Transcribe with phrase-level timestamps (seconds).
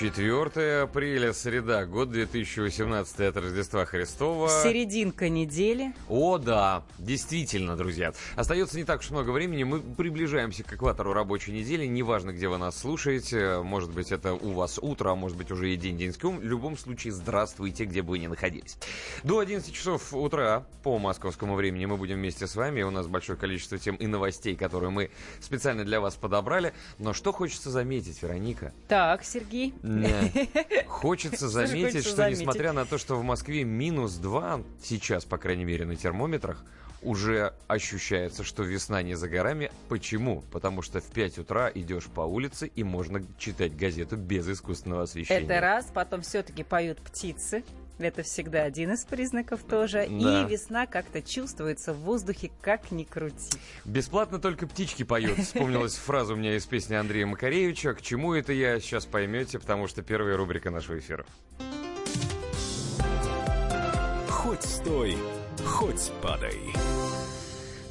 [0.00, 4.48] 4 апреля, среда, год 2018 от Рождества Христова.
[4.48, 5.94] Серединка недели.
[6.08, 8.12] О, да, действительно, друзья.
[8.34, 12.58] Остается не так уж много времени, мы приближаемся к экватору рабочей недели, неважно, где вы
[12.58, 16.38] нас слушаете, может быть, это у вас утро, а может быть, уже и день деньском.
[16.38, 18.76] В любом случае, здравствуйте, где бы вы ни находились.
[19.22, 23.38] До 11 часов утра по московскому времени мы будем вместе с вами, у нас большое
[23.38, 26.74] количество тем и новостей, которые мы специально для вас подобрали.
[26.98, 28.72] Но что хочется заметить, Вероника?
[28.88, 29.72] Так, Сергей.
[30.88, 35.84] Хочется заметить, что несмотря на то, что в Москве минус 2, сейчас, по крайней мере,
[35.84, 36.64] на термометрах,
[37.02, 39.70] уже ощущается, что весна не за горами.
[39.88, 40.42] Почему?
[40.50, 45.44] Потому что в 5 утра идешь по улице и можно читать газету без искусственного освещения.
[45.44, 47.62] Это раз, потом все-таки поют птицы.
[47.98, 50.06] Это всегда один из признаков тоже.
[50.08, 50.42] Да.
[50.42, 53.58] И весна как-то чувствуется в воздухе, как ни крути.
[53.84, 55.38] Бесплатно только птички поют.
[55.38, 57.94] Вспомнилась фраза у меня из песни Андрея Макаревича.
[57.94, 61.24] К чему это я сейчас поймете, потому что первая рубрика нашего эфира.
[64.28, 65.16] Хоть стой,
[65.64, 66.58] хоть падай.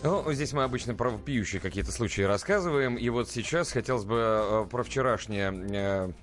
[0.03, 2.95] Ну, здесь мы обычно про пьющие какие-то случаи рассказываем.
[2.97, 6.13] И вот сейчас хотелось бы э, про вчерашнее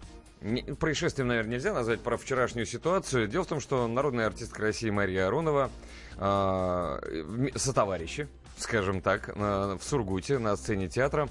[0.78, 3.28] происшествием, наверное, нельзя назвать про вчерашнюю ситуацию.
[3.28, 5.70] Дело в том, что народная артистка России Мария Аронова
[6.16, 9.32] э, сотоварищи, скажем так, э,
[9.78, 11.28] в Сургуте на сцене театра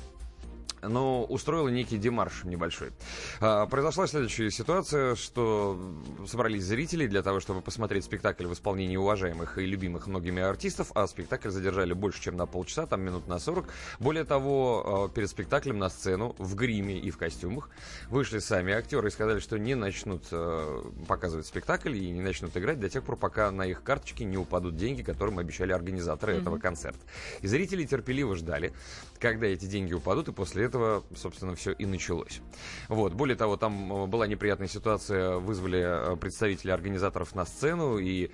[0.81, 2.91] но устроила некий демарш небольшой.
[3.39, 5.79] А, произошла следующая ситуация, что
[6.27, 11.07] собрались зрители для того, чтобы посмотреть спектакль в исполнении уважаемых и любимых многими артистов, а
[11.07, 13.65] спектакль задержали больше, чем на полчаса, там минут на 40.
[13.99, 17.69] Более того, а, перед спектаклем на сцену в гриме и в костюмах
[18.09, 22.79] вышли сами актеры и сказали, что не начнут а, показывать спектакль и не начнут играть
[22.79, 26.41] до тех пор, пока на их карточки не упадут деньги, которым обещали организаторы mm-hmm.
[26.41, 26.99] этого концерта.
[27.41, 28.73] И зрители терпеливо ждали,
[29.19, 32.41] когда эти деньги упадут, и после этого, собственно, все и началось.
[32.87, 33.13] Вот.
[33.13, 38.31] Более того, там э, была неприятная ситуация, вызвали э, представителей организаторов на сцену, и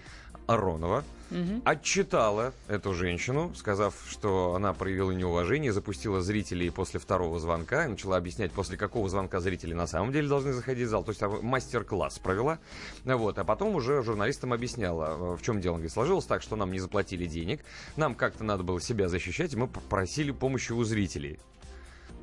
[0.47, 1.61] Аронова угу.
[1.63, 8.17] отчитала эту женщину, сказав, что она проявила неуважение, запустила зрителей после второго звонка и начала
[8.17, 11.03] объяснять, после какого звонка зрители на самом деле должны заходить в зал.
[11.03, 12.59] То есть мастер-класс провела.
[13.03, 13.38] Вот.
[13.38, 15.75] А потом уже журналистам объясняла, в чем дело.
[15.75, 17.62] Говорит, сложилось так, что нам не заплатили денег,
[17.95, 21.39] нам как-то надо было себя защищать, и мы попросили помощи у зрителей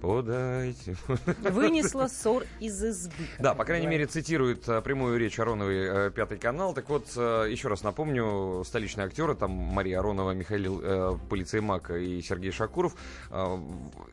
[0.03, 0.97] подайте.
[1.43, 3.15] Вынесла ссор из избы.
[3.39, 6.75] Да, по крайней мере, цитирует а, прямую речь Ароновой а, Пятый канал.
[6.75, 12.21] Так вот, а, еще раз напомню, столичные актеры, там Мария Аронова, Михаил э, Полицеймак и
[12.21, 12.97] Сергей Шакуров,
[13.31, 13.59] э,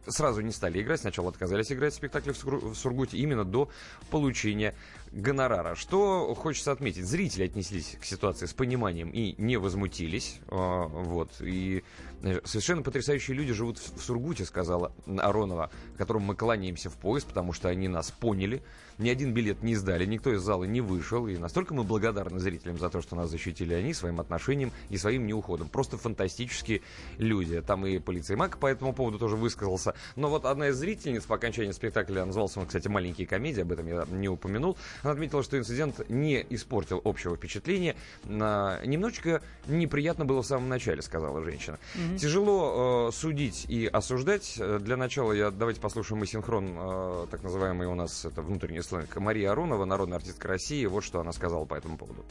[0.07, 0.99] сразу не стали играть.
[0.99, 3.69] Сначала отказались играть в спектакле в Сургуте именно до
[4.11, 4.75] получения
[5.11, 5.75] гонорара.
[5.75, 10.39] Что хочется отметить, зрители отнеслись к ситуации с пониманием и не возмутились.
[10.47, 11.83] Э, вот, и
[12.21, 17.53] Э, совершенно потрясающие люди живут в Сургуте, сказала Аронова, которым мы кланяемся в поезд, потому
[17.53, 18.61] что они нас поняли.
[18.99, 21.27] Ни один билет не сдали, никто из зала не вышел.
[21.27, 25.25] И настолько мы благодарны зрителям за то, что нас защитили они своим отношением и своим
[25.25, 25.69] неуходом.
[25.69, 26.81] Просто фантастические
[27.17, 27.61] люди.
[27.61, 29.95] Там и полицей Мак по этому поводу тоже высказался.
[30.17, 33.87] Но вот одна из зрительниц по окончании спектакля, назывался он, кстати, «Маленькие комедии», об этом
[33.87, 37.95] я не упомянул, она отметила, что инцидент не испортил общего впечатления.
[38.25, 41.79] Немножечко неприятно было в самом начале, сказала женщина.
[41.95, 42.17] Mm-hmm.
[42.17, 44.55] Тяжело э, судить и осуждать.
[44.59, 48.81] Э, для начала я давайте послушаем мы синхрон, э, так называемый у нас это внутренний
[48.89, 49.15] сленг.
[49.17, 50.85] Мария Аронова, народная артистка России.
[50.85, 52.25] Вот что она сказала по этому поводу.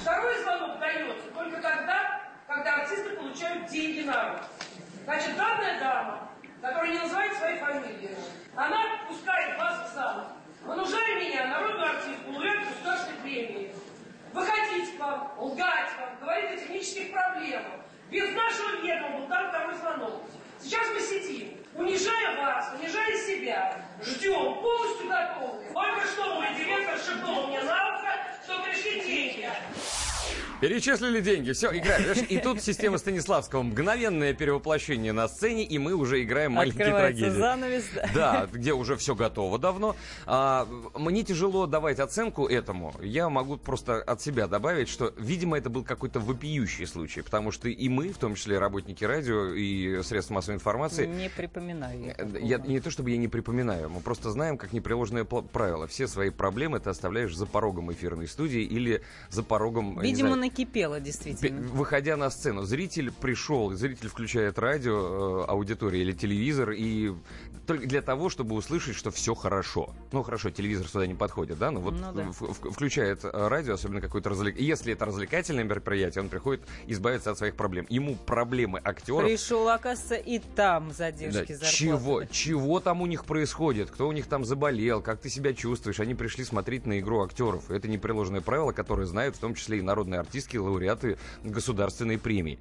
[0.00, 4.44] Второй звонок дается только тогда, когда артисты получают деньги на руку.
[5.04, 6.30] Значит, данная дама,
[6.60, 8.16] которая не называет своей фамилии,
[8.56, 10.26] она пускает вас в зал.
[10.64, 13.74] Вынуждая меня, народную артистку, лауреат государственной премии,
[14.32, 17.72] выходить к вам, лгать вам, говорить о технических проблемах,
[18.10, 20.22] без нашего ведома был там второй звонок.
[20.60, 25.64] Сейчас мы сидим, унижая вас, унижая себя, ждем, полностью готовы.
[25.72, 28.12] Только что мой директор шепнул мне на ухо,
[28.44, 29.50] что пришли деньги.
[30.60, 32.24] Перечислили деньги, все, играем.
[32.28, 33.62] И тут система Станиславского.
[33.62, 37.28] Мгновенное перевоплощение на сцене, и мы уже играем маленькие трагедии.
[37.28, 38.48] занавес, да.
[38.50, 39.96] Где уже все готово давно.
[40.24, 42.94] А, мне тяжело давать оценку этому.
[43.02, 47.68] Я могу просто от себя добавить, что, видимо, это был какой-то вопиющий случай, потому что
[47.68, 51.06] и мы, в том числе работники радио и средств массовой информации...
[51.06, 52.14] Не припоминаю.
[52.40, 55.86] Я, не то, чтобы я не припоминаю, мы просто знаем, как непреложное правило.
[55.86, 60.00] Все свои проблемы ты оставляешь за порогом эфирной студии или за порогом...
[60.00, 61.68] Видимо, на накипело, действительно.
[61.68, 67.12] Выходя на сцену, зритель пришел, зритель включает радио, э, аудиторию или телевизор, и
[67.66, 69.90] только для того, чтобы услышать, что все хорошо.
[70.12, 72.30] Ну, хорошо, телевизор сюда не подходит, да, но вот ну, да.
[72.30, 74.58] включает э, радио, особенно какой-то развлек...
[74.58, 77.86] Если это развлекательное мероприятие, он приходит избавиться от своих проблем.
[77.88, 79.24] Ему проблемы актеров...
[79.24, 83.90] Пришел, оказывается, и там задержки да, Чего, чего там у них происходит?
[83.90, 85.02] Кто у них там заболел?
[85.02, 86.00] Как ты себя чувствуешь?
[86.00, 87.70] Они пришли смотреть на игру актеров.
[87.70, 92.58] Это непреложное правило, которое знают в том числе и народные артистки, лауреаты государственной премии.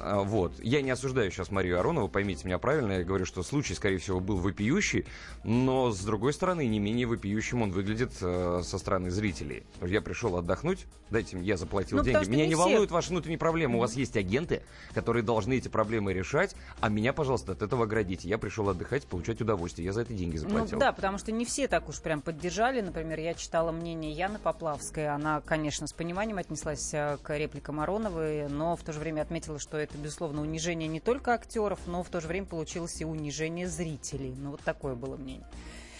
[0.00, 0.52] А, вот.
[0.60, 4.20] Я не осуждаю сейчас Марию Аронову, поймите меня правильно, я говорю, что случай, скорее всего,
[4.20, 5.06] был вопиющий,
[5.44, 9.64] но, с другой стороны, не менее вопиющим он выглядит э, со стороны зрителей.
[9.80, 12.28] Я пришел отдохнуть, дайте мне, я заплатил ну, деньги.
[12.28, 14.62] Меня не, не волнуют ваши внутренние проблемы, у вас есть агенты,
[14.94, 18.28] которые должны эти проблемы решать, а меня, пожалуйста, от этого оградите.
[18.28, 20.74] Я пришел отдыхать, получать удовольствие, я за это деньги ну заплатил.
[20.74, 22.80] Ну да, потому что не все так уж прям поддержали.
[22.80, 28.48] Например, я читала мнение Яны Поплавской, она, конечно, с пониманием отнеслась э, к репликам Ароновой,
[28.48, 32.08] но в то же время отметила, что это, безусловно, унижение не только актеров, но в
[32.08, 34.34] то же время получилось и унижение зрителей.
[34.36, 35.46] Ну, вот такое было мнение.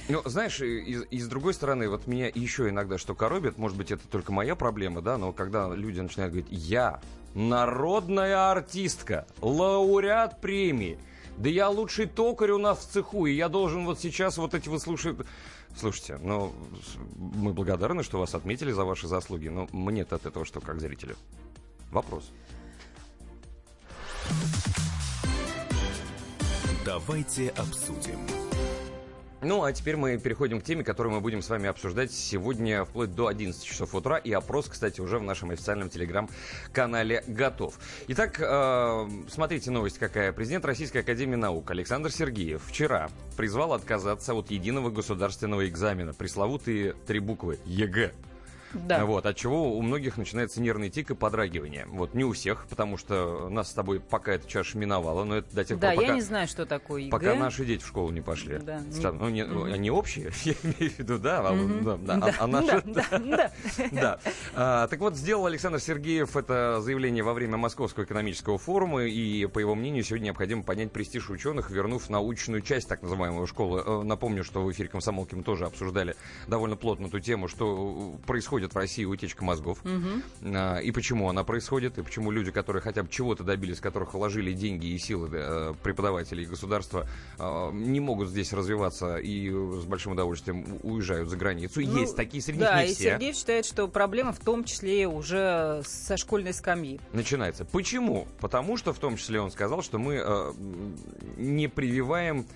[0.09, 3.91] Ну, знаешь, и, и с другой стороны, вот меня еще иногда что коробит, может быть,
[3.91, 7.01] это только моя проблема, да, но когда люди начинают говорить, я
[7.35, 10.99] народная артистка, лауреат премии,
[11.37, 14.69] да я лучший токарь у нас в цеху, и я должен вот сейчас вот эти
[14.69, 15.17] вот слушать...
[15.77, 16.53] Слушайте, ну,
[17.17, 21.17] мы благодарны, что вас отметили за ваши заслуги, но мне-то от этого что, как зрителю?
[21.93, 22.33] Вопрос.
[26.85, 28.19] Давайте обсудим.
[29.41, 33.15] Ну, а теперь мы переходим к теме, которую мы будем с вами обсуждать сегодня вплоть
[33.15, 34.17] до 11 часов утра.
[34.17, 37.79] И опрос, кстати, уже в нашем официальном телеграм-канале готов.
[38.09, 40.33] Итак, э, смотрите новость какая.
[40.33, 46.15] Президент Российской Академии Наук Александр Сергеев вчера призвал отказаться от единого государственного экзамена.
[46.15, 48.13] Пресловутые три буквы ЕГЭ.
[48.75, 49.05] Да.
[49.05, 51.87] Вот, от чего у многих начинается нервный тик и подрагивание.
[51.89, 55.55] Вот, не у всех, потому что нас с тобой пока эта чаша миновала, но это
[55.55, 56.09] до тех да, пор, пока...
[56.09, 57.11] я не знаю, что такое ЕГЭ.
[57.11, 58.59] Пока наши дети в школу не пошли.
[58.59, 58.81] Да.
[58.93, 59.19] Стан...
[59.19, 59.73] Ну, не, mm-hmm.
[59.73, 61.83] они общие, я имею в виду, да, а, mm-hmm.
[61.83, 62.83] да, да, да, а, а наши...
[62.85, 63.51] Да, да,
[63.93, 64.21] да.
[64.55, 69.59] А, так вот, сделал Александр Сергеев это заявление во время Московского экономического форума, и, по
[69.59, 73.83] его мнению, сегодня необходимо поднять престиж ученых, вернув научную часть так называемой школы.
[73.85, 76.17] Э, напомню, что в эфире «Комсомолки» мы тоже обсуждали
[76.47, 80.49] довольно плотно эту тему, что происходит происходит в России утечка мозгов, угу.
[80.83, 84.87] и почему она происходит, и почему люди, которые хотя бы чего-то добились, которых вложили деньги
[84.87, 87.09] и силы э, преподавателей и государства,
[87.73, 91.81] не могут здесь развиваться и с большим удовольствием уезжают за границу.
[91.81, 93.03] Ну, Есть такие среди да, них не все.
[93.03, 97.01] и Сергей считает, что проблема в том числе уже со школьной скамьи.
[97.13, 97.65] Начинается.
[97.65, 98.27] Почему?
[98.41, 100.53] Потому что в том числе он сказал, что мы э,
[101.37, 102.47] не прививаем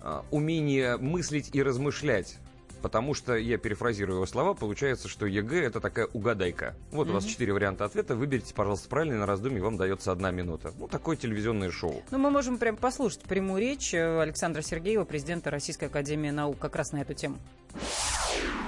[0.00, 2.38] э, умение мыслить и размышлять
[2.82, 6.74] потому что, я перефразирую его слова, получается, что ЕГЭ это такая угадайка.
[6.90, 7.10] Вот mm-hmm.
[7.10, 10.72] у вас четыре варианта ответа, выберите, пожалуйста, правильный, на раздумье вам дается одна минута.
[10.78, 12.02] Ну, такое телевизионное шоу.
[12.10, 16.76] Ну, мы можем прям послушать прямую речь э, Александра Сергеева, президента Российской Академии Наук, как
[16.76, 17.38] раз на эту тему.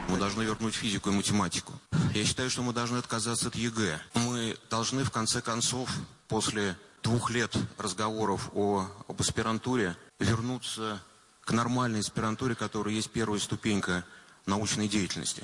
[0.08, 1.72] Мы должны вернуть физику и математику.
[2.14, 3.99] Я считаю, что мы должны отказаться от ЕГЭ.
[4.14, 5.90] Мы должны, в конце концов,
[6.28, 11.00] после двух лет разговоров о, об аспирантуре, вернуться
[11.44, 14.05] к нормальной аспирантуре, которая есть первая ступенька
[14.46, 15.43] научной деятельности.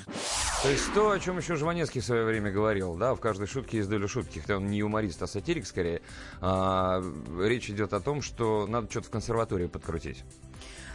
[0.61, 3.77] То есть то, о чем еще Жванецкий в свое время говорил, да, в каждой шутке
[3.77, 6.01] есть доля шутки, хотя он не юморист, а сатирик скорее,
[6.39, 7.03] а,
[7.39, 10.23] речь идет о том, что надо что-то в консерватории подкрутить.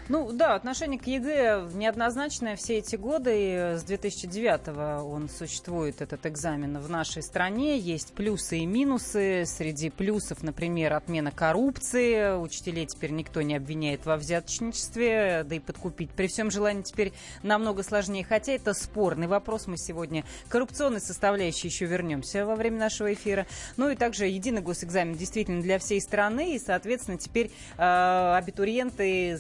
[0.09, 3.33] Ну да, отношение к ЕГЭ неоднозначное все эти годы.
[3.35, 7.77] И с 2009 он существует, этот экзамен в нашей стране.
[7.77, 9.43] Есть плюсы и минусы.
[9.47, 12.39] Среди плюсов, например, отмена коррупции.
[12.39, 15.43] Учителей теперь никто не обвиняет во взяточничестве.
[15.45, 18.25] Да и подкупить при всем желании теперь намного сложнее.
[18.25, 19.67] Хотя это спорный вопрос.
[19.67, 23.45] Мы сегодня к коррупционной составляющей еще вернемся во время нашего эфира.
[23.77, 26.55] Ну и также единый госэкзамен действительно для всей страны.
[26.55, 29.37] И, соответственно, теперь э, абитуриенты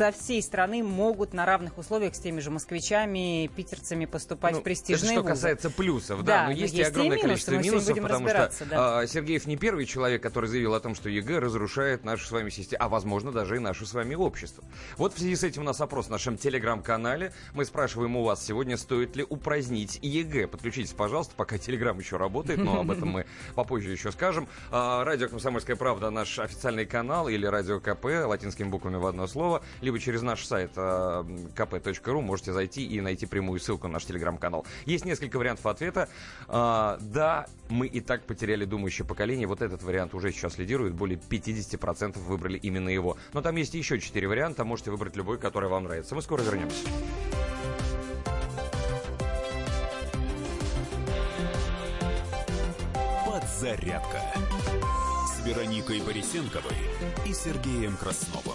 [0.00, 4.62] со всей страны могут на равных условиях с теми же москвичами, питерцами поступать ну, в
[4.62, 5.34] престижные это что вузы.
[5.34, 8.28] касается плюсов, да, да но, есть но есть и огромное и минусы, количество минусов, потому
[8.28, 9.00] что да.
[9.00, 12.48] а, Сергеев не первый человек, который заявил о том, что ЕГЭ разрушает нашу с вами
[12.48, 14.64] систему, а возможно даже и наше с вами общество.
[14.96, 17.34] Вот в связи с этим у нас опрос в нашем телеграм-канале.
[17.52, 20.46] Мы спрашиваем у вас сегодня, стоит ли упразднить ЕГЭ.
[20.46, 24.48] Подключитесь, пожалуйста, пока телеграм еще работает, но об этом мы попозже еще скажем.
[24.70, 29.60] А, радио «Комсомольская правда» наш официальный канал или радио КП латинскими буквами в одно слово,
[29.90, 30.80] либо через наш сайт э,
[31.56, 34.64] kp.ru можете зайти и найти прямую ссылку на наш телеграм-канал.
[34.86, 36.08] Есть несколько вариантов ответа.
[36.46, 39.48] Э, да, мы и так потеряли думающее поколение.
[39.48, 40.94] Вот этот вариант уже сейчас лидирует.
[40.94, 43.16] Более 50% выбрали именно его.
[43.32, 44.64] Но там есть еще 4 варианта.
[44.64, 46.14] Можете выбрать любой, который вам нравится.
[46.14, 46.86] Мы скоро вернемся.
[53.26, 54.20] Подзарядка
[55.26, 56.76] с Вероникой Борисенковой
[57.26, 58.54] и Сергеем Красновым.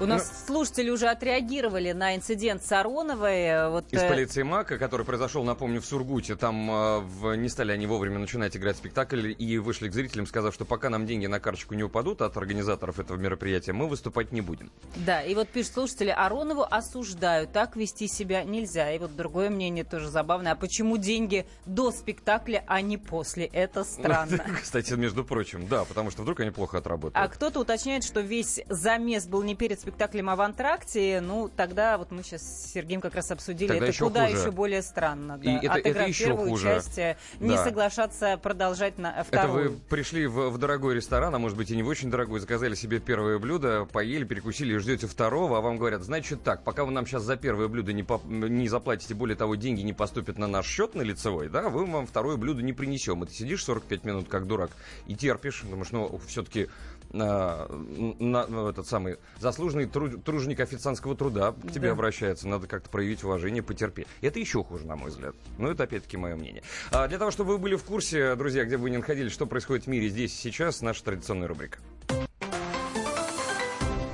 [0.00, 3.68] У нас слушатели уже отреагировали на инцидент с Ароновой.
[3.70, 6.36] Вот, Из э, полиции МАКа, который произошел, напомню, в Сургуте.
[6.36, 10.54] Там э, в- не стали они вовремя начинать играть спектакль и вышли к зрителям, сказав,
[10.54, 14.40] что пока нам деньги на карточку не упадут от организаторов этого мероприятия, мы выступать не
[14.40, 14.70] будем.
[14.94, 18.92] Да, и вот пишут слушатели, Аронову осуждают, так вести себя нельзя.
[18.92, 20.52] И вот другое мнение тоже забавное.
[20.52, 23.46] А почему деньги до спектакля, а не после?
[23.46, 24.44] Это странно.
[24.62, 27.16] Кстати, между прочим, да, потому что вдруг они плохо отработают.
[27.16, 31.20] А кто-то уточняет, что весь замес был не перед спектаклем, а в антракте.
[31.20, 34.38] Ну, тогда вот мы сейчас с Сергеем как раз обсудили, Тогда это еще куда хуже.
[34.38, 35.38] еще более странно.
[35.38, 35.50] Да.
[35.50, 36.64] И это- это Отыграв еще первую хуже.
[36.64, 36.96] часть,
[37.40, 37.64] не Да.
[37.64, 39.70] соглашаться продолжать на э, Это вторую.
[39.72, 42.74] вы пришли в, в дорогой ресторан, а может быть и не в очень дорогой, заказали
[42.74, 46.92] себе первое блюдо, поели, перекусили и ждете второго, а вам говорят, значит так, пока вы
[46.92, 50.46] нам сейчас за первое блюдо не, поп- не заплатите, более того, деньги не поступят на
[50.46, 53.22] наш счет на лицевой, да, вы вам второе блюдо не принесем.
[53.24, 54.70] И ты сидишь 45 минут как дурак
[55.06, 56.68] и терпишь, думаешь, ну, все-таки
[57.10, 61.92] этот самый заслуженный тру- труженик официантского труда к тебе Да.
[61.92, 64.06] обращается, надо как-то проявить уважение, потерпи.
[64.20, 65.34] Это еще хуже, на мой взгляд.
[65.58, 66.62] Но это опять-таки мое мнение.
[66.90, 69.46] А для того, чтобы вы были в курсе, друзья, где бы вы ни находились, что
[69.46, 71.78] происходит в мире здесь и сейчас, наша традиционная рубрика.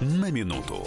[0.01, 0.87] На минуту.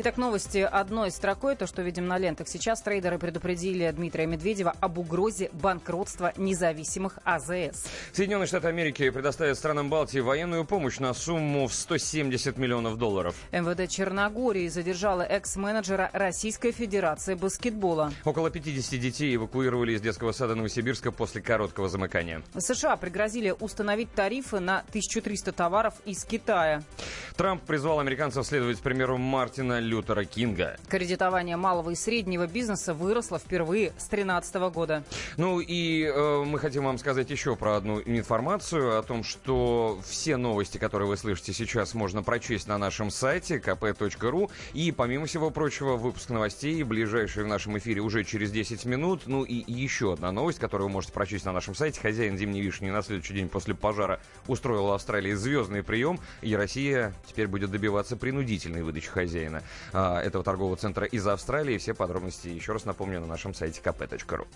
[0.00, 2.46] Итак, новости одной строкой, то, что видим на лентах.
[2.46, 7.84] Сейчас трейдеры предупредили Дмитрия Медведева об угрозе банкротства независимых АЗС.
[8.12, 13.34] Соединенные Штаты Америки предоставят странам Балтии военную помощь на сумму в 170 миллионов долларов.
[13.50, 18.12] МВД Черногории задержала экс-менеджера Российской Федерации баскетбола.
[18.24, 22.42] Около 50 детей эвакуировали из детского сада Новосибирска после короткого замыкания.
[22.56, 26.84] США пригрозили установить тарифы на 1300 товаров из Китая.
[27.36, 30.76] Трамп призвал американцев следовать примеру Мартина Лютера Кинга.
[30.88, 35.02] Кредитование малого и среднего бизнеса выросло впервые с 2013 года.
[35.36, 40.36] Ну и э, мы хотим вам сказать еще про одну информацию о том, что все
[40.36, 44.50] новости, которые вы слышите сейчас, можно прочесть на нашем сайте kp.ru.
[44.74, 49.22] И помимо всего прочего, выпуск новостей, ближайший в нашем эфире уже через 10 минут.
[49.26, 52.00] Ну и еще одна новость, которую вы можете прочесть на нашем сайте.
[52.00, 56.20] Хозяин зимней вишни на следующий день после пожара устроил в Австралии звездный прием.
[56.42, 61.78] И Россия теперь будет добиваться принудительной выдачи хозяина а, этого торгового центра из Австралии.
[61.78, 64.46] Все подробности, еще раз напомню, на нашем сайте kp.ru.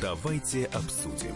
[0.00, 1.34] Давайте обсудим.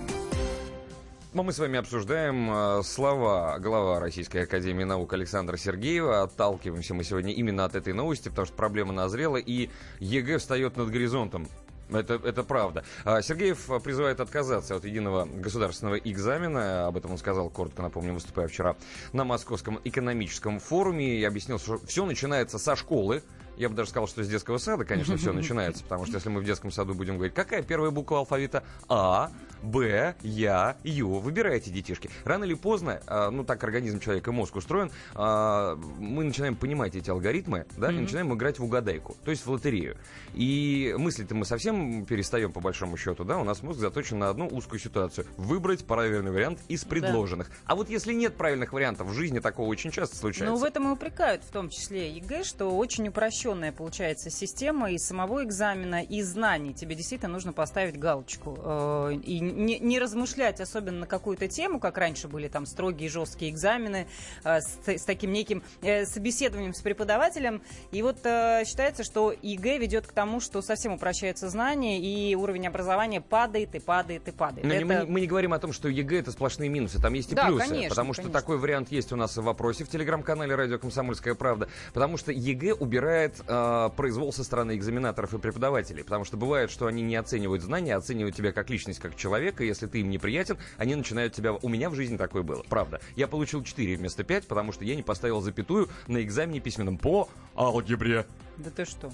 [1.33, 6.23] Ну, мы с вами обсуждаем э, слова главы Российской Академии Наук Александра Сергеева.
[6.23, 10.91] Отталкиваемся мы сегодня именно от этой новости, потому что проблема назрела, и ЕГЭ встает над
[10.91, 11.47] горизонтом.
[11.93, 12.85] Это, это правда.
[13.05, 16.87] А, Сергеев а, призывает отказаться от единого государственного экзамена.
[16.87, 18.77] Об этом он сказал, коротко напомню, выступая вчера
[19.13, 21.19] на Московском экономическом форуме.
[21.19, 23.23] И объяснил, что все начинается со школы.
[23.57, 25.83] Я бы даже сказал, что с детского сада, конечно, все начинается.
[25.83, 28.65] Потому что если мы в детском саду будем говорить, какая первая буква алфавита?
[28.89, 29.31] А,
[29.63, 31.09] Б, Я, Ю.
[31.19, 32.11] Выбирайте, детишки.
[32.25, 36.95] Рано или поздно, а, ну так организм человека и мозг устроен, а, мы начинаем понимать
[36.97, 39.97] эти алгоритмы, да, и начинаем играть в угадайку, то есть в лотерею.
[40.35, 44.47] И мысли-то мы совсем перестаем, по большому счету, да, у нас мозг заточен на одну
[44.47, 45.27] узкую ситуацию.
[45.37, 47.51] Выбрать правильный вариант из предложенных.
[47.67, 50.55] А вот если нет правильных вариантов, в жизни такого очень часто случается.
[50.55, 54.99] Ну, в этом и упрекают, в том числе ЕГЭ, что очень упрощенная получается система и
[54.99, 56.73] самого экзамена, и знаний.
[56.75, 58.57] Тебе действительно нужно поставить галочку.
[58.63, 63.51] э, И не, не размышлять особенно на какую-то тему, как раньше были там строгие жесткие
[63.51, 64.07] экзамены
[64.45, 67.63] э, с, с таким неким э, собеседованием с преподавателем.
[67.91, 72.67] И вот э, считается, что ЕГЭ ведет к тому, что совсем упрощаются знания, и уровень
[72.67, 74.67] образования падает, и падает, и падает.
[74.67, 77.15] Но мы, Это- не, мы не говорим о том, что ЕГЭ это сплошные минусы, там
[77.15, 77.67] есть и Да, плюсы.
[77.69, 78.41] конечно, потому что конечно.
[78.41, 81.69] такой вариант есть у нас в вопросе в телеграм-канале Радио Комсомольская правда.
[81.93, 86.05] Потому что ЕГЭ убирает э, произвол со стороны экзаменаторов и преподавателей.
[86.05, 89.40] Потому что бывает, что они не оценивают знания, а оценивают тебя как личность, как человека.
[89.41, 91.53] И если ты им неприятен, они начинают тебя.
[91.53, 92.63] У меня в жизни такое было.
[92.69, 93.01] Правда.
[93.17, 97.29] Я получил 4 вместо 5, потому что я не поставил запятую на экзамене письменном по
[97.57, 98.27] алгебре.
[98.59, 99.11] Да ты что?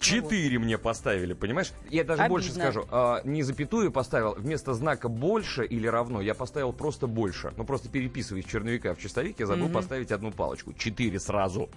[0.00, 1.72] Четыре мне поставили, понимаешь?
[1.90, 2.34] Я даже Обидно.
[2.34, 2.86] больше скажу.
[2.90, 7.52] а, не запятую поставил, вместо знака больше или равно я поставил просто больше.
[7.58, 10.72] Ну, просто переписывая из черновика в чистовик, я забыл поставить одну палочку.
[10.72, 11.68] Четыре сразу.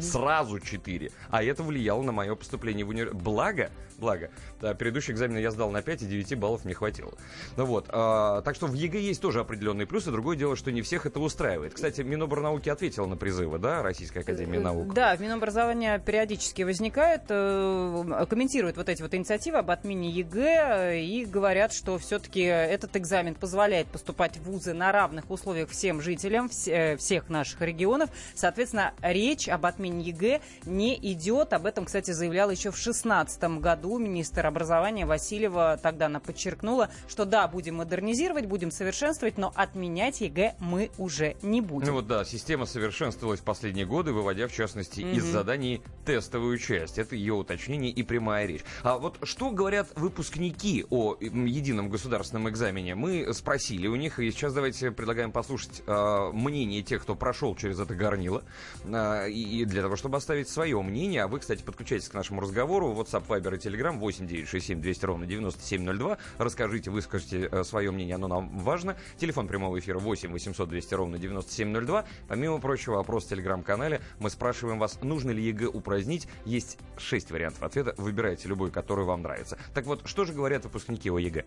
[0.00, 1.10] Сразу четыре.
[1.30, 3.14] А это влияло на мое поступление в универ...
[3.14, 7.12] Благо, благо, да, предыдущий экзамен я сдал на 5, и 9 баллов мне хватило.
[7.56, 10.10] Ну вот, а, так что в ЕГЭ есть тоже определенные плюсы.
[10.10, 11.74] Другое дело, что не всех это устраивает.
[11.74, 14.92] Кстати, Миноборнауки ответила на призывы, да, Российской Академии Наук?
[14.92, 20.92] Э, Да, в Минобразования периодически возникают, э, комментируют вот эти вот инициативы об отмене ЕГЭ
[20.94, 26.00] э, и говорят, что все-таки этот экзамен позволяет поступать в вузы на равных условиях всем
[26.00, 28.10] жителям вс- э, всех наших регионов.
[28.34, 31.52] Соответственно, речь об отмене ЕГЭ не идет.
[31.52, 35.78] Об этом, кстати, заявлял еще в 2016 году министр образования Васильева.
[35.82, 41.60] Тогда она подчеркнула, что да, будем модернизировать, будем совершенствовать, но отменять ЕГЭ мы уже не
[41.60, 41.88] будем.
[41.88, 46.98] Ну вот да, система совершенствовалась в последние годы, выводя в частности из заданий тестовую часть.
[46.98, 48.62] Это ее уточнение и прямая речь.
[48.82, 52.94] А вот что говорят выпускники о едином государственном экзамене?
[52.94, 57.78] Мы спросили у них, и сейчас давайте предлагаем послушать а, мнение тех, кто прошел через
[57.78, 58.42] это горнило,
[58.84, 61.24] а, и, и для того, чтобы оставить свое мнение.
[61.24, 62.92] А вы, кстати, подключайтесь к нашему разговору.
[62.94, 66.16] WhatsApp, Viber и Telegram 8967 200 ровно 9702.
[66.38, 68.96] Расскажите, выскажите э, свое мнение, оно нам важно.
[69.18, 72.04] Телефон прямого эфира 8 800 200 ровно 9702.
[72.28, 74.00] Помимо прочего, опрос в Телеграм-канале.
[74.20, 76.26] Мы спрашиваем вас, нужно ли ЕГЭ упразднить.
[76.46, 77.94] Есть шесть вариантов ответа.
[77.98, 79.58] Выбирайте любой, который вам нравится.
[79.74, 81.44] Так вот, что же говорят выпускники о ЕГЭ?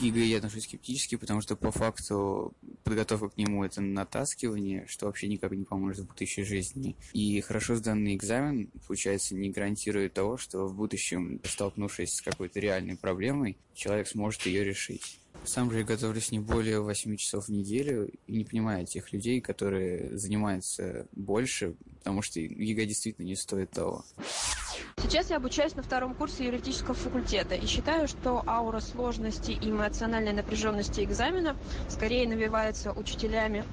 [0.00, 2.54] ЕГЭ я отношусь скептически, потому что по факту
[2.84, 6.96] подготовка к нему это натаскивание, что вообще никак не поможет в будущей жизни.
[7.12, 12.96] И хорошо сданный экзамен, получается, не гарантирует того, что в будущем, столкнувшись с какой-то реальной
[12.96, 15.19] проблемой, человек сможет ее решить.
[15.44, 19.40] Сам же я готовлюсь не более 8 часов в неделю и не понимаю тех людей,
[19.40, 24.04] которые занимаются больше, потому что ЕГЭ действительно не стоит того.
[24.98, 30.32] Сейчас я обучаюсь на втором курсе юридического факультета и считаю, что аура сложности и эмоциональной
[30.32, 31.56] напряженности экзамена
[31.88, 33.64] скорее навевается учителями,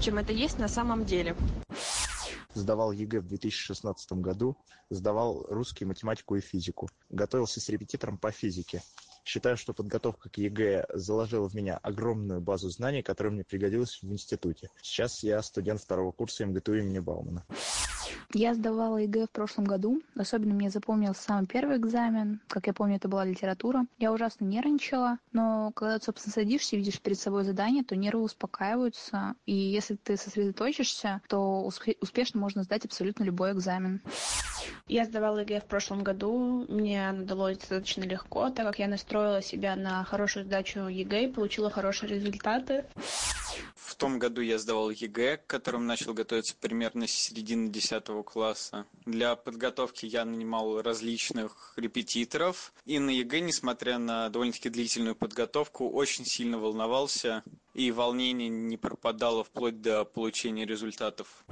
[0.00, 1.36] чем это есть на самом деле.
[2.54, 4.56] Сдавал ЕГЭ в 2016 году,
[4.88, 6.88] сдавал русский, математику и физику.
[7.10, 8.82] Готовился с репетитором по физике.
[9.28, 14.10] Считаю, что подготовка к ЕГЭ заложила в меня огромную базу знаний, которая мне пригодилась в
[14.10, 14.70] институте.
[14.80, 17.44] Сейчас я студент второго курса МГТУ имени Баумана.
[18.34, 20.02] Я сдавала ЕГЭ в прошлом году.
[20.16, 22.40] Особенно мне запомнился самый первый экзамен.
[22.48, 23.86] Как я помню, это была литература.
[23.98, 28.22] Я ужасно нервничала, но когда ты, собственно, садишься и видишь перед собой задание, то нервы
[28.22, 29.34] успокаиваются.
[29.46, 34.00] И если ты сосредоточишься, то успе- успешно можно сдать абсолютно любой экзамен.
[34.86, 36.66] Я сдавала ЕГЭ в прошлом году.
[36.68, 41.32] Мне оно далось достаточно легко, так как я настроила себя на хорошую сдачу ЕГЭ и
[41.32, 42.84] получила хорошие результаты.
[43.88, 48.84] В том году я сдавал ЕГЭ, к которому начал готовиться примерно с середины 10 класса.
[49.06, 52.74] Для подготовки я нанимал различных репетиторов.
[52.84, 57.42] И на ЕГЭ, несмотря на довольно-таки длительную подготовку, очень сильно волновался.
[57.72, 61.46] И волнение не пропадало вплоть до получения результатов.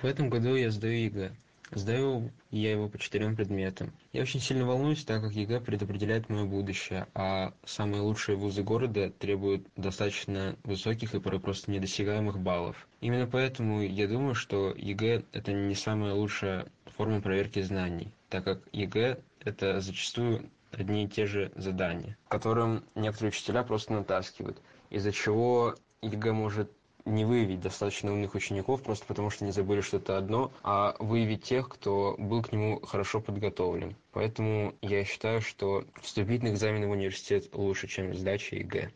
[0.00, 1.36] В этом году я сдаю ЕГЭ.
[1.74, 3.92] Сдаю я его по четырем предметам.
[4.12, 9.08] Я очень сильно волнуюсь, так как ЕГЭ предопределяет мое будущее, а самые лучшие вузы города
[9.10, 12.86] требуют достаточно высоких и порой просто недосягаемых баллов.
[13.00, 18.60] Именно поэтому я думаю, что ЕГЭ– это не самая лучшая форма проверки знаний, так как
[18.72, 25.74] ЕГЭ– это зачастую одни и те же задания, которым некоторые учителя просто натаскивают, из-за чего
[26.02, 26.70] ЕГЭ может
[27.04, 31.68] не выявить достаточно умных учеников, просто потому что не забыли что-то одно, а выявить тех,
[31.68, 33.96] кто был к нему хорошо подготовлен.
[34.12, 38.90] Поэтому я считаю, что вступительный экзамен в университет лучше, чем сдача ЕГЭ.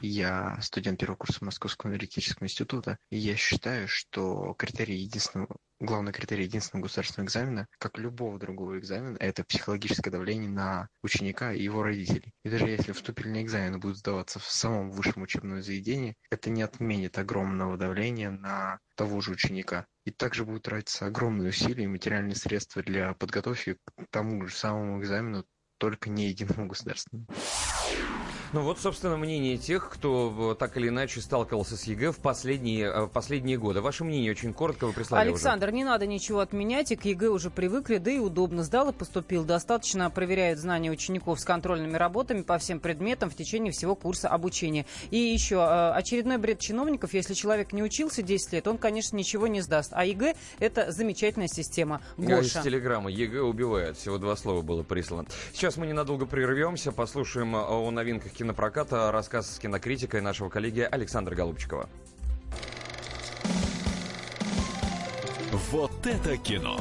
[0.00, 6.44] Я студент первого курса Московского энергетического института, и я считаю, что критерий единственного главный критерий
[6.44, 12.32] единственного государственного экзамена, как любого другого экзамена, это психологическое давление на ученика и его родителей.
[12.44, 17.18] И даже если вступительные экзамены будут сдаваться в самом высшем учебном заведении, это не отменит
[17.18, 19.86] огромного давления на того же ученика.
[20.04, 25.00] И также будут тратиться огромные усилия и материальные средства для подготовки к тому же самому
[25.00, 25.44] экзамену,
[25.78, 27.26] только не единому государственному.
[28.52, 32.86] Ну вот, собственно, мнение тех, кто э, так или иначе сталкивался с ЕГЭ в последние,
[32.86, 33.80] э, в последние годы.
[33.80, 35.76] Ваше мнение очень коротко вы прислали Александр, уже.
[35.76, 38.64] не надо ничего отменять, и к ЕГЭ уже привыкли, да и удобно.
[38.64, 39.44] Сдал и поступил.
[39.44, 44.84] Достаточно проверяют знания учеников с контрольными работами по всем предметам в течение всего курса обучения.
[45.12, 47.14] И еще э, очередной бред чиновников.
[47.14, 49.92] Если человек не учился 10 лет, он, конечно, ничего не сдаст.
[49.94, 52.00] А ЕГЭ– это замечательная система.
[52.18, 52.64] Я Из Гоша.
[52.64, 53.96] телеграммы ЕГЭ убивает.
[53.96, 55.28] Всего два слова было прислано.
[55.52, 61.90] Сейчас мы ненадолго прервемся, послушаем о новинках кинопроката, рассказ кинокритика нашего коллеги Александра Голубчикова.
[65.70, 66.80] Вот это кино.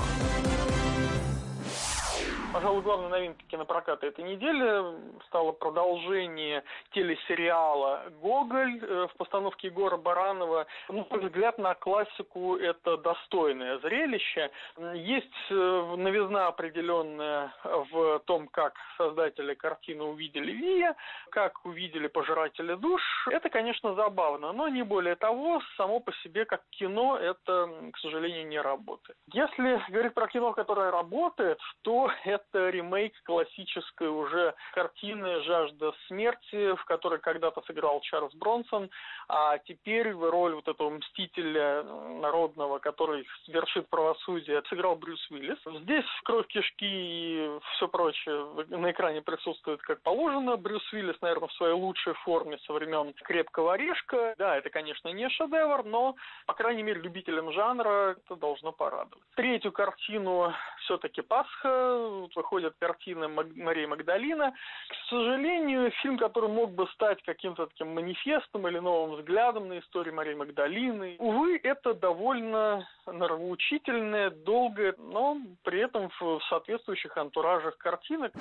[2.52, 10.66] Пожалуй, главной новинкой кинопроката этой недели стало продолжение телесериала «Гоголь» э, в постановке Егора Баранова.
[10.90, 14.50] Ну, мой взгляд на классику это достойное зрелище.
[14.96, 17.54] Есть э, новизна определенная
[17.92, 20.96] в том, как создатели картины увидели Вия,
[21.30, 23.02] как увидели пожиратели душ.
[23.30, 28.48] Это, конечно, забавно, но не более того, само по себе как кино это, к сожалению,
[28.48, 29.18] не работает.
[29.34, 36.76] Если говорить про кино, которое работает, то это это ремейк классической уже картины «Жажда смерти»,
[36.76, 38.90] в которой когда-то сыграл Чарльз Бронсон,
[39.28, 45.60] а теперь роль вот этого мстителя народного, который свершит правосудие, сыграл Брюс Уиллис.
[45.82, 50.58] Здесь кровь кишки и все прочее на экране присутствует как положено.
[50.58, 54.36] Брюс Уиллис, наверное, в своей лучшей форме со времен «Крепкого орешка».
[54.38, 59.24] Да, это, конечно, не шедевр, но, по крайней мере, любителям жанра это должно порадовать.
[59.36, 64.52] Третью картину все-таки «Пасха», выходит картина Марии Магдалина.
[64.52, 70.16] К сожалению, фильм, который мог бы стать каким-то таким манифестом или новым взглядом на историю
[70.16, 78.32] Марии Магдалины, увы, это довольно нравоучительная, долгая, но при этом в соответствующих антуражах картинок.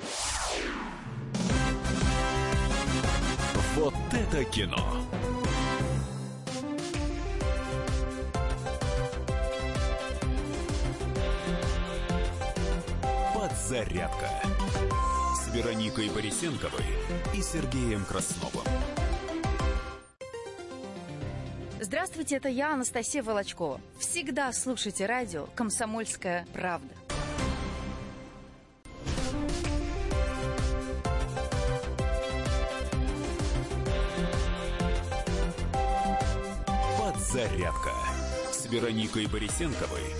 [3.75, 5.18] Вот это кино!
[13.69, 14.27] «Зарядка»
[15.35, 16.83] с Вероникой Борисенковой
[17.35, 18.65] и Сергеем Красновым.
[21.79, 23.79] Здравствуйте, это я, Анастасия Волочкова.
[23.99, 26.89] Всегда слушайте радио «Комсомольская правда».
[36.97, 37.91] Подзарядка
[38.51, 40.15] с Вероникой Борисенковой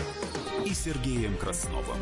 [0.68, 1.98] и Сергеем Красновым.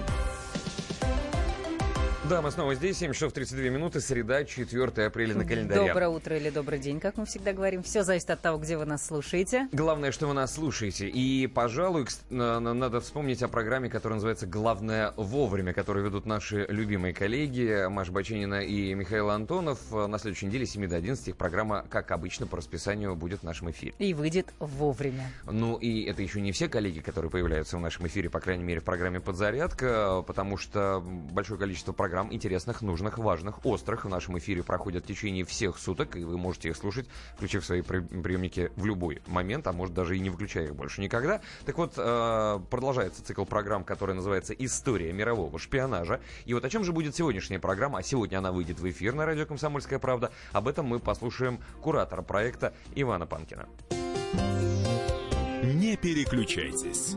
[2.30, 5.88] Да, мы снова здесь, 7 часов 32 минуты, среда, 4 апреля на календаре.
[5.88, 7.84] Доброе утро или добрый день, как мы всегда говорим.
[7.84, 9.70] Все зависит от того, где вы нас слушаете.
[9.72, 11.08] Главное, что вы нас слушаете.
[11.08, 17.88] И, пожалуй, надо вспомнить о программе, которая называется «Главное вовремя», которую ведут наши любимые коллеги
[17.88, 19.80] Маша Баченина и Михаил Антонов.
[19.92, 23.44] На следующей неделе, с 7 до 11, их программа, как обычно, по расписанию будет в
[23.44, 23.94] нашем эфире.
[24.00, 25.32] И выйдет вовремя.
[25.46, 28.82] Ну, и это еще не все коллеги, которые появляются в нашем эфире, по крайней мере,
[28.82, 34.39] в программе «Подзарядка», потому что большое количество программ программ интересных, нужных, важных, острых в нашем
[34.39, 38.88] эфире проходят в течение всех суток, и вы можете их слушать, включив свои приемники в
[38.88, 41.41] любой момент, а может даже и не выключая их больше никогда.
[41.67, 46.19] Так вот, э, продолжается цикл программ, который называется «История мирового шпионажа».
[46.45, 47.99] И вот о чем же будет сегодняшняя программа?
[47.99, 50.32] А сегодня она выйдет в эфир на радио «Комсомольская правда».
[50.53, 53.67] Об этом мы послушаем куратора проекта Ивана Панкина.
[55.62, 57.15] Не переключайтесь.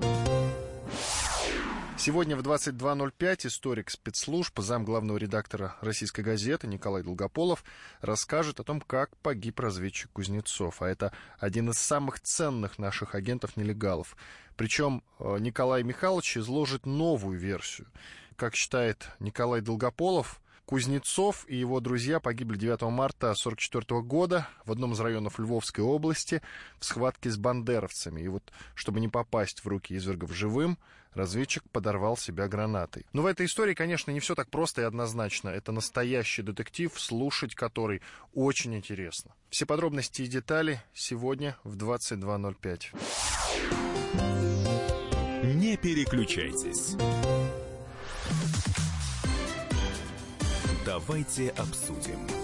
[2.00, 7.62] Сегодня в 22.05 историк спецслужб, зам главного редактора российской газеты Николай Долгополов
[8.00, 10.80] расскажет о том, как погиб разведчик Кузнецов.
[10.80, 14.16] А это один из самых ценных наших агентов-нелегалов.
[14.56, 17.86] Причем э, Николай Михайлович изложит новую версию.
[18.34, 24.92] Как считает Николай Долгополов, Кузнецов и его друзья погибли 9 марта 1944 года в одном
[24.92, 26.40] из районов Львовской области
[26.78, 28.22] в схватке с бандеровцами.
[28.22, 30.78] И вот, чтобы не попасть в руки извергов живым,
[31.14, 33.06] разведчик подорвал себя гранатой.
[33.12, 35.48] Но в этой истории, конечно, не все так просто и однозначно.
[35.48, 38.02] Это настоящий детектив, слушать который
[38.34, 39.34] очень интересно.
[39.50, 42.94] Все подробности и детали сегодня в 22.05.
[45.54, 46.96] Не переключайтесь.
[50.84, 52.39] Давайте обсудим.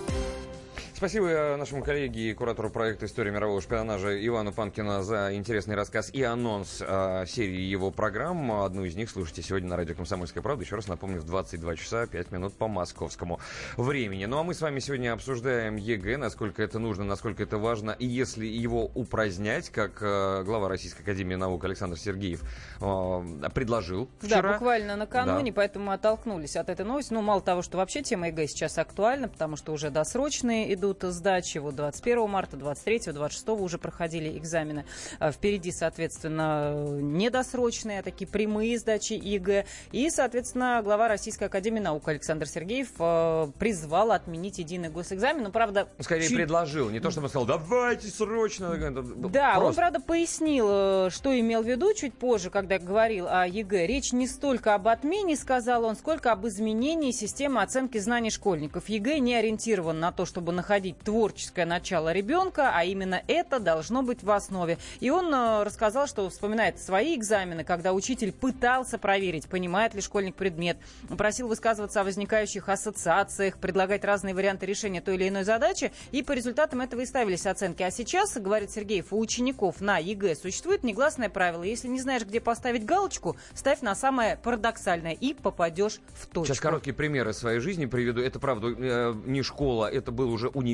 [0.96, 6.08] Спасибо э, нашему коллеге и куратору проекта «История мирового шпионажа» Ивану Панкину за интересный рассказ
[6.10, 8.50] и анонс э, серии его программ.
[8.62, 10.64] Одну из них слушайте сегодня на радио «Комсомольская правда».
[10.64, 13.40] Еще раз напомню, в 22 часа 5 минут по московскому
[13.76, 14.24] времени.
[14.24, 17.90] Ну а мы с вами сегодня обсуждаем ЕГЭ, насколько это нужно, насколько это важно.
[17.90, 22.42] И если его упразднять, как э, глава Российской Академии Наук Александр Сергеев
[22.80, 24.40] э, предложил вчера.
[24.40, 25.56] Да, буквально накануне, да.
[25.56, 27.12] поэтому мы оттолкнулись от этой новости.
[27.12, 31.02] Ну, мало того, что вообще тема ЕГЭ сейчас актуальна, потому что уже досрочные идут идут
[31.12, 31.58] сдачи.
[31.58, 34.84] Вот 21 марта, 23, 26 уже проходили экзамены.
[35.18, 39.66] А, впереди, соответственно, недосрочные, а такие прямые сдачи ЕГЭ.
[39.92, 45.44] И, соответственно, глава Российской Академии Наук Александр Сергеев а, призвал отменить единый госэкзамен.
[45.44, 45.88] Ну, правда...
[46.00, 46.36] Скорее чуть...
[46.36, 48.76] предложил, не то, что он сказал, давайте срочно.
[48.76, 49.66] Да, Просто.
[49.66, 53.86] он, правда, пояснил, э, что имел в виду чуть позже, когда говорил о ЕГЭ.
[53.86, 58.88] Речь не столько об отмене, сказал он, сколько об изменении системы оценки знаний школьников.
[58.88, 64.02] ЕГЭ не ориентирован на то, чтобы находить заходить творческое начало ребенка, а именно это должно
[64.02, 64.76] быть в основе.
[65.00, 70.34] И он э, рассказал, что вспоминает свои экзамены, когда учитель пытался проверить, понимает ли школьник
[70.34, 70.76] предмет,
[71.16, 76.32] просил высказываться о возникающих ассоциациях, предлагать разные варианты решения той или иной задачи, и по
[76.32, 77.82] результатам этого и ставились оценки.
[77.82, 81.62] А сейчас, говорит Сергеев, у учеников на ЕГЭ существует негласное правило.
[81.62, 86.48] Если не знаешь, где поставить галочку, ставь на самое парадоксальное и попадешь в точку.
[86.48, 88.20] Сейчас короткие примеры своей жизни приведу.
[88.20, 90.65] Это, правда, э, не школа, это был уже университет.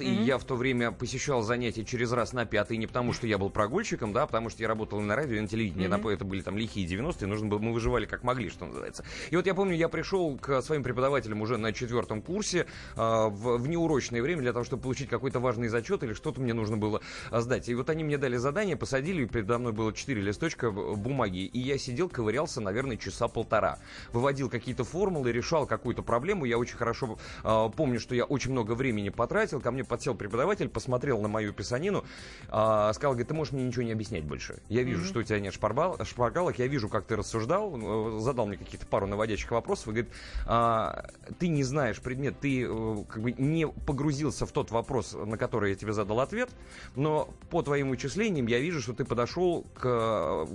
[0.00, 0.22] Mm-hmm.
[0.22, 3.38] И я в то время посещал занятия через раз на пятый, не потому что я
[3.38, 5.88] был прогульщиком, да, а потому что я работал на радио и на телевидении.
[5.88, 6.14] Mm-hmm.
[6.14, 9.04] Это были там лихие 90-е, нужно было, мы выживали как могли, что называется.
[9.30, 13.58] И вот я помню, я пришел к своим преподавателям уже на четвертом курсе э, в,
[13.58, 17.00] в неурочное время для того, чтобы получить какой-то важный зачет или что-то мне нужно было
[17.30, 17.68] а, сдать.
[17.68, 21.78] И вот они мне дали задание, посадили, передо мной было четыре листочка бумаги, и я
[21.78, 23.78] сидел, ковырялся, наверное, часа полтора.
[24.12, 26.44] Выводил какие-то формулы, решал какую-то проблему.
[26.44, 29.60] Я очень хорошо э, помню, что я очень много времени потратил.
[29.60, 32.04] Ко мне подсел преподаватель, посмотрел на мою писанину,
[32.48, 34.62] э, сказал, говорит, ты можешь мне ничего не объяснять больше.
[34.68, 35.08] Я вижу, mm-hmm.
[35.08, 39.06] что у тебя нет шпарбал, шпаргалок, я вижу, как ты рассуждал, задал мне какие-то пару
[39.06, 40.10] наводящих вопросов, и говорит,
[40.46, 41.06] а,
[41.38, 45.70] ты не знаешь предмет, ты э, как бы не погрузился в тот вопрос, на который
[45.70, 46.50] я тебе задал ответ,
[46.94, 50.46] но по твоим вычислениям я вижу, что ты подошел к,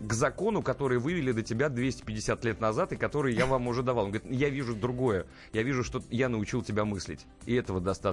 [0.00, 4.06] к закону, который вывели до тебя 250 лет назад, и который я вам уже давал.
[4.06, 8.03] Он говорит, я вижу другое, я вижу, что я научил тебя мыслить, и этого достаточно.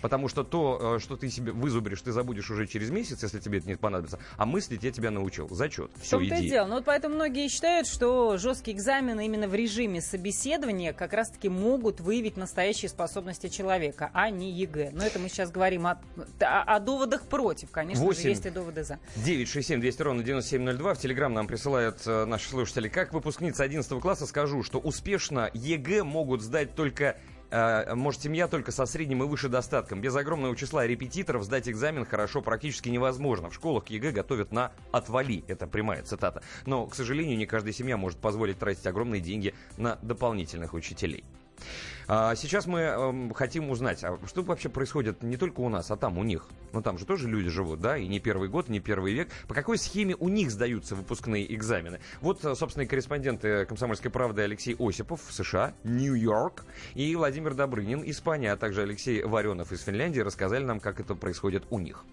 [0.00, 3.58] Потому что то, э, что ты себе вызубришь, ты забудешь уже через месяц, если тебе
[3.58, 4.18] это не понадобится.
[4.36, 5.48] А мыслить я тебя научил.
[5.50, 5.90] Зачет.
[6.00, 6.46] Все, иди.
[6.46, 6.66] И дело.
[6.66, 12.00] Ну, вот поэтому многие считают, что жесткие экзамены именно в режиме собеседования как раз-таки могут
[12.00, 14.90] выявить настоящие способности человека, а не ЕГЭ.
[14.92, 16.00] Но это мы сейчас говорим о,
[16.40, 17.70] о, о доводах против.
[17.70, 19.00] Конечно 8 же, есть и доводы за.
[19.16, 20.94] 967 200 ровно 9702.
[20.94, 22.88] В Телеграм нам присылают э, наши слушатели.
[22.88, 27.16] Как выпускница 11 класса скажу, что успешно ЕГЭ могут сдать только
[27.50, 30.00] может, семья только со средним и выше достатком.
[30.00, 33.50] Без огромного числа репетиторов сдать экзамен хорошо практически невозможно.
[33.50, 35.44] В школах ЕГЭ готовят на «отвали».
[35.48, 36.42] Это прямая цитата.
[36.66, 41.24] Но, к сожалению, не каждая семья может позволить тратить огромные деньги на дополнительных учителей.
[42.10, 45.96] А сейчас мы э, хотим узнать, а что вообще происходит не только у нас, а
[45.96, 46.46] там у них.
[46.72, 49.28] Ну там же тоже люди живут, да, и не первый год, не первый век.
[49.46, 52.00] По какой схеме у них сдаются выпускные экзамены?
[52.22, 58.52] Вот, э, собственно, корреспонденты «Комсомольской правды» Алексей Осипов в США, Нью-Йорк, и Владимир Добрынин, Испания,
[58.52, 62.06] а также Алексей Варенов из Финляндии рассказали нам, как это происходит у них.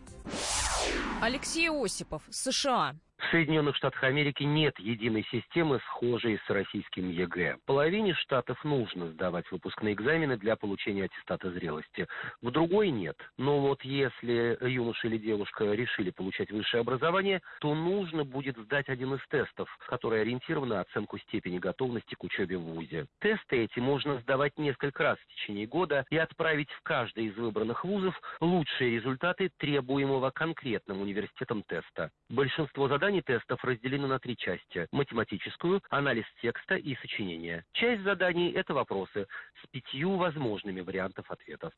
[1.21, 2.95] Алексей Осипов, США.
[3.25, 7.57] В Соединенных Штатах Америки нет единой системы, схожей с российским ЕГЭ.
[7.65, 12.07] Половине штатов нужно сдавать выпускные экзамены для получения аттестата зрелости.
[12.41, 13.17] В другой нет.
[13.37, 19.15] Но вот если юноша или девушка решили получать высшее образование, то нужно будет сдать один
[19.15, 23.07] из тестов, который ориентирован на оценку степени готовности к учебе в ВУЗе.
[23.21, 27.85] Тесты эти можно сдавать несколько раз в течение года и отправить в каждый из выбранных
[27.85, 32.11] вузов лучшие результаты требуемого конкретным университетом теста.
[32.29, 34.87] Большинство заданий Заданий тестов разделены на три части.
[34.91, 37.63] Математическую, анализ текста и сочинение.
[37.71, 39.27] Часть заданий– это вопросы
[39.63, 41.71] с пятью возможными вариантов ответов.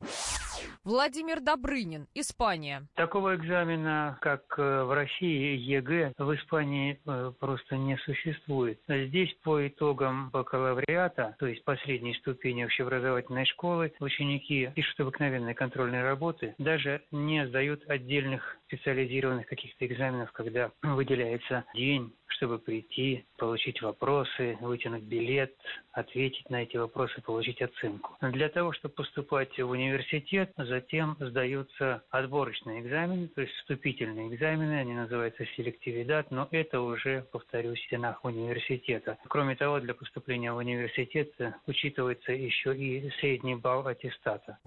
[0.84, 2.86] Владимир Добрынин, Испания.
[2.94, 8.80] Такого экзамена, как э, в России ЕГЭ, в Испании э, просто не существует.
[8.88, 16.54] Здесь по итогам бакалавриата, то есть последней ступени общеобразовательной школы, ученики пишут обыкновенные контрольные работы,
[16.58, 25.02] даже не сдают отдельных специализированных каких-то экзаменов, когда выделяется день, чтобы прийти, получить вопросы, вытянуть
[25.02, 25.54] билет,
[25.92, 28.16] ответить на эти вопросы, получить оценку.
[28.20, 34.94] Для того, чтобы поступать в университет, затем сдаются отборочные экзамены, то есть вступительные экзамены, они
[34.94, 39.18] называются селективидат, но это уже, повторюсь, в стенах университета.
[39.28, 41.32] Кроме того, для поступления в университет
[41.66, 44.58] учитывается еще и средний балл аттестата.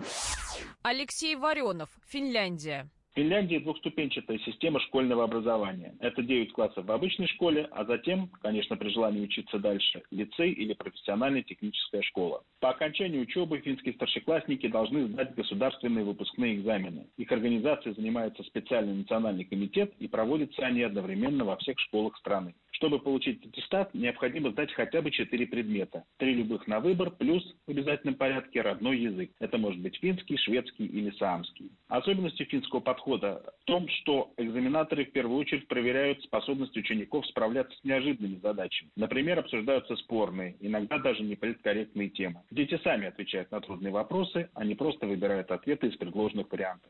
[0.82, 2.90] Алексей Варенов, Финляндия.
[3.12, 5.94] В Финляндии двухступенчатая система школьного образования.
[6.00, 10.74] Это 9 классов в обычной школе, а затем, конечно, при желании учиться дальше, лицей или
[10.74, 12.42] профессиональная техническая школа.
[12.62, 17.08] По окончании учебы финские старшеклассники должны сдать государственные выпускные экзамены.
[17.18, 22.56] Их организацией занимается специальный национальный комитет и проводятся они одновременно во всех школах страны.
[22.82, 26.04] Чтобы получить аттестат, необходимо сдать хотя бы четыре предмета.
[26.18, 29.30] Три любых на выбор, плюс в обязательном порядке родной язык.
[29.40, 31.70] Это может быть финский, шведский или саамский.
[31.90, 37.84] Особенностью финского подхода в том, что экзаменаторы в первую очередь проверяют способность учеников справляться с
[37.84, 38.90] неожиданными задачами.
[38.96, 42.42] Например, обсуждаются спорные, иногда даже неполиткорректные темы.
[42.50, 46.90] Дети сами отвечают на трудные вопросы, а не просто выбирают ответы из предложенных вариантов.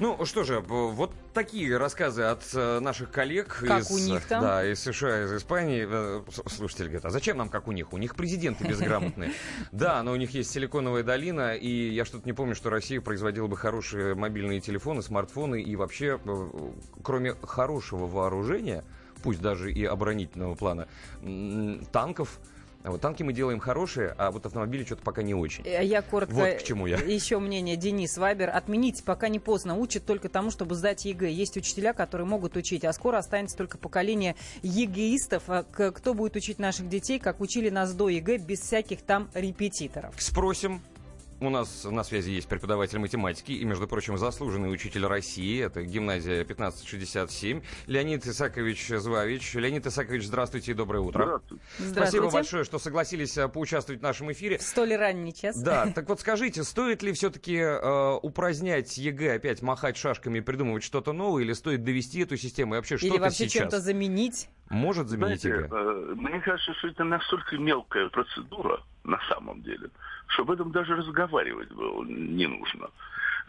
[0.00, 4.42] Ну что же, вот такие рассказы от э, наших коллег Как из, у них там?
[4.42, 5.86] Да, из США, из Испании.
[5.88, 7.92] Э, с- Слушатели говорят, а зачем нам как у них?
[7.92, 9.32] У них президенты безграмотные.
[9.72, 13.48] Да, но у них есть силиконовая долина, и я что-то не помню, что Россия производила
[13.48, 16.48] бы хорошие мобильные телефоны, смартфоны, и вообще, э,
[17.02, 18.84] кроме хорошего вооружения,
[19.24, 20.86] пусть даже и оборонительного плана,
[21.92, 22.38] танков,
[22.90, 25.66] вот танки мы делаем хорошие, а вот автомобили что-то пока не очень.
[25.66, 26.34] Э, Я коротко...
[26.34, 26.96] Вот к чему я.
[26.98, 28.50] Еще мнение Денис Вайбер.
[28.50, 29.76] Отменить пока не поздно.
[29.76, 31.30] Учат только тому, чтобы сдать ЕГЭ.
[31.30, 35.44] Есть учителя, которые могут учить, а скоро останется только поколение ЕГЭистов.
[35.48, 40.14] А Кто будет учить наших детей, как учили нас до ЕГЭ, без всяких там репетиторов.
[40.18, 40.80] Спросим.
[41.40, 45.62] У нас на связи есть преподаватель математики и, между прочим, заслуженный учитель России.
[45.64, 47.62] Это гимназия 1567.
[47.86, 49.54] Леонид Исакович Звавич.
[49.54, 51.40] Леонид Исакович, здравствуйте и доброе утро.
[51.78, 51.92] Здравствуйте.
[51.92, 54.58] Спасибо большое, что согласились э, поучаствовать в нашем эфире.
[54.58, 55.62] В столь ранний час.
[55.62, 60.82] Да, так вот скажите, стоит ли все-таки э, упразднять ЕГЭ, опять махать шашками и придумывать
[60.82, 62.74] что-то новое, или стоит довести эту систему?
[62.74, 63.52] И вообще, что Или это вообще сейчас?
[63.52, 64.48] чем-то заменить.
[64.70, 65.76] Может заменить Знаете, ЕГЭ?
[65.76, 69.90] э, мне кажется, что это настолько мелкая процедура на самом деле,
[70.28, 72.88] что об этом даже разговаривать было не нужно.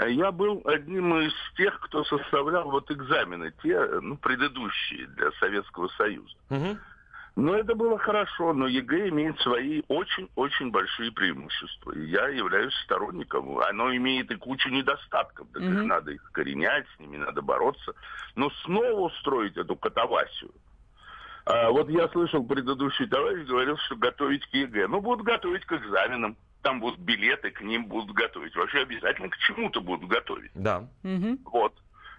[0.07, 6.35] Я был одним из тех, кто составлял вот экзамены, те, ну, предыдущие для Советского Союза.
[7.35, 11.91] Но это было хорошо, но ЕГЭ имеет свои очень-очень большие преимущества.
[11.91, 13.59] И я являюсь сторонником.
[13.59, 15.47] Оно имеет и кучу недостатков.
[15.53, 17.93] Так их надо их коренять, с ними надо бороться.
[18.35, 20.51] Но снова устроить эту катавасию.
[21.49, 24.87] А, вот я слышал, предыдущий товарищ говорил, что готовить к ЕГЭ.
[24.87, 26.37] Ну, будут готовить к экзаменам.
[26.61, 28.55] Там будут билеты, к ним будут готовить.
[28.55, 30.51] Вообще обязательно к чему-то будут готовить.
[30.53, 30.87] Да.
[31.45, 31.73] Вот.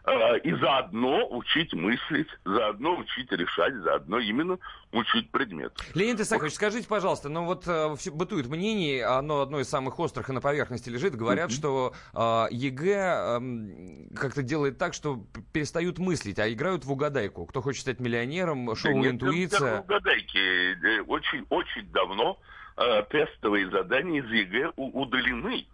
[0.04, 4.58] А, И заодно учить мыслить, заодно учить решать, заодно именно
[4.92, 5.76] учить предмет.
[5.94, 10.30] Леонид Исакович, скажите, пожалуйста, ну вот э, всё- бытует мнение, оно одно из самых острых
[10.30, 16.38] и на поверхности лежит, говорят, что э, ЕГЭ эм, как-то делает так, что перестают мыслить,
[16.38, 17.44] а играют в угадайку.
[17.44, 19.80] Кто хочет стать миллионером, шоу Да нет, «Интуиция».
[19.80, 21.00] угадайки.
[21.02, 22.38] Очень-очень давно
[22.76, 25.66] э, тестовые задания из ЕГЭ удалены.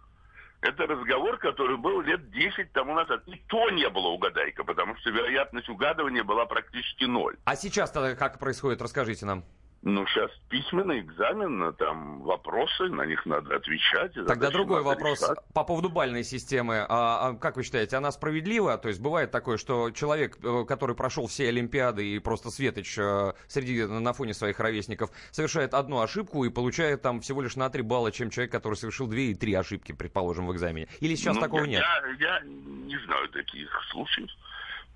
[0.61, 3.21] Это разговор, который был лет 10 тому назад.
[3.27, 7.37] И то не было угадайка, потому что вероятность угадывания была практически ноль.
[7.45, 9.43] А сейчас тогда как происходит, расскажите нам.
[9.89, 14.13] Ну, сейчас письменный экзамен, там вопросы, на них надо отвечать.
[14.27, 15.37] Тогда другой вопрос решать.
[15.53, 16.85] по поводу бальной системы.
[16.89, 18.77] А, а как вы считаете, она справедлива?
[18.77, 23.31] То есть бывает такое, что человек, э, который прошел все Олимпиады и просто светоч э,
[23.47, 27.81] среди на фоне своих ровесников, совершает одну ошибку и получает там всего лишь на три
[27.81, 30.89] балла, чем человек, который совершил две и три ошибки, предположим, в экзамене.
[30.99, 31.83] Или сейчас Ну, такого я, нет?
[32.19, 34.29] Я, я не знаю таких случаев.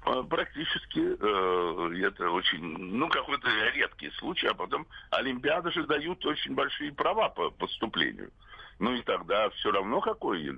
[0.03, 6.55] А, Практически э, это очень, ну, какой-то редкий случай, а потом Олимпиады же дают очень
[6.55, 8.31] большие права по поступлению.
[8.79, 10.57] Ну и тогда все равно какой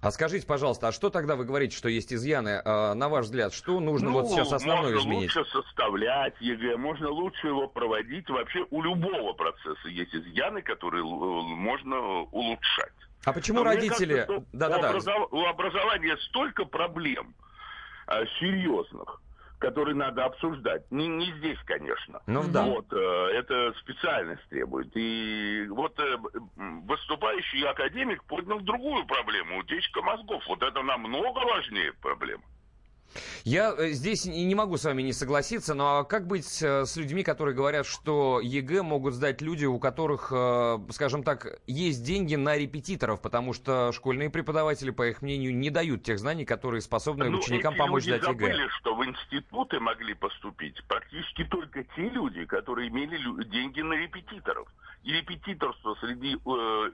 [0.00, 2.60] А скажите, пожалуйста, а что тогда вы говорите, что есть изъяны?
[2.64, 5.36] А, на ваш взгляд, что нужно Ну, вот сейчас основное можно изменить?
[5.36, 8.28] лучше составлять ЕГЭ, можно лучше его проводить.
[8.28, 11.98] Вообще у любого процесса есть изъяны, которые можно
[12.32, 12.92] улучшать.
[13.24, 14.24] А почему Но родители...
[14.26, 14.88] кажется, Да-да-да.
[14.88, 17.51] У, образов- у образования столько проблем э,
[18.40, 19.20] серьезных,
[19.58, 20.90] которые надо обсуждать.
[20.90, 22.20] Не, не здесь, конечно.
[22.26, 22.64] Ну да.
[22.64, 22.96] Вот, э,
[23.34, 24.90] это специальность требует.
[24.94, 26.16] И вот э,
[26.56, 30.42] выступающий академик поднял другую проблему, утечка мозгов.
[30.48, 32.42] Вот это намного важнее проблема.
[33.44, 36.96] Я э, здесь не могу с вами не согласиться, но а как быть э, с
[36.96, 42.34] людьми, которые говорят, что ЕГЭ могут сдать люди, у которых, э, скажем так, есть деньги
[42.36, 47.28] на репетиторов, потому что школьные преподаватели, по их мнению, не дают тех знаний, которые способны
[47.28, 48.46] Ну, ученикам помочь люди сдать ЕГЭ.
[48.46, 54.68] забыли, что в институты могли поступить практически только те люди, которые имели деньги на репетиторов.
[55.02, 56.38] И репетиторство среди э,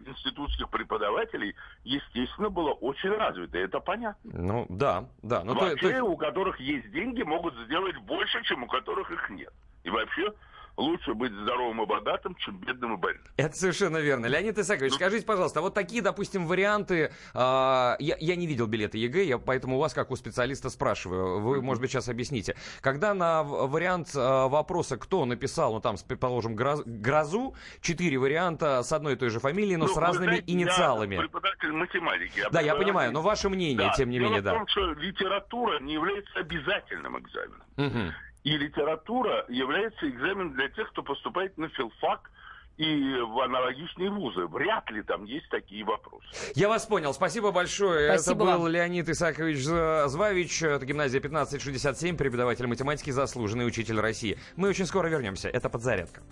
[0.07, 3.59] институтских преподавателей, естественно, было очень развито.
[3.59, 4.31] Это понятно.
[4.33, 5.45] Ну да, да.
[5.45, 9.29] Ну, то- вообще, то- у которых есть деньги, могут сделать больше, чем у которых их
[9.31, 9.53] нет.
[9.85, 10.33] И вообще,
[10.79, 13.23] лучше быть здоровым и богатым, чем бедным и больным.
[13.37, 14.27] Это совершенно верно.
[14.27, 17.13] Леонид Ну, Исакович, скажите, пожалуйста, а вот такие, допустим, варианты...
[17.35, 21.41] а, я, я не видел билеты ЕГЭ, я поэтому у вас, как у специалиста, спрашиваю.
[21.41, 22.57] Вы, может быть, сейчас объясните.
[22.81, 28.83] Когда на в- вариант а, вопроса, кто написал, ну, там, предположим, гроз- грозу, четыре варианта
[28.83, 31.15] с одной и той же фамилией, но Ну, с разными знаете, инициалами.
[31.17, 32.43] Я преподаватель математики.
[32.53, 34.53] Да, я понимаю, но ваше мнение, Да, тем не дело менее, в да.
[34.53, 37.63] том, что литература не является обязательным экзаменом.
[37.77, 38.13] Мгм.
[38.45, 42.31] И литература является экзаменом для тех, кто поступает на филфак
[42.79, 44.47] и в аналогичные вузы.
[44.47, 46.27] Вряд ли там есть такие вопросы.
[46.55, 47.13] Я вас понял.
[47.13, 48.15] Спасибо большое.
[48.15, 48.69] Спасибо Это был вам.
[48.69, 54.39] Леонид Исакович Звавич, это гимназия 1567, преподаватель математики, заслуженный учитель России.
[54.57, 55.49] Мы очень скоро вернемся.
[55.49, 56.23] Это подзарядка.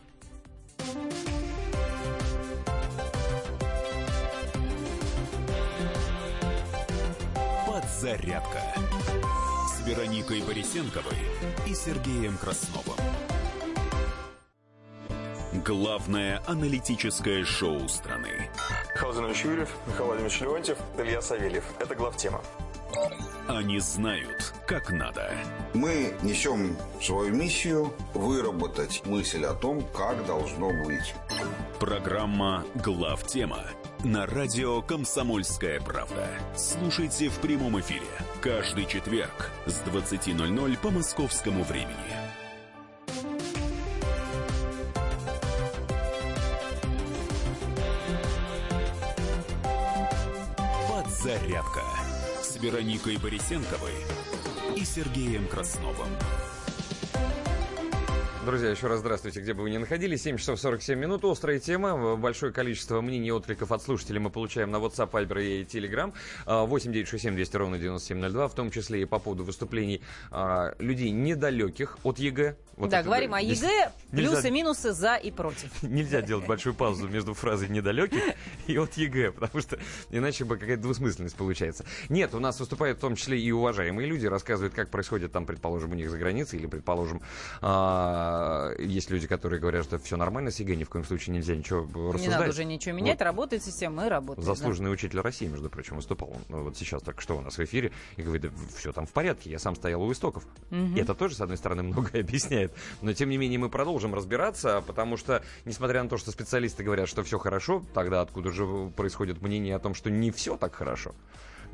[7.67, 8.63] Подзарядка
[9.87, 11.17] Вероникой Борисенковой
[11.65, 12.97] и Сергеем Красновым.
[15.65, 18.51] Главное аналитическое шоу страны.
[18.95, 21.65] Михаил Зинович Юрьев, Михаил Владимирович Леонтьев, Илья Савельев.
[21.79, 22.43] Это главтема.
[23.47, 25.31] Они знают, как надо.
[25.73, 31.15] Мы несем свою миссию выработать мысль о том, как должно быть.
[31.79, 33.63] Программа «Главтема»
[34.05, 36.29] на радио «Комсомольская правда».
[36.57, 38.07] Слушайте в прямом эфире
[38.41, 41.95] каждый четверг с 20.00 по московскому времени.
[50.89, 51.83] Подзарядка
[52.43, 53.95] с Вероникой Борисенковой
[54.77, 56.09] и Сергеем Красновым.
[58.47, 60.23] Друзья, еще раз здравствуйте, где бы вы ни находились.
[60.23, 61.25] 7 часов 47 минут.
[61.25, 62.15] Острая тема.
[62.15, 66.15] Большое количество мнений и откликов от слушателей мы получаем на WhatsApp, Viber и Telegram.
[66.47, 68.47] 8 967 200 ровно 9702.
[68.47, 72.57] В том числе и по поводу выступлений а, людей недалеких от ЕГЭ.
[72.77, 75.71] Вот да, говорим о ЕГЭ, плюсы-минусы за и против.
[75.83, 78.23] Нельзя делать большую паузу между фразой «недалеких»
[78.67, 79.79] и «от ЕГЭ», потому что
[80.11, 81.87] иначе бы какая-то двусмысленность получается.
[82.11, 85.93] Нет, у нас выступают в том числе и уважаемые люди, рассказывают, как происходит там, предположим,
[85.93, 87.23] у них за границей, или, предположим,
[87.63, 88.36] а,
[88.79, 91.83] есть люди, которые говорят, что все нормально с ЕГЭ, ни в коем случае нельзя ничего
[92.13, 92.21] рассуждать.
[92.21, 93.25] Не надо уже ничего менять, вот.
[93.25, 94.47] работает система и работает.
[94.47, 94.95] Заслуженный да.
[94.95, 96.37] учитель России, между прочим, выступал.
[96.49, 99.13] Он, вот сейчас только что у нас в эфире и говорит, да все там в
[99.13, 100.47] порядке, я сам стоял у истоков.
[100.71, 100.97] Угу.
[100.97, 102.73] И это тоже, с одной стороны, многое объясняет.
[103.03, 107.09] Но, тем не менее, мы продолжим разбираться, потому что, несмотря на то, что специалисты говорят,
[107.09, 111.15] что все хорошо, тогда откуда же происходит мнение о том, что не все так хорошо?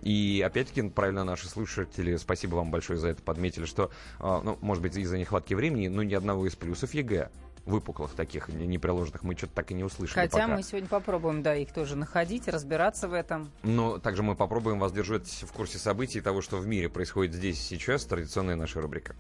[0.03, 3.91] И опять-таки, правильно наши слушатели, спасибо вам большое за это, подметили, что,
[4.21, 7.31] ну, может быть, из-за нехватки времени, но ни одного из плюсов ЕГЭ
[7.65, 10.27] выпуклых таких неприложенных мы что-то так и не услышали.
[10.27, 10.57] Хотя пока.
[10.57, 13.53] мы сегодня попробуем, да, их тоже находить, разбираться в этом.
[13.63, 17.61] Но также мы попробуем вас держать в курсе событий того, что в мире происходит здесь
[17.71, 19.15] и сейчас, традиционная наша рубрика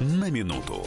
[0.00, 0.84] на минуту.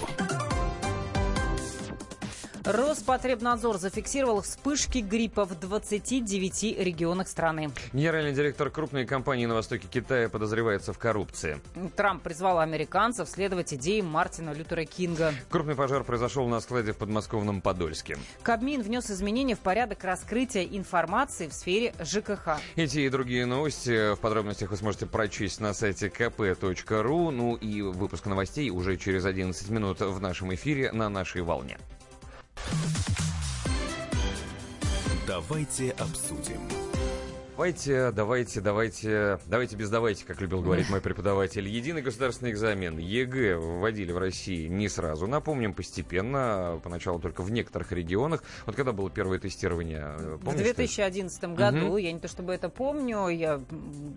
[2.66, 7.72] Роспотребнадзор зафиксировал вспышки гриппа в 29 регионах страны.
[7.92, 11.60] Генеральный директор крупной компании на востоке Китая подозревается в коррупции.
[11.98, 15.34] Трамп призвал американцев следовать идеям Мартина Лютера Кинга.
[15.50, 18.18] Крупный пожар произошел на складе в подмосковном Подольске.
[18.44, 22.60] Кабмин внес изменения в порядок раскрытия информации в сфере ЖКХ.
[22.78, 27.30] Эти и другие новости в подробностях вы сможете прочесть на сайте kp.ru.
[27.30, 31.78] Ну и выпуск новостей уже через 11 минут в нашем эфире на нашей волне.
[35.28, 36.83] Давайте обсудим.
[37.56, 41.68] Давайте, давайте, давайте, давайте без давайте, как любил говорить мой преподаватель.
[41.68, 45.28] Единый государственный экзамен ЕГЭ вводили в России не сразу.
[45.28, 48.44] Напомним, постепенно, поначалу только в некоторых регионах.
[48.66, 50.40] Вот когда было первое тестирование?
[50.44, 51.48] Помнишь, в 2011 ты?
[51.50, 51.98] году, угу.
[51.98, 53.62] я не то чтобы это помню, я,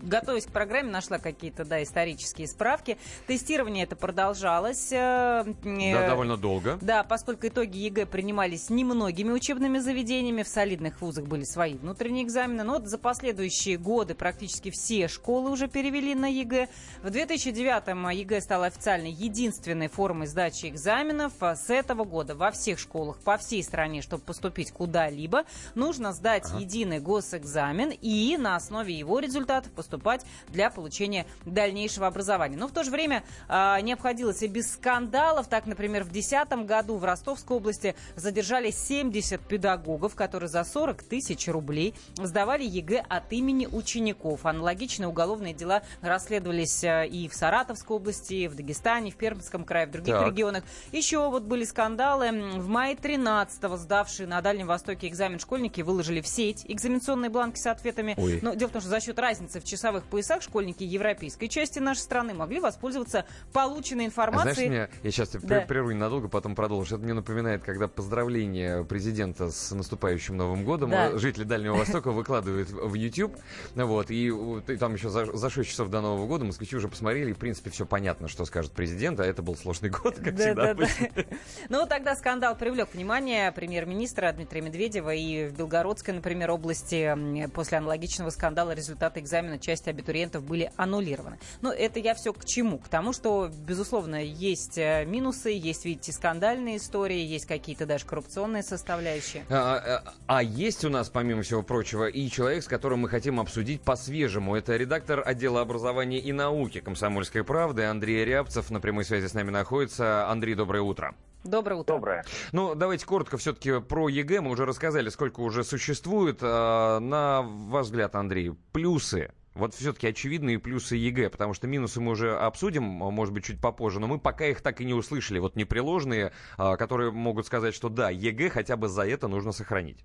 [0.01, 2.97] готовясь к программе, нашла какие-то, да, исторические справки.
[3.27, 4.91] Тестирование это продолжалось.
[4.91, 6.79] Э, да, довольно долго.
[6.81, 12.63] Да, поскольку итоги ЕГЭ принимались немногими учебными заведениями, в солидных вузах были свои внутренние экзамены,
[12.63, 16.69] но вот за последние последующие годы практически все школы уже перевели на ЕГЭ.
[17.03, 21.33] В 2009-м ЕГЭ стала официально единственной формой сдачи экзаменов.
[21.41, 25.43] А с этого года во всех школах по всей стране, чтобы поступить куда-либо,
[25.75, 26.59] нужно сдать ага.
[26.59, 32.55] единый госэкзамен и на основе его результатов поступать для получения дальнейшего образования.
[32.55, 35.49] Но в то же время э, не обходилось и без скандалов.
[35.49, 41.49] Так, например, в 2010 году в Ростовской области задержали 70 педагогов, которые за 40 тысяч
[41.49, 44.45] рублей сдавали ЕГЭ от имени учеников.
[44.45, 49.87] Аналогичные уголовные дела расследовались э, и в Саратовской области, и в Дагестане, в Пермском крае,
[49.87, 50.27] в других так.
[50.27, 50.63] регионах.
[50.91, 52.31] Еще вот были скандалы.
[52.57, 57.67] В мае 13-го сдавшие на Дальнем Востоке экзамен школьники выложили в сеть экзаменационные бланки с
[57.67, 58.15] ответами.
[58.17, 58.39] Ой.
[58.41, 61.99] Но дело в том, что за счет разницы в часовых поясах школьники европейской части нашей
[61.99, 64.51] страны могли воспользоваться полученной информацией.
[64.51, 65.61] А знаешь, мне, я сейчас да.
[65.61, 66.95] прерву ненадолго, потом продолжу.
[66.95, 71.17] Это мне напоминает, когда поздравление президента с наступающим Новым годом да.
[71.17, 73.35] жители Дальнего Востока выкладывают в YouTube.
[73.75, 77.31] Вот, и, и там еще за, за 6 часов до Нового года москвичи уже посмотрели,
[77.31, 80.43] и, в принципе, все понятно, что скажет президент, а это был сложный год, как да,
[80.43, 80.73] всегда.
[80.73, 80.85] Да,
[81.15, 81.23] да.
[81.69, 88.29] Ну, тогда скандал привлек внимание премьер-министра Дмитрия Медведева, и в Белгородской, например, области после аналогичного
[88.29, 91.39] скандала результаты экзамена части абитуриентов были аннулированы.
[91.61, 92.77] Но это я все к чему?
[92.79, 98.63] К тому, что, безусловно, есть э, минусы, есть, видите, скандальные истории, есть какие-то даже коррупционные
[98.63, 99.45] составляющие.
[99.49, 103.09] А, а, а есть у нас, помимо всего прочего, и человек, с которым которым мы
[103.09, 104.55] хотим обсудить по-свежему.
[104.55, 108.71] Это редактор отдела образования и науки «Комсомольской правды» Андрей Рябцев.
[108.71, 110.29] На прямой связи с нами находится.
[110.29, 111.13] Андрей, доброе утро.
[111.43, 111.93] Доброе утро.
[111.93, 112.25] Доброе.
[112.51, 114.41] Ну, давайте коротко все-таки про ЕГЭ.
[114.41, 116.39] Мы уже рассказали, сколько уже существует.
[116.41, 122.11] А, на ваш взгляд, Андрей, плюсы Вот все-таки очевидные плюсы ЕГЭ, потому что минусы мы
[122.11, 125.39] уже обсудим, может быть, чуть попозже, но мы пока их так и не услышали.
[125.39, 130.03] Вот непреложные, а, которые могут сказать, что да, ЕГЭ хотя бы за это нужно сохранить.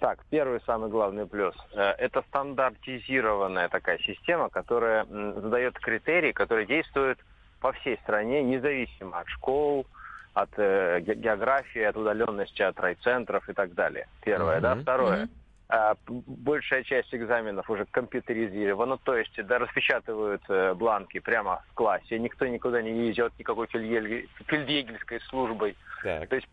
[0.00, 1.54] Так, первый самый главный плюс.
[1.74, 7.18] Э, это стандартизированная такая система, которая задает критерии, которые действуют
[7.60, 9.86] по всей стране, независимо от школ,
[10.32, 14.08] от э, географии, от удаленности от райцентров и так далее.
[14.24, 14.60] Первое, mm-hmm.
[14.60, 14.74] да.
[14.76, 15.24] Второе.
[15.24, 15.39] Mm-hmm.
[15.72, 22.18] А, большая часть экзаменов уже компьютеризирована, то есть да, распечатывают э, бланки прямо в классе,
[22.18, 25.76] никто никуда не везет никакой фельдъегельской службой.
[26.02, 26.28] Так.
[26.28, 26.48] То есть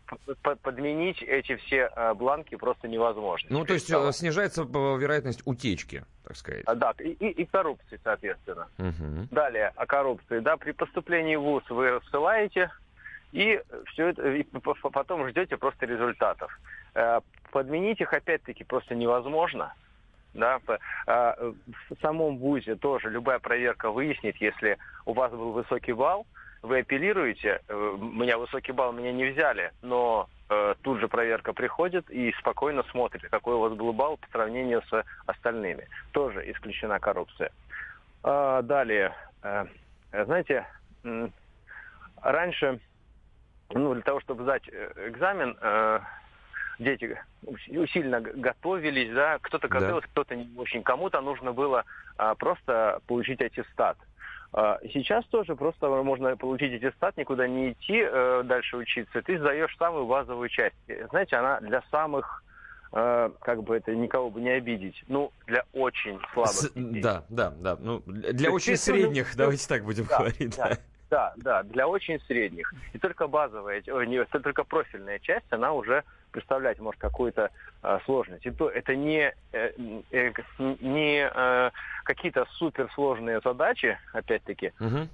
[0.62, 3.48] подменить эти все э, бланки просто невозможно.
[3.50, 4.10] Ну, то есть стало.
[4.10, 6.62] Э, снижается вероятность утечки, так сказать.
[6.66, 8.68] А, да, и, и, и коррупции, соответственно.
[8.78, 9.28] Угу.
[9.32, 10.38] Далее, о коррупции.
[10.38, 12.70] Да, при поступлении в ВУЗ вы рассылаете
[13.32, 16.50] и все это и потом ждете просто результатов.
[16.94, 17.20] Э,
[17.52, 19.74] подменить их опять-таки просто невозможно.
[20.34, 20.60] Да,
[21.06, 21.34] а,
[21.88, 24.76] в самом ВУЗе тоже любая проверка выяснит, если
[25.06, 26.26] у вас был высокий балл,
[26.62, 31.54] вы апеллируете, э, у меня высокий балл, меня не взяли, но э, тут же проверка
[31.54, 35.88] приходит и спокойно смотрит, какой у вас был балл по сравнению с остальными.
[36.12, 37.50] Тоже исключена коррупция.
[38.22, 39.14] А, далее,
[40.12, 40.66] знаете,
[42.22, 42.80] раньше
[43.70, 46.00] ну, для того, чтобы сдать э, экзамен, э,
[46.78, 50.12] дети усиленно готовились, да, кто-то готовился, да.
[50.12, 50.82] кто-то не очень.
[50.82, 51.84] Кому-то нужно было
[52.16, 53.96] а, просто получить аттестат.
[54.52, 59.22] А, сейчас тоже просто можно получить аттестат, никуда не идти а, дальше учиться.
[59.22, 60.76] Ты сдаешь самую базовую часть.
[61.10, 62.44] Знаете, она для самых
[62.92, 65.02] э, как бы это никого бы не обидеть.
[65.08, 66.52] Ну, для очень слабых.
[66.52, 67.76] С, да, да, да.
[67.80, 70.56] Ну, для очень средних, ну, давайте так будем да, говорить.
[70.56, 70.68] Да.
[70.70, 70.76] Да.
[71.10, 72.72] Да, да, для очень средних.
[72.92, 77.50] И только базовая, не, только профильная часть, она уже представлять может какую-то
[77.82, 78.44] э, сложность.
[78.44, 79.72] И то это не, э,
[80.10, 80.32] э,
[80.80, 81.70] не э,
[82.04, 85.08] какие-то суперсложные задачи, опять-таки, uh-huh.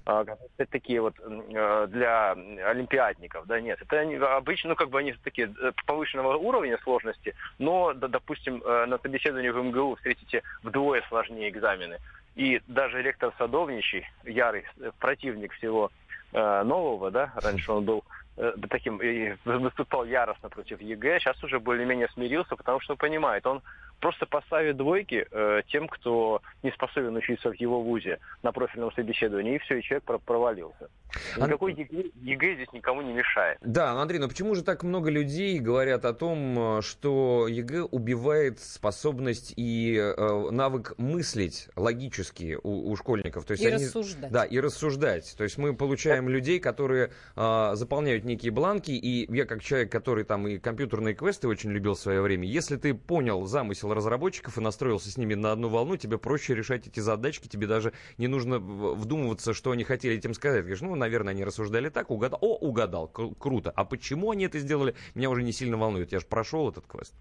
[0.58, 3.80] э, такие вот э, для олимпиадников, да, нет.
[3.80, 8.62] Это они, обычно, ну, как бы они такие э, повышенного уровня сложности, но, да, допустим,
[8.64, 11.98] э, на собеседовании в МГУ встретите вдвое сложнее экзамены.
[12.34, 14.64] И даже ректор Садовничий, ярый
[14.98, 15.90] противник всего
[16.32, 18.04] э, нового, да, раньше он был
[18.36, 23.62] э, таким и выступал яростно против ЕГЭ, сейчас уже более-менее смирился, потому что понимает, он
[24.00, 29.56] просто поставит двойки э, тем, кто не способен учиться в его вузе на профильном собеседовании,
[29.56, 30.88] и все, и человек провалился.
[31.36, 33.58] Никакой ЕГЭ, ЕГЭ здесь никому не мешает.
[33.60, 39.54] Да, Андрей, но почему же так много людей говорят о том, что ЕГЭ убивает способность
[39.56, 43.44] и э, навык мыслить логически у, у школьников?
[43.44, 44.30] То есть и они, рассуждать.
[44.30, 45.34] Да, и рассуждать.
[45.36, 50.24] То есть мы получаем людей, которые э, заполняют некие бланки, и я как человек, который
[50.24, 54.60] там и компьютерные квесты очень любил в свое время, если ты понял замысел разработчиков и
[54.60, 58.58] настроился с ними на одну волну, тебе проще решать эти задачки, тебе даже не нужно
[58.58, 60.60] вдумываться, что они хотели этим сказать.
[60.60, 62.38] Говоришь, ну, наверное, они рассуждали так, угадал.
[62.42, 63.72] О, угадал, круто.
[63.74, 66.12] А почему они это сделали, меня уже не сильно волнует.
[66.12, 67.14] Я же прошел этот квест.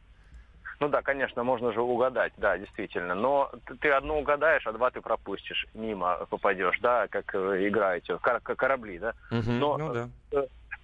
[0.80, 3.16] Ну да, конечно, можно же угадать, да, действительно.
[3.16, 9.00] Но ты одно угадаешь, а два ты пропустишь, мимо попадешь, да, как э, играете, корабли,
[9.00, 9.14] да.
[9.32, 10.10] Угу, Но ну, да.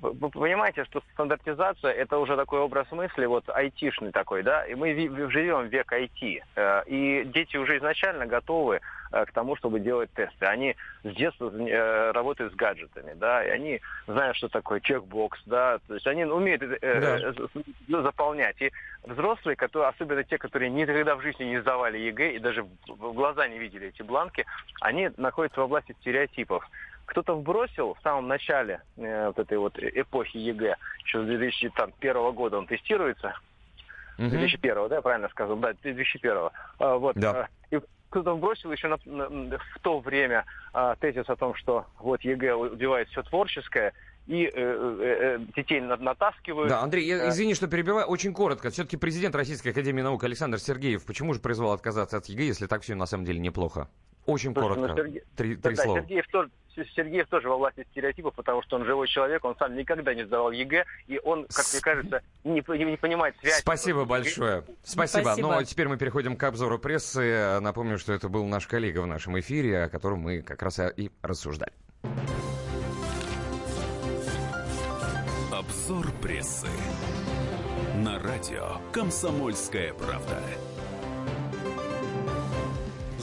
[0.02, 4.94] Вы понимаете, что стандартизация это уже такой образ мысли, вот айтишный такой, да, и мы
[5.30, 8.80] живем в век IT, э, и дети уже изначально готовы
[9.12, 10.46] э, к тому, чтобы делать тесты.
[10.46, 15.80] Они с детства э, работают с гаджетами, да, и они знают, что такое чекбокс, да,
[15.86, 17.34] то есть они умеют да.
[18.02, 18.62] заполнять.
[18.62, 18.72] И
[19.04, 23.50] взрослые, которые, особенно те, которые никогда в жизни не сдавали ЕГЭ и даже в глаза
[23.50, 24.46] не видели эти бланки,
[24.80, 26.70] они находятся в области стереотипов
[27.10, 32.60] кто-то вбросил в самом начале э, вот этой вот эпохи ЕГЭ, еще с 2001 года
[32.60, 33.34] он тестируется,
[34.20, 34.30] угу.
[34.30, 36.50] 2001, да, я правильно сказал, да, 2001.
[36.78, 37.32] А, вот, да.
[37.32, 37.80] А, и
[38.12, 42.54] кто-то вбросил еще на, на, в то время а, тезис о том, что вот ЕГЭ
[42.54, 43.94] убивает все творческое,
[44.30, 46.70] и э, э, э детей натаскивают.
[46.70, 48.70] Да, Андрей, я, извини, что перебиваю, очень коротко.
[48.70, 52.84] Все-таки президент Российской Академии Наук Александр Сергеев, почему же призвал отказаться от ЕГЭ, если так
[52.84, 53.90] все на самом деле неплохо?
[54.28, 54.88] Очень Слушай, коротко.
[54.88, 55.24] Ну, Серге...
[55.36, 56.02] Три, три да, слова.
[56.02, 56.52] Сергеев тоже,
[56.96, 60.52] Сергеев тоже во власти стереотипов, потому что он живой человек, он сам никогда не сдавал
[60.52, 63.58] ЕГЭ, и он, как мне кажется, не, не понимает связь.
[63.58, 64.64] Спасибо большое.
[64.84, 65.24] Спасибо.
[65.24, 65.48] Спасибо.
[65.48, 67.60] Ну, а теперь мы переходим к обзору прессы.
[67.62, 71.10] Напомню, что это был наш коллега в нашем эфире, о котором мы как раз и
[71.24, 71.74] рассуждали.
[75.90, 76.68] Обзор прессы.
[77.96, 80.40] На радио «Комсомольская правда».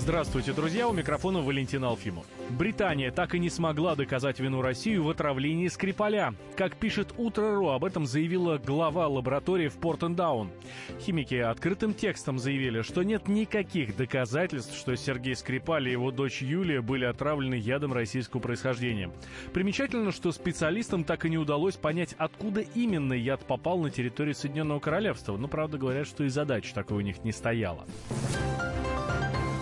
[0.06, 2.26] Здравствуйте, друзья, у микрофона Валентин Алфимов.
[2.50, 6.32] Британия так и не смогла доказать вину России в отравлении Скрипаля.
[6.54, 10.52] Как пишет Утро.ру, об этом заявила глава лаборатории в Портендаун.
[11.00, 16.82] Химики открытым текстом заявили, что нет никаких доказательств, что Сергей Скрипаль и его дочь Юлия
[16.82, 19.10] были отравлены ядом российского происхождения.
[19.52, 24.78] Примечательно, что специалистам так и не удалось понять, откуда именно яд попал на территорию Соединенного
[24.78, 25.36] Королевства.
[25.36, 27.84] Но, правда, говорят, что и задача такой у них не стояла.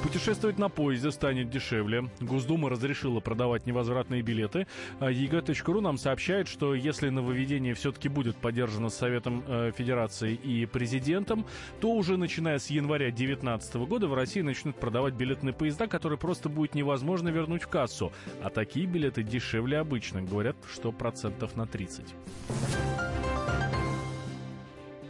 [0.05, 2.11] Путешествовать на поезде станет дешевле.
[2.21, 4.67] Госдума разрешила продавать невозвратные билеты.
[5.01, 11.47] А EG.ru нам сообщает, что если нововведение все-таки будет поддержано Советом э, Федерации и президентом,
[11.81, 16.19] то уже начиная с января 2019 года в России начнут продавать билеты на поезда, которые
[16.19, 18.13] просто будет невозможно вернуть в кассу.
[18.43, 20.29] А такие билеты дешевле обычных.
[20.29, 22.15] Говорят, что процентов на 30.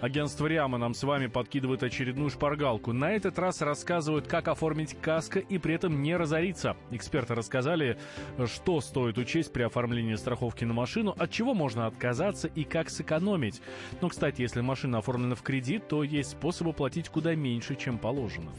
[0.05, 2.93] Агентство Риама нам с вами подкидывает очередную шпаргалку.
[2.93, 6.77] На этот раз рассказывают, как оформить каско и при этом не разориться.
[6.91, 7.97] Эксперты рассказали,
[8.45, 13.63] что стоит учесть при оформлении страховки на машину, от чего можно отказаться и как сэкономить.
[14.03, 18.51] Но, кстати, если машина оформлена в кредит, то есть способы платить куда меньше, чем положено.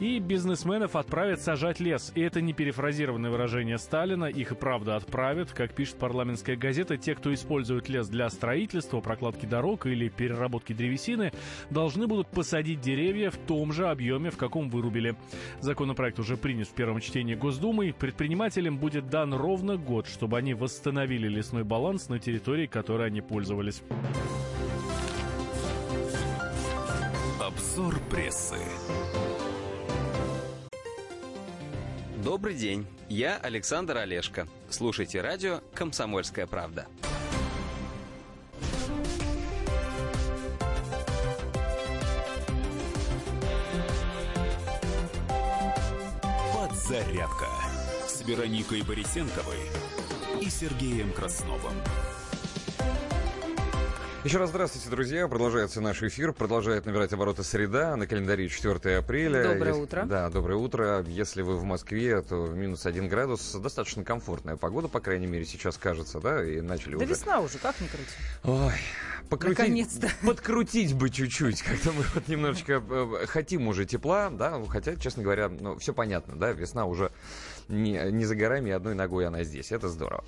[0.00, 2.10] И бизнесменов отправят сажать лес.
[2.14, 4.24] И это не перефразированное выражение Сталина.
[4.24, 5.52] Их и правда отправят.
[5.52, 11.32] Как пишет парламентская газета, те, кто использует лес для строительства, прокладки дорог или переработки древесины,
[11.68, 15.16] должны будут посадить деревья в том же объеме, в каком вырубили.
[15.60, 17.92] Законопроект уже принят в первом чтении Госдумы.
[17.92, 23.82] Предпринимателям будет дан ровно год, чтобы они восстановили лесной баланс на территории, которой они пользовались.
[27.38, 28.56] Обзор прессы.
[32.22, 34.46] Добрый день, я Александр Олешко.
[34.68, 36.86] Слушайте радио «Комсомольская правда».
[46.54, 47.46] Подзарядка
[48.06, 49.56] с Вероникой Борисенковой
[50.42, 51.72] и Сергеем Красновым.
[54.22, 55.26] Еще раз здравствуйте, друзья.
[55.28, 56.34] Продолжается наш эфир.
[56.34, 57.96] Продолжает набирать обороты среда.
[57.96, 59.44] На календаре 4 апреля.
[59.54, 60.02] Доброе Если- утро.
[60.04, 61.02] Да, доброе утро.
[61.08, 63.54] Если вы в Москве, то минус один градус.
[63.54, 66.44] Достаточно комфортная погода, по крайней мере, сейчас кажется, да?
[66.44, 67.06] И начали Да уже...
[67.06, 68.10] весна уже, как ни крути.
[68.44, 68.74] Ой,
[69.30, 70.10] покрутить, Наконец-то.
[70.22, 75.48] подкрутить бы чуть-чуть, как-то мы вот немножечко э, хотим уже тепла, да, хотя, честно говоря,
[75.48, 77.10] ну, все понятно, да, весна уже
[77.70, 80.24] не, не за горами, одной ногой она здесь, это здорово.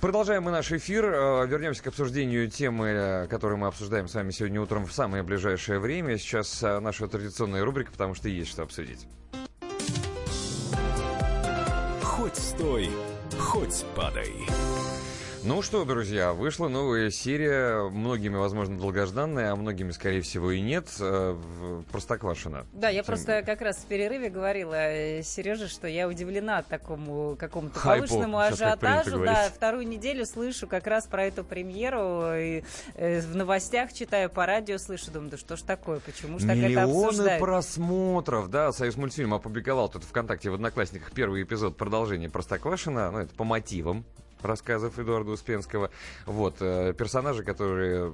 [0.00, 4.30] Продолжаем мы наш эфир, э, вернемся к обсуждению темы, э, которую мы обсуждаем с вами
[4.30, 6.18] сегодня утром в самое ближайшее время.
[6.18, 9.06] Сейчас э, наша традиционная рубрика, потому что есть что обсудить.
[12.02, 12.90] Хоть стой,
[13.38, 14.32] хоть падай.
[15.44, 20.86] Ну что, друзья, вышла новая серия, многими, возможно, долгожданная, а многими, скорее всего, и нет,
[21.00, 21.36] э,
[21.90, 22.64] Простоквашино.
[22.72, 27.80] Да, я просто как раз в перерыве говорила э, Сереже, что я удивлена такому какому-то
[27.80, 29.10] Хайпу, повышенному ажиотажу.
[29.10, 29.52] Да, говорить.
[29.52, 32.34] вторую неделю слышу как раз про эту премьеру.
[32.36, 32.62] И,
[32.94, 36.56] э, в новостях читаю по радио, слышу, думаю, да что ж такое, почему ж так
[36.56, 37.40] это Миллионы обсуждают?
[37.40, 43.34] просмотров, да, Союз мультфильм опубликовал тут ВКонтакте в Одноклассниках первый эпизод продолжения Простоквашина, ну, это
[43.34, 44.04] по мотивам
[44.44, 45.90] рассказов Эдуарда Успенского.
[46.26, 48.12] Вот, э, персонажи, которые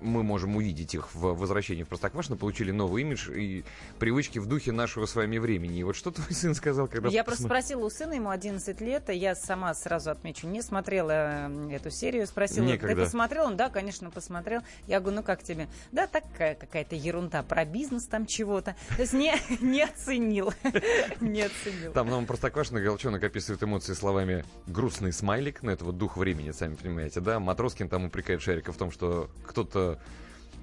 [0.00, 3.64] мы можем увидеть их в возвращении в Простоквашино, получили новый имидж и
[3.98, 5.78] привычки в духе нашего с вами времени.
[5.78, 7.08] И вот что твой сын сказал, когда...
[7.08, 11.90] Я просто спросила у сына, ему 11 лет, я сама сразу отмечу, не смотрела эту
[11.90, 12.94] серию, спросила, Некогда.
[12.94, 13.46] ты посмотрел?
[13.46, 14.62] Он, да, конечно, посмотрел.
[14.86, 15.68] Я говорю, ну как тебе?
[15.92, 18.76] Да, такая какая-то ерунда про бизнес там чего-то.
[18.96, 20.52] То есть не, не оценил,
[21.20, 21.92] не оценил.
[21.92, 24.35] Там нам Простоквашино Галчонок описывает эмоции словами
[24.66, 27.40] «грустный смайлик», ну это вот дух времени, сами понимаете, да?
[27.40, 29.98] Матроскин там упрекает Шарика в том, что кто-то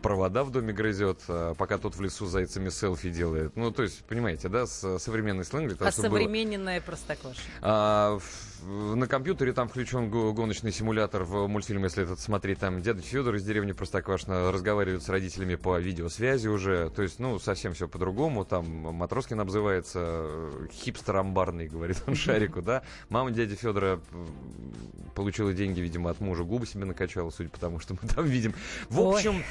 [0.01, 3.55] провода в доме грызет, а пока тот в лесу зайцами селфи делает.
[3.55, 6.19] Ну, то есть, понимаете, да, с современный сленг для того, А чтобы было.
[6.19, 7.45] современная простоквашина.
[7.61, 8.19] А,
[8.65, 12.59] на компьютере там включен го- гоночный симулятор в мультфильме, если этот смотреть.
[12.59, 16.89] Там дядя Федор из деревни Простоквашино разговаривает с родителями по видеосвязи уже.
[16.95, 18.45] То есть, ну, совсем все по-другому.
[18.45, 22.83] Там Матроскин обзывается э, хипстер амбарный, говорит он Шарику, да.
[23.09, 23.99] Мама дяди Федора
[25.15, 28.53] получила деньги, видимо, от мужа, губы себе накачала, судя по тому, что мы там видим.
[28.89, 29.15] В Ой.
[29.15, 29.43] общем,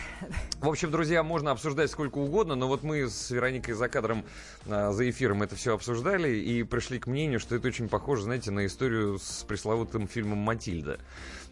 [0.60, 4.24] в общем, друзья, можно обсуждать сколько угодно, но вот мы с Вероникой за кадром,
[4.66, 8.50] а, за эфиром это все обсуждали и пришли к мнению, что это очень похоже, знаете,
[8.50, 10.98] на историю с пресловутым фильмом «Матильда».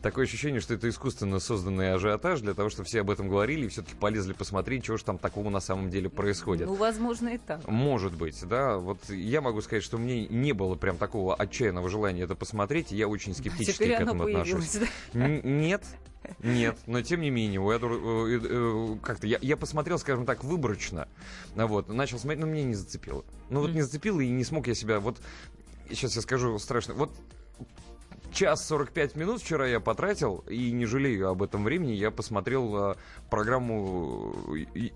[0.02, 3.68] Такое ощущение, что это искусственно созданный ажиотаж для того, чтобы все об этом говорили и
[3.68, 6.68] все-таки полезли посмотреть, чего же там такого на самом деле происходит.
[6.68, 7.66] Ну, возможно, и так.
[7.68, 8.78] Может быть, да.
[8.78, 12.92] Вот я могу сказать, что мне не было прям такого отчаянного желания это посмотреть.
[12.92, 14.78] и Я очень скептически Теперь к этому отношусь.
[15.12, 15.26] да?
[15.28, 15.84] Нет,
[16.42, 21.08] Нет, но тем не менее, я, э, э, как-то, я, я посмотрел, скажем так, выборочно,
[21.54, 23.24] вот, начал смотреть, но меня не зацепило.
[23.48, 25.18] Ну вот не зацепило, и не смог я себя, вот,
[25.90, 27.10] сейчас я скажу страшно, вот
[27.60, 27.89] Tchau.
[28.32, 31.92] Час 45 минут вчера я потратил, и не жалею об этом времени.
[31.92, 32.94] Я посмотрел э,
[33.30, 34.34] программу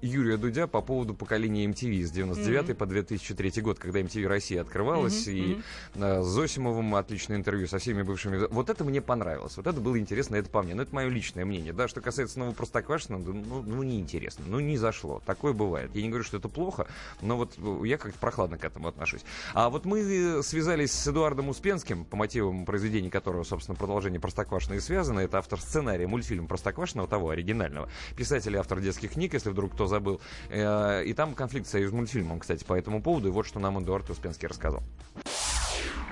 [0.02, 2.74] Юрия Дудя по поводу поколения MTV с 99 mm-hmm.
[2.74, 5.32] по 2003 год, когда MTV Россия открывалась, mm-hmm.
[5.32, 5.62] и
[5.94, 8.46] э, с Зосимовым отличное интервью со всеми бывшими.
[8.50, 10.74] Вот это мне понравилось, вот это было интересно, это по мне.
[10.74, 11.72] Но это мое личное мнение.
[11.72, 15.22] Да, что касается нового Простоквашина, ну, ну неинтересно, ну не зашло.
[15.26, 15.90] Такое бывает.
[15.94, 16.86] Я не говорю, что это плохо,
[17.20, 19.22] но вот я как-то прохладно к этому отношусь.
[19.52, 24.80] А вот мы связались с Эдуардом Успенским по мотивам произведений, которого, собственно, продолжение Простоквашино и
[24.80, 25.20] связано.
[25.20, 27.88] Это автор сценария мультфильма Простоквашино, того оригинального.
[28.16, 30.20] Писатель и автор детских книг, если вдруг кто забыл.
[30.50, 33.28] Э, и там конфликт с союз мультфильмом, кстати, по этому поводу.
[33.28, 34.82] И вот что нам Эдуард Успенский рассказал.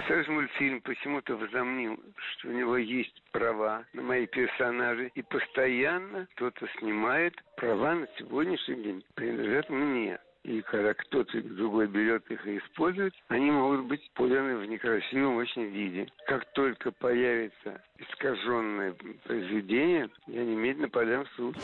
[0.09, 6.67] Союз мультфильм почему-то возомнил, что у него есть права на мои персонажи, и постоянно кто-то
[6.79, 10.19] снимает права на сегодняшний день принадлежат мне.
[10.45, 15.67] И когда кто-то другой берет их и использует, они могут быть поданы в некрасивом очень
[15.67, 16.09] виде.
[16.27, 21.57] Как только появится искаженное произведение, я немедленно подам в суд.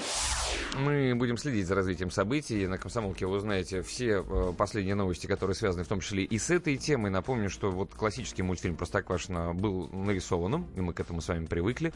[0.79, 2.67] Мы будем следить за развитием событий.
[2.67, 6.51] На «Комсомолке» вы узнаете все э, последние новости, которые связаны в том числе и с
[6.51, 7.11] этой темой.
[7.11, 11.93] Напомню, что вот классический мультфильм «Простоквашино» был нарисованным, и мы к этому с вами привыкли.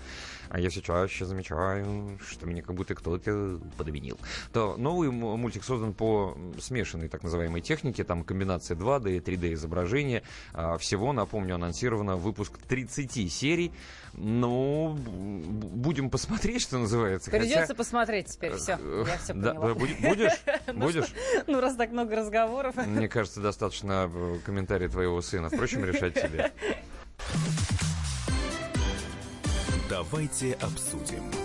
[0.48, 4.18] А я сейчас чаще замечаю, что меня как будто кто-то подменил.
[4.52, 8.04] То новый мультик создан по смешанной так называемой технике.
[8.04, 10.22] Там комбинация 2D и 3D изображения.
[10.52, 13.72] А всего, напомню, анонсировано выпуск 30 серий.
[14.14, 17.30] Ну, будем посмотреть, что называется.
[17.30, 17.74] Придется Хотя...
[17.74, 18.78] посмотреть теперь, все.
[18.80, 19.74] Э, я все да, поняла.
[19.74, 20.32] Будешь?
[20.66, 21.14] Ну будешь?
[21.46, 22.74] Ну, раз так много разговоров.
[22.76, 25.48] Мне кажется, достаточно э, комментария твоего сына.
[25.48, 26.52] Впрочем, решать тебе.
[29.88, 31.41] Давайте обсудим.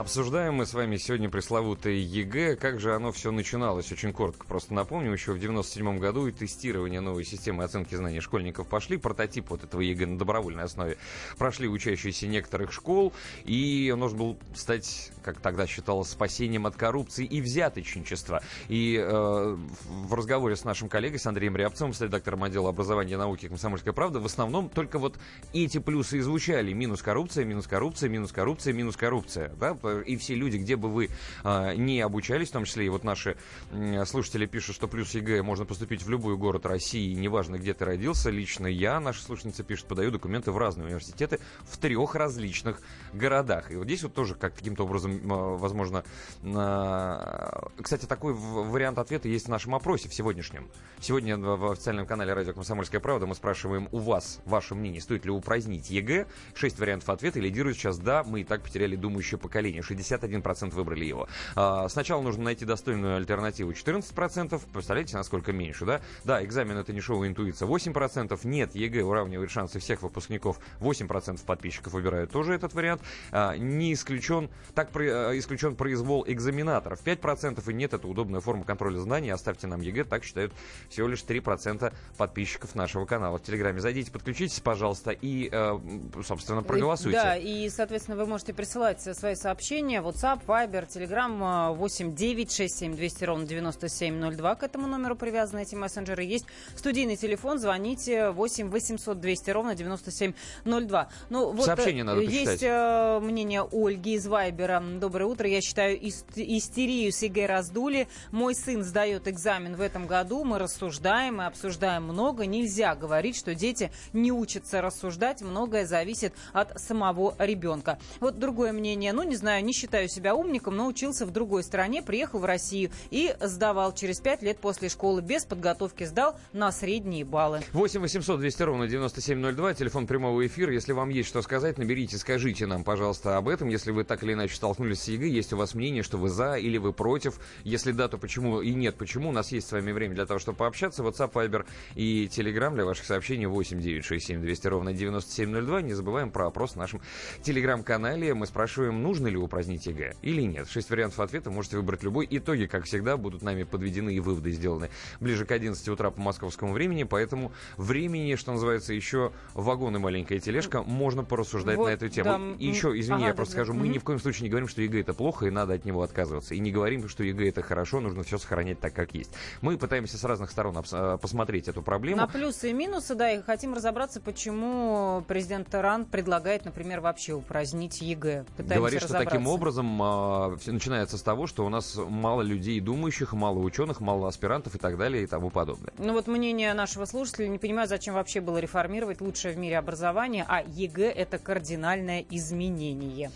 [0.00, 2.56] Обсуждаем мы с вами сегодня пресловутое ЕГЭ.
[2.56, 3.92] Как же оно все начиналось?
[3.92, 5.12] Очень коротко просто напомню.
[5.12, 8.96] Еще в 97 году и тестирование новой системы оценки знаний школьников пошли.
[8.96, 10.96] Прототип вот этого ЕГЭ на добровольной основе
[11.36, 13.12] прошли учащиеся некоторых школ.
[13.44, 18.42] И он должен был стать, как тогда считалось, спасением от коррупции и взяточничества.
[18.68, 23.18] И э, в разговоре с нашим коллегой, с Андреем Рябцевым, с редактором отдела образования и
[23.18, 25.18] науки «Комсомольская правда», в основном только вот
[25.52, 26.72] эти плюсы и звучали.
[26.72, 29.50] Минус коррупция, минус коррупция, минус коррупция, минус коррупция.
[29.60, 29.76] Да?
[29.98, 31.10] И все люди, где бы вы
[31.44, 33.36] э, не обучались, в том числе и вот наши
[33.70, 37.84] э, слушатели пишут, что плюс ЕГЭ можно поступить в любой город России, неважно, где ты
[37.84, 38.30] родился.
[38.30, 42.80] Лично я, наша слушательница пишет, подаю документы в разные университеты в трех различных
[43.12, 43.70] городах.
[43.70, 46.04] И вот здесь вот тоже как каким-то образом, э, возможно,
[46.42, 50.68] э, кстати, такой вариант ответа есть в нашем опросе в сегодняшнем.
[51.00, 55.30] Сегодня в официальном канале радио «Комсомольская правда» мы спрашиваем у вас ваше мнение, стоит ли
[55.30, 56.26] упразднить ЕГЭ.
[56.54, 57.40] Шесть вариантов ответа.
[57.40, 61.28] Лидирует сейчас «да», мы и так потеряли думающее поколение населения, 61% выбрали его.
[61.56, 64.60] А, сначала нужно найти достойную альтернативу 14%.
[64.72, 66.00] Представляете, насколько меньше, да?
[66.24, 68.38] Да, экзамен это не шоу интуиция 8%.
[68.44, 70.58] Нет, ЕГЭ уравнивает шансы всех выпускников.
[70.80, 73.02] 8% подписчиков выбирают тоже этот вариант.
[73.32, 77.00] А, не исключен, так про, а, исключен произвол экзаменаторов.
[77.02, 79.30] 5% и нет, это удобная форма контроля знаний.
[79.30, 80.52] Оставьте нам ЕГЭ, так считают
[80.88, 83.38] всего лишь 3% подписчиков нашего канала.
[83.38, 85.78] В Телеграме зайдите, подключитесь, пожалуйста, и, э,
[86.24, 87.18] собственно, проголосуйте.
[87.18, 90.00] Да, и, соответственно, вы можете присылать свои сообщения сообщения.
[90.00, 94.54] WhatsApp, Viber, Telegram 8 9 6 7 200 ровно 9702.
[94.54, 96.22] К этому номеру привязаны эти мессенджеры.
[96.24, 96.46] Есть
[96.76, 97.58] студийный телефон.
[97.58, 101.08] Звоните 8 800 200 ровно 9702.
[101.28, 102.48] Ну, вот Сообщение надо почитать.
[102.48, 104.82] Есть э, мнение Ольги из Вайбера.
[104.98, 105.46] Доброе утро.
[105.46, 108.08] Я считаю, истерию с ЕГЭ раздули.
[108.30, 110.42] Мой сын сдает экзамен в этом году.
[110.42, 112.46] Мы рассуждаем и обсуждаем много.
[112.46, 115.42] Нельзя говорить, что дети не учатся рассуждать.
[115.42, 117.98] Многое зависит от самого ребенка.
[118.20, 119.12] Вот другое мнение.
[119.12, 122.90] Ну, не знаю, не считаю себя умником, но учился в другой стране, приехал в Россию
[123.10, 125.22] и сдавал через пять лет после школы.
[125.22, 127.62] Без подготовки сдал на средние баллы.
[127.72, 130.72] 8 800 200 ровно 9702, телефон прямого эфира.
[130.72, 133.68] Если вам есть что сказать, наберите, скажите нам, пожалуйста, об этом.
[133.68, 136.54] Если вы так или иначе столкнулись с ЕГЭ, есть у вас мнение, что вы за
[136.54, 137.40] или вы против.
[137.64, 139.30] Если да, то почему и нет, почему.
[139.30, 141.02] У нас есть с вами время для того, чтобы пообщаться.
[141.02, 145.82] WhatsApp, Viber и Telegram для ваших сообщений 8 967 200 ровно 9702.
[145.82, 147.00] Не забываем про опрос в нашем
[147.42, 148.34] Telegram-канале.
[148.34, 150.68] Мы спрашиваем, нужно ли упразднить ЕГЭ или нет.
[150.68, 152.26] Шесть вариантов ответа, можете выбрать любой.
[152.30, 156.72] Итоги, как всегда, будут нами подведены и выводы сделаны ближе к 11 утра по московскому
[156.72, 162.08] времени, поэтому времени, что называется, еще вагон и маленькая тележка, можно порассуждать вот, на эту
[162.08, 162.30] тему.
[162.30, 162.56] Да.
[162.58, 163.80] И еще, извини, ага, я просто да, скажу, да.
[163.80, 166.02] мы ни в коем случае не говорим, что ЕГЭ это плохо и надо от него
[166.02, 166.54] отказываться.
[166.54, 169.30] И не говорим, что ЕГЭ это хорошо, нужно все сохранять так, как есть.
[169.60, 172.18] Мы пытаемся с разных сторон а, посмотреть эту проблему.
[172.18, 178.00] На плюсы и минусы, да, и хотим разобраться, почему президент РАН предлагает, например, вообще упразднить
[178.00, 178.44] ЕГЭ.
[178.56, 182.42] Пытаемся Говорит, что такие таким образом а, все начинается с того, что у нас мало
[182.42, 185.92] людей думающих, мало ученых, мало аспирантов и так далее и тому подобное.
[185.98, 190.44] Ну вот мнение нашего слушателя, не понимаю, зачем вообще было реформировать лучшее в мире образование,
[190.48, 193.30] а ЕГЭ это кардинальное изменение.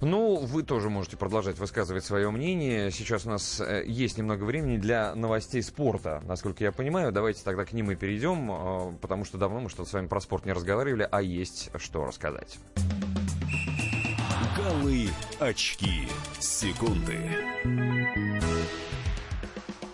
[0.00, 2.90] Ну, вы тоже можете продолжать высказывать свое мнение.
[2.90, 7.12] Сейчас у нас э, есть немного времени для новостей спорта, насколько я понимаю.
[7.12, 10.20] Давайте тогда к ним и перейдем, э, потому что давно мы что-то с вами про
[10.20, 12.58] спорт не разговаривали, а есть что рассказать.
[14.68, 15.08] Голы,
[15.40, 16.06] очки,
[16.38, 17.16] секунды.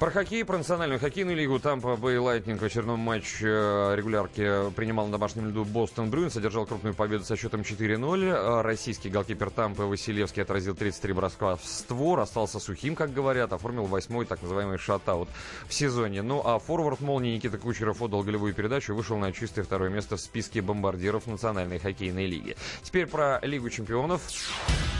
[0.04, 1.58] Про хоккей, про национальную хоккейную лигу.
[1.58, 6.66] Тампа Бэй Лайтнинг в очередном матче э, регулярки принимал на домашнем льду Бостон Брюинз, одержал
[6.66, 8.24] крупную победу со счетом 4-0.
[8.26, 13.86] Э, российский голкипер Тампы Василевский отразил 33 броска в створ, остался сухим, как говорят, оформил
[13.86, 15.30] восьмой так называемый шатаут
[15.68, 16.20] в сезоне.
[16.20, 20.18] Ну а форвард молнии Никита Кучеров отдал голевую передачу и вышел на чистое второе место
[20.18, 22.56] в списке бомбардиров национальной хоккейной лиги.
[22.82, 24.20] Теперь про Лигу чемпионов.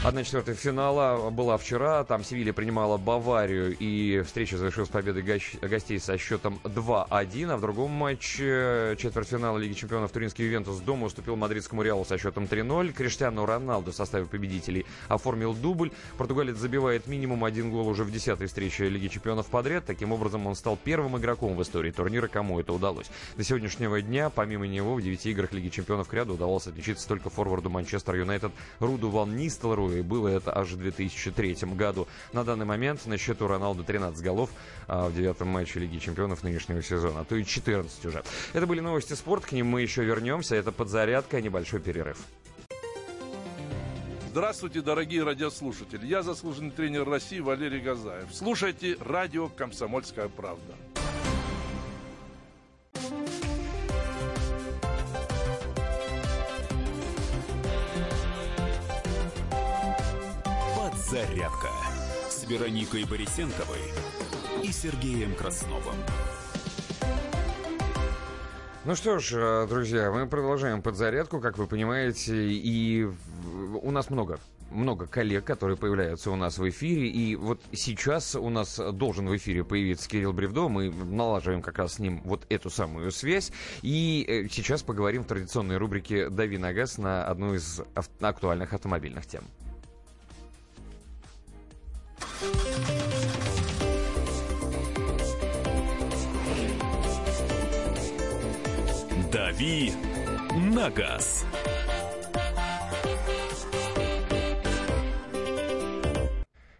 [0.03, 2.03] 1-4 финала была вчера.
[2.03, 5.23] Там Севилья принимала Баварию и встреча завершилась победой
[5.61, 7.51] гостей со счетом 2-1.
[7.51, 12.45] А в другом матче четвертьфинала Лиги чемпионов Туринский Ювентус дома уступил мадридскому Реалу со счетом
[12.45, 12.93] 3-0.
[12.93, 15.91] Криштиану Роналду в составе победителей оформил дубль.
[16.17, 19.85] Португалец забивает минимум один гол уже в десятой встрече Лиги чемпионов подряд.
[19.85, 23.07] Таким образом, он стал первым игроком в истории турнира, кому это удалось.
[23.35, 27.29] До сегодняшнего дня, помимо него, в девяти играх Лиги чемпионов к ряду удалось отличиться только
[27.29, 29.99] форварду Манчестер Юнайтед Руду Ван Нистелрою.
[29.99, 32.07] И было это аж в 2003 году.
[32.31, 34.49] На данный момент на счету Роналду 13 голов,
[34.87, 38.23] а, в девятом матче Лиги Чемпионов нынешнего сезона, а то и 14 уже.
[38.53, 40.55] Это были новости спорта, к ним мы еще вернемся.
[40.55, 42.17] Это подзарядка, небольшой перерыв.
[44.35, 46.05] Здравствуйте, дорогие радиослушатели.
[46.05, 48.27] Я заслуженный тренер России Валерий Газаев.
[48.33, 50.75] Слушайте радио «Комсомольская правда».
[60.75, 61.69] Подзарядка
[62.29, 63.79] с Вероникой Борисенковой
[64.63, 65.95] и Сергеем Красновым.
[68.85, 73.07] Ну что ж, э, друзья, мы продолжаем подзарядку, как вы понимаете, и
[73.81, 74.39] у нас много
[74.71, 77.07] много коллег, которые появляются у нас в эфире.
[77.07, 80.67] И вот сейчас у нас должен в эфире появиться Кирилл Бревдо.
[80.67, 83.51] Мы налаживаем как раз с ним вот эту самую связь.
[83.81, 87.81] И э, сейчас поговорим в традиционной рубрике «Дави на газ» на одну из
[88.19, 89.43] актуальных автомобильных тем.
[99.35, 99.91] «Дави
[100.73, 101.45] на газ».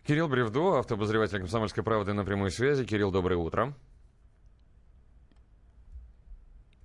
[0.07, 2.85] Кирилл Бревдо, автобозреватель «Комсомольской правды» на прямой связи.
[2.85, 3.73] Кирилл, доброе утро.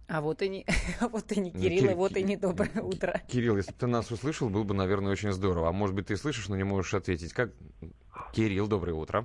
[0.08, 0.66] А вот и не,
[1.00, 1.90] а вот и не ну, Кирилл, Кир...
[1.92, 3.22] и вот и не доброе утро.
[3.28, 5.68] Кирилл, если бы ты нас услышал, было бы, наверное, очень здорово.
[5.68, 7.32] А может быть, ты слышишь, но не можешь ответить.
[7.32, 7.52] Как?
[8.32, 9.24] Кирилл, доброе утро.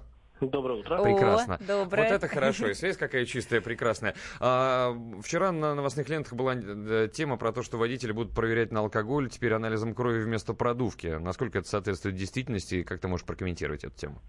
[0.49, 1.01] Доброе утро.
[1.01, 1.55] Прекрасно.
[1.55, 2.03] О, доброе.
[2.03, 2.67] Вот это хорошо.
[2.69, 4.15] И связь какая чистая, прекрасная.
[4.39, 8.81] А, вчера на новостных лентах была э, тема про то, что водители будут проверять на
[8.81, 11.07] алкоголь теперь анализом крови вместо продувки.
[11.19, 12.83] Насколько это соответствует действительности?
[12.83, 14.21] Как ты можешь прокомментировать эту тему?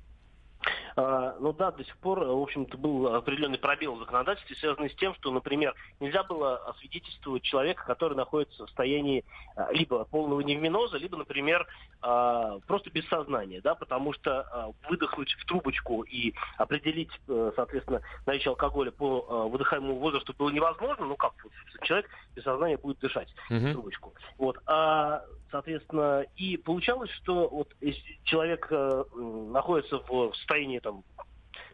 [0.96, 4.94] А, ну да, до сих пор, в общем-то, был определенный пробел в законодательстве, связанный с
[4.94, 9.22] тем, что, например, нельзя было освидетельствовать человека, который находится в состоянии
[9.56, 11.66] а, либо полного невминоза, либо, например,
[12.00, 18.50] а, просто без сознания, да, потому что выдохнуть в трубочку и определить, э, соответственно, наличие
[18.50, 21.32] алкоголя по выдыхаемому возрасту было невозможно, ну как,
[21.82, 23.72] человек без сознания будет дышать uh-huh.
[23.72, 24.14] трубочку.
[24.38, 24.58] Вот.
[24.66, 31.02] А, соответственно, и получалось, что вот если человек э, находится в состоянии там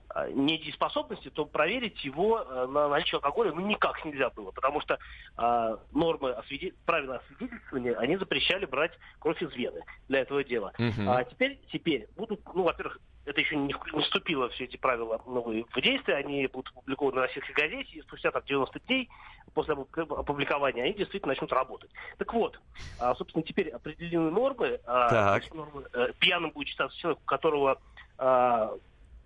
[0.08, 4.98] а, недееспособности, то проверить его э, на наличие алкоголя ну, никак нельзя было, потому что
[5.38, 6.74] э, нормы, освиде...
[6.86, 10.72] правила освидетельствования, они запрещали брать кровь из вены для этого дела.
[10.78, 11.08] Uh-huh.
[11.08, 15.64] А теперь, теперь будут, ну, во-первых, это еще не, не вступило все эти правила новые
[15.64, 19.08] в действие, они будут опубликованы на российской газете, и спустя там 90 дней
[19.54, 21.90] после опубликования они действительно начнут работать.
[22.18, 22.58] Так вот,
[22.98, 24.80] а, собственно, теперь определены нормы.
[24.86, 27.80] А, нормы э, пьяным будет считаться человек, у которого
[28.18, 28.72] а,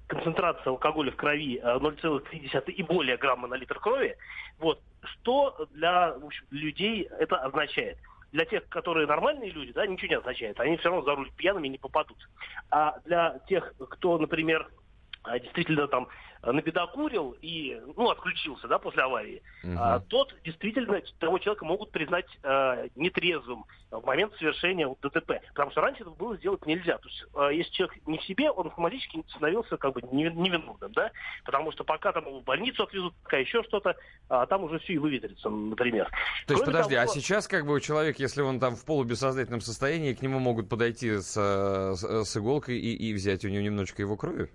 [0.06, 4.16] концентрация алкоголя в крови 0,3 и более грамма на литр крови.
[4.58, 4.80] Вот.
[5.02, 7.98] Что для в общем, людей это означает?
[8.32, 10.58] Для тех, которые нормальные люди, да, ничего не означает.
[10.60, 12.18] Они все равно за руль пьяными не попадут.
[12.70, 14.68] А для тех, кто, например,
[15.40, 16.08] действительно там
[16.52, 19.42] набедокурил и, ну, отключился, да, после аварии,
[19.76, 25.40] а, тот действительно, того человека могут признать а, нетрезвым в момент совершения ДТП.
[25.48, 26.98] Потому что раньше это было сделать нельзя.
[26.98, 30.92] То есть, а, если человек не в себе, он автоматически становился как бы неви- невиновным,
[30.92, 31.10] да,
[31.44, 33.96] потому что пока там его в больницу отвезут, пока еще что-то,
[34.28, 36.06] а там уже все и выветрится, например.
[36.46, 39.60] То есть, Кроме подожди, а того- сейчас как бы человек, если он там в полубессознательном
[39.60, 43.62] состоянии, к нему могут подойти с, э, с, с иголкой и, и взять у него
[43.62, 44.50] немножечко его крови?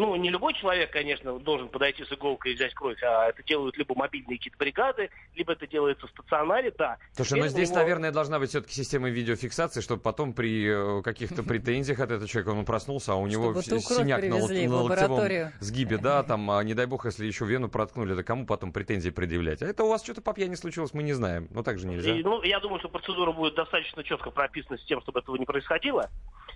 [0.00, 3.76] Ну, не любой человек, конечно, должен подойти с иголкой и взять кровь, а это делают
[3.76, 6.96] либо мобильные какие-то бригады, либо это делается в стационаре, да.
[7.12, 11.00] Слушай, Теперь ну у здесь, него- наверное, должна быть все-таки система видеофиксации, чтобы потом при
[11.00, 15.52] э, каких-то претензиях от этого человека он проснулся, а у него синяк на, на локтевом
[15.60, 19.10] сгибе, да, там, а, не дай бог, если еще вену проткнули, то кому потом претензии
[19.10, 19.60] предъявлять?
[19.60, 21.46] А это у вас что-то по пьяни случилось, мы не знаем.
[21.50, 22.16] Ну так же нельзя.
[22.16, 25.44] И, ну, я думаю, что процедура будет достаточно четко прописана с тем, чтобы этого не
[25.44, 26.08] происходило.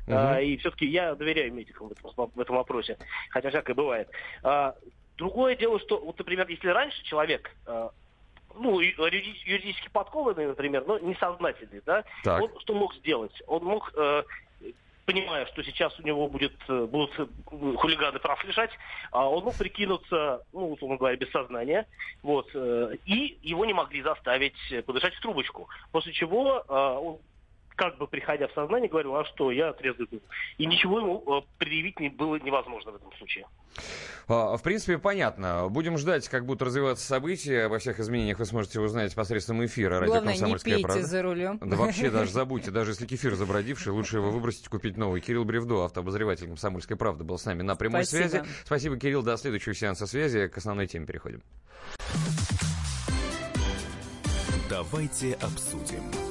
[0.07, 0.17] Мгм.
[0.17, 2.99] А, и все-таки я доверяю медикам в этом, в этом вопросе,
[3.35, 4.09] хотя всякое бывает.
[4.45, 4.75] А,
[5.19, 7.91] другое дело, что, вот, например, если раньше человек а,
[8.55, 12.41] ну, юриди- юридически подкованный, например, но несознательный, да, Так.
[12.41, 13.33] он что мог сделать?
[13.49, 14.23] Он мог, э,
[15.07, 17.27] понимая, что сейчас у него будет, э, будут э,
[17.77, 18.71] хулиганы прав лежать,
[19.11, 21.89] а он мог прикинуться, ну, условно говоря, без сознания,
[22.23, 25.69] вот, э, и его не могли заставить э, подышать в трубочку.
[25.91, 27.19] После чего э, он
[27.77, 30.21] как бы приходя в сознание, говорил, а что, я трезвый был.
[30.59, 33.47] И ничего ему э, предъявить не было невозможно в этом случае.
[34.29, 35.69] А, В принципе, понятно.
[35.69, 37.65] Будем ждать, как будут развиваться события.
[37.65, 41.07] Обо всех изменениях вы сможете узнать посредством эфира радио Главное, не «Комсомольская пейте правда».
[41.07, 41.59] за рулем.
[41.59, 45.21] Да вообще даже забудьте, даже если кефир забродивший, лучше его выбросить, купить новый.
[45.21, 48.29] Кирилл Бревдо, автообозреватель «Комсомольской правды», был с нами на прямой Спасибо.
[48.29, 48.45] связи.
[48.65, 49.23] Спасибо, Кирилл.
[49.23, 50.49] До следующего сеанса связи.
[50.49, 51.43] К основной теме переходим.
[54.71, 56.24] Давайте обсудим.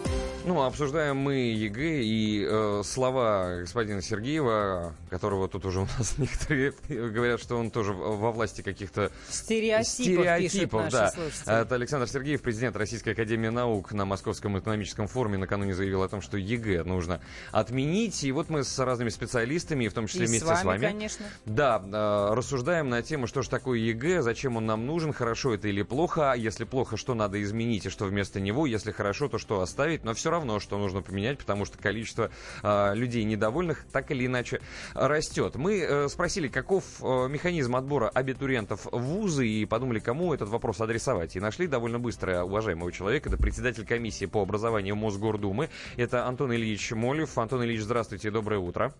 [0.46, 6.74] Ну, обсуждаем мы ЕГЭ и э, слова господина Сергеева, которого тут уже у нас некоторые
[6.90, 11.12] говорят, что он тоже во власти каких-то Стереотипов, наши да.
[11.12, 11.62] слушатели.
[11.62, 16.22] Это Александр Сергеев, президент Российской Академии Наук на Московском экономическом форуме накануне заявил о том,
[16.22, 17.22] что ЕГЭ нужно
[17.52, 18.24] отменить.
[18.26, 20.92] И вот мы с разными специалистами, в том числе И вместе с с вами, вами,
[20.92, 21.26] конечно.
[21.46, 25.70] да, э, рассуждаем на тему, что же такое ЕГЭ, зачем он нам нужен, хорошо это
[25.70, 29.38] или плохо, а если плохо, что надо изменить и что вместо него, если хорошо, то
[29.38, 32.30] что оставить, но все равно, что нужно поменять, потому что количество
[32.62, 34.62] э, людей недовольных так или иначе
[34.94, 35.56] растет.
[35.56, 40.82] Мы э, спросили, каков э, механизм отбора абитуриентов в вузы и подумали, кому этот вопрос
[40.82, 41.36] адресовать.
[41.36, 46.92] И нашли довольно быстро уважаемого человека, это председатель комиссии по образованию Мосгордумы, это Антон Ильич
[46.92, 47.38] Молев.
[47.38, 48.94] Антон Ильич, здравствуйте, доброе утро.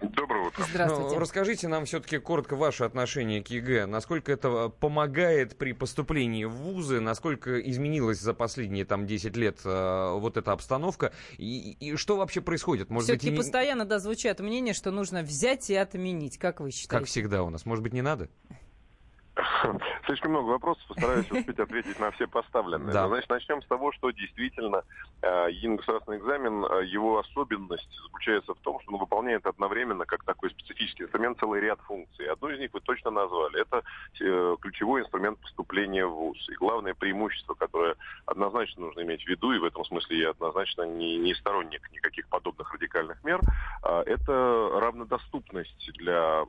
[0.00, 0.64] Доброе утро.
[0.86, 3.86] Ну, расскажите нам все-таки коротко ваше отношение к ЕГЭ.
[3.86, 7.00] Насколько это помогает при поступлении в вузы?
[7.00, 11.12] Насколько изменилась за последние там 10 лет э, вот эта обстановка?
[11.38, 12.90] И, и что вообще происходит?
[12.90, 16.38] Может Все-таки не- постоянно да, звучат мнения, что нужно взять и отменить.
[16.38, 16.88] Как вы считаете?
[16.90, 17.64] как всегда у нас?
[17.64, 18.28] Может быть, не надо?
[20.06, 22.92] Слишком много вопросов, постараюсь успеть ответить на все поставленные.
[22.92, 23.06] Да.
[23.08, 24.82] Значит, начнем с того, что действительно
[25.20, 30.24] э, единый государственный экзамен, э, его особенность заключается в том, что он выполняет одновременно, как
[30.24, 32.26] такой специфический инструмент, целый ряд функций.
[32.26, 33.60] Одну из них вы точно назвали.
[33.60, 33.82] Это
[34.20, 36.48] э, ключевой инструмент поступления в ВУЗ.
[36.50, 40.82] И главное преимущество, которое однозначно нужно иметь в виду, и в этом смысле я однозначно
[40.82, 43.40] не, не сторонник никаких подобных радикальных мер,
[43.84, 46.44] э, это равнодоступность для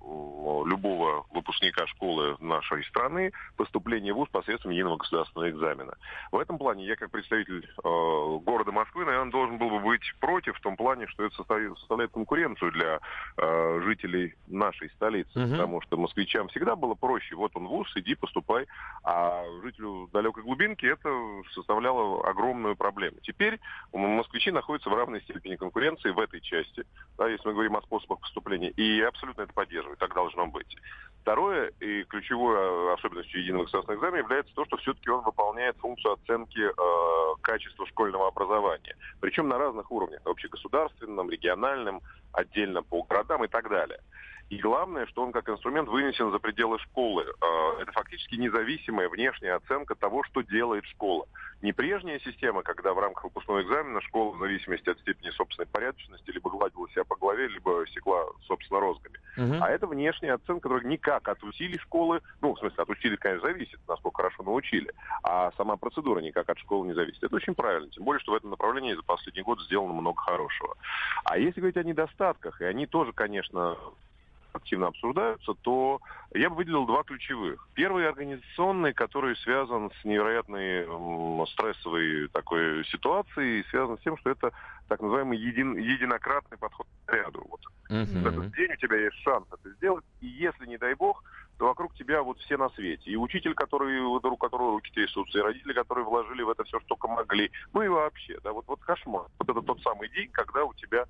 [0.65, 5.93] любого выпускника школы нашей страны поступление в ВУЗ посредством единого государственного экзамена.
[6.31, 10.57] В этом плане я, как представитель э, города Москвы, наверное, должен был бы быть против
[10.57, 12.99] в том плане, что это составит- составляет конкуренцию для
[13.37, 15.37] э, жителей нашей столицы.
[15.39, 15.51] Мгм.
[15.51, 17.35] Потому что москвичам всегда было проще.
[17.35, 18.67] Вот он ВУЗ, иди, поступай.
[19.03, 21.09] А жителю далекой глубинки это
[21.53, 23.17] составляло огромную проблему.
[23.21, 23.59] Теперь
[23.93, 26.85] москвичи находятся в равной степени конкуренции в этой части,
[27.17, 28.69] да, если мы говорим о способах поступления.
[28.69, 29.97] И абсолютно это поддерживаю.
[29.97, 30.77] Так должно быть.
[31.21, 36.13] Второе и ключевой э, особенностью единого государственного экзамена является то, что все-таки он выполняет функцию
[36.13, 38.95] оценки э, качества школьного образования.
[39.19, 40.21] Причем на разных уровнях.
[40.25, 42.01] Общегосударственном, региональном,
[42.33, 43.99] отдельно по городам и так далее.
[44.49, 47.25] И главное, что он как инструмент вынесен за пределы школы.
[47.25, 51.25] Э, Это фактически независимая внешняя оценка того, что делает школа.
[51.61, 56.29] Не прежняя система, когда в рамках выпускного экзамена школа в зависимости от степени собственной порядочности
[56.31, 59.19] либо гладила себя по голове, либо секла, собственно, розгами.
[59.35, 59.61] Мгм.
[59.61, 63.49] А это внешняя оценка, которая никак от усилий школы, ну, в смысле, от усилий, конечно,
[63.49, 64.91] зависит, насколько хорошо научили,
[65.23, 67.23] а сама процедура никак от школы не зависит.
[67.23, 70.75] Это очень правильно, тем более, что в этом направлении за последний год сделано много хорошего.
[71.23, 73.77] А если говорить о недостатках, и они тоже, конечно,
[74.57, 75.99] активно обсуждаются, то
[76.33, 77.67] я бы выделил два ключевых.
[77.73, 80.85] Первый организационный, который связан с невероятной
[81.47, 84.51] стрессовой такой ситуацией, связан с тем, что это
[84.87, 87.45] так называемый един, единократный подход к ряду.
[87.49, 87.61] Вот.
[87.89, 88.21] Uh-huh.
[88.21, 91.23] В этот день у тебя есть шанс это сделать, и если, не дай бог,
[91.57, 93.09] то вокруг тебя вот все на свете.
[93.09, 96.89] И учитель, который, у которого руки трясутся, и родители, которые вложили в это все, что
[96.89, 97.51] только могли.
[97.73, 99.25] Ну и вообще, да, вот, вот кошмар.
[99.39, 101.05] Вот это тот самый день, когда у тебя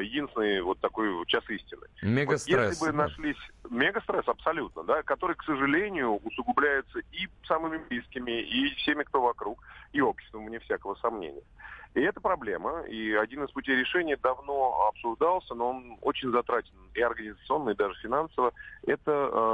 [0.00, 1.86] единственный вот такой час истины.
[2.02, 2.58] Мега-стресс.
[2.58, 3.50] Вот если бы нашлись...
[3.70, 9.62] Мега-стресс, абсолютно, да, который, к сожалению, усугубляется и самыми близкими, и всеми, кто вокруг,
[9.92, 11.42] и обществом, вне всякого сомнения.
[11.94, 17.00] И это проблема, и один из путей решения давно обсуждался, но он очень затратен и
[17.02, 18.52] организационно, и даже финансово.
[18.86, 19.10] Это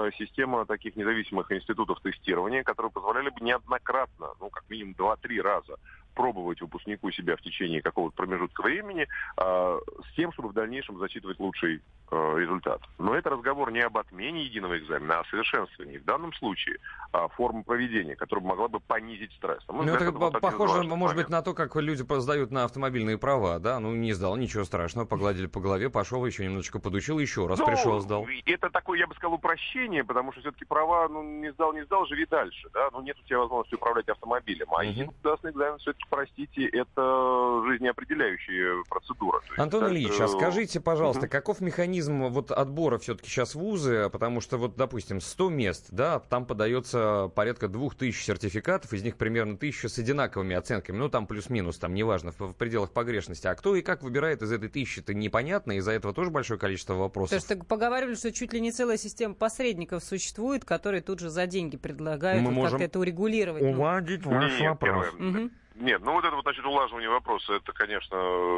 [0.07, 5.79] э, система таких независимых институтов тестирования, которые позволяли бы неоднократно, ну, как минимум 2-3 раза
[6.15, 9.81] пробовать выпускнику себя в течение какого-то промежутка времени э,
[10.11, 12.81] с тем, чтобы в дальнейшем зачитывать лучший результат.
[12.99, 15.99] Но это разговор не об отмене единого экзамена, а о совершенствовании.
[15.99, 16.79] В данном случае
[17.13, 19.63] э, форма проведения, которая могла бы понизить стресс.
[19.69, 21.17] Ну, это, вот похоже, может момент.
[21.17, 23.79] быть, на то, как люди сдают на автомобильные права, да?
[23.81, 27.67] Ну, не сдал, ничего страшного, погладили по голове, пошел, еще немножечко подучил, еще раз ну,
[27.67, 28.27] пришел, сдал.
[28.47, 32.07] Это такое, я бы сказал, упрощение, потому что все-таки права, ну, не сдал, не сдал,
[32.07, 32.89] живи дальше, да?
[32.93, 34.67] Ну, нет у тебя возможности управлять автомобилем.
[34.71, 35.07] А uh-huh.
[35.07, 39.41] государственный экзамен все-таки простите, это жизнеопределяющая процедура.
[39.47, 41.31] Есть, Антон да, Ильич, а скажите, пожалуйста, угу.
[41.31, 44.09] каков механизм вот отбора все-таки сейчас вузы?
[44.11, 49.55] Потому что вот, допустим, 100 мест, да, там подается порядка 2000 сертификатов, из них примерно
[49.55, 53.47] 1000 с одинаковыми оценками, ну, там плюс-минус, там неважно, в, в пределах погрешности.
[53.47, 56.95] А кто и как выбирает из этой тысячи, это непонятно, из-за этого тоже большое количество
[56.95, 57.31] вопросов.
[57.31, 61.47] То есть поговаривали, что чуть ли не целая система посредников существует, которые тут же за
[61.47, 63.63] деньги предлагают Мы вот можем как это урегулировать.
[63.63, 64.33] Уладить ну.
[64.33, 65.07] ваш вопрос.
[65.19, 65.51] Угу.
[65.81, 68.16] Нет, ну вот это вот, значит, улаживание вопроса, это, конечно,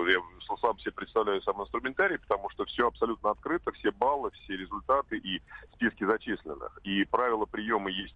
[0.08, 0.22] я
[0.58, 5.42] сам себе представляю сам инструментарий, потому что все абсолютно открыто, все баллы, все результаты и
[5.74, 6.78] списки зачисленных.
[6.82, 8.14] И правила приема есть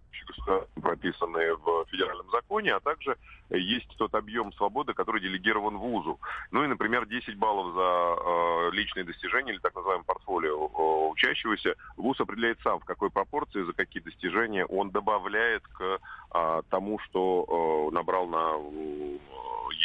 [0.81, 3.15] прописанные в федеральном законе, а также
[3.49, 6.19] есть тот объем свободы, который делегирован вузу.
[6.49, 11.75] Ну и, например, 10 баллов за э, личные достижения или так называемое портфолио э, учащегося
[11.95, 15.99] вуз определяет сам, в какой пропорции, за какие достижения он добавляет к
[16.35, 18.55] э, тому, что э, набрал на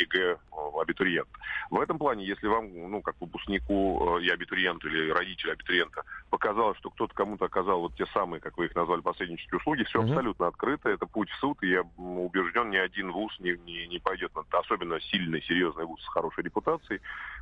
[0.00, 0.38] ЕГЭ
[0.80, 1.28] абитуриент.
[1.70, 6.90] В этом плане, если вам, ну, как выпускнику и абитуриенту или родителю абитуриента показалось, что
[6.90, 10.08] кто-то кому-то оказал вот те самые, как вы их назвали, посреднические услуги, все угу.
[10.08, 13.98] абсолютно открыто, это путь в суд, и я убежден, ни один вуз не, не, не
[13.98, 17.00] пойдет, на, особенно сильный, серьезный вуз с хорошей репутацией,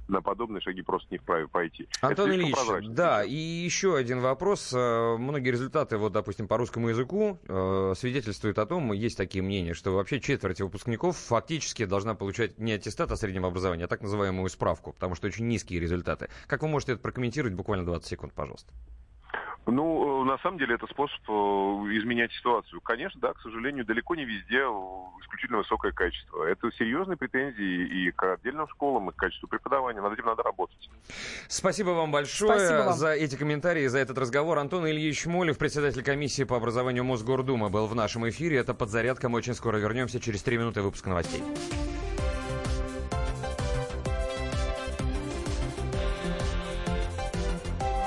[0.08, 1.88] на подобные шаги просто не вправе пойти.
[2.00, 2.56] Антон Ильич,
[2.88, 4.72] да, и еще один вопрос.
[4.74, 9.74] Э, многие результаты, вот, допустим, по русскому языку э, свидетельствуют о том, есть такие мнения,
[9.74, 14.48] что вообще четверть выпускников фактически должна получать не аттестат о среднем образовании, а так называемую
[14.50, 16.28] справку, потому что очень низкие результаты.
[16.46, 17.54] Как вы можете это прокомментировать?
[17.54, 18.72] Буквально 20 секунд, пожалуйста.
[19.70, 21.32] Ну, э, на самом деле, это способ э,
[21.98, 22.80] изменять ситуацию.
[22.80, 24.60] Конечно, да, к сожалению, далеко не везде
[25.20, 26.42] исключительно высокое качество.
[26.44, 30.00] Это серьезные претензии и к отдельным школам, и к качеству преподавания.
[30.00, 30.88] Над этим надо работать.
[31.48, 32.94] Спасибо вам большое Спасибо вам.
[32.94, 34.58] за эти комментарии, за этот разговор.
[34.58, 38.56] Антон Ильич Молев, председатель комиссии по образованию Мосгордумы, был в нашем эфире.
[38.58, 39.28] Это «Подзарядка».
[39.28, 41.42] Мы очень скоро вернемся через три минуты выпуска новостей.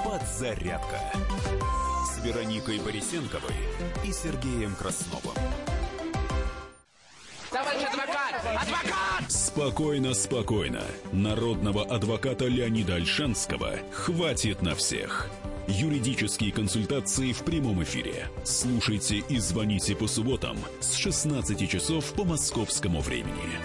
[0.04, 1.11] «Подзарядка»
[2.24, 3.56] Вероникой Борисенковой
[4.06, 5.36] и Сергеем Красновым.
[7.50, 8.62] Товарищ адвокат!
[8.62, 9.32] Адвокат!
[9.32, 10.84] Спокойно, спокойно.
[11.12, 15.30] Народного адвоката Леонида Альшанского хватит на всех.
[15.68, 18.30] Юридические консультации в прямом эфире.
[18.44, 23.60] Слушайте и звоните по субботам с 16 часов по московскому времени.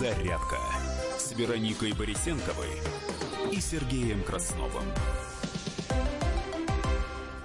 [0.00, 0.56] «Зарядка»
[1.18, 2.70] с Вероникой Борисенковой
[3.52, 4.84] и Сергеем Красновым.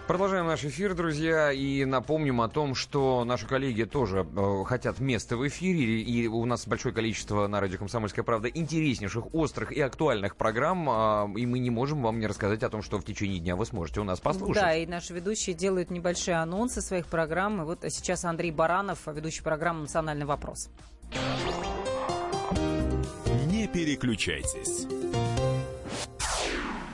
[0.07, 5.35] Продолжаем наш эфир, друзья, и напомним о том, что наши коллеги тоже э, хотят места
[5.35, 10.37] в эфире, и у нас большое количество на радио «Комсомольская правда» интереснейших, острых и актуальных
[10.37, 13.57] программ, э, и мы не можем вам не рассказать о том, что в течение дня
[13.57, 14.63] вы сможете у нас послушать.
[14.63, 19.43] Да, и наши ведущие делают небольшие анонсы своих программ, и вот сейчас Андрей Баранов, ведущий
[19.43, 20.69] программы «Национальный вопрос».
[23.65, 24.85] Не переключайтесь.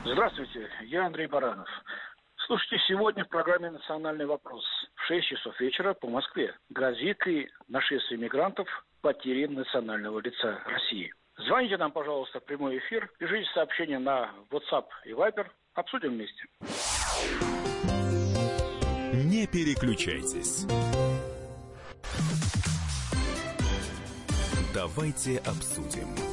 [0.06, 1.68] Здравствуйте, я Андрей Баранов.
[2.48, 4.64] Слушайте, сегодня в программе «Национальный вопрос»
[4.96, 6.56] в 6 часов вечера по Москве.
[6.70, 8.68] Грозит ли нашествие мигрантов
[9.02, 11.14] потери национального лица России?
[11.46, 15.48] Звоните нам, пожалуйста, в прямой эфир, пишите сообщение на WhatsApp и Viber.
[15.74, 16.46] Обсудим вместе.
[19.30, 20.66] Не переключайтесь.
[24.74, 26.31] Давайте обсудим.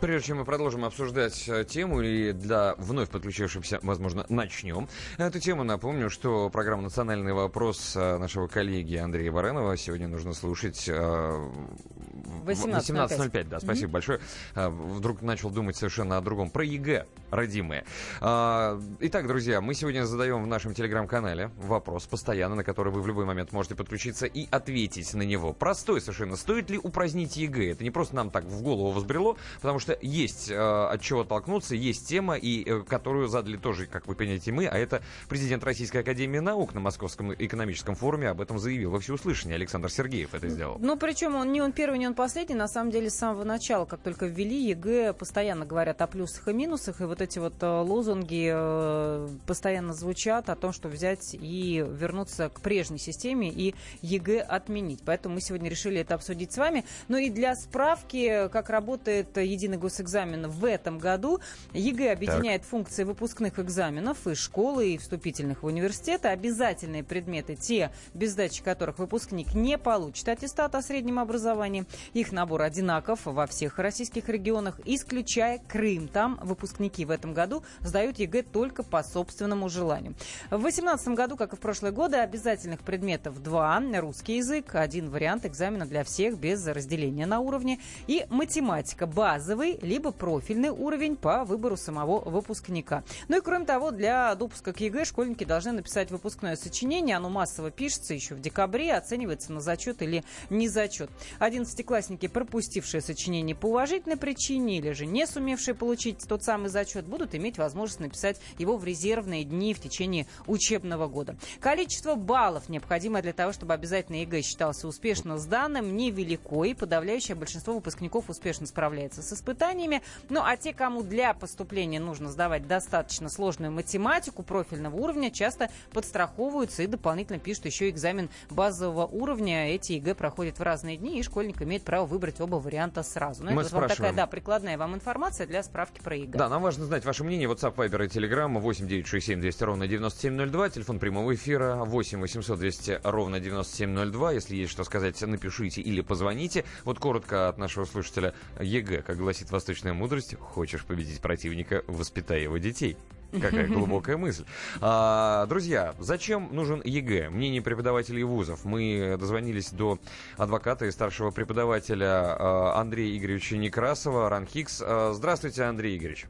[0.00, 5.64] Прежде чем мы продолжим обсуждать э, тему и для вновь подключившихся, возможно, начнем эту тему,
[5.64, 11.98] напомню, что программа «Национальный вопрос» э, нашего коллеги Андрея Баранова сегодня нужно слушать 18.05.
[12.46, 13.92] 18.05, да, спасибо mm-hmm.
[13.92, 14.20] большое.
[14.54, 16.50] Вдруг начал думать совершенно о другом.
[16.50, 17.84] Про ЕГЭ, родимые.
[18.20, 23.24] Итак, друзья, мы сегодня задаем в нашем телеграм-канале вопрос постоянно, на который вы в любой
[23.24, 25.52] момент можете подключиться и ответить на него.
[25.52, 26.36] Простой совершенно.
[26.36, 27.72] Стоит ли упразднить ЕГЭ?
[27.72, 31.24] Это не просто нам так в голову возбрело, потому что что есть э, от чего
[31.24, 35.64] оттолкнуться, есть тема, и э, которую задали тоже, как вы понимаете, мы, а это президент
[35.64, 39.54] Российской Академии Наук на Московском экономическом форуме об этом заявил во всеуслышание.
[39.54, 40.76] Александр Сергеев это сделал.
[40.78, 42.54] Ну, причем он не он первый, не он последний.
[42.54, 46.52] На самом деле, с самого начала, как только ввели ЕГЭ, постоянно говорят о плюсах и
[46.52, 51.84] минусах, и вот эти вот э, лозунги э, постоянно звучат о том, что взять и
[51.88, 55.00] вернуться к прежней системе и ЕГЭ отменить.
[55.04, 56.84] Поэтому мы сегодня решили это обсудить с вами.
[57.08, 61.40] Ну и для справки, как работает единый госэкзамен в этом году.
[61.72, 62.70] ЕГЭ объединяет так.
[62.70, 66.28] функции выпускных экзаменов и школы, и вступительных в университеты.
[66.28, 71.84] Обязательные предметы, те, без сдачи которых выпускник не получит аттестат о среднем образовании.
[72.14, 76.08] Их набор одинаков во всех российских регионах, исключая Крым.
[76.08, 80.14] Там выпускники в этом году сдают ЕГЭ только по собственному желанию.
[80.50, 83.78] В 2018 году, как и в прошлые годы, обязательных предметов два.
[83.78, 87.78] Русский язык, один вариант экзамена для всех без разделения на уровни.
[88.06, 93.02] И математика базовый базовый, либо профильный уровень по выбору самого выпускника.
[93.28, 97.16] Ну и кроме того, для допуска к ЕГЭ школьники должны написать выпускное сочинение.
[97.16, 101.10] Оно массово пишется еще в декабре, оценивается на зачет или не зачет.
[101.38, 107.34] Одиннадцатиклассники, пропустившие сочинение по уважительной причине или же не сумевшие получить тот самый зачет, будут
[107.34, 111.36] иметь возможность написать его в резервные дни в течение учебного года.
[111.60, 117.74] Количество баллов, необходимое для того, чтобы обязательно ЕГЭ считался успешно сданным, невелико, и подавляющее большинство
[117.74, 120.02] выпускников успешно справляется с испытанием испытаниями.
[120.28, 126.82] Ну, а те, кому для поступления нужно сдавать достаточно сложную математику профильного уровня, часто подстраховываются
[126.82, 129.74] и дополнительно пишут еще экзамен базового уровня.
[129.74, 133.44] Эти ЕГЭ проходят в разные дни, и школьник имеет право выбрать оба варианта сразу.
[133.44, 133.88] Ну, Мы это спрашиваем.
[133.88, 136.38] вам такая, да, прикладная вам информация для справки про ЕГЭ.
[136.38, 137.48] Да, нам важно знать ваше мнение.
[137.48, 140.70] WhatsApp, Viber и Telegram 8 967 200 ровно 9702.
[140.70, 144.32] Телефон прямого эфира 8 800 200 ровно 9702.
[144.32, 146.64] Если есть что сказать, напишите или позвоните.
[146.84, 152.42] Вот коротко от нашего слушателя ЕГЭ, как гласит гласит восточная мудрость, хочешь победить противника, воспитай
[152.42, 152.96] его детей.
[153.32, 154.44] Какая глубокая мысль.
[154.80, 157.28] А, друзья, зачем нужен ЕГЭ?
[157.28, 158.64] Мнение преподавателей вузов.
[158.64, 159.98] Мы дозвонились до
[160.38, 164.82] адвоката и старшего преподавателя а, Андрея Игоревича Некрасова, РАНХиГС.
[164.82, 166.26] А, здравствуйте, Андрей Игоревич.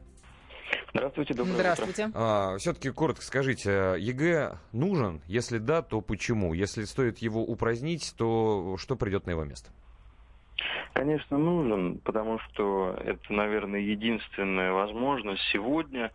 [0.93, 2.07] Здравствуйте, доброе Здравствуйте.
[2.07, 2.19] утро.
[2.19, 5.21] А, все-таки коротко скажите, ЕГЭ нужен?
[5.27, 6.53] Если да, то почему?
[6.53, 9.69] Если стоит его упразднить, то что придет на его место?
[10.93, 16.11] Конечно, нужен, потому что это, наверное, единственная возможность сегодня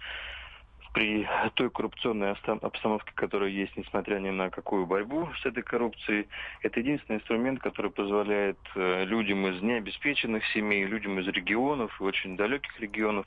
[0.95, 6.29] при той коррупционной обстановке, которая есть, несмотря ни на какую борьбу с этой коррупцией,
[6.63, 12.79] это единственный инструмент, который позволяет э, людям из необеспеченных семей, людям из регионов, очень далеких
[12.79, 13.27] регионов,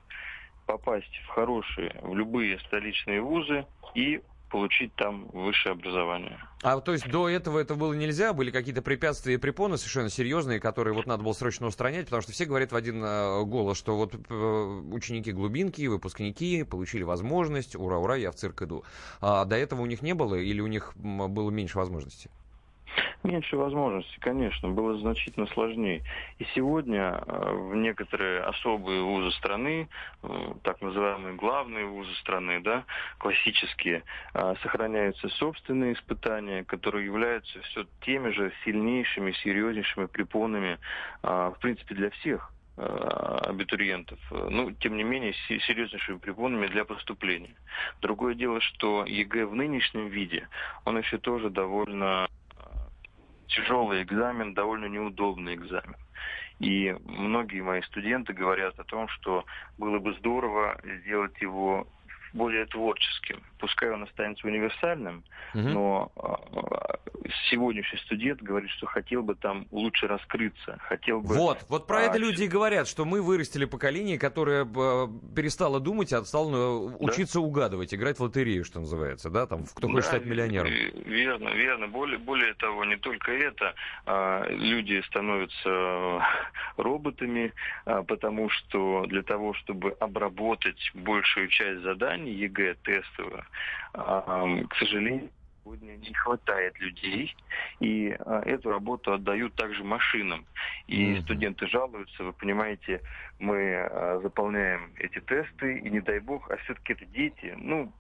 [0.66, 3.66] попасть в хорошие, в любые столичные вузы
[3.96, 6.40] и получить там высшее образование.
[6.64, 8.34] А то есть до этого это было нельзя?
[8.34, 12.06] Были какие-то препятствия и препоны совершенно серьезные, которые вот надо было срочно устранять?
[12.06, 17.04] Потому что все говорят в один э, голос, что вот э, ученики глубинки, выпускники получили
[17.04, 18.84] возможность, ура-ура, я в цирк иду.
[19.22, 22.30] А до этого у них не было или у них было меньше возможностей?
[23.24, 26.02] Меньше возможностей, конечно, было значительно сложнее.
[26.40, 29.90] И сегодня э, в некоторые особые вузы страны,
[30.24, 32.86] э, так называемые главные вузы страны, да,
[33.18, 34.04] классические,
[34.34, 40.78] э, сохраняются собственные испытания, которые являются все теми же сильнейшими, серьезнейшими препонами,
[41.22, 47.56] в принципе, для всех абитуриентов, ну, тем не менее, серьезнейшими препонами для поступления.
[48.02, 50.48] Другое дело, что ЕГЭ в нынешнем виде,
[50.86, 52.28] он еще тоже довольно
[53.48, 55.96] тяжелый экзамен, довольно неудобный экзамен.
[56.60, 59.46] И многие мои студенты говорят о том, что
[59.78, 61.88] было бы здорово сделать его
[62.34, 63.42] более творческим.
[63.60, 65.24] Пускай он останется универсальным,
[65.54, 65.68] угу.
[65.68, 71.34] но э, сегодняшний студент говорит, что хотел бы там лучше раскрыться, хотел бы...
[71.34, 75.80] Вот, вот про а, это люди и говорят, что мы вырастили поколение, которое э, перестало
[75.80, 77.46] думать, а стало э, учиться да?
[77.46, 80.72] угадывать, играть в лотерею, что называется, да, там, кто хочет да, стать миллионером.
[81.06, 81.88] Верно, верно.
[81.88, 83.74] Более, более того, не только это,
[84.06, 86.22] э, люди становятся
[86.78, 87.54] роботами,
[87.86, 93.44] э, потому что для того, чтобы обработать большую часть заданий, ЕГЭ тестовую,
[93.94, 95.30] к сожалению,
[95.68, 97.36] сегодня не хватает людей,
[97.80, 100.46] и а, эту работу отдают также машинам.
[100.88, 101.22] И mm-hmm.
[101.24, 103.02] студенты жалуются, вы понимаете,
[103.40, 107.92] мы а, заполняем эти тесты, и не дай бог, а все-таки это дети, ну,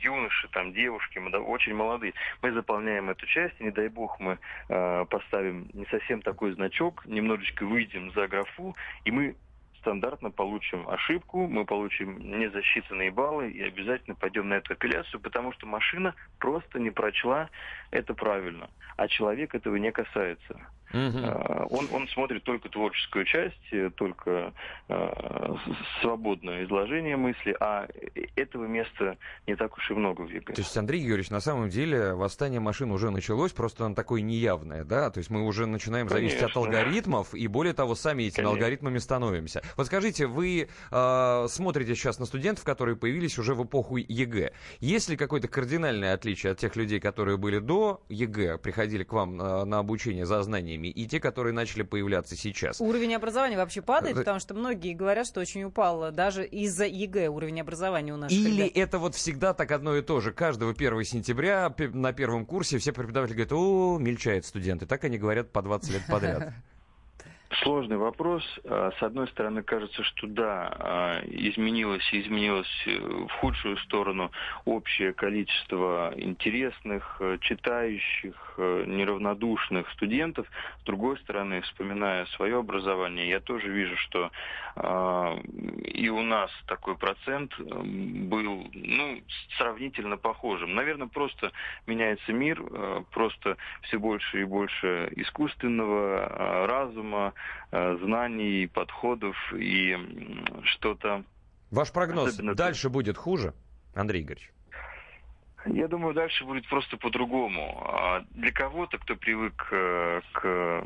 [0.00, 2.12] юноши, там, девушки, мы, да, очень молодые.
[2.42, 4.38] Мы заполняем эту часть, и не дай бог мы
[4.68, 9.36] а, поставим не совсем такой значок, немножечко выйдем за графу, и мы
[9.84, 15.66] стандартно получим ошибку, мы получим незасчитанные баллы и обязательно пойдем на эту апелляцию, потому что
[15.66, 17.50] машина просто не прочла
[17.90, 20.58] это правильно, а человек этого не касается.
[20.94, 21.66] Uh-huh.
[21.70, 23.56] Он, он смотрит только творческую часть,
[23.96, 24.52] только
[24.88, 25.54] э,
[26.00, 27.88] свободное изложение мысли, а
[28.36, 29.16] этого места
[29.48, 30.54] не так уж и много в ЕГЭ.
[30.54, 34.84] То есть, Андрей Юрьевич, на самом деле восстание машин уже началось, просто оно такое неявное,
[34.84, 35.10] да?
[35.10, 36.28] То есть мы уже начинаем Конечно.
[36.28, 38.52] зависеть от алгоритмов, и более того, сами этими Конечно.
[38.52, 39.62] алгоритмами становимся.
[39.76, 44.52] Вот скажите, вы э, смотрите сейчас на студентов, которые появились уже в эпоху ЕГЭ.
[44.78, 49.36] Есть ли какое-то кардинальное отличие от тех людей, которые были до ЕГЭ, приходили к вам
[49.36, 52.80] на, на обучение за знаниями, уровнями и те, которые начали появляться сейчас.
[52.80, 57.60] Уровень образования вообще падает, потому что многие говорят, что очень упал даже из-за ЕГЭ уровень
[57.60, 58.32] образования у нас.
[58.32, 58.72] Или ребят.
[58.74, 60.32] это вот всегда так одно и то же.
[60.32, 64.86] Каждого 1 сентября на первом курсе все преподаватели говорят, о, мельчают студенты.
[64.86, 66.54] Так они говорят по 20 лет подряд.
[67.62, 68.42] Сложный вопрос.
[68.64, 74.30] А, с одной стороны, кажется, что да, а, изменилось и изменилось э, в худшую сторону
[74.64, 80.46] общее количество интересных, э, читающих, э, неравнодушных студентов.
[80.80, 84.30] С другой стороны, вспоминая свое образование, я тоже вижу, что
[84.76, 85.36] а,
[85.84, 89.22] и у нас такой процент был ну,
[89.56, 90.74] сравнительно похожим.
[90.74, 91.52] Наверное, просто
[91.86, 92.62] меняется мир,
[93.10, 97.32] просто все больше и больше искусственного разума,
[97.76, 99.96] Э, знаний, подходов и
[100.62, 101.24] что-то...
[101.72, 102.54] Ваш прогноз Особенно...
[102.54, 103.52] дальше будет хуже,
[103.96, 104.52] Андрей Игоревич?
[105.66, 107.82] Я думаю, дальше будет просто по-другому.
[107.86, 110.84] А для кого-то, кто привык э, к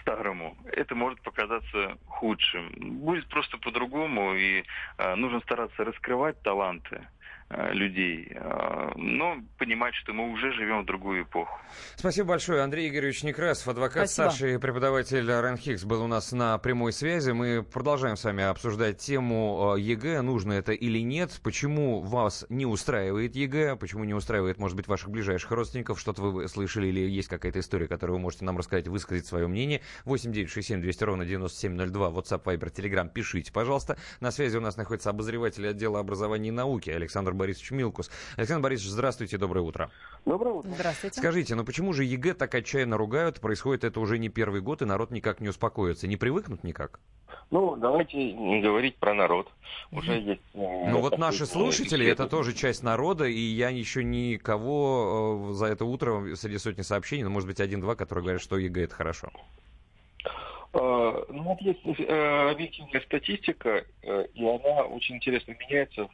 [0.00, 2.70] старому, это может показаться худшим.
[3.00, 4.64] Будет просто по-другому, и
[4.98, 7.08] э, нужно стараться раскрывать таланты.
[7.54, 11.60] Э, людей, э, но понимать, что мы уже живем в другую эпоху.
[11.96, 12.62] Спасибо большое.
[12.62, 14.30] Андрей Игоревич Некрасов, адвокат, Спасибо.
[14.30, 17.32] старший преподаватель РАНХиГС, был у нас на прямой связи.
[17.32, 22.64] Мы продолжаем с вами обсуждать тему э, ЕГЭ, нужно это или нет, почему вас не
[22.64, 27.28] устраивает ЕГЭ, почему не устраивает, может быть, ваших ближайших родственников, что-то вы слышали или есть
[27.28, 29.82] какая-то история, которую вы можете нам рассказать, высказать свое мнение.
[30.06, 33.98] 8 9 6 7 200 ровно 9702, WhatsApp, Viber, Telegram, пишите, пожалуйста.
[34.20, 38.08] На связи у нас находится обозреватель отдела образования и науки Александр Борисович Милкус.
[38.36, 39.90] Александр Борисович, здравствуйте, доброе утро.
[40.24, 40.70] Доброе утро.
[40.70, 41.18] Здравствуйте.
[41.18, 43.40] Скажите, ну почему же ЕГЭ так отчаянно ругают?
[43.40, 46.06] Происходит это уже не первый год, и народ никак не успокоится.
[46.06, 47.00] Не привыкнут никак?
[47.50, 49.50] Ну, давайте не говорить про народ.
[49.90, 50.40] Уже есть...
[50.54, 55.66] Э, ну вот наши слушатели, это тоже часть народа, и я еще никого э, за
[55.66, 59.30] это утро среди сотни сообщений, ну, может быть, один-два, которые говорят, что ЕГЭ это хорошо.
[60.74, 66.08] Э, ну вот есть объективная статистика, и она очень интересно меняется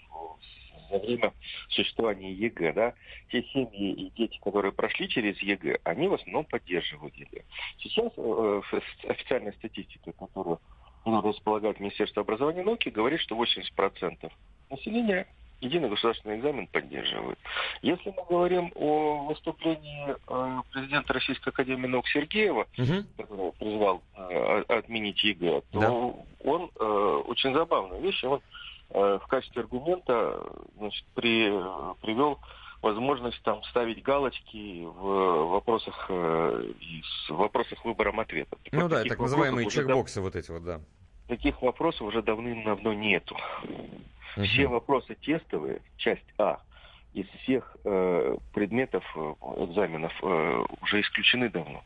[0.90, 1.32] за время
[1.69, 2.94] существования ЕГЭ, да,
[3.31, 7.43] те семьи и дети, которые прошли через ЕГЭ, они в основном поддерживают ЕГЭ.
[7.81, 8.60] Сейчас э,
[9.09, 10.60] официальная статистика, которую
[11.05, 14.31] располагает Министерство образования и науки, говорит, что 80%
[14.70, 15.27] населения
[15.60, 17.39] единый государственный экзамен поддерживают.
[17.82, 23.05] Если мы говорим о выступлении э, президента Российской Академии наук Сергеева, угу.
[23.16, 25.90] который призвал э, отменить ЕГЭ, то да.
[26.48, 28.40] он э, очень забавную вещь, он Э,
[28.90, 30.43] в качестве аргумента
[30.77, 31.51] значит, при,
[32.01, 32.39] привел
[32.82, 36.73] возможность там ставить галочки в вопросах, э,
[37.28, 38.56] в вопросах выбором ответа.
[38.73, 40.24] Ну вот да, так называемые чекбоксы дав...
[40.24, 40.81] вот эти вот, да.
[41.27, 43.36] Таких вопросов уже давным-давно нету.
[44.36, 46.60] uh Все вопросы тестовые, часть А,
[47.12, 49.35] из всех э, предметов э,
[49.65, 51.82] экзаменов э, уже исключены давно.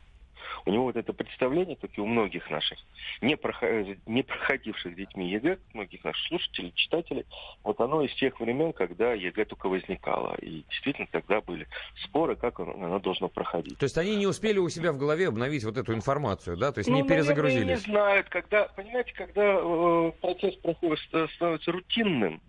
[0.65, 2.77] У него вот это представление, как и у многих наших,
[3.21, 3.69] не, проход...
[4.05, 7.25] не проходивших детьми ЕГЭ, многих наших слушателей, читателей,
[7.63, 10.35] вот оно из тех времен, когда ЕГЭ только возникало.
[10.35, 11.67] И действительно тогда были
[12.03, 13.77] споры, как оно, оно должно проходить.
[13.77, 16.71] То есть они не успели у себя в голове обновить вот эту информацию, да?
[16.71, 17.65] То есть ну, не перезагрузились?
[17.65, 20.99] Наверное, не знают, когда, понимаете, когда э, процесс проходит,
[21.35, 22.41] становится рутинным,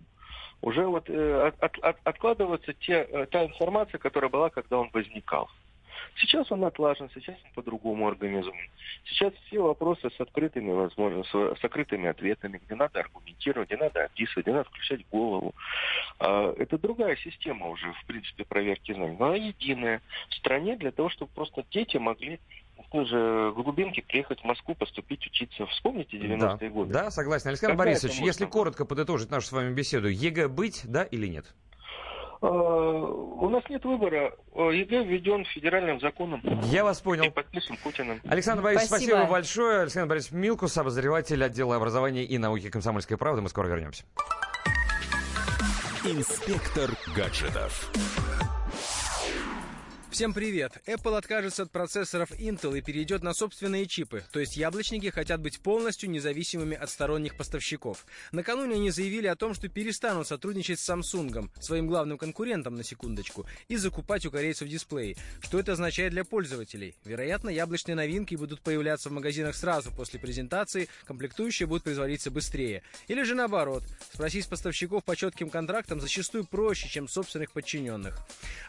[0.61, 5.49] уже вот э, от, от, откладывается те, э, та информация, которая была, когда он возникал.
[6.15, 8.57] Сейчас он отлажен, сейчас он по-другому организован.
[9.05, 14.05] Сейчас все вопросы с открытыми возможностями, с, с открытыми ответами, где надо аргументировать, где надо
[14.05, 15.53] описывать, где надо включать голову.
[16.19, 19.17] А, это другая система уже, в принципе, проверки знаний.
[19.19, 22.39] Но она единая в стране для того, чтобы просто дети могли
[22.77, 25.65] в той же глубинке приехать в Москву, поступить учиться.
[25.67, 26.69] Вспомните 90-е да.
[26.69, 26.93] годы.
[26.93, 27.49] Да, согласен.
[27.49, 31.53] Александр Когда Борисович, если коротко подытожить нашу с вами беседу, ЕГЭ быть, да или нет?
[32.47, 34.33] У нас нет выбора.
[34.55, 36.41] ЕГЭ введен федеральным законом.
[36.63, 37.25] Я вас понял.
[37.25, 38.21] И подписан Путиным.
[38.27, 39.11] Александр Борисович, спасибо.
[39.11, 39.81] спасибо большое.
[39.81, 43.41] Александр Борисович Милкус, обозреватель отдела образования и науки комсомольской правды.
[43.41, 44.03] Мы скоро вернемся.
[46.03, 47.91] Инспектор гаджетов.
[50.15, 50.81] Всем привет!
[50.85, 55.59] Apple откажется от процессоров Intel и перейдет на собственные чипы, то есть яблочники хотят быть
[55.59, 58.05] полностью независимыми от сторонних поставщиков.
[58.31, 63.45] Накануне они заявили о том, что перестанут сотрудничать с Samsung, своим главным конкурентом на секундочку,
[63.67, 65.17] и закупать у корейцев дисплеи.
[65.41, 66.95] Что это означает для пользователей?
[67.03, 72.83] Вероятно, яблочные новинки будут появляться в магазинах сразу после презентации, комплектующие будут производиться быстрее.
[73.09, 73.83] Или же наоборот,
[74.13, 78.17] спросить поставщиков по четким контрактам зачастую проще, чем собственных подчиненных.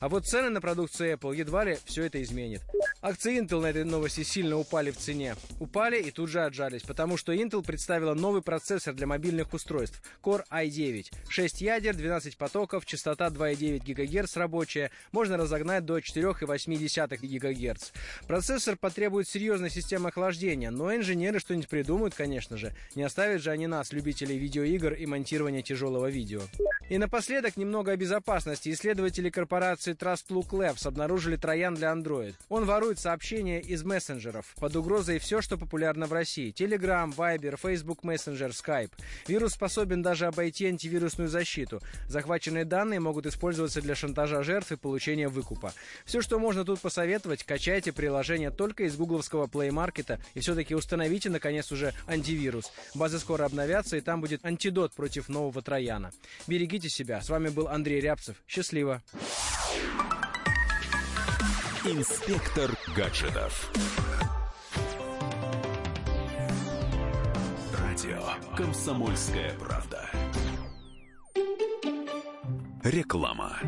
[0.00, 2.62] А вот цены на продукцию Apple едва ли все это изменит.
[3.02, 5.36] Акции Intel на этой новости сильно упали в цене.
[5.60, 10.44] Упали и тут же отжались, потому что Intel представила новый процессор для мобильных устройств Core
[10.50, 11.12] i9.
[11.28, 17.90] 6 ядер, 12 потоков, частота 2,9 ГГц рабочая, можно разогнать до 4,8 ГГц.
[18.26, 22.74] Процессор потребует серьезной системы охлаждения, но инженеры что-нибудь придумают, конечно же.
[22.94, 26.42] Не оставят же они нас, любителей видеоигр и монтирования тяжелого видео.
[26.88, 28.70] И напоследок немного о безопасности.
[28.70, 32.34] Исследователи корпорации Trustlook Labs обнаружили троян для Android.
[32.48, 34.54] Он ворует сообщения из мессенджеров.
[34.60, 36.52] Под угрозой все, что популярно в России.
[36.52, 38.90] Telegram, Viber, Facebook Messenger, Skype.
[39.26, 41.80] Вирус способен даже обойти антивирусную защиту.
[42.08, 45.72] Захваченные данные могут использоваться для шантажа жертв и получения выкупа.
[46.04, 51.30] Все, что можно тут посоветовать, качайте приложение только из гугловского Play Market и все-таки установите,
[51.30, 52.72] наконец, уже антивирус.
[52.94, 56.12] Базы скоро обновятся, и там будет антидот против нового трояна.
[56.46, 57.20] Берегите себя.
[57.22, 58.36] С вами был Андрей Рябцев.
[58.46, 59.02] Счастливо.
[61.88, 63.70] Инспектор гаджетов.
[67.78, 68.20] Радио
[68.56, 70.10] «Комсомольская правда».
[72.82, 73.60] Реклама.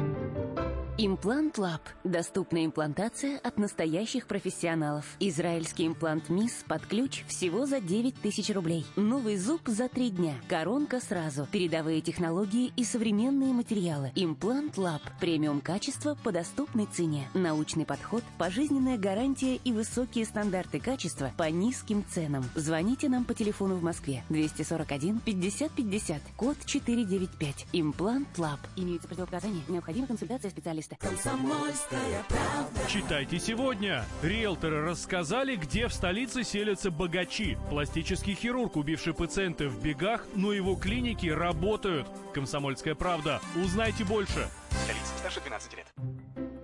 [1.01, 1.81] Имплант Лаб.
[2.03, 5.05] Доступная имплантация от настоящих профессионалов.
[5.21, 8.85] Израильский имплант MIS под ключ всего за 9 тысяч рублей.
[8.97, 10.35] Новый зуб за 3 дня.
[10.49, 11.47] Коронка сразу.
[11.53, 14.11] Передовые технологии и современные материалы.
[14.17, 15.01] Имплант Лаб.
[15.21, 17.29] Премиум качество по доступной цене.
[17.33, 22.45] Научный подход, пожизненная гарантия и высокие стандарты качества по низким ценам.
[22.57, 27.67] Звоните нам по телефону в Москве 241 50 50, код 495.
[27.73, 28.59] Имплант Лаб.
[28.75, 29.63] Имеются противопоказания.
[29.69, 30.97] Необходима консультация специалиста журналиста.
[30.97, 32.81] Комсомольская правда.
[32.89, 34.05] Читайте сегодня.
[34.23, 37.57] Риэлторы рассказали, где в столице селятся богачи.
[37.71, 42.09] Пластический хирург, убивший пациента в бегах, но его клиники работают.
[42.35, 43.41] Комсомольская правда.
[43.57, 44.49] Узнайте больше.
[44.85, 45.87] Столица старше 12 лет.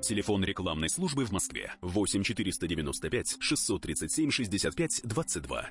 [0.03, 5.71] Телефон рекламной службы в Москве 8 495 637 65 22.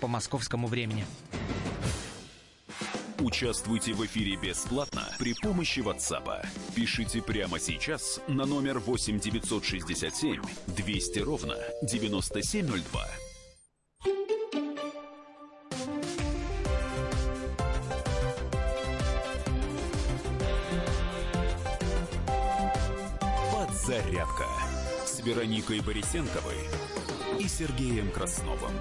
[0.00, 1.04] по московскому времени.
[3.18, 6.46] Участвуйте в эфире бесплатно при помощи WhatsApp.
[6.74, 13.06] Пишите прямо сейчас на номер 8 967 200 ровно 9702.
[23.52, 24.46] Подзарядка
[25.06, 26.58] с Вероникой Борисенковой
[27.40, 28.72] и Сергеем Красновым.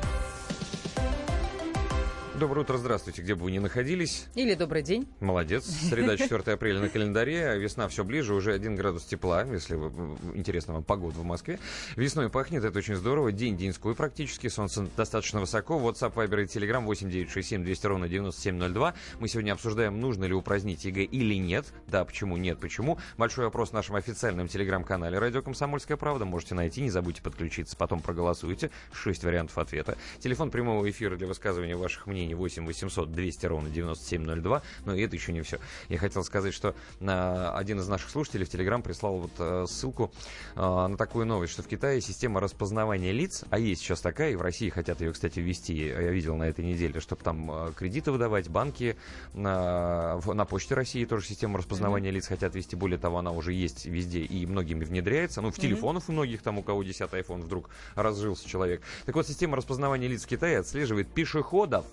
[2.40, 4.26] Доброе утро, здравствуйте, где бы вы ни находились.
[4.34, 5.08] Или добрый день.
[5.20, 5.66] Молодец.
[5.90, 10.74] Среда 4 апреля на календаре, весна все ближе, уже 1 градус тепла, если вы, интересна
[10.74, 11.60] вам погода в Москве.
[11.96, 13.32] Весной пахнет, это очень здорово.
[13.32, 15.80] День деньской практически, солнце достаточно высоко.
[15.80, 18.96] WhatsApp, Viber и Telegram 8967 200 ровно 9702.
[19.20, 21.68] Мы сегодня обсуждаем, нужно ли упразднить ЕГЭ или нет.
[21.88, 22.98] Да, почему нет, почему.
[23.16, 26.26] Большой вопрос в нашем официальном телеграм-канале «Радио Комсомольская правда».
[26.26, 28.72] Можете найти, не забудьте подключиться, потом проголосуйте.
[28.92, 29.98] Шесть вариантов ответа.
[30.18, 34.62] Телефон прямого эфира для высказывания ваших мнений распространения 8 800 200 ровно 9702.
[34.86, 35.60] Но и это еще не все.
[35.90, 40.12] Я хотел сказать, что э, один из наших слушателей в Телеграм прислал вот э, ссылку
[40.56, 44.36] э, на такую новость, что в Китае система распознавания лиц, а есть сейчас такая, и
[44.36, 48.50] в России хотят ее, кстати, ввести, я видел на этой неделе, чтобы там кредиты выдавать,
[48.50, 48.96] банки,
[49.34, 52.14] на, на Почте России тоже систему распознавания mm-hmm.
[52.14, 52.76] лиц хотят ввести.
[52.76, 55.42] Более того, она уже есть везде и многими внедряется.
[55.42, 55.62] Ну, в mm-hmm.
[55.62, 58.82] телефонах у многих, там, у кого 10 iPhone вдруг разжился человек.
[59.06, 61.86] Так вот, система распознавания лиц в Китае отслеживает пешеходов,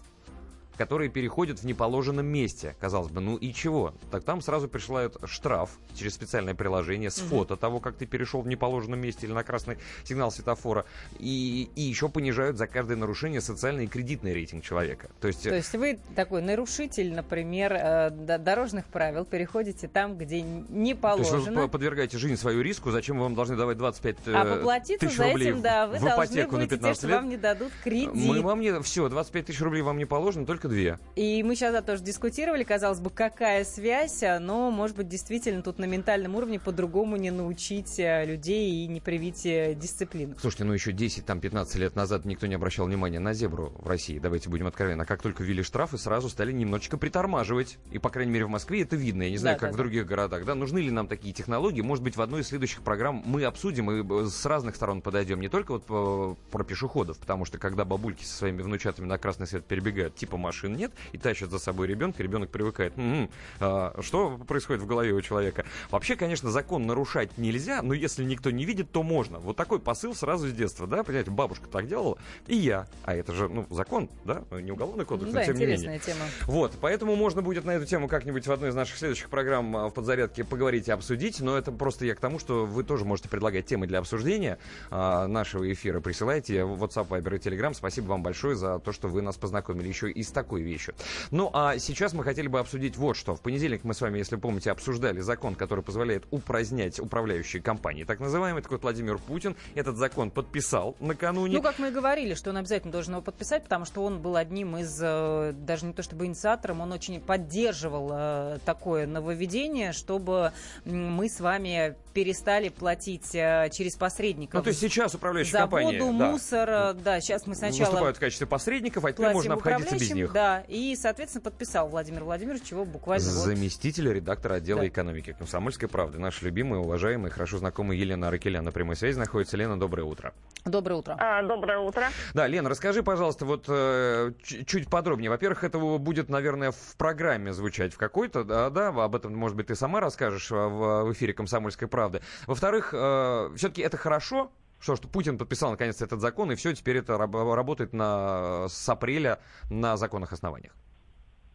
[0.80, 2.74] которые переходят в неположенном месте.
[2.80, 3.92] Казалось бы, ну и чего?
[4.10, 7.28] Так там сразу присылают штраф через специальное приложение с угу.
[7.28, 10.86] фото того, как ты перешел в неположенном месте или на красный сигнал светофора.
[11.18, 15.10] И, и еще понижают за каждое нарушение социальный и кредитный рейтинг человека.
[15.20, 20.94] То есть, То есть вы такой нарушитель, например, э, дорожных правил, переходите там, где не
[20.94, 21.30] положено.
[21.30, 25.06] То есть вы подвергаете жизнь свою риску, зачем вам должны давать 25 э, а поплатиться
[25.06, 27.16] тысяч за рублей этим, да, вы в должны ипотеку будете на 15 те, лет?
[27.16, 28.14] вам не дадут кредит.
[28.14, 28.80] Мы вам не...
[28.80, 30.98] Все, 25 тысяч рублей вам не положено, только две.
[31.16, 35.78] И мы сейчас да, тоже дискутировали, казалось бы, какая связь, но, может быть, действительно тут
[35.78, 40.36] на ментальном уровне по-другому не научить э, людей и не привить э, дисциплину.
[40.40, 44.48] Слушайте, ну еще 10-15 лет назад никто не обращал внимания на зебру в России, давайте
[44.48, 45.02] будем откровенны.
[45.02, 47.78] А как только ввели штрафы, сразу стали немножечко притормаживать.
[47.90, 49.24] И, по крайней мере, в Москве это видно.
[49.24, 50.08] Я не знаю, да, как да, в других да.
[50.08, 50.44] городах.
[50.44, 50.54] Да?
[50.54, 51.80] Нужны ли нам такие технологии?
[51.80, 55.40] Может быть, в одной из следующих программ мы обсудим и с разных сторон подойдем.
[55.40, 59.46] Не только вот по, про пешеходов, потому что когда бабульки со своими внучатами на красный
[59.46, 62.92] свет перебегают, типа машин нет, и тащат за собой ребенка, ребенок привыкает.
[62.96, 63.30] М-м,
[63.60, 65.64] а, что происходит в голове у человека?
[65.90, 69.38] Вообще, конечно, закон нарушать нельзя, но если никто не видит, то можно.
[69.38, 72.86] Вот такой посыл сразу с детства, да, понимаете, бабушка так делала, и я.
[73.04, 75.76] А это же, ну, закон, да, не уголовный кодекс, ну, но да, тем не менее.
[75.76, 76.26] интересная тема.
[76.46, 79.88] Вот, поэтому можно будет на эту тему как-нибудь в одной из наших следующих программ а,
[79.88, 83.28] в подзарядке поговорить и обсудить, но это просто я к тому, что вы тоже можете
[83.28, 84.58] предлагать темы для обсуждения
[84.90, 86.00] а, нашего эфира.
[86.00, 87.74] Присылайте в WhatsApp, Viber и Telegram.
[87.74, 90.94] Спасибо вам большое за то, что вы нас познакомили еще и с такой вещью.
[91.30, 93.34] Ну, а сейчас мы хотели бы обсудить вот что.
[93.34, 98.04] В понедельник мы с вами, если помните, обсуждали закон, который позволяет упразднять управляющие компании.
[98.04, 101.56] Так называемый, такой Владимир Путин этот закон подписал накануне.
[101.56, 104.36] Ну, как мы и говорили, что он обязательно должен его подписать, потому что он был
[104.36, 110.52] одним из, э, даже не то чтобы инициатором, он очень поддерживал э, такое нововведение, чтобы
[110.86, 114.54] мы с вами перестали платить э, через посредников.
[114.54, 115.98] Ну, то есть сейчас управляющие за компании...
[115.98, 117.90] воду, да, мусор, да, сейчас мы сначала...
[117.90, 120.29] Выступают в качестве посредников, а теперь можно обходиться без них.
[120.32, 123.24] Да, и, соответственно, подписал Владимир Владимирович, чего буквально...
[123.24, 124.14] Заместитель вот...
[124.14, 124.88] редактора отдела да.
[124.88, 126.18] экономики «Комсомольской правды».
[126.18, 129.56] Наш любимый, уважаемый, хорошо знакомый Елена Аракелян на прямой связи находится.
[129.56, 130.32] Лена, доброе утро.
[130.64, 131.16] Доброе утро.
[131.18, 132.08] А, доброе утро.
[132.34, 135.30] Да, Лена, расскажи, пожалуйста, вот э, чуть подробнее.
[135.30, 139.68] Во-первых, это будет, наверное, в программе звучать в какой-то, да, да, об этом, может быть,
[139.68, 142.20] ты сама расскажешь в, в эфире «Комсомольской правды».
[142.46, 146.98] Во-вторых, э, все-таки это хорошо, что, что Путин подписал наконец этот закон, и все, теперь
[146.98, 149.38] это работает на, с апреля
[149.70, 150.74] на законных основаниях.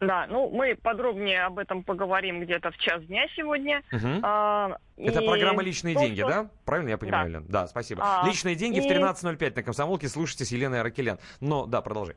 [0.00, 3.82] Да, ну мы подробнее об этом поговорим где-то в час дня сегодня.
[3.92, 4.20] Угу.
[4.22, 6.28] А, Это программа «Личные то, деньги», что...
[6.28, 6.50] да?
[6.66, 7.38] Правильно я понимаю, да.
[7.38, 7.46] Лен?
[7.48, 8.02] Да, спасибо.
[8.04, 8.80] А, «Личные деньги» и...
[8.82, 10.08] в 13.05 на «Комсомолке».
[10.08, 11.18] Слушайте с Еленой Аракелян.
[11.40, 12.16] Но, да, продолжи.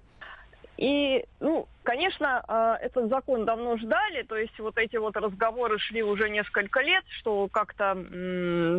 [0.79, 6.01] И, ну, конечно, а, этот закон давно ждали, то есть вот эти вот разговоры шли
[6.01, 7.97] уже несколько лет, что как-то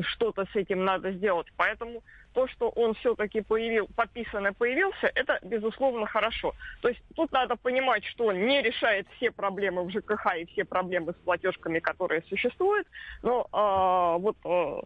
[0.06, 1.48] что-то с этим надо сделать.
[1.58, 2.02] Поэтому
[2.32, 6.54] то, что он все-таки появил, подписан и появился, это, безусловно, хорошо.
[6.80, 10.64] То есть тут надо понимать, что он не решает все проблемы в ЖКХ и все
[10.64, 12.86] проблемы с платежками, которые существуют,
[13.22, 14.80] но э, вот э,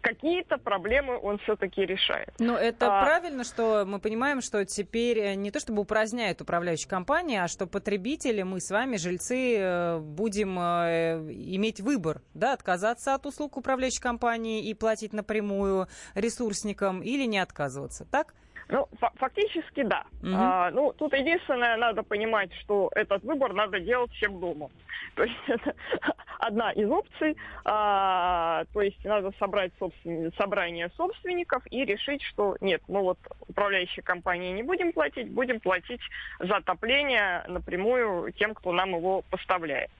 [0.00, 2.32] какие-то проблемы он все-таки решает.
[2.38, 3.04] Но это а...
[3.04, 7.66] правильно, что мы понимаем, что теперь э, не то чтобы упраздняют управляющие компании, а что
[7.66, 14.00] потребители, мы с вами, жильцы, э, будем э, иметь выбор, да, отказаться от услуг управляющей
[14.00, 18.34] компании и платить напрямую ресурсникам или не отказываться, так?
[18.68, 18.86] Ну,
[19.16, 20.04] фактически да.
[20.22, 20.30] Угу.
[20.34, 24.68] А, ну, тут единственное, надо понимать, что этот выбор надо делать всем дома.
[25.14, 25.74] То есть это
[26.38, 27.36] одна из опций.
[27.64, 30.32] А, то есть надо собрать собствен...
[30.36, 33.18] собрание собственников и решить, что нет, мы вот
[33.48, 36.00] управляющей компании не будем платить, будем платить
[36.38, 39.90] за отопление напрямую тем, кто нам его поставляет.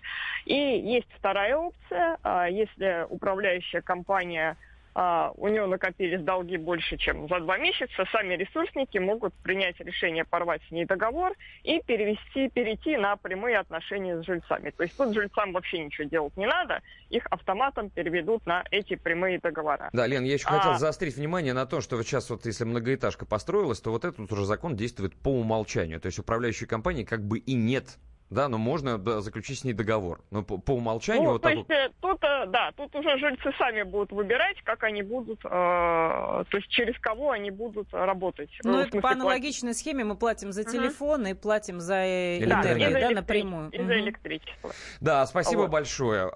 [0.45, 2.19] И есть вторая опция.
[2.23, 4.57] А, если управляющая компания
[5.01, 10.25] а, у него накопились долги больше, чем за два месяца, сами ресурсники могут принять решение
[10.25, 14.71] порвать с ней договор и перевести, перейти на прямые отношения с жильцами.
[14.71, 19.39] То есть тут жильцам вообще ничего делать не надо, их автоматом переведут на эти прямые
[19.39, 19.89] договора.
[19.93, 20.59] Да, Лен, я еще а...
[20.59, 24.33] хотел заострить внимание на том, что вот сейчас вот если многоэтажка построилась, то вот этот
[24.33, 26.01] уже закон действует по умолчанию.
[26.01, 27.99] То есть управляющей компании как бы и нет
[28.31, 30.21] да, но можно да, заключить с ней договор.
[30.31, 31.25] Но по, по умолчанию...
[31.25, 34.57] Ну, вот то так есть, э, тут, э, да, тут уже жильцы сами будут выбирать,
[34.65, 38.51] как они будут, э, то есть через кого они будут работать.
[38.65, 39.21] Ну, в это по платить.
[39.21, 43.15] аналогичной схеме мы платим за телефон и платим за э, Да, энергию, за да, электричество,
[43.15, 43.71] напрямую.
[43.71, 43.93] И за Мгм.
[43.93, 44.71] электричество.
[45.01, 45.71] Да, спасибо Вот.
[45.71, 46.31] большое.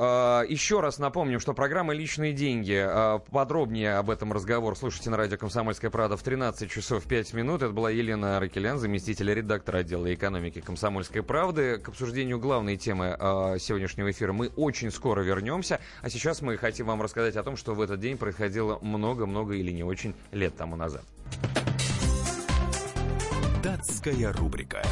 [0.48, 2.86] Еще раз напомним, что программа «Личные деньги».
[3.30, 7.62] Подробнее об этом разговор слушайте на радио «Комсомольская правда» в 13 часов 5 минут.
[7.62, 11.81] Это была Елена Ракелян, заместитель редактора отдела экономики «Комсомольской правды».
[11.82, 15.80] К обсуждению главной темы а, сегодняшнего эфира мы очень скоро вернемся.
[16.00, 19.72] А сейчас мы хотим вам рассказать о том, что в этот день происходило много-много или
[19.72, 21.02] не очень лет тому назад.
[23.64, 24.82] Датская рубрика.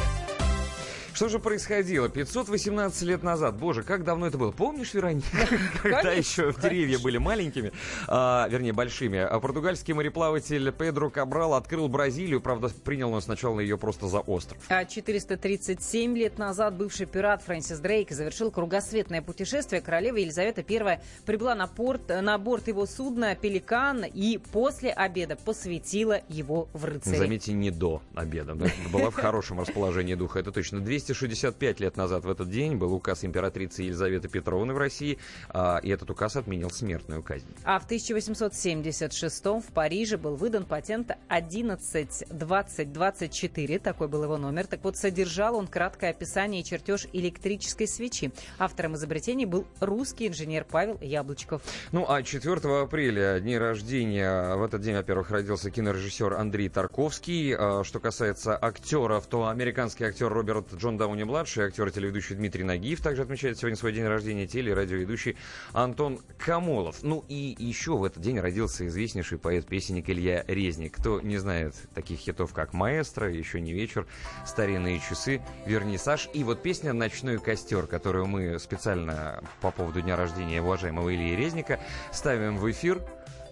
[1.21, 3.55] Что же происходило 518 лет назад?
[3.55, 4.49] Боже, как давно это было?
[4.49, 5.27] Помнишь, Вероника,
[5.83, 7.71] когда еще деревья были маленькими,
[8.07, 9.19] а, вернее, большими?
[9.19, 14.57] А португальский мореплаватель Педро Кабрал открыл Бразилию, правда, принял он сначала ее просто за остров.
[14.69, 19.79] А 437 лет назад бывший пират Фрэнсис Дрейк завершил кругосветное путешествие.
[19.79, 26.19] Королева Елизавета I прибыла на, порт, на борт его судна «Пеликан» и после обеда посвятила
[26.29, 27.15] его в рыцари.
[27.15, 28.55] Заметьте, не до обеда.
[28.55, 30.79] да, Была в хорошем расположении духа, это точно.
[31.11, 35.17] 265 лет назад в этот день был указ императрицы Елизаветы Петровны в России,
[35.49, 37.45] а, и этот указ отменил смертную казнь.
[37.63, 44.67] А в 1876 в Париже был выдан патент 112024, такой был его номер.
[44.67, 48.31] Так вот, содержал он краткое описание и чертеж электрической свечи.
[48.57, 51.63] Автором изобретений был русский инженер Павел Яблочков.
[51.91, 57.53] Ну, а 4 апреля, день рождения, в этот день, во-первых, родился кинорежиссер Андрей Тарковский.
[57.57, 63.01] А, Что касается актеров, то американский актер Роберт Джон Дауни-младший, актер и телеведущий Дмитрий Нагиев
[63.01, 65.37] также отмечает сегодня свой день рождения, теле- и радиоведущий
[65.73, 67.03] Антон Камолов.
[67.03, 70.97] Ну и еще в этот день родился известнейший поэт-песенник Илья Резник.
[70.97, 74.07] Кто не знает таких хитов, как «Маэстро», «Еще не вечер»,
[74.45, 80.61] «Старинные часы», «Вернисаж» и вот песня «Ночной костер», которую мы специально по поводу дня рождения
[80.61, 81.79] уважаемого Ильи Резника
[82.11, 83.01] ставим в эфир.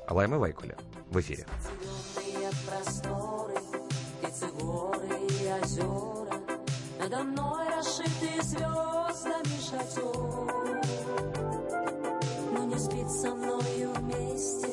[0.09, 0.75] Лайма Вайкуля
[1.09, 1.45] в эфире.
[2.65, 3.53] Просторы,
[4.61, 6.28] озера,
[6.99, 10.51] Надо мной расшитый звездами шатер.
[12.51, 14.67] Но не спит со мною вместе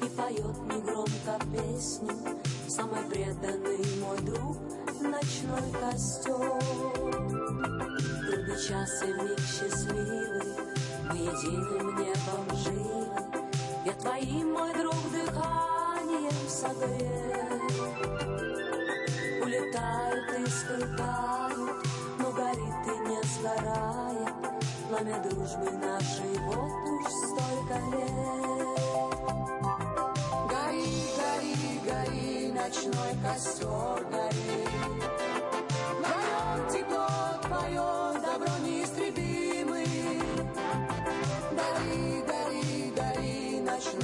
[0.00, 2.16] И поет негромко песню
[2.68, 4.56] Самый преданный мой друг
[5.02, 6.58] Ночной костер.
[8.26, 10.54] Трудный час и миг счастливый,
[11.10, 13.06] Мы единым небом живы,
[13.84, 18.47] я твоим, мой друг, дыханием согрет.
[19.48, 21.86] Улетают и скрытают,
[22.18, 24.34] но горит и не сгорает
[24.90, 28.68] Пламя дружбы нашей вот уж столько лет.
[30.50, 34.68] Гори, гори, гори, ночной костер гори.
[35.96, 37.08] Вдвоем тепло
[37.40, 38.07] твое,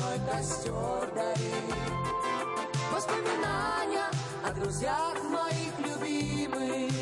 [0.04, 1.54] ночной костер гори.
[2.92, 4.10] Воспоминания
[4.44, 6.92] о друзьях моих любимых.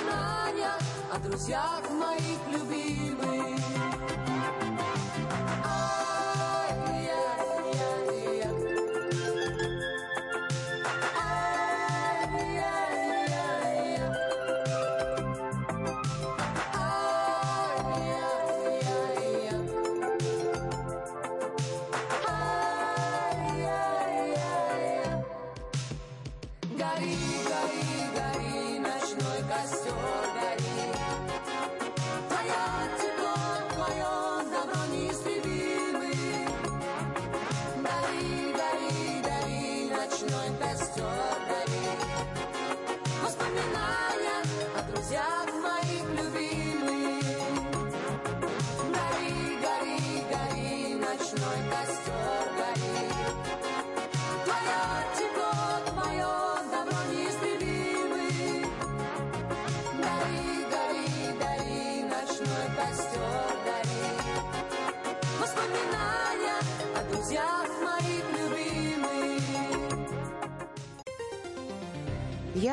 [0.00, 0.72] Воспоминания
[1.12, 3.09] о друзьях моих любимых.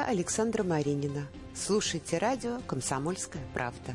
[0.07, 1.27] Александра Маринина.
[1.53, 3.93] Слушайте радио «Комсомольская правда».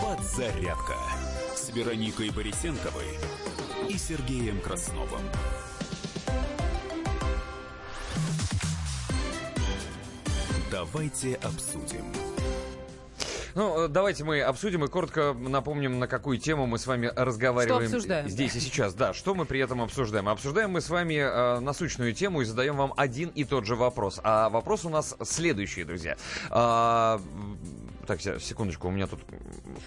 [0.00, 0.94] Подзарядка
[1.56, 3.18] с Вероникой Борисенковой
[3.88, 5.22] и Сергеем Красновым.
[10.70, 12.33] Давайте обсудим.
[13.54, 17.96] Ну, давайте мы обсудим и коротко напомним, на какую тему мы с вами разговариваем Что
[17.96, 18.58] обсуждаем, здесь да.
[18.58, 18.94] и сейчас.
[18.94, 20.28] Да, что мы при этом обсуждаем?
[20.28, 24.20] Обсуждаем мы с вами э, насущную тему и задаем вам один и тот же вопрос.
[24.24, 26.16] А вопрос у нас следующий, друзья.
[26.50, 27.20] А,
[28.04, 29.20] так, се- секундочку, у меня тут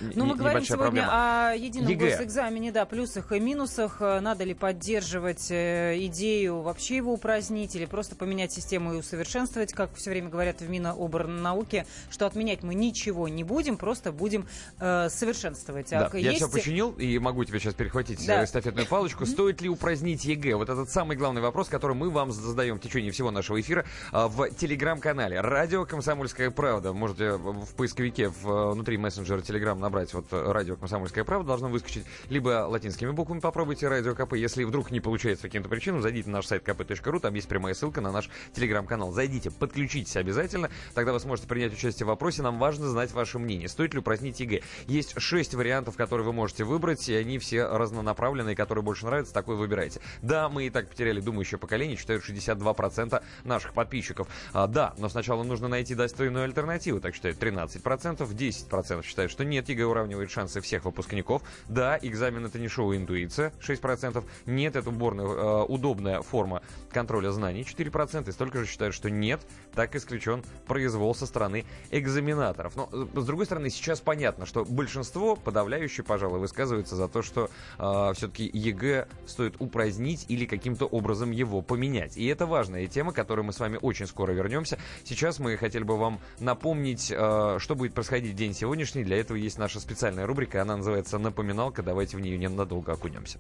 [0.02, 1.50] Ну, мы говорим сегодня проблема.
[1.52, 2.10] о едином ЕГЭ.
[2.18, 3.98] госэкзамене, да, плюсах и минусах.
[4.02, 9.74] Э, Надо ли поддерживать э, идею вообще его упразднить или просто поменять систему и усовершенствовать,
[9.74, 14.48] как все время говорят в Минобрнауке, что отменять мы ничего не будем, просто будем
[14.80, 15.90] э, совершенствовать.
[15.92, 18.42] Да, А я есть- все починил и могу тебе сейчас перехватить Да.
[18.42, 19.26] э, эстафетную палочку.
[19.26, 20.56] Стоит ли упразднить ЕГЭ?
[20.56, 24.50] Вот этот самый главный вопрос, который мы вам задаем в течение всего нашего эфира в
[24.52, 26.94] телеграм-канале «Радио Комсомольская правда».
[26.94, 31.48] Можете в поисковике в, э, внутри мессенджера Телеграм набрать вот э, «Радио Комсомольская правда».
[31.48, 34.34] Должно выскочить либо латинскими буквами попробуйте «Радио КП».
[34.34, 37.74] Если вдруг не получается по каким-то причинам, зайдите на наш сайт kp.ru, там есть прямая
[37.74, 39.12] ссылка на наш телеграм-канал.
[39.12, 42.42] Зайдите, подключитесь обязательно, тогда вы сможете принять участие в вопросе.
[42.42, 43.68] Нам важно знать ваше мнение.
[43.68, 44.62] Стоит ли упразднить ЕГЭ?
[44.88, 49.56] Есть шесть вариантов, которые вы можете выбрать, и они все разнонаправленные, которые больше нравятся, такой
[49.56, 50.02] выбирайте.
[50.22, 54.28] Да, мы и так потеряли думающее поколение, считают 62% наших подписчиков.
[54.54, 59.70] А, да, но сначала нужно найти достойную альтернативу, так считают 13%, 10% считают, что нет,
[59.70, 61.42] ЕГЭ уравнивает шансы всех выпускников.
[61.68, 64.24] Да, экзамен это не шоу интуиция, 6%.
[64.46, 66.62] Нет, это уборная, э, удобная форма
[66.92, 68.30] контроля знаний, 4%.
[68.30, 69.42] И столько же считают, что нет,
[69.74, 72.76] так исключен произвол со стороны экзаменаторов.
[72.76, 77.50] Но, э, с другой стороны, сейчас понятно, что большинство, подавляющее, пожалуй, высказывается за то, что
[77.78, 82.18] все-таки ЕГЭ стоит упразднить или каким-то образом его поменять.
[82.18, 84.78] И это важная тема, к которой мы с вами очень скоро вернемся.
[85.04, 89.04] Сейчас мы хотели бы вам напомнить, э, что происходит в день сегодняшний.
[89.04, 91.84] Для этого есть наша специальная рубрика, она называется «Напоминалка».
[91.84, 93.40] Давайте в нее ненадолго окунемся.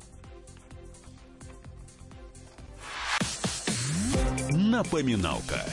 [4.51, 5.65] Напоминалка.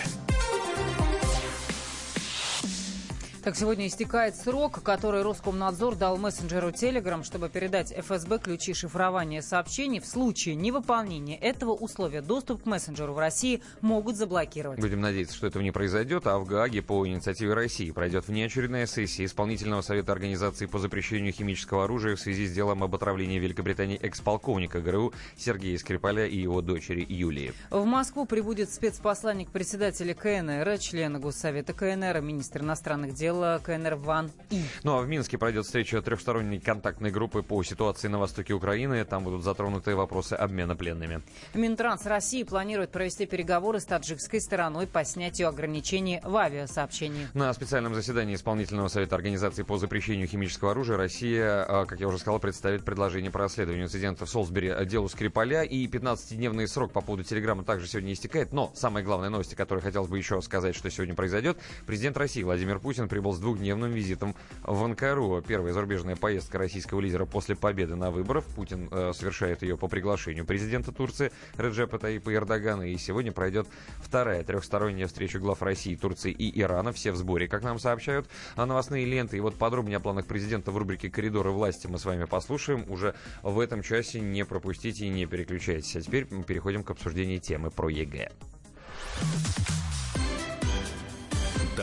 [3.44, 10.00] Так, сегодня истекает срок, который Роскомнадзор дал мессенджеру Telegram, чтобы передать ФСБ ключи шифрования сообщений.
[10.00, 14.80] В случае невыполнения этого условия доступ к мессенджеру в России могут заблокировать.
[14.80, 19.26] Будем надеяться, что этого не произойдет, а в Гааге по инициативе России пройдет внеочередная сессия
[19.26, 24.80] Исполнительного совета Организации по запрещению химического оружия в связи с делом об отравлении Великобритании экс-полковника
[24.80, 27.52] ГРУ Сергея Скрипаля и его дочери Юлии.
[27.68, 34.62] В Москву прибудет спецпосланник председателя КНР, члена Госсовета КНР, министр иностранных дел КНР Ван И.
[34.82, 39.04] Ну а в Минске пройдет встреча трехсторонней контактной группы по ситуации на востоке Украины.
[39.04, 41.22] Там будут затронуты вопросы обмена пленными.
[41.54, 47.28] Минтранс России планирует провести переговоры с таджикской стороной по снятию ограничений в авиасообщении.
[47.34, 52.18] На специальном заседании Исполнительного совета Организации по запрещению химического оружия Россия, а, как я уже
[52.18, 55.62] сказал, представит предложение по расследованию инцидента в Солсбери а, делу Скрипаля.
[55.62, 58.52] И 15-дневный срок по поводу телеграммы также сегодня истекает.
[58.52, 61.58] Но самая главная новость, о которой хотелось бы еще сказать, что сегодня произойдет.
[61.86, 65.42] Президент России Владимир Путин прибыл с двухдневным визитом в Анкару.
[65.46, 68.44] Первая зарубежная поездка российского лидера после победы на выборах.
[68.44, 72.82] Путин э, совершает ее по приглашению президента Турции Реджепа Тайипа Эрдогана.
[72.82, 73.66] И сегодня пройдет
[73.98, 76.92] вторая трехсторонняя встреча глав России, Турции и Ирана.
[76.92, 79.36] Все в сборе, как нам сообщают новостные ленты.
[79.36, 82.84] И вот подробнее о планах президента в рубрике «Коридоры власти» мы с вами послушаем.
[82.90, 85.96] Уже в этом часе не пропустите и не переключайтесь.
[85.96, 88.30] А теперь мы переходим к обсуждению темы про ЕГЭ.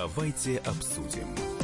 [0.01, 1.60] Давайте обсудим.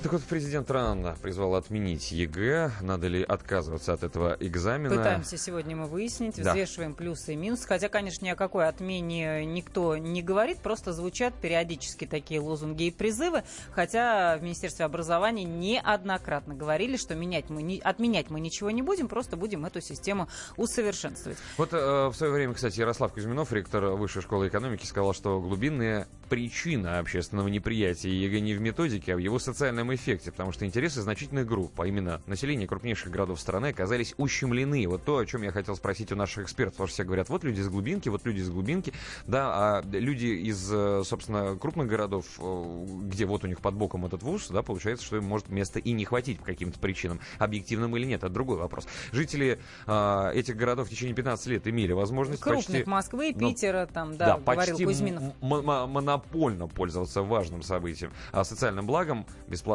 [0.00, 2.70] Так вот, президент РАН призвал отменить ЕГЭ.
[2.82, 4.94] Надо ли отказываться от этого экзамена?
[4.94, 6.52] Пытаемся сегодня мы выяснить, Да.
[6.52, 7.66] взвешиваем плюсы и минусы.
[7.66, 12.90] Хотя, конечно, ни о какой отмене никто не говорит, просто звучат периодически такие лозунги и
[12.92, 13.42] призывы.
[13.72, 19.08] Хотя в Министерстве образования неоднократно говорили, что менять мы не, отменять мы ничего не будем,
[19.08, 21.38] просто будем эту систему усовершенствовать.
[21.56, 26.06] Вот э, в свое время, кстати, Ярослав Кузьминов, ректор Высшей школы экономики, сказал, что глубинная
[26.28, 31.00] причина общественного неприятия ЕГЭ не в методике, а в его социальном эффекте, потому что интересы
[31.00, 34.86] значительных групп, а именно население крупнейших городов страны, оказались ущемлены.
[34.88, 37.44] Вот то, о чем я хотел спросить у наших экспертов, потому что все говорят, вот
[37.44, 38.92] люди из глубинки, вот люди из глубинки,
[39.26, 44.06] да, а люди из, э, собственно, крупных городов, э, где вот у них под боком
[44.06, 47.96] этот вуз, да, получается, что им может места и не хватить по каким-то причинам, объективным
[47.96, 48.86] или нет, это другой вопрос.
[49.12, 52.90] Жители э, этих городов в течение 15 лет имели возможность Крупных почти...
[52.90, 55.22] Москвы, ну, Питера, там, да, говорил почти Кузьминов.
[55.40, 59.26] монопольно пользоваться важным событием, а социальным благом,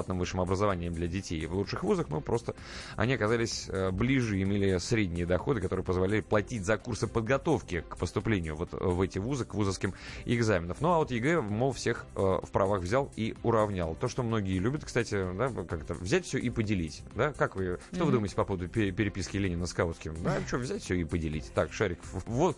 [0.04, 2.56] бесплатным высшим образованием для детей в лучших вузах, ну, просто
[2.98, 8.56] они оказались э, ближе, имели средние доходы, которые позволяли платить за курсы подготовки к поступлению
[8.56, 9.94] вот в эти вузы, к вузовским
[10.26, 10.76] экзаменам.
[10.80, 13.96] Ну, а вот ЕГЭ, мол, всех э, в правах взял и уравнял.
[13.96, 17.32] То, что многие любят, кстати, да, как-то взять все и поделить, да?
[17.34, 18.06] Как вы, что mm-hmm.
[18.06, 20.16] вы думаете по поводу переписки Ленина с Каутским?
[20.24, 21.52] Да, что, взять все и поделить.
[21.54, 22.58] Так, Шарик, вот,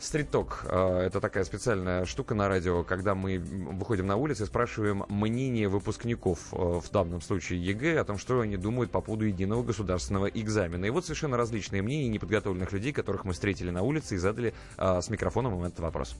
[0.00, 4.46] street talk э, это такая специальная штука на радио, когда мы выходим на улицу и
[4.46, 9.26] спрашиваем мнение выпускников, э, в данном случае ЕГЭ, о том, что они думают по поводу
[9.26, 10.86] единого государственного экзамена.
[10.86, 15.00] И вот совершенно различные мнения неподготовленных людей, которых мы встретили на улице и задали э,
[15.02, 16.16] с микрофоном им этот вопрос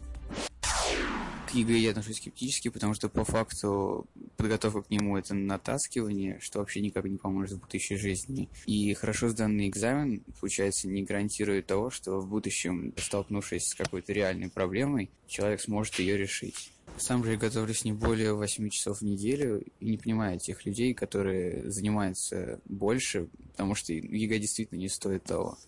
[1.51, 4.06] к ЕГЭ я отношусь скептически, потому что по факту
[4.36, 8.48] подготовка к нему это натаскивание, что вообще никак не поможет в будущей жизни.
[8.66, 14.48] И хорошо сданный экзамен, получается, не гарантирует того, что в будущем, столкнувшись с какой-то реальной
[14.48, 16.70] проблемой, человек сможет ее решить.
[16.96, 20.92] Сам же я готовлюсь не более 8 часов в неделю и не понимаю тех людей,
[20.94, 25.58] которые занимаются больше, потому что ЕГЭ действительно не стоит того.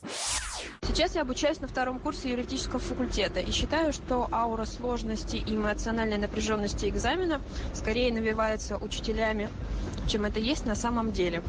[0.86, 6.18] Сейчас я обучаюсь на втором курсе юридического факультета и считаю, что аура сложности и эмоциональной
[6.18, 7.40] напряженности экзамена
[7.72, 9.48] скорее навивается учителями,
[10.08, 11.42] чем это есть на самом деле.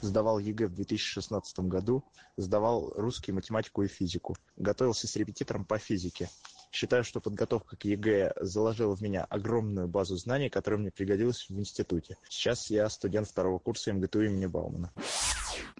[0.00, 2.04] Сдавал ЕГЭ в 2016 году,
[2.36, 4.36] сдавал русский, математику и физику.
[4.56, 6.28] Готовился с репетитором по физике.
[6.72, 11.58] Считаю, что подготовка к ЕГЭ заложила в меня огромную базу знаний, которая мне пригодилась в
[11.58, 12.16] институте.
[12.30, 14.90] Сейчас я студент второго курса МГТУ имени Баумана.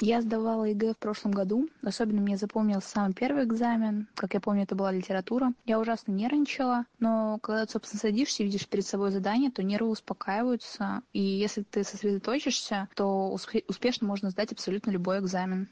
[0.01, 1.69] Я сдавала ЕГЭ в прошлом году.
[1.85, 4.09] Особенно мне запомнился самый первый экзамен.
[4.15, 5.53] Как я помню, это была литература.
[5.65, 9.91] Я ужасно нервничала, но когда ты, собственно, садишься и видишь перед собой задание, то нервы
[9.91, 11.03] успокаиваются.
[11.13, 13.31] И если ты сосредоточишься, то
[13.69, 15.69] успешно можно сдать абсолютно любой экзамен.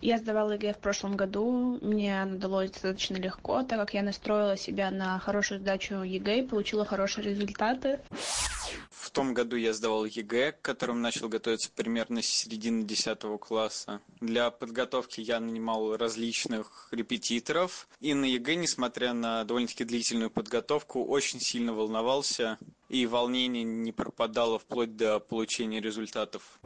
[0.00, 1.78] Я сдавала ЕГЭ в прошлом году.
[1.82, 6.46] Мне оно далось достаточно легко, так как я настроила себя на хорошую сдачу ЕГЭ и
[6.46, 8.00] получила хорошие результаты.
[9.08, 14.02] В том году я сдавал ЕГЭ, к которому начал готовиться примерно с середины 10 класса.
[14.20, 17.88] Для подготовки я нанимал различных репетиторов.
[18.00, 22.58] И на ЕГЭ, несмотря на довольно-таки длительную подготовку, очень сильно волновался.
[22.90, 26.60] И волнение не пропадало вплоть до получения результатов.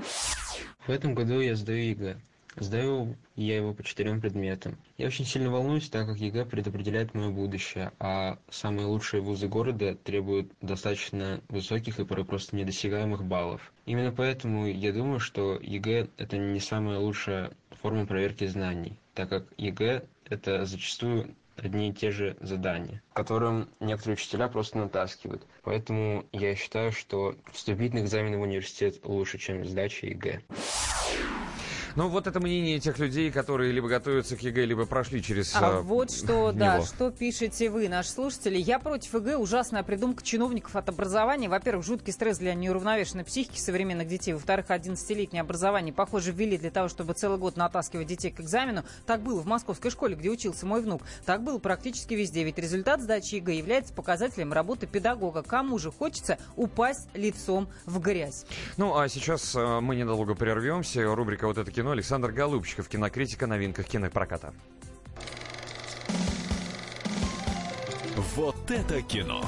[0.85, 2.21] В этом году я сдаю ЕГЭ.
[2.57, 4.77] Сдаю я его по четырем предметам.
[4.99, 9.95] Я очень сильно волнуюсь, так как ЕГЭ предопределяет мое будущее, а самые лучшие вузы города
[9.95, 13.73] требуют достаточно высоких и порой просто недосягаемых баллов.
[13.87, 19.47] Именно поэтому я думаю, что ЕГЭ– это не самая лучшая форма проверки знаний, так как
[19.57, 25.47] ЕГЭ– это зачастую одни и те же задания, которым некоторые учителя просто натаскивают.
[25.63, 30.43] Поэтому я считаю, что вступительный экзамен в университет лучше, чем сдача ЕГЭ.
[31.95, 35.79] Ну, вот это мнение тех людей, которые либо готовятся к ЕГЭ, либо прошли через А
[35.79, 36.53] э, вот что, него.
[36.53, 38.57] да, что пишете вы, наши слушатели.
[38.57, 39.37] Я против ЕГЭ.
[39.37, 41.51] Ужасная придумка чиновников от образования.
[41.51, 44.33] Во-первых, жуткий стресс для неуравновешенной психики современных детей.
[44.33, 48.85] Во-вторых, 11-летнее образование, похоже, ввели для того, чтобы целый год натаскивать детей к экзамену.
[49.05, 51.03] Так было в московской школе, где учился мой внук.
[51.27, 52.43] Так было практически везде.
[52.43, 55.43] Ведь результат сдачи ЕГЭ является показателем работы педагога.
[55.43, 58.47] Кому же хочется упасть лицом в грязь?
[58.79, 61.03] Ну, а сейчас э, мы недолго прервемся.
[61.15, 64.53] Рубрика «Вот это кино» Александр Голубчиков, кинокритика новинках кинопроката.
[68.37, 69.45] Вот это кино!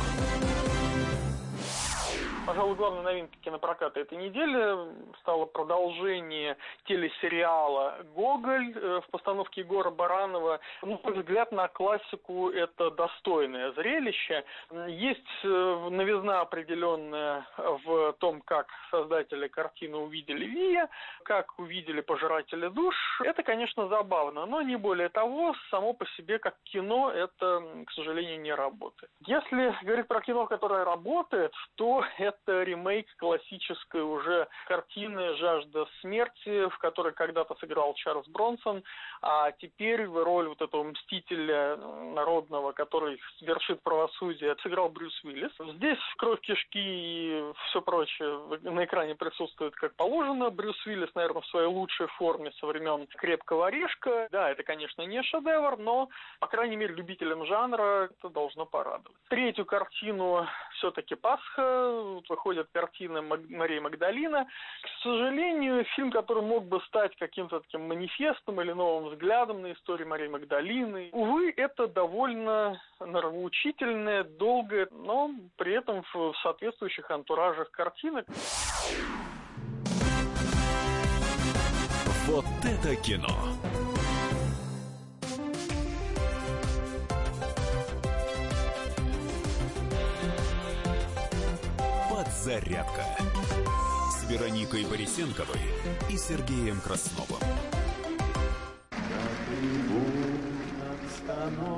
[2.46, 10.60] Пожалуй, главной новинкой кинопроката этой недели стало продолжение телесериала «Гоголь» э, в постановке Егора Баранова.
[10.82, 14.44] Ну, мой взгляд на классику это достойное зрелище.
[14.88, 20.90] Есть э, новизна определенная в том, как создатели картины увидели Вия,
[21.22, 22.94] как увидели пожиратели душ.
[23.24, 28.42] Это, конечно, забавно, но не более того, само по себе как кино это, к сожалению,
[28.42, 29.10] не работает.
[29.20, 36.68] Если говорить про кино, которое работает, то это это ремейк классической уже картины «Жажда смерти»,
[36.68, 38.82] в которой когда-то сыграл Чарльз Бронсон,
[39.22, 45.52] а теперь в роль вот этого мстителя народного, который свершит правосудие, сыграл Брюс Уиллис.
[45.76, 50.50] Здесь кровь кишки и все прочее на экране присутствует как положено.
[50.50, 54.28] Брюс Уиллис, наверное, в своей лучшей форме со времен «Крепкого орешка».
[54.30, 56.08] Да, это, конечно, не шедевр, но,
[56.40, 59.16] по крайней мере, любителям жанра это должно порадовать.
[59.28, 64.44] Третью картину все-таки «Пасха», выходит картина Марии Магдалина.
[64.44, 70.08] К сожалению, фильм, который мог бы стать каким-то таким манифестом или новым взглядом на историю
[70.08, 78.26] Марии Магдалины, увы, это довольно нравоучительное, долгое, но при этом в соответствующих антуражах картинок.
[82.26, 83.28] Вот это кино!
[92.34, 93.04] Подзарядка
[94.10, 95.60] с Вероникой Борисенковой
[96.10, 97.38] и Сергеем Красновым.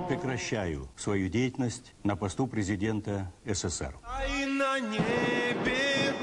[0.09, 3.95] Прекращаю свою деятельность на посту президента СССР.
[4.31, 6.15] И на небе.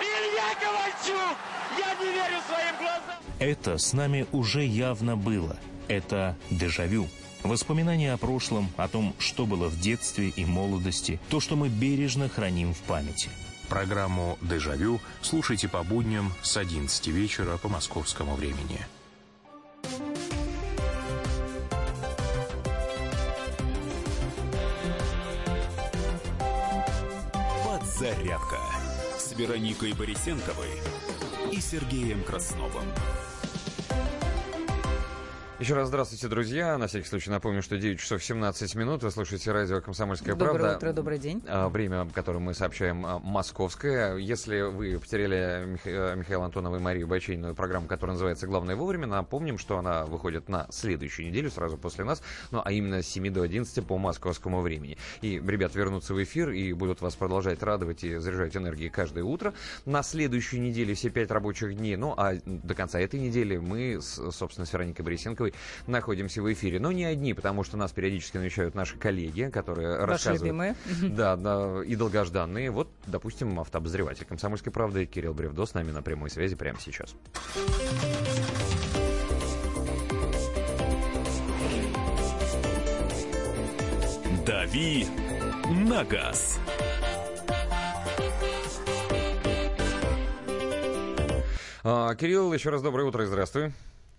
[0.00, 1.38] Илья Ковальчук!
[1.78, 3.22] Я не верю своим глазам!
[3.38, 5.56] Это с нами уже явно было.
[5.88, 7.08] Это дежавю.
[7.42, 12.28] Воспоминания о прошлом, о том, что было в детстве и молодости, то, что мы бережно
[12.28, 13.30] храним в памяти.
[13.68, 18.78] Программу «Дежавю» слушайте по будням с 11 вечера по московскому времени.
[27.64, 28.58] Подзарядка
[29.18, 30.70] с Вероникой Борисенковой
[31.50, 32.84] и Сергеем Красновым.
[35.62, 36.76] Еще раз здравствуйте, друзья.
[36.76, 39.04] На всякий случай напомню, что 9 часов 17 минут.
[39.04, 40.76] Вы слушаете радио «Комсомольская Доброе правда».
[40.76, 41.40] утро, добрый день.
[41.46, 44.16] А, Время, которое мы сообщаем, а, московское.
[44.16, 45.86] Если вы потеряли Мих...
[45.86, 50.48] э, Михаила Антонова и Марию Бачейную программу, которая называется «Главное вовремя», напомним, что она выходит
[50.48, 54.62] на следующую неделю, сразу после нас, ну, а именно с 7 до 11 по московскому
[54.62, 54.98] времени.
[55.20, 59.54] И ребят вернутся в эфир и будут вас продолжать радовать и заряжать энергией каждое утро.
[59.84, 64.66] На следующей неделе все пять рабочих дней, ну, а до конца этой недели мы, собственно,
[64.66, 65.51] с Вероникой Борисенковой
[65.86, 66.80] находимся в эфире.
[66.80, 70.42] Но не одни, потому что нас периодически навещают наши коллеги, которые Ваши рассказывают...
[70.42, 70.76] любимые.
[71.02, 72.70] Да, да, и долгожданные.
[72.70, 77.14] Вот, допустим, автообозреватель «Комсомольской правды» Кирилл Бревдо с нами на прямой связи прямо сейчас.
[84.46, 85.06] «Дави
[85.70, 86.58] на газ».
[91.84, 93.72] А, Кирилл, еще раз доброе утро и здравствуй.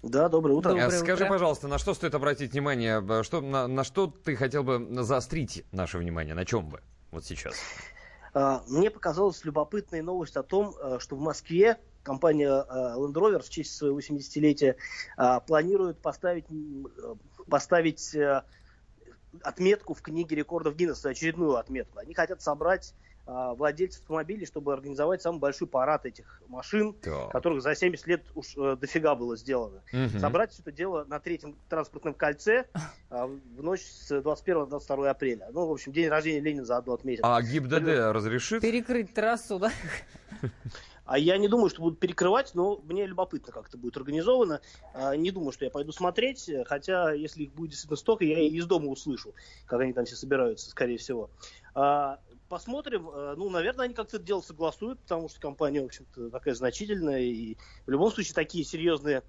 [0.04, 0.86] Да, доброе утро.
[0.86, 4.64] А Скажи, пожалуйста, на что стоит обратить внимание, б- что, на, на что ты хотел
[4.64, 6.82] бы заострить наше внимание, на чем бы
[7.12, 7.56] вот сейчас?
[8.34, 13.40] А, Мне показалась любопытная новость о том, э, что в Москве компания э, Land Rover
[13.42, 14.76] в честь своего 80-летия
[15.16, 17.16] а, планирует поставить, э,
[17.50, 18.44] поставить э,
[19.42, 22.00] отметку в книге рекордов Гиннесса, очередную отметку.
[22.00, 22.94] Они хотят собрать
[23.26, 27.32] владельцев автомобилей, чтобы организовать самый большой парад этих машин, Так.
[27.32, 29.82] которых за 70 лет уж э, дофига было сделано.
[29.94, 30.20] Мгм.
[30.20, 32.66] Собрать все это дело на третьем транспортном кольце
[33.10, 35.50] а, в ночь с 21 на 22 апреля.
[35.52, 37.22] Ну, в общем, день рождения Ленина заодно отметить.
[37.24, 38.62] А ГИБДД разрешит?
[38.62, 39.72] Перекрыть трассу, да?
[41.06, 44.62] А я не думаю, что будут перекрывать, но мне любопытно, как это будет организовано.
[44.94, 48.48] А, Не думаю, что я пойду смотреть, хотя, если их будет действительно столько, я и
[48.48, 49.34] из дома услышу,
[49.66, 51.30] как они там все собираются, скорее всего.
[52.54, 53.10] Посмотрим.
[53.10, 57.22] Э, Ну, наверное, они как-то это дело согласуют, потому что компания, в общем-то, такая значительная.
[57.22, 57.58] И
[57.88, 59.24] в любом случае такие серьезные,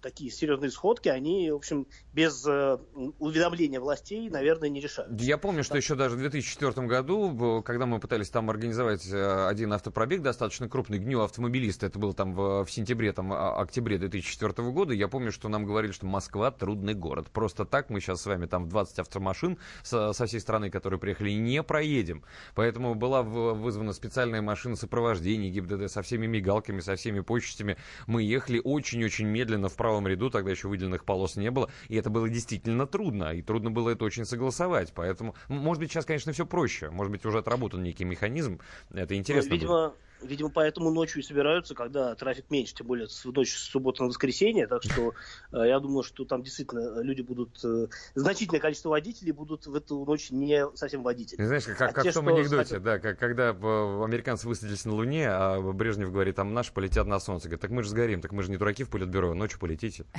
[0.00, 2.78] такие серьезные сходки, они, в общем, без э,
[3.18, 5.20] уведомления властей, наверное, не решают.
[5.20, 9.72] Я помню, что еще даже в 2004 году, когда мы пытались там организовать э, один
[9.72, 14.70] автопробег достаточно крупный, гнил автомобилиста, это было там в, в сентябре, там, а, октябре 2004
[14.70, 17.28] года, я помню, что нам говорили, что Москва трудный город.
[17.32, 21.00] Просто так мы сейчас с вами там в 20 автомашин со, со всей страны, которые
[21.00, 22.22] приехали, не проедем.
[22.54, 27.76] Поэтому была вызвана специальная машина сопровождения ГИБДД со всеми мигалками, со всеми почтами.
[28.06, 32.10] Мы ехали очень-очень медленно в правом ряду, тогда еще выделенных полос не было, и это
[32.10, 34.92] было действительно трудно, и трудно было это очень согласовать.
[34.94, 38.60] Поэтому, может быть, сейчас, конечно, все проще, может быть, уже отработан некий механизм,
[38.92, 39.56] это интересно.
[39.56, 39.94] Ну, будет.
[40.22, 44.08] Видимо, поэтому ночью и собираются, когда трафик меньше, тем более с ночи с субботы на
[44.08, 44.66] воскресенье.
[44.66, 45.14] Так что
[45.52, 50.04] э, я думаю, что там действительно люди будут, э, значительное количество водителей будут в эту
[50.04, 51.44] ночь не совсем водители.
[51.44, 54.84] Знаешь, как, А как те, в том анекдоте, хотят- да, как, когда э, американцы высадились
[54.84, 57.48] на Луне, а Брежнев говорит, там наши полетят на Солнце.
[57.48, 60.04] Говорит, так мы же сгорим, так мы же не дураки в политбюро, ночью полетите.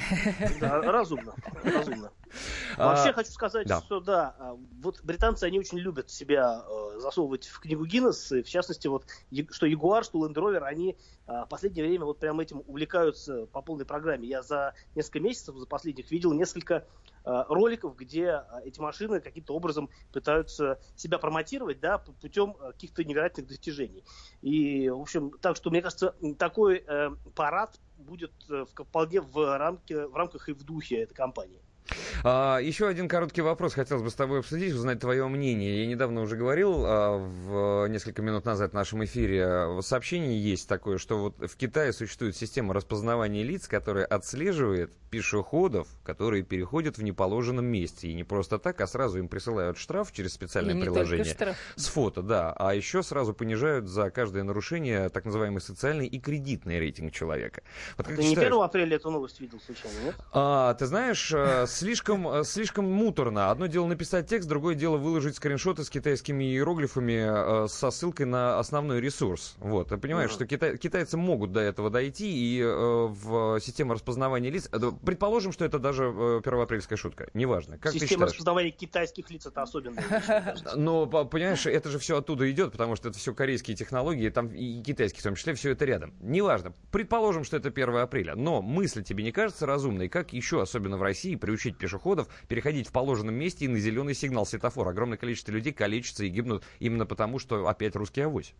[0.60, 2.12] Да, разумно, разумно.
[2.78, 7.46] А, Вообще хочу сказать, что да, а, вот британцы, они очень любят себя э, засовывать
[7.48, 9.06] в книгу Гиннес, в частности, вот,
[9.52, 10.98] что Ягуар, что Land Rover, они
[11.28, 14.28] а, в последнее время вот прям этим увлекаются по полной программе.
[14.28, 16.88] Я за несколько месяцев, за последних, видел несколько
[17.24, 23.48] а, роликов, где а, эти машины каким-то образом пытаются себя промотировать, да, путем каких-то невероятных
[23.48, 24.04] достижений.
[24.42, 30.08] И, в общем, так что, мне кажется, такой э, парад будет э, вполне в, рамке,
[30.08, 31.62] в рамках и в духе этой компании.
[32.24, 35.82] А, еще один короткий вопрос хотелось бы с тобой обсудить, узнать твое мнение.
[35.82, 39.68] Я недавно уже говорил а, в несколько минут назад в нашем эфире.
[39.68, 45.88] В сообщении есть такое, что вот в Китае существует система распознавания лиц, которая отслеживает пешеходов,
[46.04, 48.08] которые переходят в неположенном месте.
[48.10, 51.26] И не просто так, а сразу им присылают штраф через специальное приложение.
[51.26, 51.58] штраф.
[51.76, 52.54] С фото, да.
[52.54, 57.62] А еще сразу понижают за каждое нарушение так называемый социальный и кредитный рейтинг человека.
[57.98, 60.16] Вот как Ты ты не считаешь, 1 апреля эту новость видел случайно, нет?
[60.32, 63.52] а, ты знаешь, э, слишком слишком, э, слишком муторно.
[63.52, 68.60] Одно дело написать текст, другое дело выложить скриншоты с китайскими иероглифами э, со ссылкой на
[68.60, 69.56] основной ресурс.
[69.60, 69.90] Вот.
[69.90, 74.70] Ты понимаешь, что китай, китайцы могут до этого дойти, и э, в систему распознавания лиц...
[74.72, 77.30] э, Предположим, что это даже э, первоапрельская шутка.
[77.34, 77.78] Неважно.
[77.78, 80.02] Как Система распознавания китайских лиц это особенно.
[80.76, 84.48] Но, по- понимаешь, это же все оттуда идет, потому что это все корейские технологии, там
[84.48, 86.14] и китайские в том числе, все это рядом.
[86.20, 86.74] Неважно.
[86.92, 88.36] Предположим, что это 1 апреля.
[88.36, 90.10] Но мысль тебе не кажется разумной?
[90.10, 94.46] Как еще, особенно в России, приучить пешеходов переходить в положенном месте и на зеленый сигнал
[94.46, 94.90] светофора?
[94.92, 98.54] Огромное количество людей калечится и гибнут именно потому, что опять русский авось.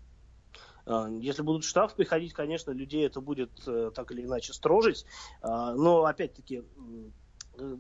[0.86, 5.06] А, Если будут штрафы приходить, конечно, людей это будет э, так или иначе строжить.
[5.42, 6.64] А, Но опять-таки,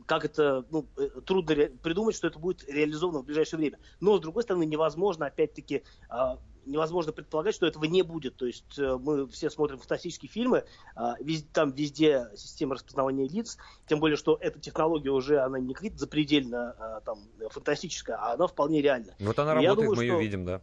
[0.05, 3.79] как это ну, э, трудно придумать, что это будет реализовано в ближайшее время.
[3.99, 8.37] Но с другой стороны, невозможно, опять-таки, а, невозможно предполагать, что этого не будет.
[8.37, 10.63] То есть э, мы все смотрим фантастические фильмы,
[10.95, 13.57] а, вез- там везде система распознавания лиц,
[13.87, 17.19] тем более, что эта технология уже, она не какая-то запредельно а, там,
[17.51, 19.13] фантастическая, а она вполне реальна.
[19.19, 20.61] Вот она И работает, думаю, мы ее что- видим, да.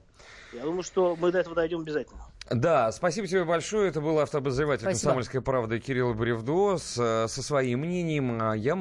[0.53, 2.27] Я думаю, что мы до этого дойдем обязательно.
[2.55, 3.89] Да, спасибо тебе большое.
[3.89, 5.01] Это был автообозреватель Спасибо.
[5.01, 8.39] «Комсомольской правды» Кирилл Бревдо с, э, со своим мнением.
[8.41, 8.75] А Я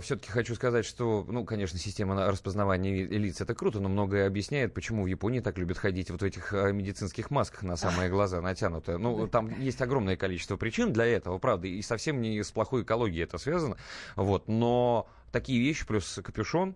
[0.00, 4.74] все-таки хочу сказать, что, ну, конечно, система на- распознавания лиц это круто, но многое объясняет,
[4.74, 8.40] почему в Японии так любят ходить вот в этих э, медицинских масках на самые глаза
[8.40, 8.98] натянутые.
[8.98, 13.24] Ну, там есть огромное количество причин для этого, правда, и совсем не с плохой экологией
[13.24, 13.76] это связано.
[14.16, 16.74] Вот, но такие вещи плюс капюшон,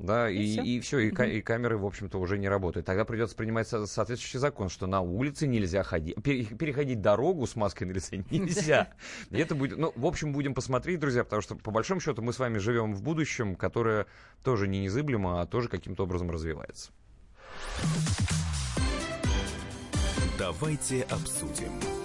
[0.00, 2.86] да, и, и все, и, ка- и камеры, в общем-то, уже не работают.
[2.86, 7.54] Тогда придется принимать со- соответствующий закон, что на улице нельзя ходить, пере- переходить дорогу с
[7.54, 8.88] маской на лице нельзя.
[9.30, 12.32] И это будет, ну, в общем, будем посмотреть, друзья, потому что, по большому счету, мы
[12.32, 14.06] с вами живем в будущем, которое
[14.42, 16.90] тоже не незыблемо, а тоже каким-то образом развивается.
[20.38, 21.99] Давайте обсудим.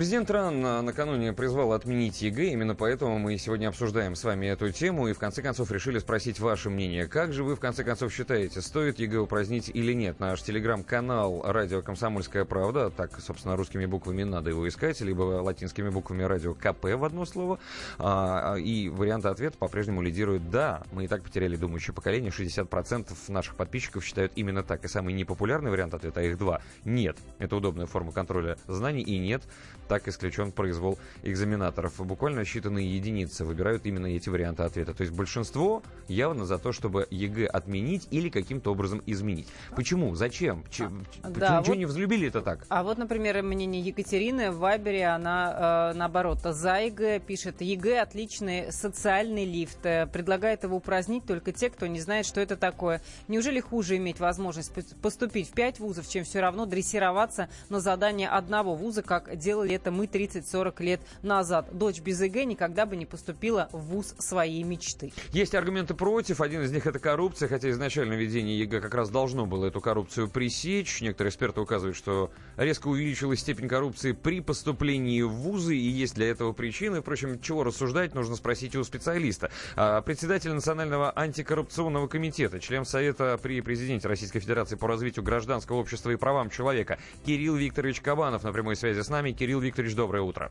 [0.00, 4.72] Президент РАН а, накануне призвал отменить ЕГЭ, именно поэтому мы сегодня обсуждаем с вами эту
[4.72, 7.06] тему и в конце концов решили спросить ваше мнение.
[7.06, 10.18] Как же вы в конце концов считаете, стоит ЕГЭ упразднить или нет?
[10.18, 16.22] Наш телеграм-канал «Радио Комсомольская правда», так, собственно, русскими буквами надо его искать, либо латинскими буквами
[16.22, 17.58] «Радио КП» в одно слово.
[17.98, 20.82] А, и варианты ответа по-прежнему лидируют «да».
[20.92, 24.82] Мы и так потеряли думающее поколение, 60% наших подписчиков считают именно так.
[24.82, 27.18] И самый непопулярный вариант ответа, а их два, нет.
[27.38, 29.42] Это удобная форма контроля знаний, и нет,
[29.90, 32.00] так исключен произвол экзаменаторов.
[32.06, 34.94] Буквально считанные единицы выбирают именно эти варианты ответа.
[34.94, 39.48] То есть большинство явно за то, чтобы ЕГЭ отменить или каким-то образом изменить.
[39.74, 40.14] Почему?
[40.14, 40.62] Зачем?
[40.70, 40.88] Че-
[41.22, 42.64] почему да, ничего вот- невзлюбили это так?
[42.68, 48.72] А вот, например, мнение Екатерины в Вайбере, она э, наоборот за ЕГЭ пишет, ЕГЭ отличный
[48.72, 53.00] социальный лифт, Э, предлагает его упразднить только те, кто не знает, что это такое.
[53.28, 58.28] Неужели хуже иметь возможность пос- поступить в пять вузов, чем все равно дрессироваться на задание
[58.28, 61.68] одного вуза, как делали это мы 30-40 лет назад?
[61.72, 65.12] Дочь без ЕГЭ никогда бы не поступила в вуз своей мечты.
[65.32, 66.40] Есть аргументы против.
[66.40, 70.28] Один из них это коррупция, хотя изначально введение ЕГЭ как раз должно было эту коррупцию
[70.28, 71.00] пресечь.
[71.00, 76.28] Некоторые эксперты указывают, что резко увеличилась степень коррупции при поступлении в вузы, и есть для
[76.28, 77.00] этого причины.
[77.00, 79.50] Впрочем, чего рассуждать, нужно спросить у специалиста.
[79.76, 86.10] А, Председатель Национального антикоррупционного комитета, член Совета при президенте Российской Федерации по развитию гражданского общества
[86.10, 89.30] и правам человека Кирилл Викторович Кабанов на прямой связи с нами.
[89.30, 90.50] Кирилл Викторович, доброе утро.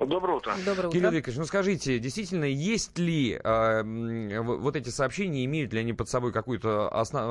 [0.00, 0.52] Доброе утро.
[0.64, 3.82] Доброе Кирилл Викторович, ну скажите, действительно, есть ли э,
[4.42, 6.32] вот эти сообщения, имеют ли они под собой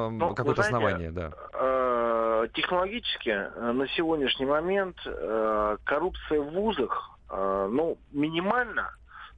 [0.10, 1.12] Ну, какое-то вы знаете, основание?
[1.12, 1.32] Да.
[1.54, 8.92] Э, Технологически э, на сегодняшний момент э, коррупция в вузах э, ну, минимальна,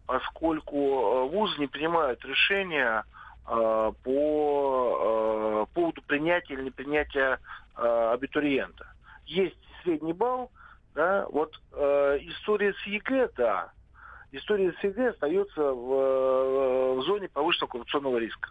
[0.07, 3.03] поскольку э, вузы не принимают решения
[3.47, 7.39] э, по э, поводу принятия или непринятия
[7.77, 8.87] э, абитуриента.
[9.25, 10.49] Есть средний балл,
[10.95, 13.71] да, вот э, история с ЕГЭ, да,
[14.31, 18.49] история с ЕГЭ остается в, э, в зоне повышенного коррупционного риска.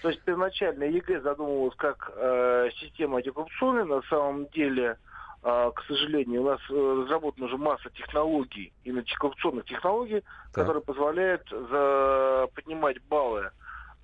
[0.00, 4.96] То есть первоначально ЕГЭ задумывалась как э, система антикоррупционная, на самом деле,
[5.42, 10.22] э, к сожалению, у нас э, разработана уже масса технологий, именно антикоррупционных технологий,
[10.52, 13.50] которые позволяют за- поднимать баллы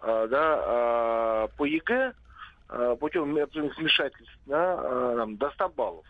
[0.02, 0.62] э, да,
[1.46, 2.12] э, по ЕГЭ
[2.68, 6.06] э, путем вмешательств да, э, до 100 баллов,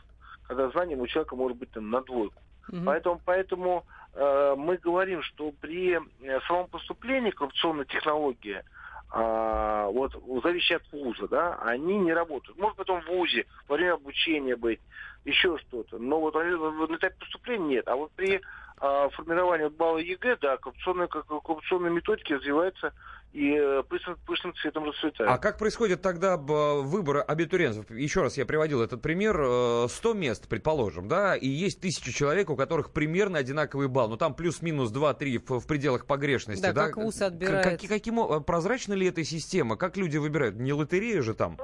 [0.48, 2.40] когда знание у человека может быть там, на двойку.
[2.85, 8.60] Поэтому, поэтому э, мы говорим, что при э, самом поступлении коррупционной технологии
[9.09, 10.12] а, вот
[10.43, 12.59] зависит от вуза, да, они не работают.
[12.59, 14.81] Может потом в вузе, во время обучения быть,
[15.24, 15.98] еще что-то.
[15.98, 17.89] Но вот на этапе поступления нет.
[17.89, 18.40] А вот при
[18.78, 22.93] а, формировании балла ЕГЭ, да, коррупционные, коррупционные методики развиваются
[23.36, 25.30] и э, пышным, пышным цветом расцветают.
[25.30, 27.90] А как происходит тогда выбор абитуриентов?
[27.90, 29.36] Еще раз я приводил этот пример.
[29.36, 34.08] 100 э, мест, предположим, да, и есть тысячи человек, у которых примерно одинаковый балл.
[34.08, 36.62] Ну, там плюс-минус 2-3 в, пределах погрешности.
[36.62, 36.86] Да, да?
[36.86, 37.80] как ВУЗ отбирает.
[37.80, 39.76] Как, каким, э, прозрачна ли эта система?
[39.76, 40.56] Как люди выбирают?
[40.56, 41.58] Не лотерея же там?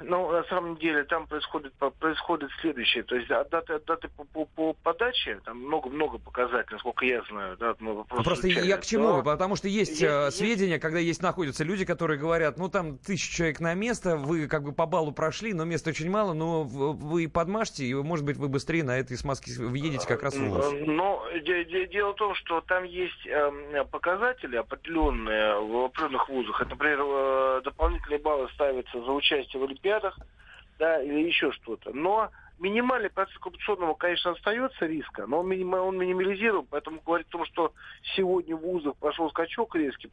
[0.00, 3.02] Ну, на самом деле, там происходит, происходит следующее.
[3.02, 7.22] То есть от даты, от даты по, по, по подаче, там много-много показателей, насколько я
[7.28, 7.56] знаю.
[7.58, 9.08] Да, мы ну, Просто я к чему?
[9.08, 9.22] Но...
[9.22, 13.60] Потому что есть, есть сведения, когда есть находятся люди, которые говорят, ну там тысяча человек
[13.60, 17.84] на место, вы как бы по баллу прошли, но места очень мало, но вы подмажьте,
[17.84, 20.72] и может быть вы быстрее на этой смазке въедете как раз в ВУЗ.
[20.86, 21.22] Но
[21.90, 26.62] дело в том, что там есть эм, показатели определенные в определенных вузах.
[26.62, 30.18] Это, например, э, дополнительные баллы ставятся за участие в олимпиадах,
[30.78, 31.92] да, или еще что-то.
[31.92, 37.32] Но минимальный процент коррупционного, конечно, остается риска, но он, миним, он минимализирован, поэтому говорить о
[37.32, 37.72] том, что
[38.16, 40.10] сегодня в вузах пошел скачок резкий,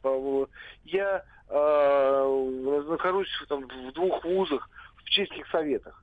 [0.84, 6.02] я э, нахожусь там, в двух вузах в чистых советах.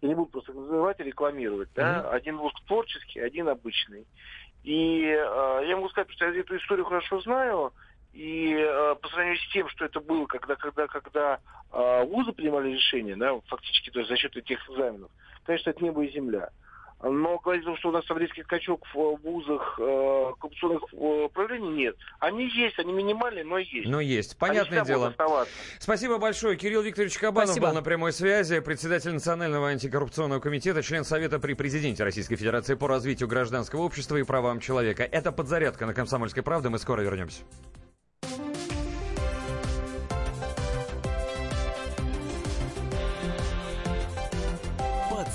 [0.00, 1.68] Я не буду просто называть и рекламировать.
[1.74, 2.00] Да?
[2.00, 2.10] Mm-hmm.
[2.10, 4.04] Один вуз творческий, один обычный.
[4.64, 7.72] И э, я могу сказать, что я эту историю хорошо знаю,
[8.12, 11.40] и э, по сравнению с тем, что это было, когда, когда, когда
[11.72, 15.10] э, вузы принимали решения, да, фактически то есть за счет этих экзаменов,
[15.44, 16.50] конечно, это небо и земля.
[17.02, 21.24] Но говорить о том, что у нас там резкий скачок в вузах э, коррупционных э,
[21.24, 21.96] управлений нет.
[22.20, 23.88] Они есть, они минимальные, но есть.
[23.88, 25.12] Но есть, понятное дело.
[25.80, 26.56] Спасибо большое.
[26.56, 27.68] Кирилл Викторович Кабанов Спасибо.
[27.68, 32.86] был на прямой связи, председатель Национального антикоррупционного комитета, член Совета при президенте Российской Федерации по
[32.86, 35.02] развитию гражданского общества и правам человека.
[35.02, 36.68] Это подзарядка на «Комсомольской правде».
[36.68, 37.42] Мы скоро вернемся.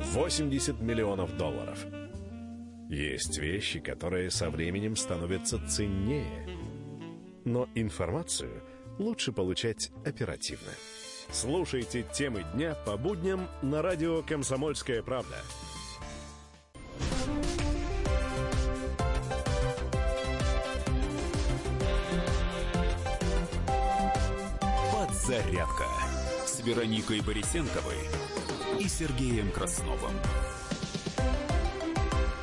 [0.00, 1.86] 80 миллионов долларов.
[2.88, 6.46] Есть вещи, которые со временем становятся ценнее.
[7.44, 8.62] Но информацию
[8.98, 10.70] лучше получать оперативно.
[11.30, 15.36] Слушайте темы дня по будням на радио «Комсомольская правда».
[24.92, 25.86] Подзарядка
[26.46, 27.98] с Вероникой Борисенковой
[28.78, 30.12] и Сергеем Красновым.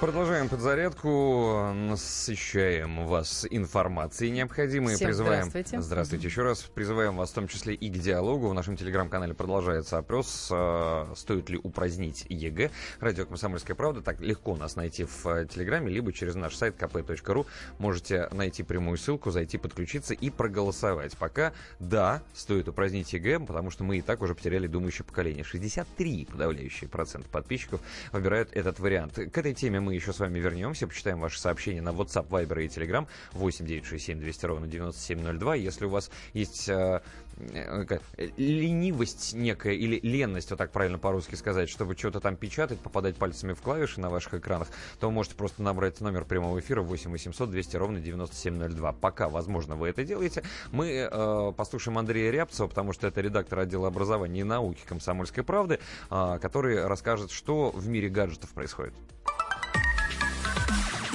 [0.03, 4.95] Продолжаем подзарядку, насыщаем вас информацией необходимой.
[4.95, 5.45] Всем призываем...
[5.45, 5.81] здравствуйте.
[5.81, 6.59] Здравствуйте еще раз.
[6.63, 8.49] Призываем вас в том числе и к диалогу.
[8.49, 12.71] В нашем телеграм-канале продолжается опрос, э, стоит ли упразднить ЕГЭ.
[12.99, 14.01] Радио «Комсомольская правда».
[14.01, 17.45] Так легко нас найти в э, телеграме, либо через наш сайт kp.ru.
[17.77, 21.15] Можете найти прямую ссылку, зайти, подключиться и проголосовать.
[21.15, 25.45] Пока, да, стоит упразднить ЕГЭ, потому что мы и так уже потеряли думающее поколение.
[25.45, 27.79] 63 подавляющие процент подписчиков
[28.11, 29.13] выбирают этот вариант.
[29.13, 32.67] К этой теме мы еще с вами вернемся, почитаем ваши сообщения на WhatsApp, Viber и
[32.67, 35.55] Telegram 8 967 200 ровно 9702.
[35.55, 37.01] Если у вас есть э,
[37.37, 37.99] э,
[38.37, 43.53] ленивость некая или ленность, вот так правильно по-русски сказать, чтобы что-то там печатать, попадать пальцами
[43.53, 44.67] в клавиши на ваших экранах,
[44.99, 48.91] то вы можете просто набрать номер прямого эфира 8 800 200 ровно 9702.
[48.93, 53.87] Пока, возможно, вы это делаете, мы э, послушаем Андрея Рябцева, потому что это редактор отдела
[53.87, 55.79] образования и науки «Комсомольской правды»,
[56.09, 58.93] э, который расскажет, что в мире гаджетов происходит.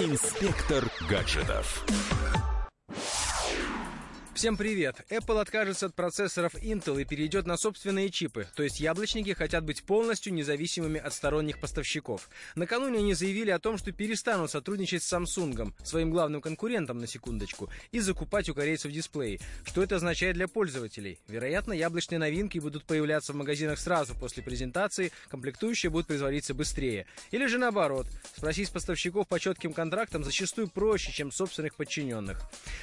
[0.00, 1.84] Инспектор гаджетов.
[4.38, 5.04] Всем привет!
[5.10, 9.82] Apple откажется от процессоров Intel и перейдет на собственные чипы, то есть яблочники хотят быть
[9.82, 12.30] полностью независимыми от сторонних поставщиков.
[12.54, 17.68] Накануне они заявили о том, что перестанут сотрудничать с Samsung, своим главным конкурентом на секундочку,
[17.90, 19.40] и закупать у корейцев дисплеи.
[19.64, 21.18] Что это означает для пользователей?
[21.26, 27.06] Вероятно, яблочные новинки будут появляться в магазинах сразу после презентации, комплектующие будут производиться быстрее.
[27.32, 28.06] Или же наоборот,
[28.36, 32.40] спросить поставщиков по четким контрактам зачастую проще, чем собственных подчиненных.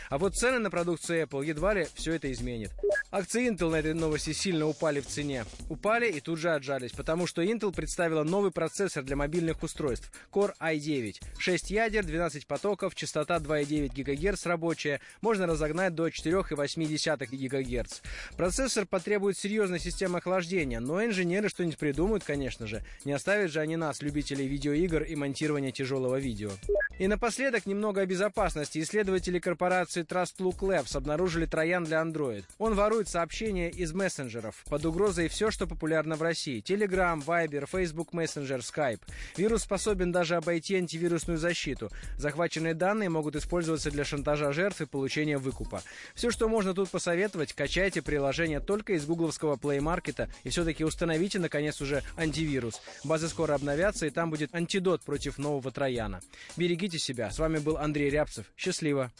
[0.10, 2.72] А вот цены на продукцию Apple едва ли все это изменит.
[3.12, 5.46] Акции Intel на этой новости сильно упали в цене.
[5.70, 10.54] Упали и тут же отжались, потому что Intel представила новый процессор для мобильных устройств Core
[10.60, 11.22] i9.
[11.38, 18.02] 6 ядер, 12 потоков, частота 2,9 ГГц рабочая, можно разогнать до 4,8 ГГц.
[18.38, 22.84] Процессор потребует серьезной системы охлаждения, но инженеры что-нибудь придумают, конечно же.
[23.06, 26.52] Не оставят же они нас, любителей видеоигр и монтирования тяжелого видео.
[26.98, 28.80] И напоследок немного о безопасности.
[28.80, 32.46] Исследователи корпорации Trust Look Labs обнаружили троян для Android.
[32.58, 34.64] Он ворует сообщения из мессенджеров.
[34.70, 36.64] Под угрозой все, что популярно в России.
[36.64, 39.02] Telegram, Viber, Facebook Messenger, Skype.
[39.36, 41.92] Вирус способен даже обойти антивирусную защиту.
[42.18, 45.82] Захваченные данные могут использоваться для шантажа жертв и получения выкупа.
[46.14, 51.40] Все, что можно тут посоветовать, качайте приложение только из гугловского Play Market и все-таки установите,
[51.40, 52.82] наконец, уже антивирус.
[53.04, 56.22] Базы скоро обновятся, и там будет антидот против нового трояна.
[56.56, 57.32] Берегите себя.
[57.32, 58.46] С вами был Андрей Рябцев.
[58.56, 59.12] Счастливо.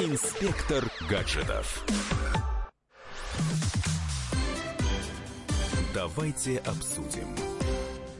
[0.00, 1.84] Инспектор гаджетов.
[5.92, 7.57] Давайте обсудим.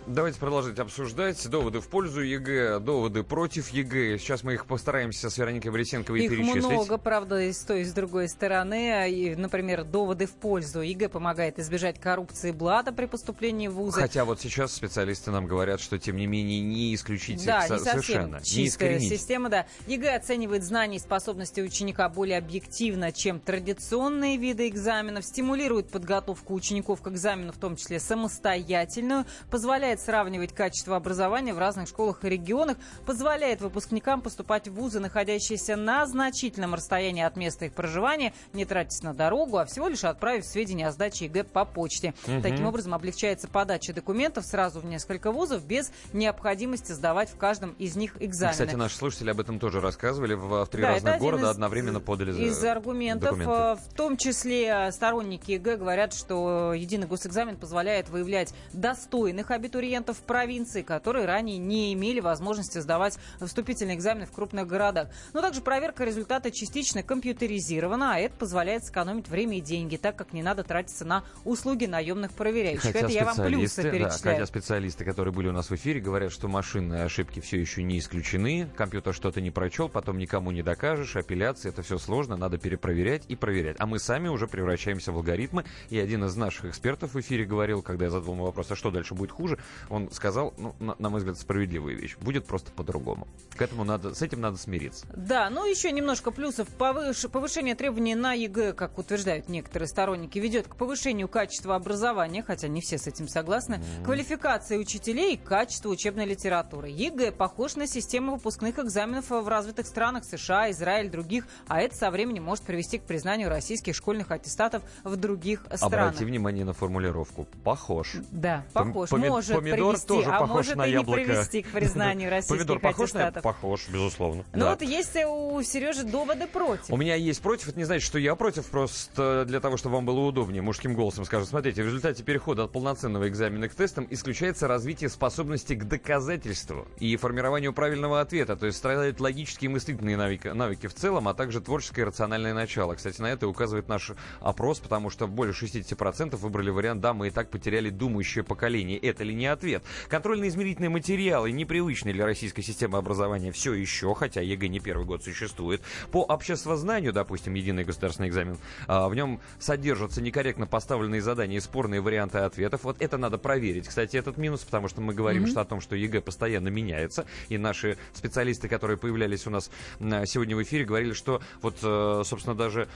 [0.09, 4.17] Давайте продолжить обсуждать доводы в пользу ЕГЭ, доводы против ЕГЭ.
[4.19, 6.65] Сейчас мы их постараемся с Вероникой Борисенковой их перечислить.
[6.65, 9.11] Их много, правда, и с той, и с другой стороны.
[9.11, 10.81] И, например, доводы в пользу.
[10.81, 14.01] ЕГЭ помогает избежать коррупции блата при поступлении в вузы.
[14.01, 17.79] Хотя вот сейчас специалисты нам говорят, что, тем не менее, не исключить да, их не
[17.79, 18.41] совершенно.
[18.41, 19.67] чистая не система, да.
[19.87, 27.03] ЕГЭ оценивает знания и способности ученика более объективно, чем традиционные виды экзаменов, стимулирует подготовку учеников
[27.03, 32.29] к экзамену, в том числе самостоятельную, позволяет позволяет сравнивать качество образования в разных школах и
[32.29, 32.77] регионах,
[33.07, 39.03] позволяет выпускникам поступать в вузы, находящиеся на значительном расстоянии от места их проживания, не тратясь
[39.03, 42.15] на дорогу, а всего лишь отправив сведения о сдаче ЕГЭ по почте.
[42.27, 42.43] Угу.
[42.43, 47.97] Таким образом, облегчается подача документов сразу в несколько вузов без необходимости сдавать в каждом из
[47.97, 48.53] них экзамены.
[48.53, 50.35] Кстати, наши слушатели об этом тоже рассказывали.
[50.35, 53.83] В, в три да, разных города из, одновременно подали Из аргументов, документы.
[53.89, 60.83] В том числе сторонники ЕГЭ говорят, что единый госэкзамен позволяет выявлять достойных абитуриентов абитуриентов провинции,
[60.83, 65.09] которые ранее не имели возможности сдавать вступительные экзамены в крупных городах.
[65.33, 70.33] Но также проверка результата частично компьютеризирована, а это позволяет сэкономить время и деньги, так как
[70.33, 72.83] не надо тратиться на услуги наемных проверяющих.
[72.83, 76.33] Хотя это я вам плюсы да, хотя специалисты, которые были у нас в эфире, говорят,
[76.33, 81.17] что машинные ошибки все еще не исключены, компьютер что-то не прочел, потом никому не докажешь,
[81.17, 83.77] апелляции, это все сложно, надо перепроверять и проверять.
[83.79, 87.83] А мы сами уже превращаемся в алгоритмы, и один из наших экспертов в эфире говорил,
[87.83, 89.59] когда я задал ему вопрос, а что дальше будет хуже,
[89.89, 92.17] он сказал, ну, на, на мой взгляд, справедливую вещь.
[92.21, 93.27] Будет просто по-другому.
[93.57, 95.07] К этому надо, с этим надо смириться.
[95.15, 96.69] Да, ну еще немножко плюсов.
[96.69, 102.69] Повыш, повышение требований на ЕГЭ, как утверждают некоторые сторонники, ведет к повышению качества образования, хотя
[102.69, 104.05] не все с этим согласны, mm-hmm.
[104.05, 106.89] квалификации учителей и качеству учебной литературы.
[106.89, 112.11] ЕГЭ похож на систему выпускных экзаменов в развитых странах США, Израиль, других, а это со
[112.11, 116.09] временем может привести к признанию российских школьных аттестатов в других странах.
[116.09, 117.47] Обрати внимание на формулировку.
[117.65, 118.17] Похож.
[118.31, 119.11] Да, похож.
[119.11, 121.21] Пом- может помидор привести, тоже а похож может на и яблоко.
[121.21, 124.45] не привести к признанию российских Помидор похож на Похож, безусловно.
[124.53, 124.71] Ну да.
[124.71, 126.91] вот есть у Сережи доводы против.
[126.91, 130.07] У меня есть против, это не значит, что я против, просто для того, чтобы вам
[130.07, 131.47] было удобнее, мужским голосом скажу.
[131.47, 137.17] Смотрите, в результате перехода от полноценного экзамена к тестам исключается развитие способности к доказательству и
[137.17, 141.61] формированию правильного ответа, то есть страдают логические и мыслительные навыки, навыки в целом, а также
[141.61, 142.95] творческое и рациональное начало.
[142.95, 147.31] Кстати, на это указывает наш опрос, потому что более 60% выбрали вариант «да, мы и
[147.31, 148.99] так потеряли думающее поколение».
[148.99, 149.83] Это ли не ответ?
[150.09, 155.83] Контрольно-измерительные материалы непривычные для российской системы образования все еще, хотя ЕГЭ не первый год существует.
[156.13, 158.57] По обществознанию, допустим, единый государственный экзамен,
[158.87, 162.85] а, в нем содержатся некорректно поставленные задания и спорные варианты ответов.
[162.85, 163.89] Вот это надо проверить.
[163.89, 165.51] Кстати, этот минус, потому что мы говорим mm-hmm.
[165.51, 170.57] что о том, что ЕГЭ постоянно меняется, и наши специалисты, которые появлялись у нас сегодня
[170.57, 172.89] в эфире, говорили, что вот, э, собственно, даже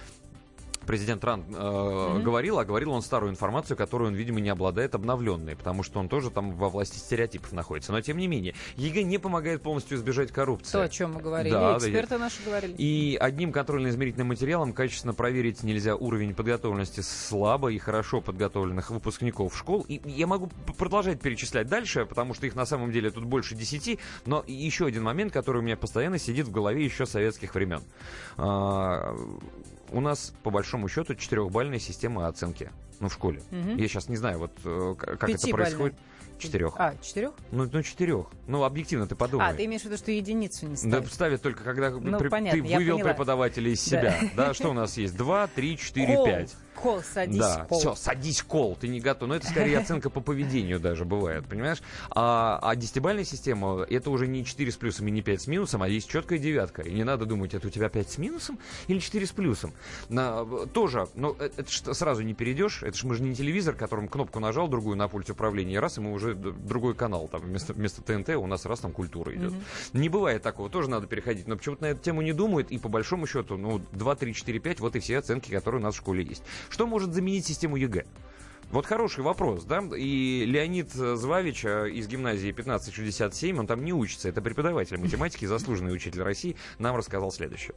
[0.86, 2.22] президент РАН э, mm-hmm.
[2.22, 6.08] говорил, а говорил он старую информацию, которую он, видимо, не обладает обновленной, потому что он
[6.08, 7.92] тоже там во власти стереотипов находится.
[7.92, 10.72] Но, тем не менее, ЕГЭ не помогает полностью избежать коррупции.
[10.72, 12.74] То, о чем мы говорили, да, эксперты да, наши говорили.
[12.76, 19.84] И одним контрольно-измерительным материалом качественно проверить нельзя уровень подготовленности слабо и хорошо подготовленных выпускников школ.
[19.88, 20.48] И я могу
[20.78, 25.02] продолжать перечислять дальше, потому что их на самом деле тут больше десяти, но еще один
[25.02, 27.82] момент, который у меня постоянно сидит в голове еще советских времен.
[29.92, 32.70] У нас, по большому счету, четырехбальная система оценки.
[33.00, 33.42] Ну, в школе.
[33.50, 33.76] Угу.
[33.78, 35.96] Я сейчас не знаю, вот э, как это происходит.
[36.38, 36.74] Четырех.
[36.76, 37.32] А, четырех?
[37.52, 38.26] Ну, ну, четырех.
[38.48, 39.48] Ну, объективно ты подумай.
[39.48, 41.04] А, ты имеешь в виду, что единицу не ставят?
[41.04, 44.18] Да, ставят только, когда ну, при, понятно, ты вывел преподавателя из себя.
[44.34, 44.48] Да.
[44.48, 45.16] да, что у нас есть?
[45.16, 46.56] Два, три, четыре, пять.
[46.74, 47.78] Кол, садись да, кол.
[47.78, 49.28] все, садись кол, ты не готов.
[49.28, 51.82] Но это скорее оценка по поведению даже бывает, понимаешь?
[52.10, 55.82] А, а десятибальная система, это уже не 4 с плюсом и не 5 с минусом,
[55.82, 56.82] а есть четкая девятка.
[56.82, 58.58] И не надо думать, это у тебя 5 с минусом
[58.88, 59.72] или 4 с плюсом.
[60.08, 62.82] На, тоже, но это, это ж сразу не перейдешь.
[62.82, 65.98] Это ж мы же не телевизор, которым кнопку нажал, другую на пульте управления, и раз,
[65.98, 67.28] и мы уже другой канал.
[67.28, 69.52] Там вместо, вместо ТНТ у нас раз там культура идет.
[69.52, 69.98] Mm-hmm.
[69.98, 71.46] Не бывает такого, тоже надо переходить.
[71.46, 74.58] Но почему-то на эту тему не думают, и по большому счету, ну, 2, 3, 4,
[74.58, 76.42] 5, вот и все оценки, которые у нас в школе есть.
[76.70, 78.04] Что может заменить систему ЕГЭ?
[78.70, 79.82] Вот хороший вопрос, да?
[79.94, 85.94] И Леонид Звавич э, из гимназии 1567, он там не учится, это преподаватель математики, заслуженный
[85.94, 87.74] учитель России, нам рассказал следующее.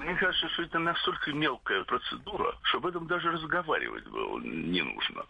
[0.00, 5.24] Мне кажется, что это настолько мелкая процедура, что об этом даже разговаривать было не нужно.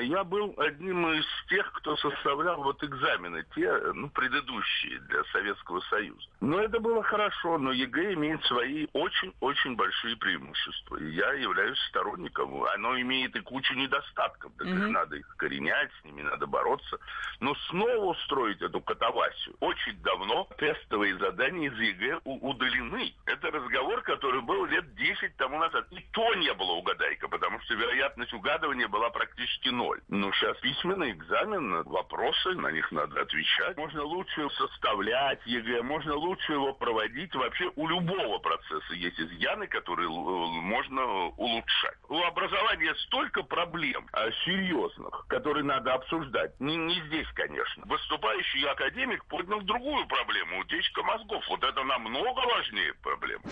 [0.00, 6.26] Я был одним из тех, кто составлял вот экзамены, те, ну, предыдущие для Советского Союза.
[6.40, 10.96] Но это было хорошо, но ЕГЭ имеет свои очень-очень большие преимущества.
[10.96, 12.64] И я являюсь сторонником.
[12.64, 14.52] Оно имеет и кучу недостатков.
[14.58, 14.88] Так mm-hmm.
[14.88, 16.98] надо искоренять, с ними надо бороться.
[17.40, 19.56] Но снова устроить эту катавасию.
[19.60, 23.14] Очень давно тестовые задания из ЕГЭ удалены.
[23.26, 25.86] Это разговор, который был лет 10 тому назад.
[25.90, 29.83] И то не было угадайка, потому что вероятность угадывания была практически ноль.
[30.08, 33.76] Ну, сейчас письменный экзамен, вопросы, на них надо отвечать.
[33.76, 37.34] Можно лучше составлять ЕГЭ, можно лучше его проводить.
[37.34, 41.04] Вообще у любого процесса есть изъяны, которые можно
[41.36, 41.96] улучшать.
[42.08, 46.58] У образования столько проблем а, серьезных, которые надо обсуждать.
[46.60, 47.84] Не, не здесь, конечно.
[47.86, 51.44] Выступающий академик поднял другую проблему, утечка мозгов.
[51.48, 53.42] Вот это намного важнее проблема.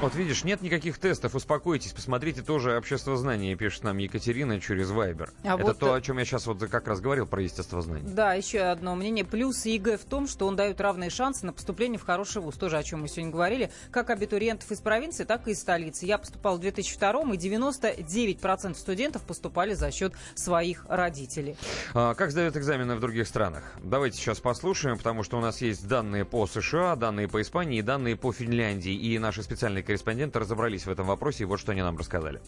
[0.00, 5.27] Вот видишь, нет никаких тестов, успокойтесь, посмотрите тоже общество знания, пишет нам Екатерина через Viber.
[5.42, 5.78] А Это вот...
[5.78, 8.08] то, о чем я сейчас вот как раз говорил про естествознание.
[8.08, 9.24] Да, еще одно мнение.
[9.24, 12.54] Плюс ЕГЭ в том, что он дает равные шансы на поступление в хороший вуз.
[12.56, 13.70] Тоже о чем мы сегодня говорили.
[13.90, 16.06] Как абитуриентов из провинции, так и из столицы.
[16.06, 21.56] Я поступал в 2002 и 99% студентов поступали за счет своих родителей.
[21.94, 23.64] А, как сдают экзамены в других странах?
[23.82, 28.16] Давайте сейчас послушаем, потому что у нас есть данные по США, данные по Испании данные
[28.16, 28.92] по Финляндии.
[28.92, 32.42] И наши специальные корреспонденты разобрались в этом вопросе, и вот что они нам рассказали.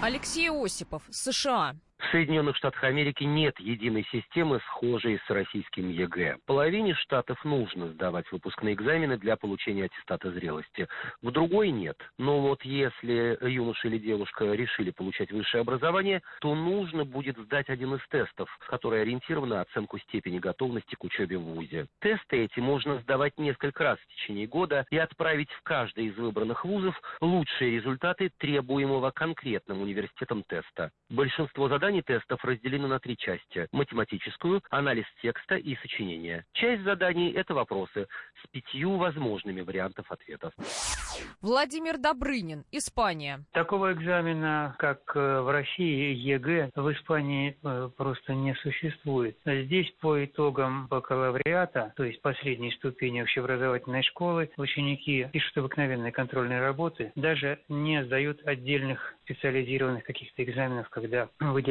[0.00, 1.74] Алексей Осипов, США.
[1.98, 6.38] В Соединенных Штатах Америки нет единой системы, схожей с российским ЕГЭ.
[6.46, 10.86] Половине штатов нужно сдавать выпускные экзамены для получения аттестата зрелости.
[11.22, 11.96] В другой нет.
[12.16, 17.94] Но вот если юноша или девушка решили получать высшее образование, то нужно будет сдать один
[17.94, 21.88] из тестов, который ориентирован на оценку степени готовности к учебе в ВУЗе.
[22.00, 26.64] Тесты эти можно сдавать несколько раз в течение года и отправить в каждый из выбранных
[26.64, 30.92] вузов лучшие результаты требуемого конкретным университетом теста.
[31.10, 33.66] Большинство заданий Заданий тестов разделены на три части.
[33.72, 36.44] Математическую, анализ текста и сочинение.
[36.52, 38.08] Часть заданий– это вопросы
[38.42, 40.52] с пятью возможными вариантов ответов.
[41.40, 43.42] Владимир Добрынин, Испания.
[43.52, 49.38] Такого экзамена, как э, в России ЕГЭ, в Испании э, просто не существует.
[49.46, 57.12] Здесь по итогам бакалавриата, то есть последней ступени общеобразовательной школы, ученики пишут обыкновенные контрольные работы,
[57.16, 61.28] даже не сдают отдельных специализированных каких-то экзаменов, когда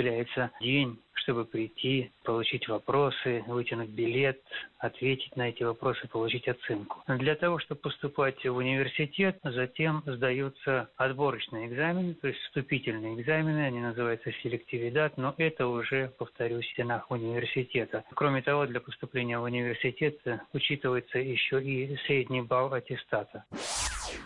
[0.07, 4.41] выделяется день, чтобы прийти, получить вопросы, вытянуть билет,
[4.77, 7.03] ответить на эти вопросы, получить оценку.
[7.07, 13.79] Для того, чтобы поступать в университет, затем сдаются отборочные экзамены, то есть вступительные экзамены, они
[13.79, 18.05] называются селективидат, но это уже, повторюсь, в стенах университета.
[18.13, 20.19] Кроме того, для поступления в университет
[20.53, 23.43] учитывается еще и средний балл аттестата.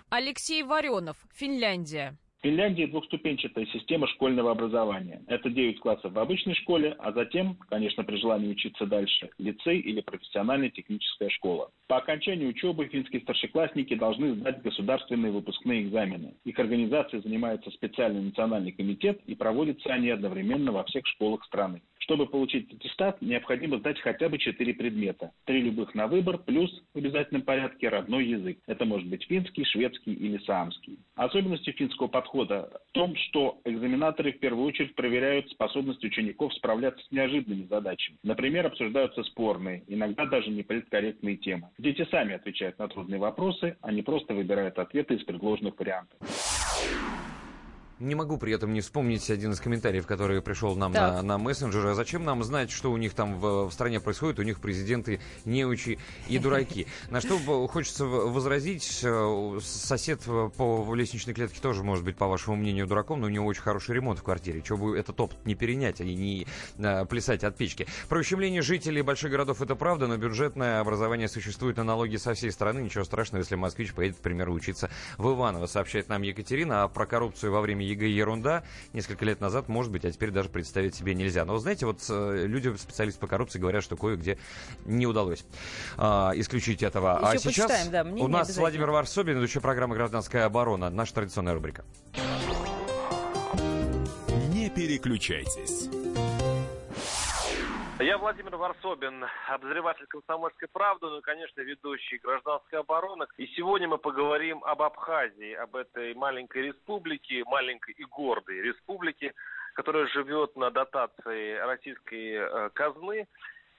[0.10, 2.16] Алексей Варенов, Финляндия.
[2.42, 5.22] В Финляндии двухступенчатая система школьного образования.
[5.28, 10.02] Это 9 классов в обычной школе, а затем, конечно, при желании учиться дальше, лицей или
[10.02, 11.70] профессиональная техническая школа.
[11.86, 16.34] По окончании учебы финские старшеклассники должны сдать государственные выпускные экзамены.
[16.44, 21.84] Их организацией занимается специальный национальный комитет и проводятся они одновременно во всех школах страны.
[22.12, 25.32] Чтобы получить аттестат, необходимо сдать хотя бы четыре предмета.
[25.46, 28.58] Три любых на выбор, плюс в обязательном порядке родной язык.
[28.68, 31.00] Это может быть финский, шведский или саамский.
[31.16, 37.12] Особенностью финского подхода в том, что экзаменаторы в первую очередь проверяют способность учеников справляться с
[37.12, 38.18] неожиданными задачами.
[38.24, 41.70] Например, обсуждаются спорные, иногда даже неполиткорректные темы.
[41.78, 46.20] Дети сами отвечают на трудные вопросы, а не просто выбирают ответы из предложенных вариантов.
[48.02, 51.90] Не могу при этом не вспомнить один из комментариев, который пришел нам на, на мессенджеры.
[51.92, 54.40] А зачем нам знать, что у них там в, в стране происходит?
[54.40, 56.88] У них президенты неучи и дураки.
[57.12, 57.38] На что
[57.68, 60.22] хочется возразить, э, сосед
[60.58, 63.94] по лестничной клетке тоже может быть, по вашему мнению, дураком, но у него очень хороший
[63.94, 64.64] ремонт в квартире.
[64.64, 66.48] Чего бы этот опыт не перенять, а не
[66.80, 67.86] а, плясать от печки.
[68.10, 72.52] Про ущемление жителей больших городов это правда, но бюджетное образование существует на налоги со всей
[72.52, 72.80] страны.
[72.80, 76.84] Ничего страшного, если москвич поедет, к примеру, учиться в Иваново, сообщает нам Екатерина.
[76.84, 78.64] А про коррупцию во время ЕГЭ ерунда.
[78.94, 81.46] Несколько лет назад, может быть, а теперь даже представить себе нельзя.
[81.46, 84.38] Но, знаете, вот э, люди, специалисты по коррупции, говорят, что кое-где
[84.86, 85.46] не удалось
[85.98, 87.20] а, исключить этого.
[87.34, 90.90] Еще а сейчас да, у нас Владимир Варсобин, ведущий программы «Гражданская оборона».
[90.90, 91.86] Наша традиционная рубрика.
[94.50, 95.90] Не переключайтесь.
[98.02, 103.28] Я Владимир Варсобин, обозреватель «Комсомольской правды», ну и, конечно, ведущий «Гражданской обороны».
[103.38, 109.36] И сегодня мы поговорим об Абхазии, об этой маленькой республике, маленькой и гордой республике,
[109.76, 113.28] которая живет на дотации российской э, казны.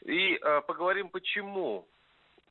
[0.05, 1.89] И э, поговорим, почему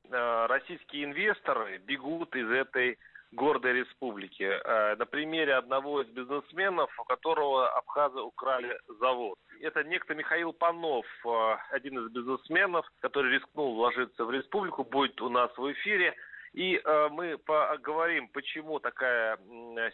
[0.09, 2.99] э, российские инвесторы бегут из этой
[3.31, 4.43] гордой республики.
[4.43, 9.37] Э, на примере одного из бизнесменов, у которого абхазы украли завод.
[9.61, 15.29] Это некто Михаил Панов, э, один из бизнесменов, который рискнул вложиться в республику, будет у
[15.29, 16.15] нас в эфире.
[16.53, 19.37] И э, мы поговорим, почему такая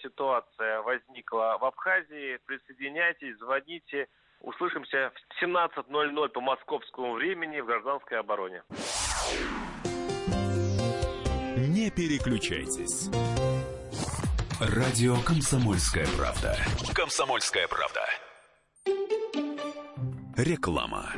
[0.02, 2.40] ситуация возникла в Абхазии.
[2.46, 4.08] Присоединяйтесь, звоните.
[4.42, 8.64] Услышимся в 17.00 по московскому времени в гражданской обороне.
[11.78, 13.08] Не переключайтесь.
[14.60, 16.58] Радио «Комсомольская правда».
[16.92, 18.02] «Комсомольская правда».
[20.36, 21.14] Реклама.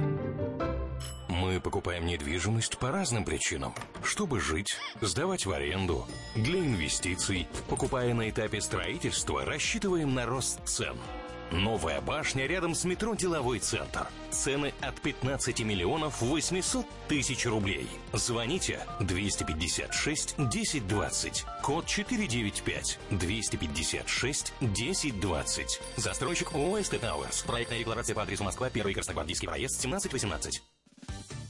[1.30, 3.74] Мы покупаем недвижимость по разным причинам.
[4.04, 6.06] Чтобы жить, сдавать в аренду,
[6.36, 7.48] для инвестиций.
[7.70, 10.98] Покупая на этапе строительства, рассчитываем на рост цен–
[11.52, 14.08] Новая башня рядом с метро «Деловой центр».
[14.30, 17.88] Цены от 15 миллионов 800 тысяч рублей.
[18.14, 21.46] Звоните 256 1020.
[21.64, 25.82] Код 495 256 1020.
[25.98, 27.42] Застройщик ООО «СТ Тауэрс».
[27.42, 30.62] Проектная декларация по адресу Москва, 1 Красногвардейский проезд, 1718.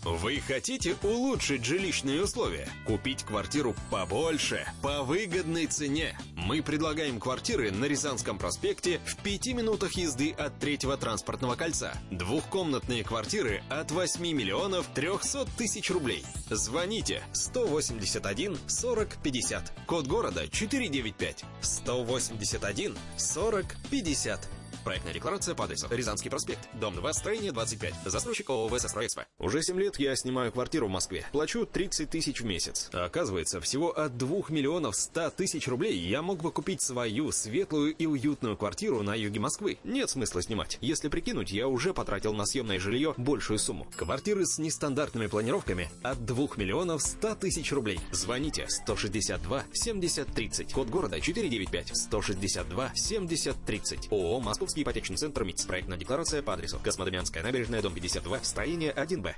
[0.03, 2.69] Вы хотите улучшить жилищные условия?
[2.85, 6.17] Купить квартиру побольше, по выгодной цене?
[6.35, 11.93] Мы предлагаем квартиры на Рязанском проспекте в пяти минутах езды от третьего транспортного кольца.
[12.11, 16.23] Двухкомнатные квартиры от 8 миллионов 300 тысяч рублей.
[16.49, 19.73] Звоните 181 40 50.
[19.85, 21.43] Код города 495.
[21.61, 24.49] 181 40 50.
[24.83, 27.93] Проектная декларация по адресу Рязанский проспект, дом 2, строение 25.
[28.05, 29.25] Застройщик ООО «Сестройэкспо».
[29.37, 31.25] Уже 7 лет я снимаю квартиру в Москве.
[31.31, 32.89] Плачу 30 тысяч в месяц.
[32.93, 37.93] А оказывается, всего от 2 миллионов 100 тысяч рублей я мог бы купить свою светлую
[37.93, 39.79] и уютную квартиру на юге Москвы.
[39.83, 40.77] Нет смысла снимать.
[40.81, 43.87] Если прикинуть, я уже потратил на съемное жилье большую сумму.
[43.95, 47.99] Квартиры с нестандартными планировками от 2 миллионов 100 тысяч рублей.
[48.11, 50.73] Звоните 162 70 30.
[50.73, 54.11] Код города 495 162 70 30.
[54.11, 55.65] ООО «Москва Московский ипотечный центр МИЦ.
[55.65, 59.33] Проектная декларация по адресу Космодемьянская набережная, дом 52, строение 1Б.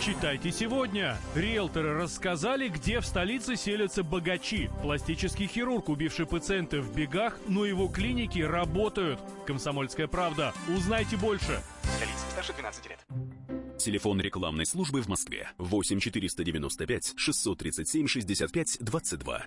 [0.00, 1.18] Читайте сегодня.
[1.34, 4.70] Риэлторы рассказали, где в столице селятся богачи.
[4.82, 9.18] Пластический хирург, убивший пациента в бегах, но его клиники работают.
[9.44, 10.54] Комсомольская правда.
[10.68, 11.60] Узнайте больше.
[11.98, 13.04] Для лиц старше 12 лет.
[13.76, 19.46] Телефон рекламной службы в Москве 8 495 637 65 22.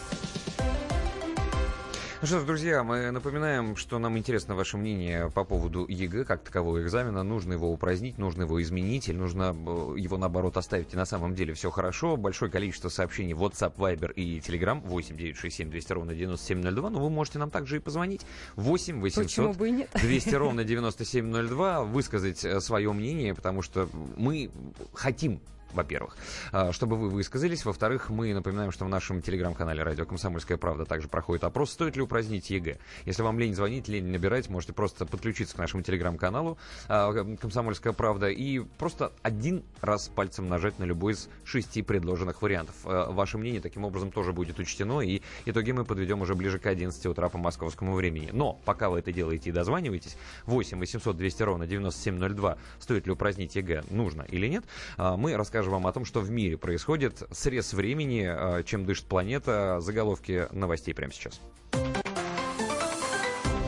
[2.21, 6.43] Ну что ж, друзья, мы напоминаем, что нам интересно ваше мнение по поводу ЕГЭ, как
[6.43, 7.23] такового экзамена.
[7.23, 11.33] Нужно его упразднить, нужно его изменить, или нужно э, его, наоборот, оставить, и на самом
[11.33, 12.17] деле все хорошо.
[12.17, 16.89] Большое количество сообщений в WhatsApp, Viber и Telegram 8 967 200 ровно 9702.
[16.91, 18.21] Но вы можете нам также и позвонить
[18.55, 24.51] 8 800 200 ровно 9702, высказать э, свое мнение, потому что мы
[24.93, 25.41] хотим
[25.73, 26.15] во-первых,
[26.51, 27.65] а, чтобы вы высказались.
[27.65, 32.01] Во-вторых, мы напоминаем, что в нашем телеграм-канале «Радио Комсомольская правда» также проходит опрос, стоит ли
[32.01, 32.77] упразднить ЕГЭ.
[33.05, 36.57] Если вам лень звонить, лень набирать, можете просто подключиться к нашему телеграм-каналу
[36.87, 42.75] а, «Комсомольская правда» и просто один раз пальцем нажать на любой из шести предложенных вариантов.
[42.85, 46.65] А, ваше мнение таким образом тоже будет учтено, и итоги мы подведем уже ближе к
[46.65, 48.29] 11 утра по московскому времени.
[48.31, 53.55] Но пока вы это делаете и дозваниваетесь, 8 800 200 ровно 9702, стоит ли упразднить
[53.55, 54.63] ЕГЭ, нужно или нет,
[54.97, 59.05] мы расскажем расскажем вам о том, что в мире происходит, срез времени, а, чем дышит
[59.05, 61.39] планета, заголовки новостей прямо сейчас.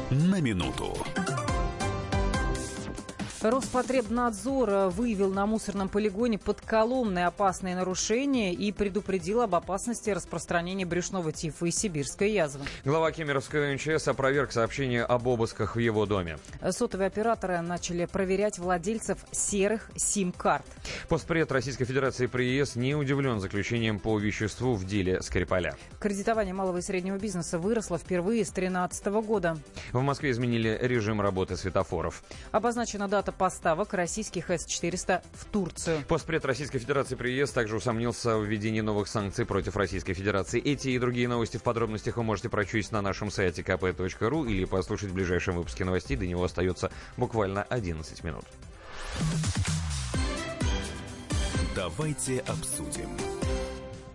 [0.09, 0.97] На минуту.
[3.43, 11.33] Роспотребнадзор выявил на мусорном полигоне под Коломной опасные нарушения и предупредил об опасности распространения брюшного
[11.33, 12.63] тифа и сибирской язвы.
[12.85, 16.37] Глава Кемеровского МЧС опроверг сообщение об обысках в его доме.
[16.69, 20.65] Сотовые операторы начали проверять владельцев серых сим-карт.
[21.09, 25.75] Постпред Российской Федерации при ЕС не удивлен заключением по веществу в деле Скрипаля.
[25.99, 29.57] Кредитование малого и среднего бизнеса выросло впервые с 2013 года.
[29.91, 32.23] В Москве изменили режим работы светофоров.
[32.51, 36.03] Обозначена дата поставок российских С-400 в Турцию.
[36.07, 40.61] Постпред Российской Федерации при ЕС также усомнился в введении новых санкций против Российской Федерации.
[40.61, 45.09] Эти и другие новости в подробностях вы можете прочесть на нашем сайте kp.ru или послушать
[45.09, 46.17] в ближайшем выпуске новостей.
[46.17, 48.45] До него остается буквально 11 минут.
[51.75, 53.32] Давайте обсудим.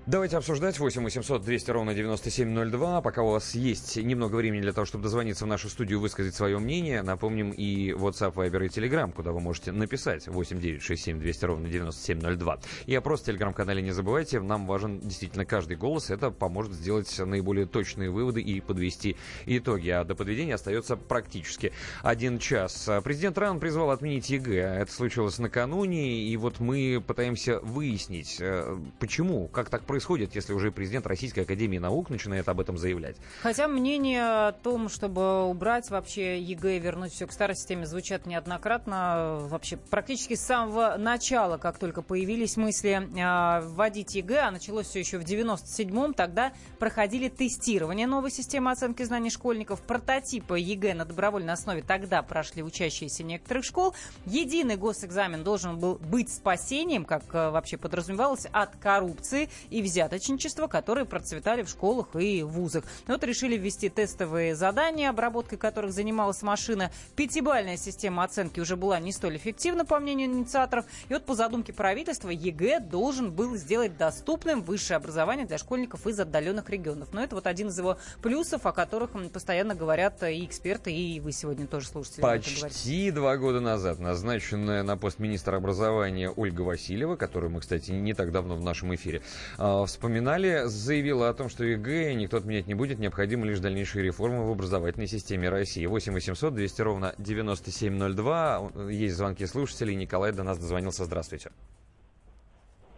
[0.09, 3.03] Давайте обсуждать 8 800 200 ровно 9702.
[3.03, 6.35] Пока у вас есть немного времени для того, чтобы дозвониться в нашу студию и высказать
[6.35, 11.05] свое мнение, напомним и WhatsApp, Viber и Telegram, куда вы можете написать 8 9 6
[11.05, 12.59] 7 200 ровно 9702.
[12.87, 16.09] И о просто Telegram-канале не забывайте, нам важен действительно каждый голос.
[16.09, 19.15] Это поможет сделать наиболее точные выводы и подвести
[19.45, 19.91] итоги.
[19.91, 22.89] А до подведения остается практически один час.
[23.05, 24.79] Президент РАН призвал отменить ЕГЭ.
[24.81, 30.53] Это случилось накануне, и вот мы пытаемся выяснить, э, почему, как так происходит происходит, если
[30.53, 33.17] уже президент Российской Академии Наук начинает об этом заявлять?
[33.43, 38.25] Хотя мнение о том, чтобы убрать вообще ЕГЭ и вернуть все к старой системе, звучат
[38.25, 39.39] неоднократно.
[39.49, 45.01] Вообще практически с самого начала, как только появились мысли э, вводить ЕГЭ, а началось все
[45.01, 49.83] еще в 97-м, тогда проходили тестирование новой системы оценки знаний школьников.
[49.83, 53.97] Прототипы ЕГЭ на добровольной основе тогда прошли учащиеся некоторых школ.
[54.27, 61.05] Единый госэкзамен должен был быть спасением, как э, вообще подразумевалось, от коррупции и взяточничества, которые
[61.05, 62.85] процветали в школах и вузах.
[63.07, 66.91] Вот решили ввести тестовые задания, обработкой которых занималась машина.
[67.17, 70.85] Пятибалльная система оценки уже была не столь эффективна, по мнению инициаторов.
[71.09, 76.21] И вот по задумке правительства ЕГЭ должен был сделать доступным высшее образование для школьников из
[76.21, 77.09] отдаленных регионов.
[77.13, 81.33] Но это вот один из его плюсов, о которых постоянно говорят и эксперты, и вы
[81.33, 82.21] сегодня тоже слушатели.
[82.21, 88.15] Почти два года назад назначенная на пост министра образования Ольга Васильева, которую мы, кстати, не
[88.15, 89.23] так давно в нашем эфире
[89.57, 94.47] а, вспоминали, заявила о том, что ЕГЭ никто отменять не будет, необходимы лишь дальнейшие реформы
[94.47, 95.85] в образовательной системе России.
[95.87, 98.91] 8 800 200 ровно 9702.
[98.91, 99.95] Есть звонки слушателей.
[99.95, 101.05] Николай до нас дозвонился.
[101.05, 101.51] Здравствуйте.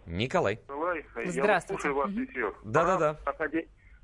[0.05, 0.59] Николай.
[0.67, 1.47] Николай, Здравствуйте.
[1.47, 2.53] я слушаю вас эфир.
[2.63, 3.17] Да-да-да.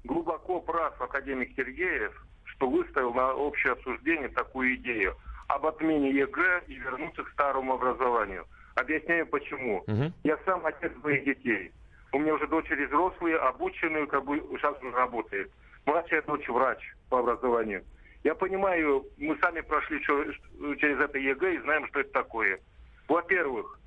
[0.04, 5.16] Глубоко прав академик Сергеев, что выставил на общее обсуждение такую идею
[5.48, 8.46] об отмене ЕГЭ и вернуться к старому образованию.
[8.76, 9.84] Объясняю почему.
[9.88, 10.14] Угу.
[10.24, 11.72] Я сам отец двоих детей.
[12.14, 15.52] У меня уже дочери взрослые, обученные, как бы сейчас уже работает.
[15.86, 16.80] Младшая дочь врач
[17.10, 17.84] по образованию.
[18.24, 22.60] Я понимаю, мы сами прошли через это ЕГЭ и знаем, что это такое.
[23.08, 23.80] Во-первых,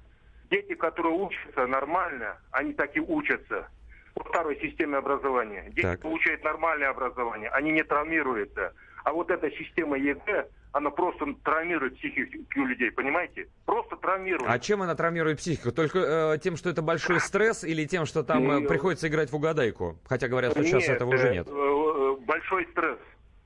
[0.50, 3.68] дети, которые учатся нормально, они так и учатся
[4.14, 5.64] во второй системе образования.
[5.70, 6.00] Дети Так.
[6.00, 8.72] получают нормальное образование, они не травмируются.
[9.04, 13.48] А вот эта система ЕГЭ, она просто травмирует психику людей, понимаете?
[13.66, 14.48] Просто травмирует.
[14.50, 15.72] А чем она травмирует психику?
[15.72, 15.98] Только
[16.34, 19.98] э, тем, что это большой стресс, или тем, что там э, приходится играть в угадайку?
[20.08, 21.48] Хотя говорят, что сейчас Нет, этого уже э, нет.
[21.48, 22.98] э, Большой стресс.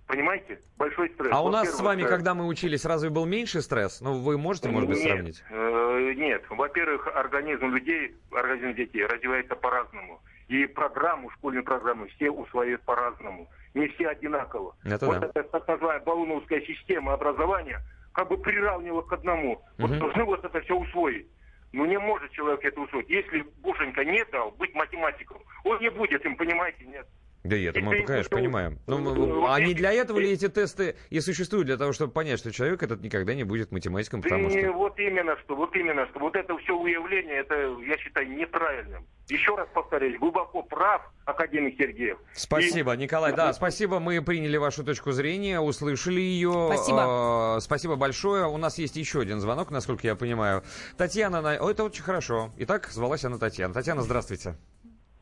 [0.06, 0.60] Понимаете?
[0.76, 1.30] Большой стресс.
[1.32, 4.00] А у нас с вами, э, когда мы учились, разве был меньше стресс?
[4.02, 5.44] Ну, вы можете, может быть, нет, сравнить?
[5.50, 6.42] э, нет.
[6.50, 10.20] Во-первых, организм людей, организм детей развивается по-разному.
[10.48, 13.48] И программу, школьную программу все усвоят по-разному.
[13.74, 14.76] Не все одинаково.
[14.84, 15.26] Это вот да.
[15.26, 17.80] эта так называемая балуновская система образования
[18.12, 19.60] как бы приравнивала к одному.
[19.78, 19.98] Вот Мгм.
[19.98, 21.26] должны вот это все усвоить.
[21.72, 23.10] Ну не может человек это усвоить.
[23.10, 27.06] Если Бушенька не дал быть математиком, он не будет им, понимаете, нет.
[27.44, 28.78] Да и это мы, конечно, понимаем.
[28.86, 31.66] Ну, Ну, а вот не для этого ли эти тесты и существуют?
[31.66, 34.72] Для того, чтобы понять, что человек этот никогда не будет математиком, потому что...
[34.72, 36.20] вот именно что, вот именно что.
[36.20, 37.54] Вот это все уявление, это,
[37.86, 39.06] я считаю, неправильным.
[39.28, 42.16] Еще раз повторюсь, глубоко прав академик Сергеев.
[42.32, 43.34] Спасибо, Николай.
[43.34, 44.00] Да, спасибо.
[44.00, 46.70] Мы приняли вашу точку зрения, услышали ее.
[46.72, 47.56] Спасибо.
[47.58, 48.46] Э, спасибо большое.
[48.46, 50.62] У нас есть еще один звонок, насколько я понимаю.
[50.96, 52.52] Татьяна, на- О, это очень хорошо.
[52.56, 53.74] Итак, звалась она Татьяна.
[53.74, 54.54] Татьяна, здравствуйте.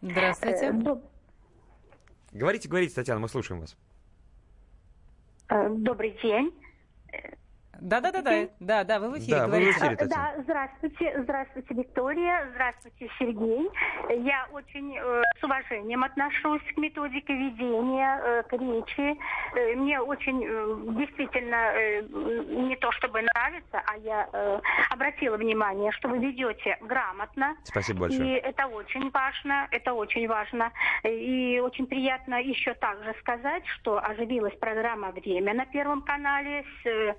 [0.02, 0.72] Здравствуйте.
[2.32, 3.76] Говорите, говорите, Татьяна, мы слушаем вас.
[5.48, 6.52] Э, Добрый день.
[7.82, 10.32] Да-да-да-да, да, да, вы в эфире Да, вы в эфире, Татьяна.
[10.36, 13.68] Да, здравствуйте, здравствуйте, Виктория, здравствуйте, Сергей.
[14.24, 19.18] Я очень э, с уважением отношусь к методике ведения, э, к речи.
[19.56, 22.02] Э, мне очень э, действительно э,
[22.68, 24.60] не то чтобы нравится, а я э,
[24.90, 27.56] обратила внимание, что вы ведете грамотно.
[27.64, 28.38] Спасибо И большое.
[28.38, 30.70] это очень важно, это очень важно.
[31.02, 37.14] И очень приятно еще также сказать, что оживилась программа «Время» на Первом канале с э,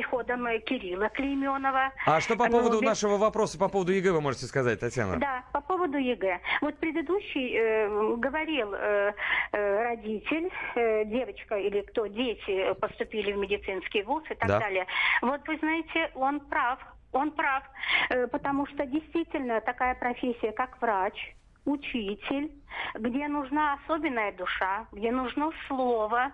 [0.00, 1.90] приходом э, Кирилла Клейменова.
[2.06, 5.16] А что по поводу без- нашего вопроса, по поводу ЕГЭ вы можете сказать, Татьяна?
[5.16, 6.38] Да, по поводу ЕГЭ.
[6.60, 9.12] Вот предыдущий э, говорил э,
[9.52, 14.58] э, родитель, э, девочка или кто, дети поступили в медицинский вуз и так Да.
[14.60, 14.86] далее.
[15.22, 16.78] Вот вы знаете, он прав,
[17.12, 17.62] он прав,
[18.10, 22.52] э, потому что действительно такая профессия, как врач, учитель,
[22.94, 26.32] где нужна особенная душа, где нужно слово,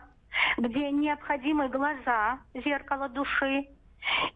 [0.58, 3.66] где необходимы глаза, зеркало души.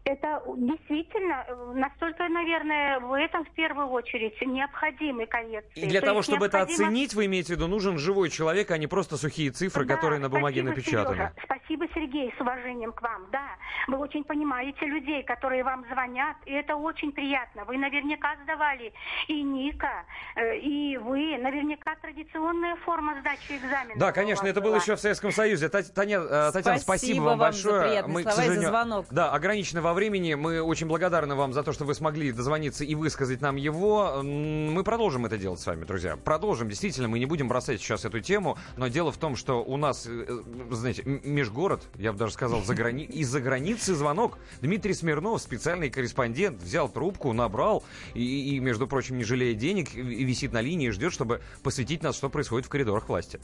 [0.03, 5.81] Это действительно э, настолько, наверное, в этом в первую очередь необходимы коррекции.
[5.81, 8.71] И для То того, чтобы это необходимо- оценить, вы имеете в виду, нужен живой человек,
[8.71, 11.15] а не просто сухие цифры, Да, которые на бумаге спасибо, напечатаны.
[11.15, 11.33] Сережа.
[11.43, 13.25] Спасибо, Сергей, с уважением к вам.
[13.31, 13.43] Да,
[13.87, 17.65] вы очень понимаете людей, которые вам звонят, и это очень приятно.
[17.65, 18.93] Вы наверняка сдавали
[19.27, 20.05] и Ника,
[20.35, 21.37] э, и вы.
[21.37, 23.99] Наверняка традиционная форма сдачи экзамена.
[23.99, 25.67] Да, конечно, это было еще в Советском Союзе.
[25.69, 27.87] Тать- Таня, э, Татьяна, спасибо, Спасибо вам вам за большое.
[27.89, 29.05] приятные к слова и за звонок.
[29.11, 30.35] Да, ограничены во времени.
[30.35, 34.21] Мы очень благодарны вам за то, что вы смогли дозвониться и высказать нам его.
[34.23, 36.15] Мы продолжим это делать с вами, друзья.
[36.15, 36.69] Продолжим.
[36.69, 38.55] Действительно, мы не будем бросать сейчас эту тему.
[38.75, 42.61] Но дело в том, что у нас, э, э, знаете, межгород, я бы даже сказал,
[42.61, 44.37] за из-за границы звонок.
[44.61, 50.53] Дмитрий Смирнов, специальный корреспондент, взял трубку, набрал и, и, между прочим, не жалея денег, висит
[50.53, 53.39] на линии и ждет, чтобы посвятить нас, что происходит в коридорах власти.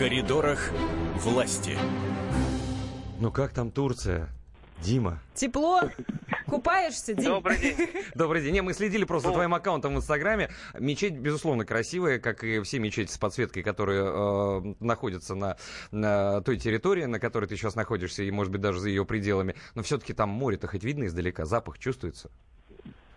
[0.00, 0.70] Коридорах
[1.16, 1.76] власти.
[3.18, 4.30] Ну как там Турция?
[4.82, 5.20] Дима.
[5.34, 5.82] Тепло?
[6.46, 7.32] Купаешься, Дим?
[7.32, 7.76] Добрый день.
[8.14, 8.54] Добрый день.
[8.54, 10.48] Не, мы следили просто за твоим аккаунтом в Инстаграме.
[10.78, 15.58] Мечеть, безусловно, красивая, как и все мечети с подсветкой, которые э, находятся на,
[15.90, 19.54] на той территории, на которой ты сейчас находишься, и, может быть, даже за ее пределами.
[19.74, 22.30] Но все-таки там море-то хоть видно издалека, запах чувствуется.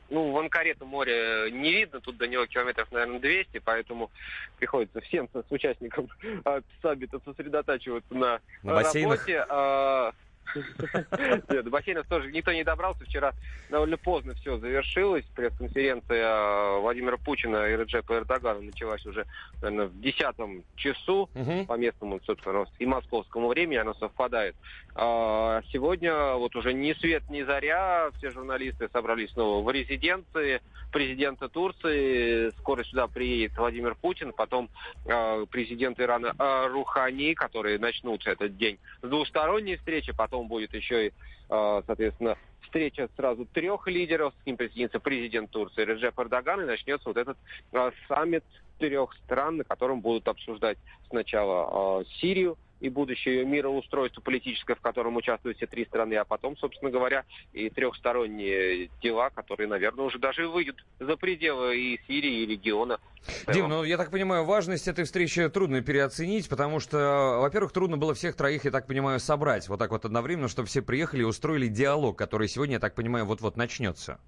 [0.09, 4.11] Ну, в Анкаре-то море не видно, тут до него километров, наверное, 200, поэтому
[4.57, 6.07] приходится всем с участникам
[6.45, 9.19] а, саммита сосредотачиваться на, На бассейнах?
[9.27, 9.45] работе.
[9.49, 10.11] А,
[11.49, 13.03] Нет, до бассейнов тоже никто не добрался.
[13.05, 13.33] Вчера
[13.69, 15.25] довольно поздно все завершилось.
[15.35, 19.25] Пресс-конференция а, Владимира Путина и Реджепа Эрдогана началась уже,
[19.61, 21.29] наверное, в десятом часу
[21.67, 24.55] по местному, собственно, и московскому времени она совпадает.
[24.95, 28.09] А Сегодня вот уже ни свет, ни заря.
[28.17, 32.51] Все журналисты собрались снова в резиденции президента Турции.
[32.59, 34.69] Скоро сюда приедет Владимир Путин, потом
[35.05, 41.07] э, президент Ирана э, Рухани, которые начнут этот день с двусторонней встречи, потом будет еще
[41.07, 41.13] и,
[41.49, 47.09] э, соответственно, встреча сразу трех лидеров, с ним присоединится президент Турции Реджеп Эрдоган, и начнется
[47.09, 47.37] вот этот
[47.71, 48.43] э, саммит
[48.79, 50.77] трех стран, на котором будут обсуждать
[51.09, 56.57] сначала э, Сирию, и будущее мироустройство политическое, в котором участвуют все три страны, а потом,
[56.57, 62.45] собственно говоря, и трехсторонние дела, которые, наверное, уже даже выйдут за пределы и Сирии, и
[62.45, 62.99] региона.
[63.47, 68.13] Дим, ну я так понимаю, важность этой встречи трудно переоценить, потому что, во-первых, трудно было
[68.13, 71.67] всех троих, я так понимаю, собрать вот так вот одновременно, чтобы все приехали и устроили
[71.67, 74.19] диалог, который сегодня, я так понимаю, вот-вот начнется.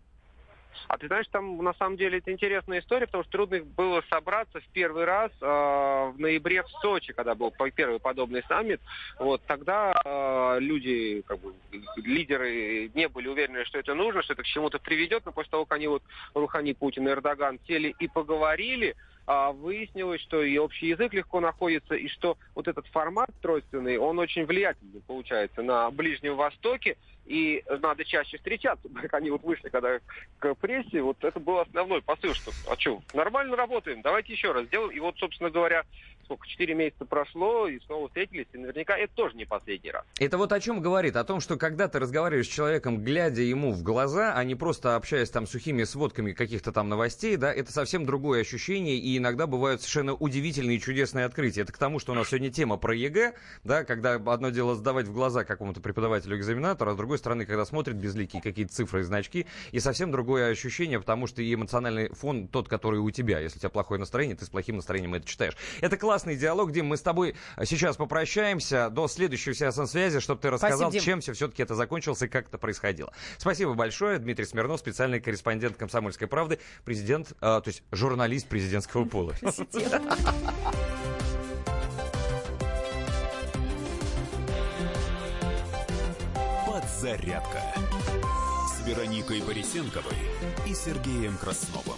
[0.88, 4.60] А ты знаешь, там на самом деле это интересная история, потому что трудно было собраться
[4.60, 8.82] в первый раз э, в ноябре в Сочи, когда был первый подобный саммит.
[9.20, 11.54] Вот тогда э, люди, как бы,
[11.98, 15.66] лидеры не были уверены, что это нужно, что это к чему-то приведет, но после того,
[15.66, 18.96] как они вот Рухани, Путин и Эрдоган сели и поговорили,
[19.28, 24.46] выяснилось, что и общий язык легко находится, и что вот этот формат тройственный, он очень
[24.46, 28.88] влиятельный получается на Ближнем Востоке, и надо чаще встречаться.
[28.90, 30.00] Как они вот вышли, когда
[30.40, 34.66] к прессе, вот это был основной посыл, что, а что, нормально работаем, давайте еще раз
[34.66, 34.92] сделаем.
[34.92, 35.84] И вот, собственно говоря,
[36.26, 40.04] сколько, 4 месяца прошло, и снова встретились, и наверняка это тоже не последний раз.
[40.20, 41.16] Это вот о чем говорит?
[41.16, 44.96] О том, что когда ты разговариваешь с человеком, глядя ему в глаза, а не просто
[44.96, 49.82] общаясь там сухими сводками каких-то там новостей, да, это совсем другое ощущение, и иногда бывают
[49.82, 51.62] совершенно удивительные и чудесные открытия.
[51.62, 55.08] Это к тому, что у нас сегодня тема про ЕГЭ, да, когда одно дело сдавать
[55.08, 59.46] в глаза какому-то преподавателю-экзаменатору, а с другой стороны, когда смотрит безликие какие-то цифры и значки,
[59.72, 63.40] и совсем другое ощущение, потому что и эмоциональный фон тот, который у тебя.
[63.40, 65.56] Если у тебя плохое настроение, ты с плохим настроением это читаешь.
[65.82, 67.36] Это классный диалог, Дим, мы с тобой
[67.66, 71.02] сейчас попрощаемся до следующей связи, чтобы ты рассказал, Дим.
[71.02, 73.12] чем все все-таки это закончилось и как это происходило.
[73.38, 74.18] Спасибо большое.
[74.18, 79.34] Дмитрий Смирнов, специальный корреспондент «Комсомольской правды», президент, э, то есть журналист президентского пола.
[86.66, 87.62] Подзарядка
[88.70, 90.16] с Вероникой Борисенковой
[90.66, 91.98] и Сергеем Красновым.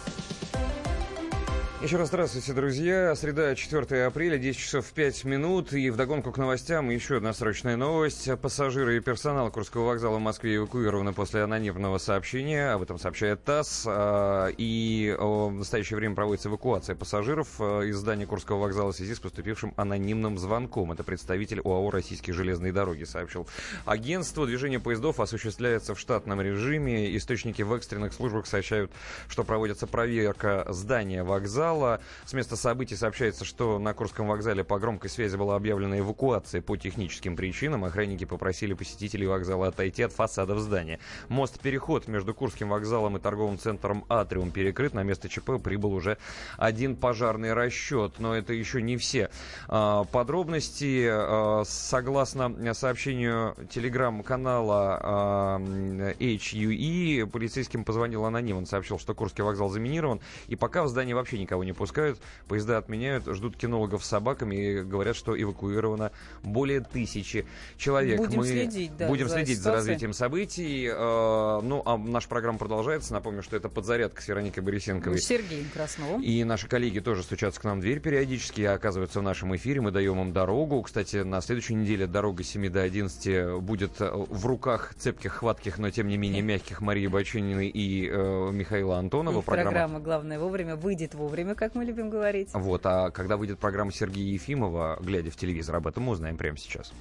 [1.81, 3.15] Еще раз здравствуйте, друзья.
[3.15, 5.73] Среда, 4 апреля, 10 часов 5 минут.
[5.73, 8.29] И вдогонку к новостям еще одна срочная новость.
[8.39, 12.69] Пассажиры и персонал Курского вокзала в Москве эвакуированы после анонимного сообщения.
[12.73, 13.85] Об этом сообщает ТАСС.
[13.87, 19.15] А, и в настоящее время проводится эвакуация пассажиров а, из здания Курского вокзала в связи
[19.15, 20.91] с поступившим анонимным звонком.
[20.91, 23.47] Это представитель ОАО «Российские железные дороги» сообщил.
[23.85, 27.17] Агентство движения поездов осуществляется в штатном режиме.
[27.17, 28.91] Источники в экстренных службах сообщают,
[29.27, 32.01] что проводится проверка здания вокзала вокзала.
[32.25, 36.77] С места событий сообщается, что на Курском вокзале по громкой связи была объявлена эвакуация по
[36.77, 37.85] техническим причинам.
[37.85, 40.99] Охранники попросили посетителей вокзала отойти от фасадов здания.
[41.29, 44.93] Мост-переход между Курским вокзалом и торговым центром «Атриум» перекрыт.
[44.93, 46.17] На место ЧП прибыл уже
[46.57, 48.13] один пожарный расчет.
[48.19, 49.29] Но это еще не все
[49.67, 51.07] а, подробности.
[51.09, 58.57] А, согласно сообщению телеграм-канала а, HUE, полицейским позвонил аноним.
[58.57, 60.19] Он сообщил, что Курский вокзал заминирован.
[60.47, 64.55] И пока в здании вообще никого никого не пускают, поезда отменяют, ждут кинологов с собаками
[64.55, 66.11] и говорят, что эвакуировано
[66.43, 67.45] более тысячи
[67.77, 68.17] человек.
[68.17, 70.87] Будем Мы следить, да, будем за следить за развитием событий.
[70.87, 73.13] Э, ну, а наша программа продолжается.
[73.13, 75.17] Напомню, что это подзарядка с Вероникой Борисенковой.
[75.17, 76.21] Ну, Сергеем Красновым.
[76.21, 79.81] И наши коллеги тоже стучатся к нам в дверь периодически, оказываются в нашем эфире.
[79.81, 80.81] Мы даем им дорогу.
[80.81, 86.07] Кстати, на следующей неделе дорога 7 до 11 будет в руках цепких, хватких, но тем
[86.07, 89.39] не менее мягких Марии Бачининой и э, Михаила Антонова.
[89.39, 89.71] И программа...
[89.71, 92.49] программа «Главное вовремя» выйдет вовремя время, как мы любим говорить.
[92.53, 96.57] Вот, а когда выйдет программа Сергея Ефимова, глядя в телевизор, об этом мы узнаем прямо
[96.57, 96.93] сейчас.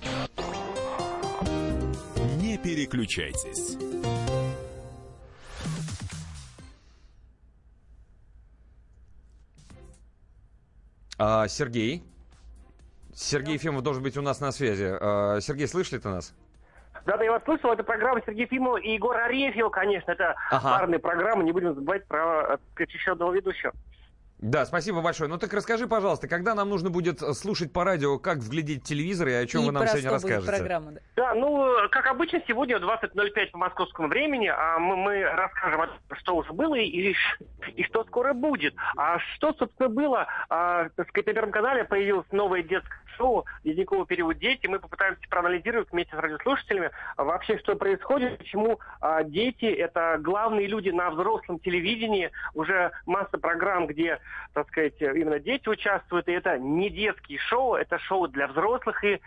[2.37, 3.77] Не переключайтесь.
[11.19, 12.03] А, Сергей?
[13.15, 14.87] Сергей Ефимов должен быть у нас на связи.
[15.01, 16.35] А, Сергей, слышишь ли ты нас?
[17.07, 17.73] Да, да, я вас слышал.
[17.73, 20.13] Это программа Сергея Ефимова и Егор Арефьев, конечно.
[20.13, 20.79] Это ага.
[20.79, 21.45] парные программы.
[21.45, 23.73] Не будем забывать про э, еще одного ведущего.
[24.41, 25.29] Да, спасибо большое.
[25.29, 29.29] Ну так расскажи, пожалуйста, когда нам нужно будет э, слушать по радио, как взглядеть телевизор
[29.29, 30.47] и о чем и вы нам сегодня расскажете?
[30.47, 31.01] Программа, да.
[31.17, 36.55] да, ну, как обычно, сегодня 20.05 по московскому времени, а мы, мы расскажем, что уже
[36.55, 37.15] было и,
[37.75, 38.75] и что скоро будет.
[38.97, 40.27] А что, собственно, было?
[40.49, 44.67] А, так сказать, на Первом канале появилась новая детская шоу «Ледниковый период дети».
[44.67, 50.89] Мы попытаемся проанализировать вместе с радиослушателями вообще, что происходит, почему а, дети– это главные люди
[50.89, 52.31] на взрослом телевидении.
[52.55, 54.19] Уже масса программ, где,
[54.55, 56.29] так сказать, именно дети участвуют.
[56.29, 59.05] И это не детские шоу, это шоу для взрослых.
[59.05, 59.21] И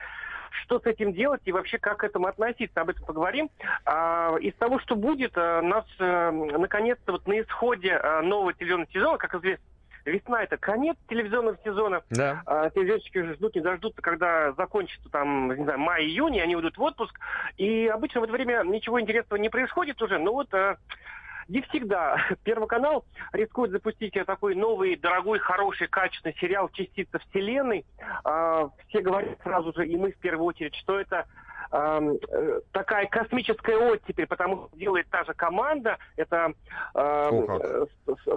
[0.64, 2.82] что с этим делать и вообще как к этому относиться.
[2.82, 3.50] Об этом поговорим.
[3.86, 8.92] А, из того, что будет, а, нас а, наконец-то вот на исходе а, нового телевизионного
[8.92, 9.66] сезона, как известно,
[10.12, 12.02] весна это конец телевизионного сезона.
[12.10, 12.42] Да.
[12.46, 16.82] А, телевизионщики уже ждут, не дождутся, когда закончится там, не знаю, май-июнь, они уйдут в
[16.82, 17.20] отпуск.
[17.58, 20.18] И обычно в это время ничего интересного не происходит уже.
[20.18, 20.78] Но вот а,
[21.48, 22.18] не всегда.
[22.44, 27.86] Первый канал рискует запустить такой новый, дорогой, хороший, качественный сериал «Частица Вселенной».
[28.24, 31.26] А, все говорят сразу же, и мы в первую очередь, что это
[31.74, 35.98] э, такая космическая оттепель, потому что делает та же команда.
[36.16, 36.54] Это
[36.94, 37.86] э,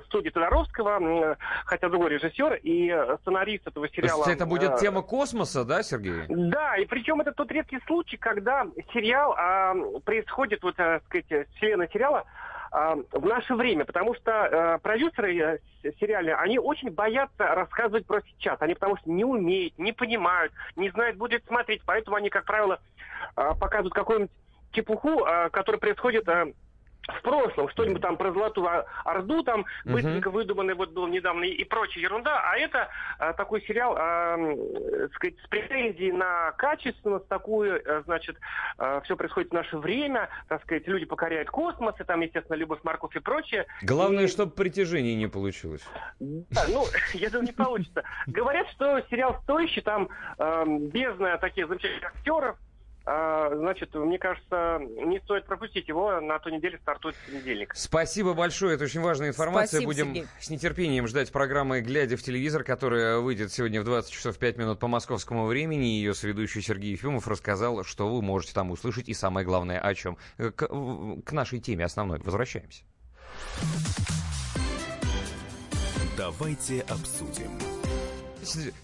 [0.06, 4.24] студия Тодоровского, хотя другой режиссер и сценарист этого сериала.
[4.24, 6.24] То есть это будет тема космоса, да, Сергей?
[6.28, 11.88] Да, и причем это тот редкий случай, когда сериал э, происходит, вот, так сказать, вселенная
[11.92, 12.24] сериала
[12.76, 15.34] в наше время, потому что э, продюсеры
[15.82, 18.60] э, сериальные, они очень боятся рассказывать про сейчас.
[18.60, 21.80] Они потому что не умеют, не понимают, не знают, будет смотреть.
[21.86, 22.78] Поэтому они, как правило,
[23.36, 24.30] э, показывают какую-нибудь
[24.72, 26.52] чепуху, э, которая происходит э,
[27.08, 28.68] в прошлом, что-нибудь там про Золотую
[29.04, 33.62] Орду, там быстренько выдуманный вот был недавно и, и прочая ерунда, а это а, такой
[33.62, 34.36] сериал, а,
[35.14, 38.36] сказать, с претензией на качественность такую, а, значит,
[38.78, 42.80] а, все происходит в наше время, так сказать, люди покоряют космос, и там, естественно, любовь,
[42.82, 43.66] морковь и прочее.
[43.82, 44.28] Главное, и...
[44.28, 45.82] чтобы притяжение не получилось.
[46.18, 48.02] Да, ну, я думаю, не получится.
[48.26, 52.56] Говорят, что сериал стоящий, там бездна таких замечательных актеров,
[53.06, 56.20] значит, мне кажется, не стоит пропустить его.
[56.20, 57.72] На той неделе стартует понедельник.
[57.76, 58.74] Спасибо большое.
[58.74, 59.80] Это очень важная информация.
[59.80, 60.26] Спасибо, Будем Сергей.
[60.40, 64.80] с нетерпением ждать программы «Глядя в телевизор», которая выйдет сегодня в 20 часов 5 минут
[64.80, 65.84] по московскому времени.
[65.84, 70.18] Ее соведущий Сергей Ефимов рассказал, что вы можете там услышать и самое главное о чем.
[70.36, 72.18] К, к нашей теме основной.
[72.18, 72.82] Возвращаемся.
[76.16, 77.75] Давайте обсудим.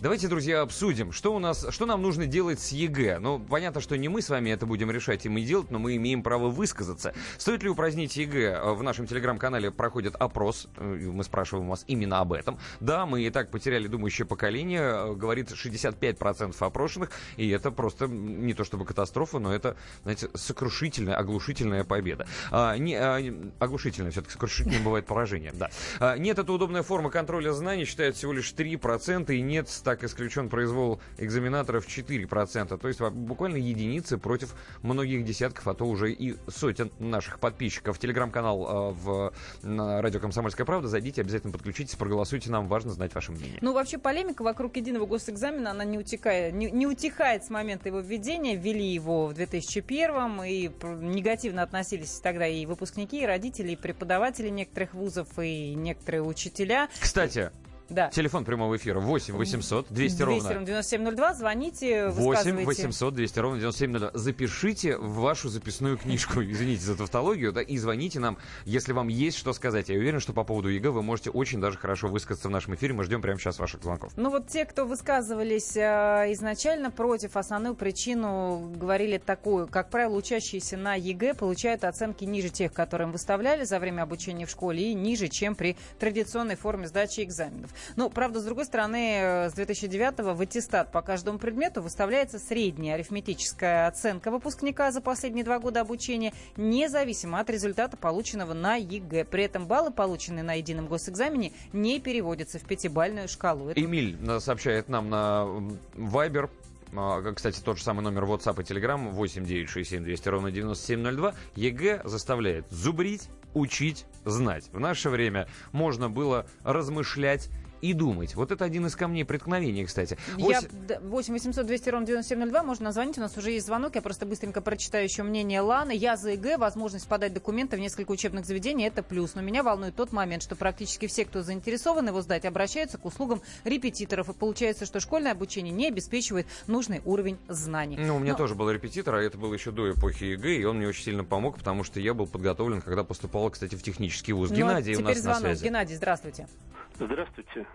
[0.01, 3.19] Давайте, друзья, обсудим, что у нас, что нам нужно делать с ЕГЭ.
[3.19, 5.97] Ну, понятно, что не мы с вами это будем решать и мы делать, но мы
[5.97, 7.15] имеем право высказаться.
[7.39, 8.73] Стоит ли упразднить ЕГЭ?
[8.75, 10.69] В нашем телеграм-канале проходит опрос.
[10.77, 12.59] Э, Мы спрашиваем вас именно об этом.
[12.81, 18.55] Да, мы и так потеряли думающее поколение, э, говорит 65% опрошенных, и это просто не
[18.55, 22.27] то чтобы катастрофа, но это, знаете, сокрушительная, оглушительная победа.
[22.51, 23.21] А, не, а,
[23.59, 25.71] оглушительная, все-таки сокрушительное бывает поражение, да.
[26.01, 30.49] А, нет, это удобная форма контроля знаний, считают всего лишь 3%, и нет, так исключен
[30.49, 32.79] произвол экзаменаторов 4%.
[32.79, 37.99] То есть буквально единицы против многих десятков, а то уже и сотен наших подписчиков.
[37.99, 39.33] Телеграм-канал а, в
[39.63, 40.89] радио «Комсомольская правда».
[40.89, 42.51] Зайдите, обязательно подключитесь, проголосуйте.
[42.51, 43.59] Нам важно знать ваше мнение.
[43.61, 48.01] Ну, вообще полемика вокруг единого госэкзамена, она не утекает, не, не утихает с момента его
[48.01, 48.57] введения.
[48.57, 50.71] Ввели его в 2001 и
[51.03, 56.89] негативно относились тогда и выпускники, и родители, и преподаватели некоторых вузов, и некоторые учителя.
[56.99, 57.51] Кстати,
[57.93, 58.09] Да.
[58.09, 62.67] телефон прямого эфира 8 800 200 ровно 9702, звоните, 8 высказывайте.
[62.67, 64.11] 800 200 ровно 9702.
[64.15, 69.37] Запишите в вашу записную книжку, извините за тавтологию, да, и звоните нам, если вам есть
[69.39, 69.89] что сказать.
[69.89, 72.95] Я уверен, что по поводу ЕГЭ вы можете очень даже хорошо высказаться в нашем эфире.
[72.95, 74.13] Мы ждем прямо сейчас ваших звонков.
[74.17, 79.69] Ну вот те, кто высказывались э, изначально против, основную причину говорили такую.
[79.69, 84.47] Как правило, учащиеся на ЕГЭ получают оценки ниже тех, которые им выставляли за время обучения
[84.47, 87.71] в школе, и ниже, чем при традиционной форме сдачи экзаменов.
[87.97, 92.95] Ну, правда, с другой стороны, э, с 2009 в аттестат по каждому предмету выставляется средняя
[92.95, 99.25] арифметическая оценка выпускника за последние два года обучения, независимо от результата, полученного на ЕГЭ.
[99.25, 103.71] При этом баллы, полученные на едином госэкзамене, не переводятся в пятибальную шкалу.
[103.71, 105.47] Это Эмиль э, сообщает нам на
[105.95, 106.51] Viber,
[106.95, 111.35] а, кстати, тот же самый номер WhatsApp и Telegram 8967 200 ровно 9702.
[111.57, 114.69] ЕГЭ заставляет зубрить, учить, знать.
[114.73, 117.49] В наше время можно было размышлять
[117.83, 118.35] и думать.
[118.37, 120.17] Вот это один из камней преткновения, кстати.
[120.39, 123.67] Я, Ось- да, 8 800 200 ровно 9702, можно нам звонить, у нас уже есть
[123.67, 125.91] звонок, я просто быстренько прочитаю еще мнение Ланы.
[125.95, 129.35] Я за ЕГЭ, возможность подать документы в несколько учебных заведений, это плюс.
[129.35, 133.43] Но меня волнует тот момент, что практически все, кто заинтересован его сдать, обращаются к услугам
[133.65, 134.29] репетиторов.
[134.29, 137.97] И получается, что школьное обучение не обеспечивает нужный уровень знаний.
[137.99, 140.65] Ну, у меня Но- тоже был репетитор, а это было еще до эпохи ЕГЭ, и
[140.65, 144.33] он мне очень сильно помог, потому что я был подготовлен, когда поступал, кстати, в технический
[144.33, 144.51] вуз.
[144.51, 145.41] Ну, Геннадий у теперь нас на звонок.
[145.41, 145.65] связи.
[145.65, 146.47] Геннадий, здравствуйте.
[146.95, 147.67] Здравствуйте.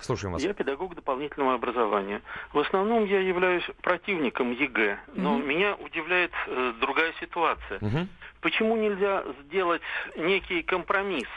[0.00, 0.42] Слушаем вас.
[0.42, 2.22] Я педагог дополнительного образования.
[2.52, 5.48] В основном я являюсь противником ЕГЭ, но Мгм.
[5.48, 7.78] меня удивляет э, другая ситуация.
[7.80, 8.08] Мгм.
[8.40, 9.82] Почему нельзя сделать
[10.16, 11.28] некий компромисс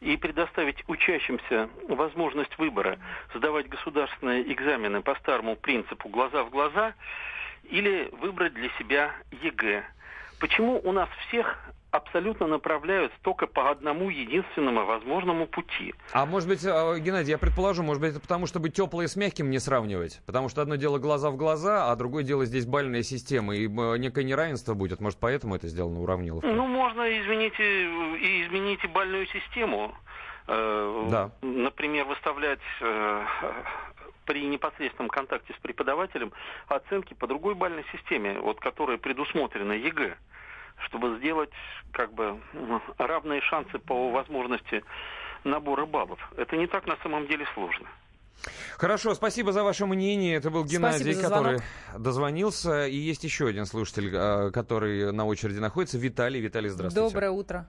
[0.00, 2.98] и предоставить учащимся возможность выбора,
[3.34, 6.94] сдавать государственные экзамены по старому принципу глаза в глаза
[7.64, 9.84] или выбрать для себя ЕГЭ?
[10.40, 11.58] Почему у нас всех
[11.90, 15.94] абсолютно направляют только по одному единственному возможному пути?
[16.12, 19.50] А может быть, э, Геннадий, я предположу, может быть, это потому, чтобы теплое с мягким
[19.50, 20.20] не сравнивать?
[20.26, 23.98] Потому что одно дело глаза в глаза, а другое дело здесь бальная система, и э,
[23.98, 25.00] некое неравенство будет.
[25.00, 26.52] Может, поэтому это сделано уравниловкой?
[26.52, 29.94] Ну, можно, извините, и изменить и бальную систему.
[30.46, 31.30] Э, Да.
[31.42, 32.60] Например, выставлять
[34.28, 36.32] при непосредственном контакте с преподавателем
[36.66, 40.18] оценки по другой бальной системе, вот которая предусмотрена ЕГЭ,
[40.86, 41.50] чтобы сделать
[41.92, 44.82] как бы м, равные шансы по возможности
[45.44, 46.18] набора баллов.
[46.36, 47.88] Это не так на самом деле сложно.
[48.76, 50.36] Хорошо, спасибо за ваше мнение.
[50.36, 51.58] Это был Геннадий, который
[51.96, 52.86] дозвонился.
[52.86, 55.98] И есть еще один слушатель, э, который на очереди находится.
[55.98, 56.40] Виталий.
[56.40, 57.08] Виталий, здравствуйте.
[57.12, 57.66] Доброе утро.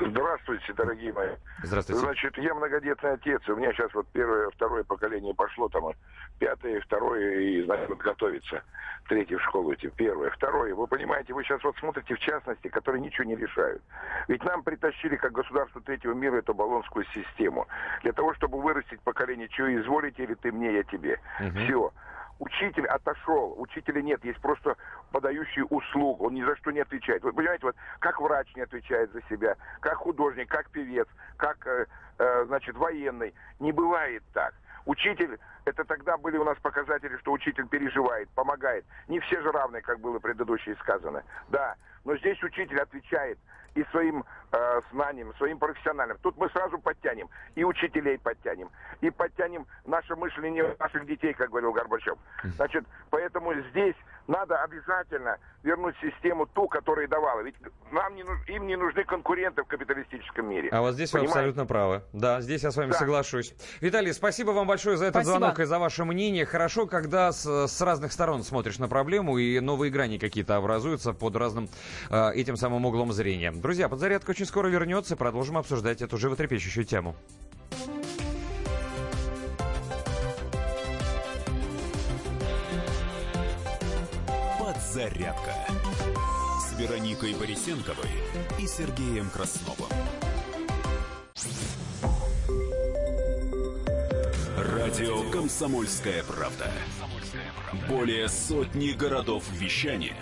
[0.00, 1.36] Здравствуйте, дорогие мои.
[1.62, 2.00] Здравствуйте.
[2.00, 3.46] Значит, я многодетный отец.
[3.48, 5.92] У меня сейчас вот первое, второе поколение пошло, там
[6.38, 8.62] пятое, второе, и, значит, вот готовится.
[9.08, 10.30] Третье в школу идти, первое.
[10.30, 13.82] Второе, вы понимаете, вы сейчас вот смотрите, в частности, которые ничего не решают.
[14.28, 17.66] Ведь нам притащили, как государство третьего мира, эту баллонскую систему.
[18.02, 21.18] Для того, чтобы вырастить поколение, что изволите, или ты мне, я тебе.
[21.40, 21.64] Мгм.
[21.64, 21.92] Все.
[22.40, 24.74] Учитель отошел, учителя нет, есть просто
[25.12, 27.22] подающий услугу, он ни за что не отвечает.
[27.22, 31.84] Вы понимаете, вот как врач не отвечает за себя, как художник, как певец, как, э,
[32.18, 33.34] э, значит, военный.
[33.58, 34.54] Не бывает так.
[34.86, 38.86] Учитель, это тогда были у нас показатели, что учитель переживает, помогает.
[39.08, 41.22] Не все же равны, как было предыдущее сказано.
[41.50, 43.38] Да, но здесь учитель отвечает
[43.74, 46.18] и своим э, знанием, своим профессиональным.
[46.22, 48.68] Тут мы сразу подтянем, и учителей подтянем,
[49.00, 52.18] и подтянем наше мышление наших детей, как говорил Горбачев.
[52.56, 53.94] Значит, поэтому здесь
[54.30, 57.40] надо обязательно вернуть систему ту, которая давала.
[57.40, 57.56] Ведь
[57.90, 58.22] нам не,
[58.54, 60.68] им не нужны конкуренты в капиталистическом мире.
[60.70, 61.38] А вот здесь вы Понимаете?
[61.38, 62.02] абсолютно правы.
[62.12, 62.98] Да, здесь я с вами Да.
[62.98, 63.54] соглашусь.
[63.80, 65.38] Виталий, спасибо вам большое за этот Спасибо.
[65.38, 66.46] звонок и за ваше мнение.
[66.46, 71.34] Хорошо, когда с, с разных сторон смотришь на проблему и новые грани какие-то образуются под
[71.36, 71.68] разным
[72.10, 73.50] э, этим самым углом зрения.
[73.50, 75.16] Друзья, подзарядка очень скоро вернется.
[75.16, 77.16] Продолжим обсуждать эту животрепещущую тему.
[84.90, 85.54] Подзарядка
[86.58, 88.10] с Вероникой Борисенковой
[88.58, 89.88] и Сергеем Красновым.
[94.58, 96.72] Радио «Комсомольская правда».
[97.88, 100.16] Более сотни городов вещания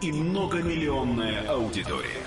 [0.00, 2.24] и многомиллионная аудитория.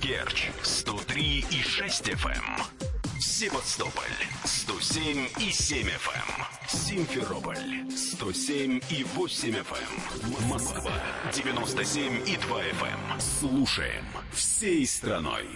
[0.00, 2.91] Керчь 103 и 6 FM.
[3.22, 4.02] Севастополь
[4.44, 6.68] 107 и 7 FM.
[6.68, 10.48] Симферополь 107 и 8 FM.
[10.48, 10.92] Москва
[11.32, 13.20] 97 и 2 FM.
[13.20, 15.46] Слушаем всей страной.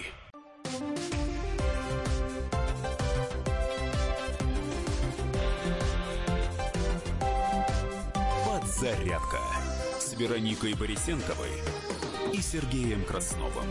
[8.44, 9.40] Подзарядка
[9.98, 11.50] с Вероникой Борисенковой
[12.32, 13.66] и Сергеем Красновым.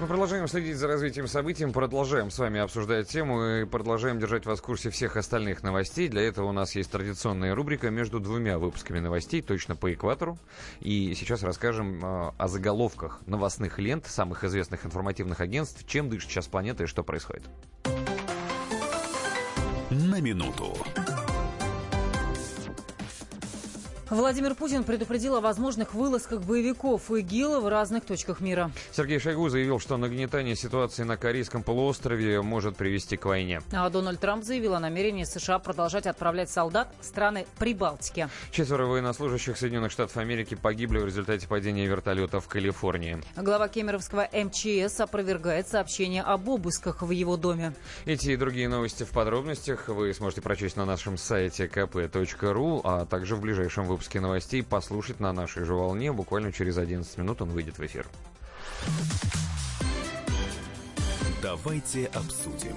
[0.00, 4.58] Мы продолжаем следить за развитием событий, продолжаем с вами обсуждать тему и продолжаем держать вас
[4.58, 6.08] в курсе всех остальных новостей.
[6.08, 10.36] Для этого у нас есть традиционная рубрика между двумя выпусками новостей, точно по экватору.
[10.80, 16.48] И сейчас расскажем э, о заголовках новостных лент самых известных информативных агентств, чем дышит сейчас
[16.48, 17.44] планета и что происходит.
[19.90, 20.76] На минуту.
[24.10, 28.70] Владимир Путин предупредил о возможных вылазках боевиков ИГИЛа в разных точках мира.
[28.92, 33.62] Сергей Шойгу заявил, что нагнетание ситуации на Корейском полуострове может привести к войне.
[33.72, 38.28] А Дональд Трамп заявил о намерении США продолжать отправлять солдат в страны Прибалтики.
[38.50, 43.22] Четверо военнослужащих Соединенных Штатов Америки погибли в результате падения вертолета в Калифорнии.
[43.36, 47.74] Глава Кемеровского МЧС опровергает сообщение об обысках в его доме.
[48.04, 53.34] Эти и другие новости в подробностях вы сможете прочесть на нашем сайте kp.ru, а также
[53.34, 56.12] в ближайшем выпуске выпуске новостей послушать на нашей же волне.
[56.12, 58.06] Буквально через 11 минут он выйдет в эфир.
[61.40, 62.74] Давайте обсудим.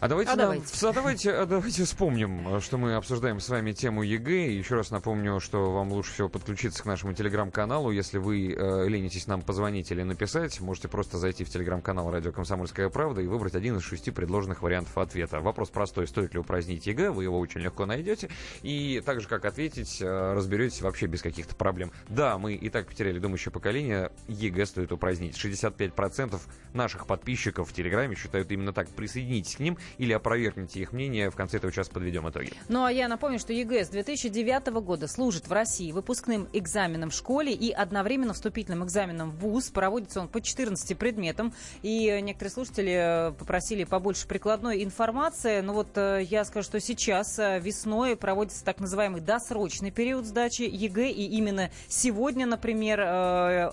[0.00, 0.86] А давайте, А нам- давайте.
[0.86, 4.52] а давайте, а давайте вспомним, что мы обсуждаем с вами тему ЕГЭ.
[4.52, 7.90] Еще раз напомню, что вам лучше всего подключиться к нашему телеграм-каналу.
[7.90, 12.88] Если вы э, ленитесь нам позвонить или написать, можете просто зайти в телеграм-канал «Радио Комсомольская
[12.90, 15.40] правда» и выбрать один из шести предложенных вариантов ответа.
[15.40, 18.28] Вопрос простой, стоит ли упразднить ЕГЭ, вы его очень легко найдете.
[18.62, 21.90] И так же, как ответить, э, разберетесь вообще без каких-то проблем.
[22.08, 25.36] Да, мы и так потеряли думающее поколение, ЕГЭ стоит упразднить.
[25.36, 26.40] 65%
[26.72, 28.88] наших подписчиков в Телеграме считают именно так.
[28.90, 31.30] Присоединитесь к ним или опровергните их мнение.
[31.30, 32.52] В конце этого часа подведем итоги.
[32.68, 37.14] Ну а я напомню, что ЕГЭ с 2009 года служит в России выпускным экзаменом в
[37.14, 39.70] школе и одновременно вступительным экзаменом в ВУЗ.
[39.70, 41.52] Проводится он по 14 предметам.
[41.82, 45.60] И некоторые слушатели э, попросили побольше прикладной информации.
[45.60, 50.62] Ну вот э, я скажу, что сейчас э, весной проводится так называемый досрочный период сдачи
[50.62, 51.10] ЕГЭ.
[51.10, 53.00] И именно сегодня, например,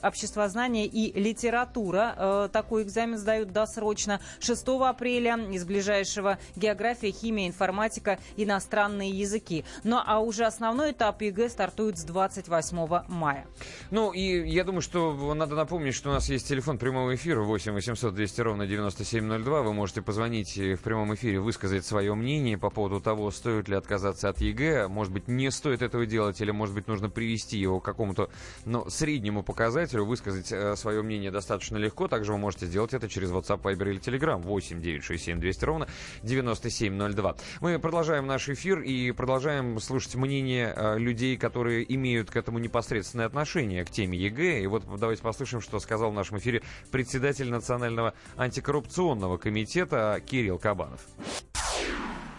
[0.01, 4.19] обществознание и литература такой экзамен сдают досрочно.
[4.39, 5.65] 6 апреля из
[6.05, 9.65] ближайшего география, химия, информатика, иностранные языки.
[9.83, 13.47] Ну а уже основной этап ЕГЭ стартует с 28 мая.
[13.91, 17.73] Ну, и я думаю, что надо напомнить, что у нас есть телефон прямого эфира 8
[17.73, 19.61] 800 200 ровно 9702.
[19.63, 23.75] Вы можете позвонить и в прямом эфире, высказать свое мнение по поводу того, стоит ли
[23.75, 24.87] отказаться от ЕГЭ.
[24.87, 28.29] Может быть, не стоит этого делать, или, может быть, нужно привести его к какому-то
[28.65, 30.05] ну, среднему показателю.
[30.05, 32.07] Высказать э, свое мнение достаточно легко.
[32.07, 35.87] Также вы можете сделать это через WhatsApp, Viber или Telegram 8 967 200 ровно
[36.23, 37.35] 9702.
[37.61, 43.25] Мы продолжаем наш эфир и продолжаем слушать мнение э, людей, которые имеют к этому непосредственное
[43.25, 44.61] отношение, к теме ЕГЭ.
[44.61, 51.01] И вот давайте послушаем, что сказал в нашем эфире председатель Национального антикоррупционного комитета Кирилл Кабанов.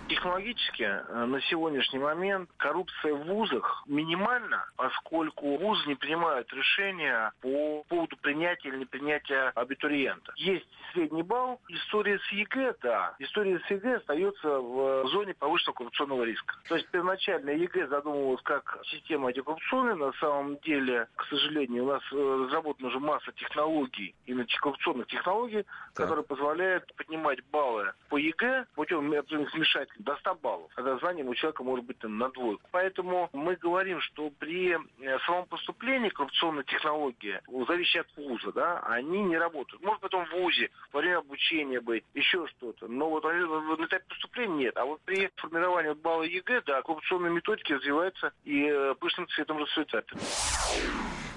[0.08, 7.82] Технологически э, на сегодняшний момент коррупция в вузах минимальна, поскольку вузы не принимают решения по
[7.88, 10.32] поводу принятия или непринятия абитуриента.
[10.36, 16.22] Есть средний балл, история с ЕГЭ, да, история с ЕГЭ остается в зоне повышенного коррупционного
[16.22, 16.54] риска.
[16.68, 22.02] То есть первоначально ЕГЭ задумывалась как система антикоррупционная, на самом деле, к сожалению, у нас
[22.12, 29.08] э, разработана уже масса технологий, именно антикоррупционных технологий, которые позволяют поднимать баллы по ЕГЭ путем
[29.08, 32.62] вмешательств до 100 баллов, когда знание у человека может быть там, на двойку.
[32.70, 39.22] Поэтому мы говорим, что при э, самом поступлении коррупционной технологии, зависит от вуза, да, они
[39.22, 39.82] не работают.
[39.82, 42.88] Может потом в вузе, во время обучения быть, еще что-то.
[42.88, 44.76] Но вот на этапе поступления нет.
[44.76, 50.12] А вот при формировании балла ЕГЭ, да, коррупционные методики развиваются и э, пышным цветом расцветают.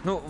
[0.03, 0.21] Ну,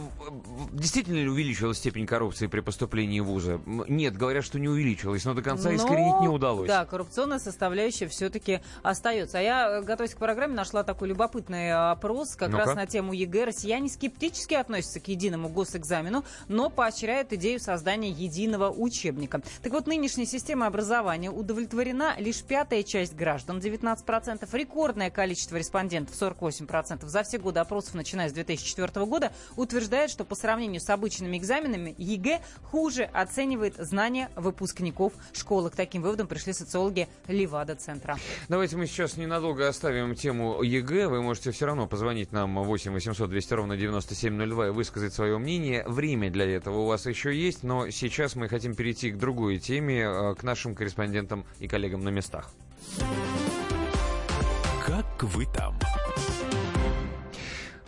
[0.71, 3.59] действительно ли увеличилась степень коррупции при поступлении в вузы?
[3.65, 6.67] Нет, говорят, что не увеличилась, но до конца но, искоренить не удалось.
[6.67, 9.37] Да, коррупционная составляющая все-таки остается.
[9.37, 13.45] А я, готовясь к программе, нашла такой любопытный опрос как ну раз на тему ЕГЭ.
[13.45, 19.41] Россияне скептически относятся к единому госэкзамену, но поощряют идею создания единого учебника.
[19.61, 24.47] Так вот, нынешняя система образования удовлетворена лишь пятая часть граждан, 19%.
[24.51, 27.05] Рекордное количество респондентов, 48%.
[27.07, 31.93] За все годы опросов, начиная с 2004 года, утверждает, что по сравнению с обычными экзаменами
[31.97, 35.69] ЕГЭ хуже оценивает знания выпускников школы.
[35.69, 38.17] К таким выводам пришли социологи Левада-центра.
[38.47, 41.07] Давайте мы сейчас ненадолго оставим тему ЕГЭ.
[41.07, 45.83] Вы можете все равно позвонить нам 8 800 200 ровно 9702 и высказать свое мнение.
[45.87, 50.01] Время для этого у вас еще есть, но сейчас мы хотим перейти к другой теме,
[50.01, 52.49] э, к нашим корреспондентам и коллегам на местах.
[54.85, 55.77] Как вы там?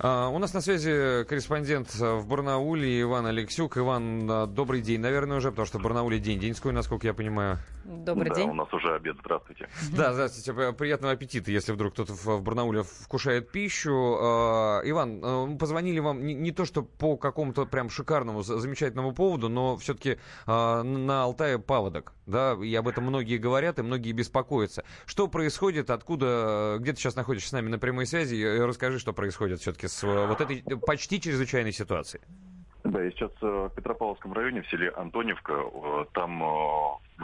[0.04, 3.78] А, у нас на связи корреспондент в Барнауле Иван Алексюк.
[3.78, 7.60] Иван, а, добрый день, наверное, уже, потому что в Барнауле день деньской, насколько я понимаю.
[7.84, 8.50] Добрый да, день.
[8.50, 9.70] у нас уже обед, здравствуйте.
[9.96, 14.18] Да, здравствуйте, приятного аппетита, если вдруг кто-то в Барнауле вкушает пищу.
[14.20, 19.50] А, Иван, мы позвонили вам не, не то, что по какому-то прям шикарному, замечательному поводу,
[19.50, 24.84] но все-таки на Алтае паводок, да, и об этом многие говорят, и многие беспокоятся.
[25.06, 29.60] Что происходит, откуда, где ты сейчас находишься с нами на прямой связи, расскажи, что происходит
[29.60, 32.24] все-таки э, вот этой почти чрезвычайной ситуацией.
[32.84, 35.54] Да, я сейчас э, в Петропавловском районе, в селе Антоневка.
[35.54, 36.42] Э, там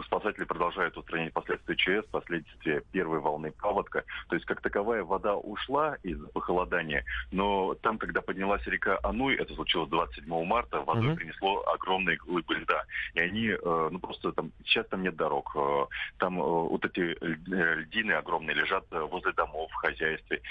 [0.03, 4.03] спасатели продолжают устранять последствия ЧС, последствия первой волны паводка.
[4.29, 9.53] То есть, как таковая, вода ушла из-за похолодания, но там, когда поднялась река Ануй, это
[9.53, 11.15] случилось 27 марта, водой угу.
[11.15, 12.83] принесло огромные глыбы льда.
[13.13, 15.51] И они, э, ну просто там, сейчас там нет дорог.
[15.55, 15.85] Э,
[16.17, 17.17] там э, вот эти
[17.49, 20.41] льдины огромные лежат возле домов, в хозяйстве.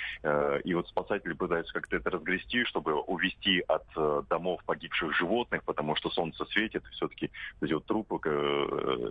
[0.64, 3.86] И вот спасатели пытаются как-то это разгрести, чтобы увести от
[4.28, 8.18] домов погибших животных, потому что солнце светит, все-таки эти вот трупы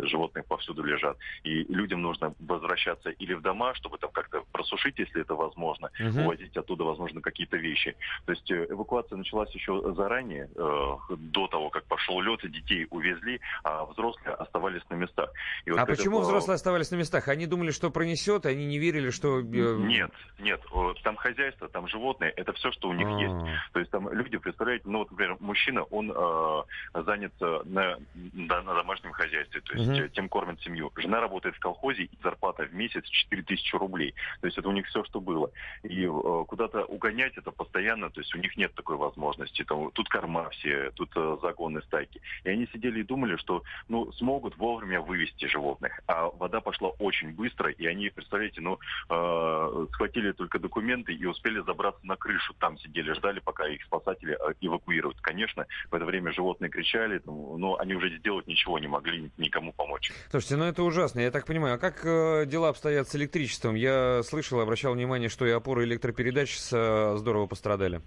[0.04, 1.18] животных животных повсюду лежат.
[1.44, 6.22] И людям нужно возвращаться или в дома, чтобы там как-то просушить, если это возможно, угу.
[6.22, 7.96] увозить оттуда, возможно, какие-то вещи.
[8.26, 12.88] То есть э, эвакуация началась еще заранее, э, до того, как пошел лед, и детей
[12.90, 15.30] увезли, а взрослые оставались на местах.
[15.66, 16.28] И вот а почему это...
[16.28, 17.28] взрослые оставались на местах?
[17.28, 19.40] Они думали, что пронесет, они не верили, что...
[19.40, 20.62] Э, нет, нет.
[21.04, 23.22] Там хозяйство, там животные, это все, что у них А-а-а.
[23.22, 23.62] есть.
[23.74, 27.98] То есть там люди, представляете, ну вот, например, мужчина, он э, занят на,
[28.34, 30.92] на домашнем хозяйстве, то есть угу тем кормят семью.
[30.96, 34.16] Жена работает в колхозе, и зарплата в месяц 4 тысячи рублей.
[34.42, 35.52] То есть это у них все, что было.
[35.84, 39.64] И э, куда-то угонять это постоянно, то есть у них нет такой возможности.
[39.64, 42.22] Там, тут корма все, тут э, загоны, стайки.
[42.44, 46.00] И они сидели и думали, что ну, смогут вовремя вывести животных.
[46.08, 48.80] А вода пошла очень быстро, и они, представляете, ну,
[49.10, 52.54] э, схватили только документы и успели забраться на крышу.
[52.60, 55.20] Там сидели, ждали, пока их спасатели э, эвакуируют.
[55.22, 60.05] Конечно, в это время животные кричали, но они уже сделать ничего не могли, никому помочь
[60.06, 60.12] помочь.
[60.30, 61.76] Слушайте, ну это ужасно, я так понимаю.
[61.76, 63.76] А как э, дела обстоят с электричеством?
[63.76, 68.02] Я слышал, обращал внимание, что и опоры электропередач э, здорово пострадали.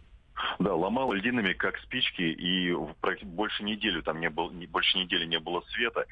[0.60, 2.72] Да, ломал льдинами, как спички, и
[3.24, 6.06] больше недели там не было, больше недели не было света.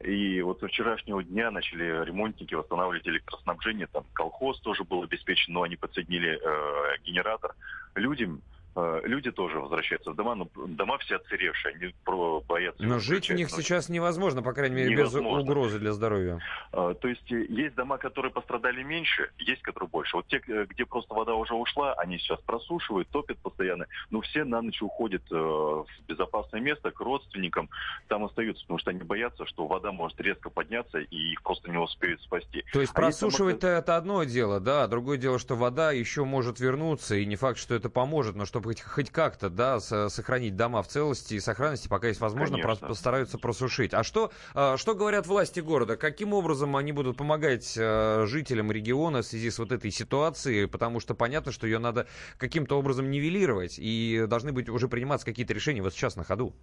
[0.00, 3.88] И вот со вчерашнего дня начали ремонтники восстанавливать электроснабжение.
[3.88, 7.54] Там колхоз тоже был обеспечен, но они подсоединили э, генератор.
[7.96, 8.40] Людям
[8.74, 11.94] люди тоже возвращаются в дома, но дома все отсыревшие, они
[12.46, 12.82] боятся...
[12.82, 13.64] Но жить в них ночью.
[13.64, 15.38] сейчас невозможно, по крайней мере, невозможно.
[15.38, 16.40] без угрозы для здоровья.
[16.72, 20.16] А, то есть э, есть дома, которые пострадали меньше, есть которые больше.
[20.16, 24.44] Вот те, э, где просто вода уже ушла, они сейчас просушивают, топят постоянно, но все
[24.44, 27.68] на ночь уходят в безопасное место к родственникам,
[28.08, 31.78] там остаются, потому что они боятся, что вода может резко подняться и их просто не
[31.78, 32.64] успеют спасти.
[32.72, 37.16] То есть а просушивать-то это одно дело, да, другое дело, что вода еще может вернуться,
[37.16, 40.82] и не факт, что это поможет, но что чтобы хоть, хоть как-то, да, сохранить дома
[40.82, 43.92] в целости и сохранности, пока есть возможность, про, постараются просушить.
[43.92, 45.96] А что, а, что говорят власти города?
[45.96, 50.66] Каким образом они будут помогать а, жителям региона в связи с вот этой ситуацией?
[50.66, 52.06] Потому что понятно, что ее надо
[52.38, 56.54] каким-то образом нивелировать, и должны быть уже приниматься какие-то решения вот сейчас на ходу.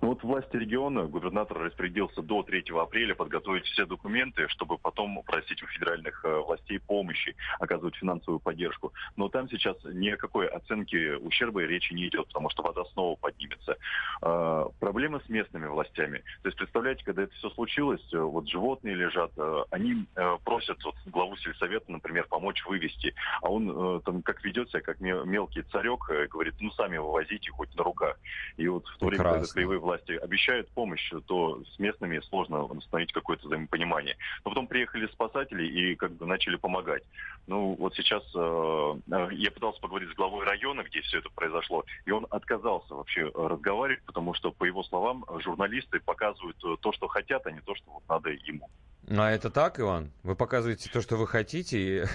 [0.00, 5.62] Ну вот власти региона, губернатор распорядился до 3 апреля подготовить все документы, чтобы потом просить
[5.62, 8.92] у федеральных э, властей помощи, оказывать финансовую поддержку.
[9.16, 12.84] Но там сейчас ни о какой оценке ущерба и речи не идет, потому что вода
[12.92, 13.76] снова поднимется.
[14.22, 16.18] Э, проблемы с местными властями.
[16.42, 19.32] То есть, представляете, когда это все случилось, э, вот животные лежат,
[19.70, 20.06] они
[20.44, 25.62] просят вот, главу сельсовета, например, помочь вывести, а он там как ведет себя, как мелкий
[25.62, 28.18] царек, говорит, ну сами вывозите хоть на руках.
[28.56, 33.12] И вот в то время, когда местные власти обещают помощь, то с местными сложно установить
[33.12, 34.16] какое-то взаимопонимание.
[34.44, 37.02] Но потом приехали спасатели и как бы начали помогать.
[37.46, 38.94] Ну, вот сейчас э,
[39.32, 44.04] я пытался поговорить с главой района, где все это произошло, и он отказался вообще разговаривать,
[44.04, 48.02] потому что, по его словам, журналисты показывают то, что хотят, а не то, что вот
[48.08, 48.68] надо ему.
[49.08, 50.12] А это так, Иван?
[50.22, 52.08] Вы показываете то, что вы хотите,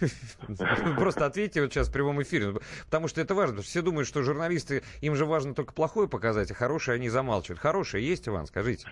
[0.96, 2.54] просто ответьте вот сейчас в прямом эфире,
[2.86, 3.62] потому что это важно.
[3.62, 7.60] Все думают, что журналисты, им же важно только плохое показать, а хорошее они замалчивают.
[7.60, 8.88] Хорошее есть, Иван, скажите?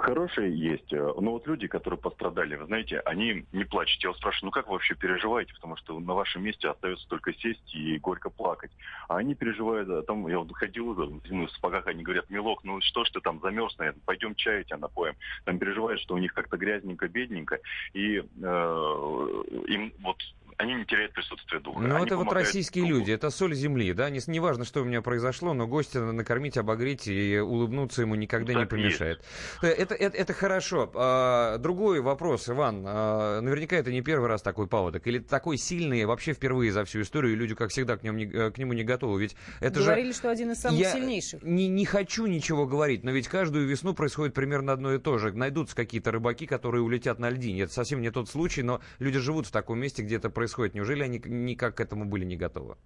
[0.00, 0.90] Хорошие есть.
[0.92, 4.02] Но вот люди, которые пострадали, вы знаете, они не плачут.
[4.02, 5.54] Я вас спрашиваю, ну как вы вообще переживаете?
[5.54, 8.70] Потому что на вашем месте остается только сесть и горько плакать.
[9.08, 13.04] А они переживают, там, я вот ходил ну, в сапогах, они говорят, Милок, ну что
[13.04, 15.14] ж ты там замерз, наверное, пойдем чай тебя напоим.
[15.44, 17.58] Там переживают, что у них как-то грязненько, бедненько,
[17.92, 18.22] и э,
[19.68, 20.16] им вот
[20.60, 21.80] они не теряют присутствие духа.
[21.80, 22.98] Ну, это вот российские духу.
[22.98, 26.58] люди, это соль земли, да, не, не важно, что у меня произошло, но гостя накормить,
[26.58, 29.24] обогреть и улыбнуться ему никогда так не помешает.
[29.62, 30.90] Э, это, это, это хорошо.
[30.94, 36.04] А, другой вопрос, Иван, а, наверняка это не первый раз такой паводок, или такой сильный
[36.04, 38.74] вообще впервые за всю историю, и люди, как всегда, к, нему не, э, к нему
[38.74, 40.18] не готовы, ведь это Говорили, же...
[40.18, 41.42] что один из самых Я сильнейших.
[41.42, 45.32] Не, не хочу ничего говорить, но ведь каждую весну происходит примерно одно и то же.
[45.32, 47.62] Найдутся какие-то рыбаки, которые улетят на льдине.
[47.62, 50.49] Это совсем не тот случай, но люди живут в таком месте, где это происходит.
[50.74, 52.76] Неужели они никак к этому были не готовы?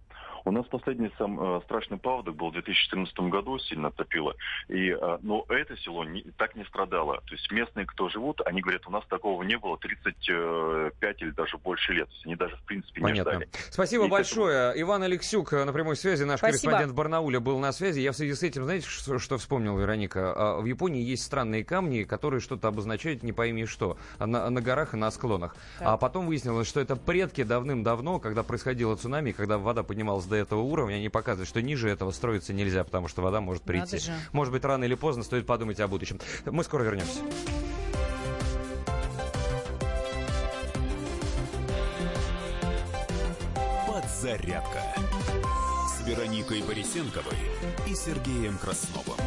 [0.47, 4.35] У нас последний сам э, страшный паводок был в 2014 году, сильно топило.
[4.69, 7.23] И, э, но это село не, так не страдало.
[7.27, 11.57] То есть местные, кто живут, они говорят, у нас такого не было 35 или даже
[11.57, 12.09] больше лет.
[12.09, 13.33] То есть они даже, в принципе, не Понятно.
[13.33, 13.49] ждали.
[13.71, 14.71] Спасибо И большое.
[14.71, 14.81] Это...
[14.83, 16.59] Иван Алексюк на прямой связи, наш Спасибо.
[16.59, 18.01] корреспондент в Барнауле был на связи.
[18.01, 20.35] Я в связи с этим, знаете, что, что вспомнил, Вероника?
[20.37, 24.61] А, В Японии есть странные камни, которые что-то обозначают не пойми что, а на, на
[24.61, 25.57] горах и на склонах.
[25.79, 25.89] Так.
[25.89, 30.61] А потом выяснилось, что это предки давным-давно, когда происходило цунами, когда вода поднималась до этого
[30.61, 33.99] уровня, они показывают, что ниже этого строиться нельзя, потому что вода может прийти.
[34.33, 36.21] Может быть, рано или поздно стоит подумать о будущем.
[36.47, 37.21] Мы скоро вернемся.
[43.87, 44.83] Подзарядка
[45.89, 47.37] с Вероникой Борисенковой
[47.87, 49.19] и Сергеем Красновым.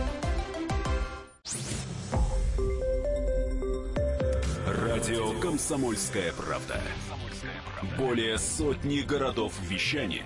[4.66, 6.82] Радио «Комсомольская правда».
[7.98, 10.26] Более сотни городов вещания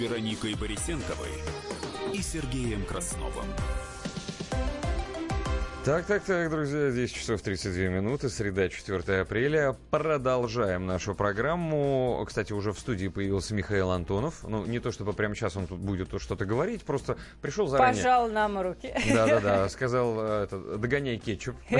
[0.00, 1.28] Вероникой Борисенковой
[2.14, 3.44] и Сергеем Красновым.
[5.82, 9.74] Так, так, так, друзья, 10 часов 32 минуты, среда, 4 апреля.
[9.90, 12.22] Продолжаем нашу программу.
[12.26, 14.44] Кстати, уже в студии появился Михаил Антонов.
[14.46, 17.96] Ну, не то чтобы прямо сейчас он тут будет что-то говорить, просто пришел заранее.
[17.96, 18.92] Пожал нам руки.
[19.10, 21.56] Да-да-да, сказал, э, это, догоняй кетчуп.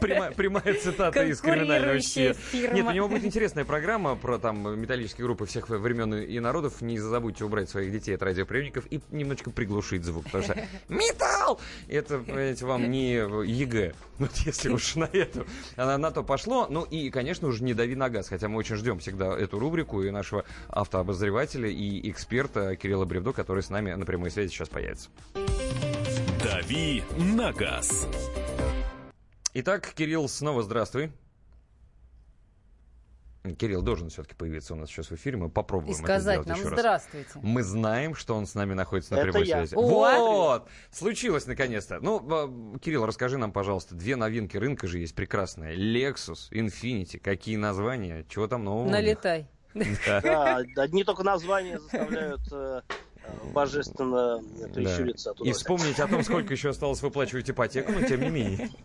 [0.00, 2.34] Прямая, цитата из криминального чтива.
[2.72, 6.80] Нет, у него будет интересная программа про там металлические группы всех времен и народов.
[6.80, 10.56] Не забудьте убрать своих детей от радиоприемников и немножечко приглушить звук, потому что
[10.88, 11.60] металл!
[11.88, 13.94] Это, понимаете, вам не ЕГЭ.
[14.18, 15.46] Вот если уж на эту,
[15.76, 16.66] на, на то пошло.
[16.70, 20.02] Ну и, конечно, уже не дави на газ, хотя мы очень ждем всегда эту рубрику
[20.02, 25.08] и нашего автообозревателя и эксперта Кирилла Бревдо, который с нами на прямой связи сейчас появится.
[26.42, 28.06] «Дави на газ».
[29.54, 31.12] Итак, Кирилл, снова здравствуй.
[33.58, 35.36] Кирилл должен все-таки появиться у нас сейчас в эфире.
[35.36, 37.28] Мы попробуем И сказать это нам сделать еще здравствуйте.
[37.34, 37.42] раз.
[37.42, 39.56] Мы знаем, что он с нами находится на Это прямой я.
[39.58, 39.74] связи.
[39.74, 40.68] Вот!
[40.92, 41.98] Случилось наконец-то.
[42.00, 45.76] Ну, э, Кирилл, расскажи нам, пожалуйста, две новинки рынка же есть прекрасные.
[45.76, 47.18] Lexus, Infinity.
[47.18, 48.24] Какие названия?
[48.28, 48.88] Чего там нового?
[48.88, 49.48] Налетай.
[50.06, 50.20] Да.
[50.20, 52.42] Да, одни только названия заставляют
[53.52, 54.42] божественно
[54.72, 58.70] прищуриться от И вспомнить о том, сколько еще осталось выплачивать ипотеку, но тем не менее.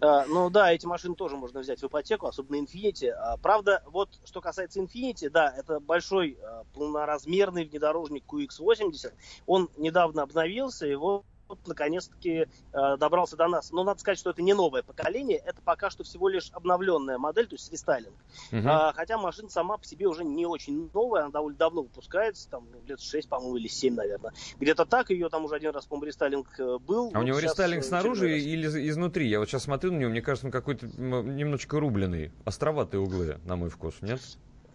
[0.00, 3.08] А, Ну да, эти машины тоже можно взять в ипотеку, особенно Infiniti.
[3.08, 9.12] А, Правда, вот что касается Infiniti, да, это большой а, полноразмерный внедорожник QX80.
[9.46, 11.24] Он недавно обновился, его
[11.66, 13.70] наконец-таки э, добрался до нас.
[13.72, 17.46] Но надо сказать, что это не новое поколение, это пока что всего лишь обновленная модель,
[17.46, 18.14] то есть рестайлинг.
[18.50, 18.68] Мгм.
[18.68, 22.66] А, хотя машина сама по себе уже не очень новая, она довольно давно выпускается, там
[22.72, 24.32] ну, лет 6, по-моему, или 7, наверное.
[24.58, 27.10] Где-то так ее там уже один раз, по-моему, рестайлинг э, был.
[27.12, 29.28] А у Вот него сейчас, рестайлинг э, снаружи или из- изнутри?
[29.28, 32.32] Я вот сейчас смотрю на него, мне кажется, он какой-то немножечко рубленый.
[32.44, 34.20] Островатые углы, на мой вкус, нет?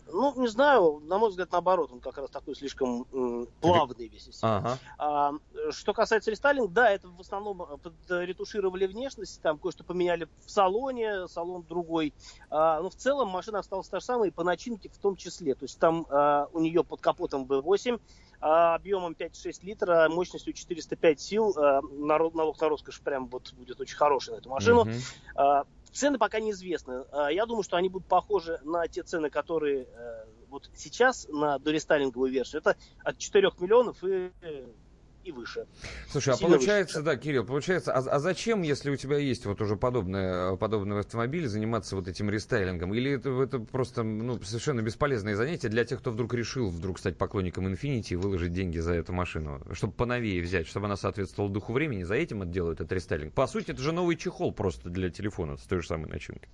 [0.07, 4.27] Ну, не знаю, на мой взгляд, наоборот, он как раз такой слишком м, плавный весь
[4.27, 4.57] из себя.
[4.57, 4.79] Ага.
[4.99, 5.31] А,
[5.71, 11.27] что касается рестайлинга, да, это в основном э, ретушировали внешность, там кое-что поменяли в салоне,
[11.27, 12.13] салон другой.
[12.49, 15.55] А, но в целом машина осталась та же самая, и по начинке в том числе.
[15.55, 17.99] То есть там а, у нее под капотом V8,
[18.41, 21.53] а, объемом 5-6 литров, мощностью 405 сил.
[21.57, 24.85] А, налог на роскошь прям вот будет очень хороший на эту машину.
[24.85, 24.93] Мгм.
[25.35, 25.63] А,
[25.95, 27.05] Цены пока неизвестны.
[27.13, 31.57] А, Я думаю, что они будут похожи на те цены, которые э, вот сейчас на
[31.57, 32.59] дорестайлинговую версию.
[32.59, 34.67] Это от 4 миллионов и, э,
[35.25, 35.65] и выше.
[36.09, 39.75] Слушай, а получается, да, Кирилл, получается, а, а зачем, если у тебя есть вот уже
[39.75, 42.93] подобное, подобный автомобиль, заниматься вот этим рестайлингом?
[42.93, 47.17] Или это, это просто ну, совершенно бесполезное занятие для тех, кто вдруг решил вдруг стать
[47.17, 51.73] поклонником Infiniti и выложить деньги за эту машину, чтобы поновее взять, чтобы она соответствовала духу
[51.73, 53.33] времени, за этим это делают этот рестайлинг?
[53.33, 56.49] По сути, это же новый чехол просто для телефона с той же самой начинкой.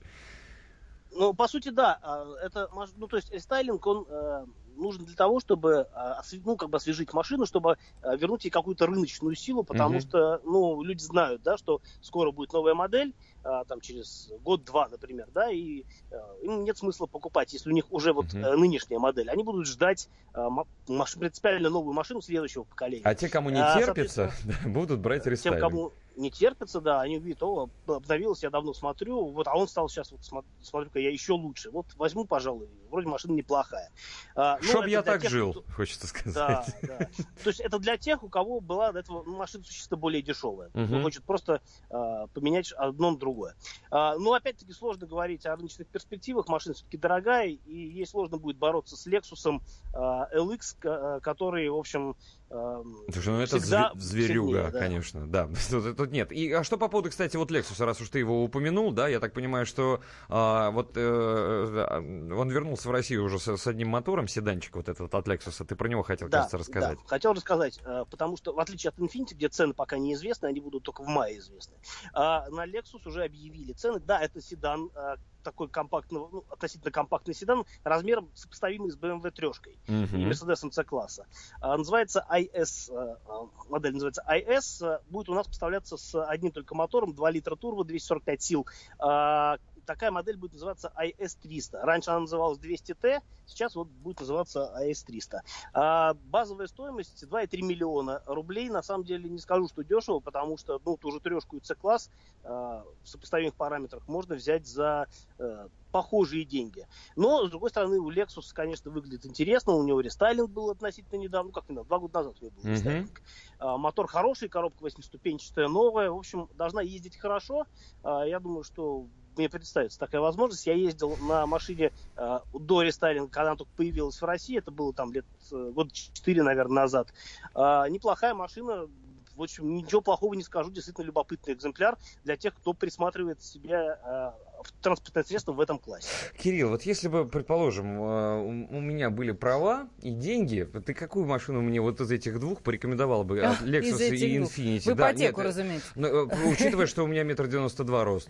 [1.13, 1.99] Ну, по сути, да.
[2.01, 6.69] а, Это, ну, то есть рестайлинг, он э, нужен для того, чтобы а, ну, как
[6.69, 10.01] бы освежить машину, чтобы а, вернуть ей какую-то рыночную силу, потому Мгм.
[10.01, 15.27] что, ну, люди знают, да, что скоро будет новая модель, а, там через год-два, например,
[15.33, 19.29] да, и э, им нет смысла покупать, если у них уже вот э, нынешняя модель.
[19.29, 23.05] Они будут ждать ма- маш- принципиально новую машину следующего поколения.
[23.05, 24.31] А те, кому не терпится,
[24.65, 25.61] будут брать тем, рестайлинг.
[25.61, 29.89] кому не терпится, да, они видят, о, обновилось, я давно смотрю, вот, а он стал
[29.89, 31.71] сейчас, вот, смо- смотрю-ка, я еще лучше.
[31.71, 33.89] Вот возьму, пожалуй, вроде машина неплохая.
[34.35, 36.33] А, ну, Чтоб я так тех, жил, кто- хочется сказать.
[36.35, 36.97] Да, да.
[37.43, 40.69] То есть это для тех, у кого была до этого ну, машина существенно более дешевая.
[40.69, 43.55] Кто хочет просто а, поменять одно на другое.
[43.89, 46.47] А, ну, опять-таки, сложно говорить о рыночных перспективах.
[46.47, 49.61] Машина все-таки дорогая, и ей сложно будет бороться с Lexus
[49.93, 52.15] а, LX, ко- который, в общем,
[52.49, 54.79] а, Слушай, ну это всегда зве- зверюга, сильнее, да.
[54.79, 55.49] конечно, да.
[55.69, 56.31] Тут, тут нет.
[56.31, 59.19] И а что по поводу, кстати, вот Lexus, раз уж ты его упомянул, да, я
[59.19, 63.89] так понимаю, что а, вот э, э, он вернулся в Россию уже с, с одним
[63.89, 65.63] мотором, седанчик вот этот от Lexus.
[65.65, 66.97] Ты про него хотел, Да, кажется, рассказать.
[66.97, 70.59] да, хотел рассказать, э, потому что в отличие от Infiniti, где цены пока неизвестны, они
[70.59, 71.75] будут только в мае известны,
[72.13, 73.99] а на Lexus уже объявили цены.
[73.99, 79.79] Да, это седан, э, такой компактный, ну, относительно компактный седан, размером сопоставимый с BMW трешкой
[79.87, 80.03] Мгм.
[80.17, 81.25] и Mercedes C-класса.
[81.59, 83.31] А, Называется IS, э, э,
[83.69, 87.83] модель называется IS, э, будет у нас поставляться с одним только мотором, 2 литра турбо,
[87.83, 88.67] 245 сил.
[88.99, 89.57] А,
[89.91, 91.81] Такая модель будет называться IS-300.
[91.81, 95.39] Раньше она называлась 200T, сейчас вот будет называться IS-300.
[95.73, 98.69] А базовая стоимость 2,3 миллиона рублей.
[98.69, 102.09] На самом деле не скажу, что дешево, потому что ну, ту же трешку и C-класс
[102.45, 106.87] а, в сопоставимых параметрах можно взять за э, похожие деньги.
[107.17, 109.73] Но, с другой стороны, у Lexus, конечно, выглядит интересно.
[109.73, 112.69] У него рестайлинг был относительно недавно, ну как недавно, два года назад у него был
[112.71, 113.21] рестайлинг.
[113.59, 116.11] А, Мотор хороший, коробка восьмиступенчатая, новая.
[116.11, 117.65] В общем, должна ездить хорошо.
[118.03, 119.05] А, Я думаю, что
[119.37, 120.65] мне представится такая возможность.
[120.67, 124.57] Я ездил на машине э, до рестайлинга, когда она только появилась в России.
[124.57, 127.13] Это было там лет э, года 4, наверное, назад.
[127.53, 128.87] А, неплохая машина.
[129.35, 130.69] В общем, ничего плохого не скажу.
[130.71, 136.07] Действительно любопытный экземпляр для тех, кто присматривает себе э, в транспортное средство в этом классе.
[136.37, 141.25] Кирилл, вот если бы, предположим, э, у у меня были права и деньги, ты какую
[141.25, 143.39] машину мне вот из этих двух порекомендовал бы?
[143.41, 144.51] От Lexus из этих и двух.
[144.51, 144.91] Infiniti.
[144.91, 145.87] В Да, ипотеку, нет, э, разумеется.
[145.95, 148.29] ну, э, Учитывая, что у меня метр девяносто два рост.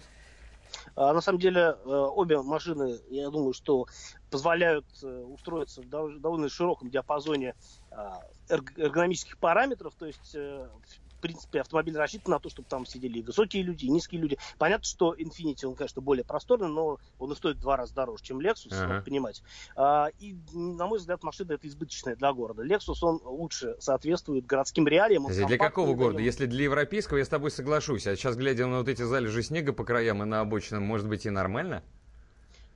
[0.96, 3.86] А, на самом деле, э, обе машины, я думаю, что
[4.30, 7.56] позволяют э, устроиться в дов- довольно широком диапазоне
[7.92, 9.94] а, эрг- эргономических параметров.
[9.98, 10.70] То есть, э,
[11.22, 14.38] принципе, автомобиль рассчитан на то, чтобы там сидели и высокие люди, и низкие люди.
[14.58, 18.24] Понятно, что Infiniti, он, конечно, более просторный, но он и стоит в два раза дороже,
[18.24, 18.88] чем Lexus, Ага.
[18.88, 19.42] надо понимать.
[19.76, 22.64] А, И, на мой взгляд, машина это избыточная для города.
[22.66, 25.26] Lexus, он лучше соответствует городским реалиям.
[25.28, 26.18] Для какого города?
[26.18, 28.08] нем- Если для европейского, я с тобой соглашусь.
[28.08, 31.26] А сейчас, глядя на вот эти залежи снега по краям и на обочинам, может быть
[31.26, 31.84] и нормально?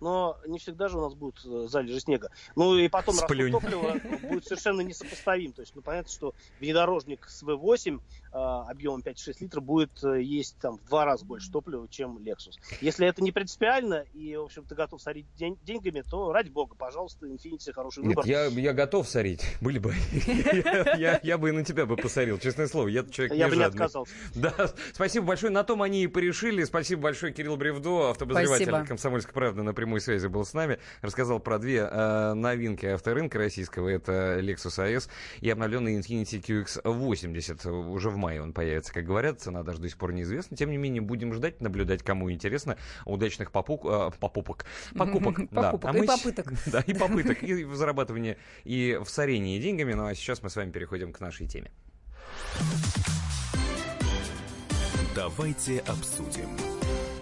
[0.02, 2.30] но не всегда же у нас будут э, залежи снега.
[2.56, 3.96] Ну и потом расход топлива
[4.30, 5.54] будет совершенно несопоставим.
[5.54, 8.00] То есть, ну, понятно, что внедорожник с V8 э,
[8.36, 12.56] объемом 5-6 литров будет э, есть там в два раза больше топлива, чем Lexus.
[12.82, 16.76] Если это не принципиально и, в общем, ты готов сорить день- деньгами, то ради бога,
[16.76, 18.26] пожалуйста, Infiniti хороший Нет, выбор.
[18.26, 19.44] я, я готов сорить.
[19.62, 19.94] Были бы.
[20.98, 22.88] Я, бы и на тебя бы посорил, честное слово.
[22.88, 24.14] Я человек Я бы не отказался.
[24.34, 24.54] Да,
[24.94, 25.52] спасибо большое.
[25.52, 26.64] На том они и порешили.
[26.64, 28.88] Спасибо большое, Кирилл Бревдо, автобозреватель Спасибо.
[28.88, 30.80] «Комсомольской правды» на прямой связи был с нами.
[31.02, 33.90] Рассказал про две э, новинки авторынка российского.
[33.90, 35.10] Это Lexus AS
[35.42, 37.70] и обновленный Infiniti QX80.
[37.70, 39.40] Уже в мае он появится, как говорят.
[39.40, 40.58] Цена даже до сих пор неизвестна.
[40.58, 42.78] Тем не менее, будем ждать, наблюдать, кому интересно.
[43.06, 44.66] Удачных попук, э, попупок,
[44.98, 45.40] покупок.
[45.52, 45.72] да.
[45.72, 46.54] Покупок А и мы с- попыток.
[46.66, 49.94] Да, и попыток, и в зарабатывании, и в сорении деньгами.
[49.94, 51.72] Ну а сейчас мы с вами переходим к нашей теме.
[55.16, 56.75] Давайте обсудим.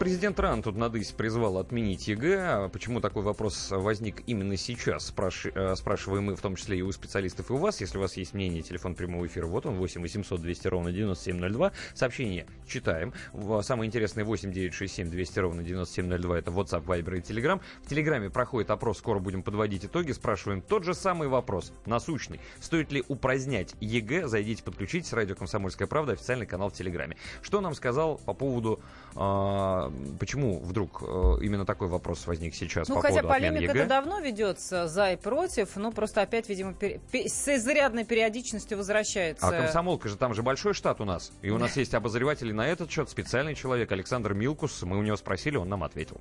[0.04, 2.66] Президент РАН тут надысь призвал отменить ЕГЭ.
[2.66, 5.46] А почему такой вопрос возник именно сейчас, спраш...
[5.46, 7.80] Э, спрашиваем мы, в том числе и у специалистов, и у вас.
[7.80, 11.72] Если у вас есть мнение, телефон прямого эфира, вот он, 8 800 200 ровно 9702.
[11.96, 13.14] Сообщение читаем.
[13.62, 16.38] Самое интересное 8 967 200 ровно 9702.
[16.38, 17.62] Это WhatsApp, Viber и Telegram.
[17.84, 20.12] В Телеграме проходит опрос, скоро будем подводить итоги.
[20.12, 22.42] Спрашиваем тот же самый вопрос, насущный.
[22.60, 24.28] Стоит ли упразднять ЕГЭ?
[24.28, 25.14] Зайдите, подключитесь.
[25.14, 27.16] Радио «Комсомольская правда», официальный канал в Телеграме.
[27.42, 28.82] Что нам сказал по поводу
[29.16, 33.80] а, почему вдруг э, именно такой вопрос возник сейчас ну, по хотя поводу полемика ЕГЭ?
[33.80, 37.00] это давно ведется за и против, но просто опять, видимо, пер...
[37.12, 39.48] с изрядной периодичностью возвращается.
[39.48, 41.32] А комсомолка же, там же большой штат у нас.
[41.42, 44.84] И у нас есть обозреватели на этот счет, специальный человек Александр Милкус.
[44.84, 46.20] Мы у него спросили, он нам ответил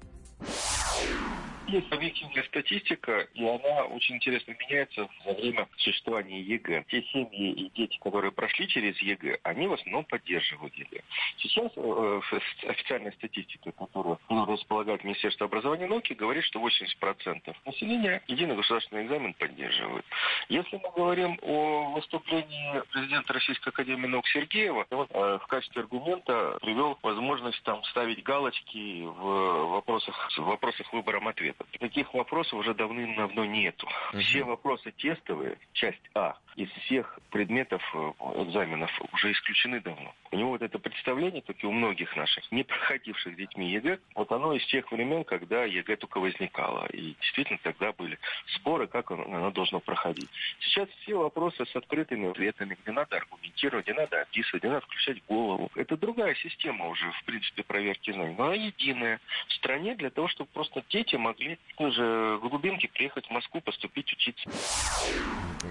[1.68, 6.84] есть объективная статистика, и она очень интересно меняется за время существования ЕГЭ.
[6.89, 11.00] Те семьи и дети, которые прошли через ЕГЭ, они в основном поддерживают ЕГЭ.
[11.39, 12.20] Сейчас э,
[12.68, 19.34] официальная статистика, которую располагает Министерство образования и науки, говорит, что 80% населения единый государственный экзамен
[19.34, 20.05] поддерживают.
[20.49, 26.58] Если мы говорим о выступлении президента Российской Академии наук Сергеева, он э, в качестве аргумента
[26.60, 31.52] привел возможность там ставить галочки в вопросах, в вопросах выбором ответа.
[31.79, 33.89] Таких вопросов уже давным-давно нету.
[34.19, 40.15] Все вопросы тестовые, часть А, из всех предметов э, экзаменов уже исключены давно.
[40.31, 44.31] У него вот это представление, как и у многих наших, не проходивших детьми ЕГЭ, вот
[44.33, 46.87] оно из тех времен, когда ЕГЭ только возникало.
[46.87, 48.19] И действительно тогда были
[48.55, 50.29] споры, как оно, должно проходить.
[50.61, 55.25] Сейчас все вопросы с открытыми ответами, где надо аргументировать, где надо описывать, где надо включать
[55.27, 55.71] голову.
[55.75, 58.35] Это другая система уже, в принципе, проверки знаний.
[58.37, 63.27] Но она единая в стране для того, чтобы просто дети могли уже в глубинке приехать
[63.27, 64.51] в Москву, поступить учиться.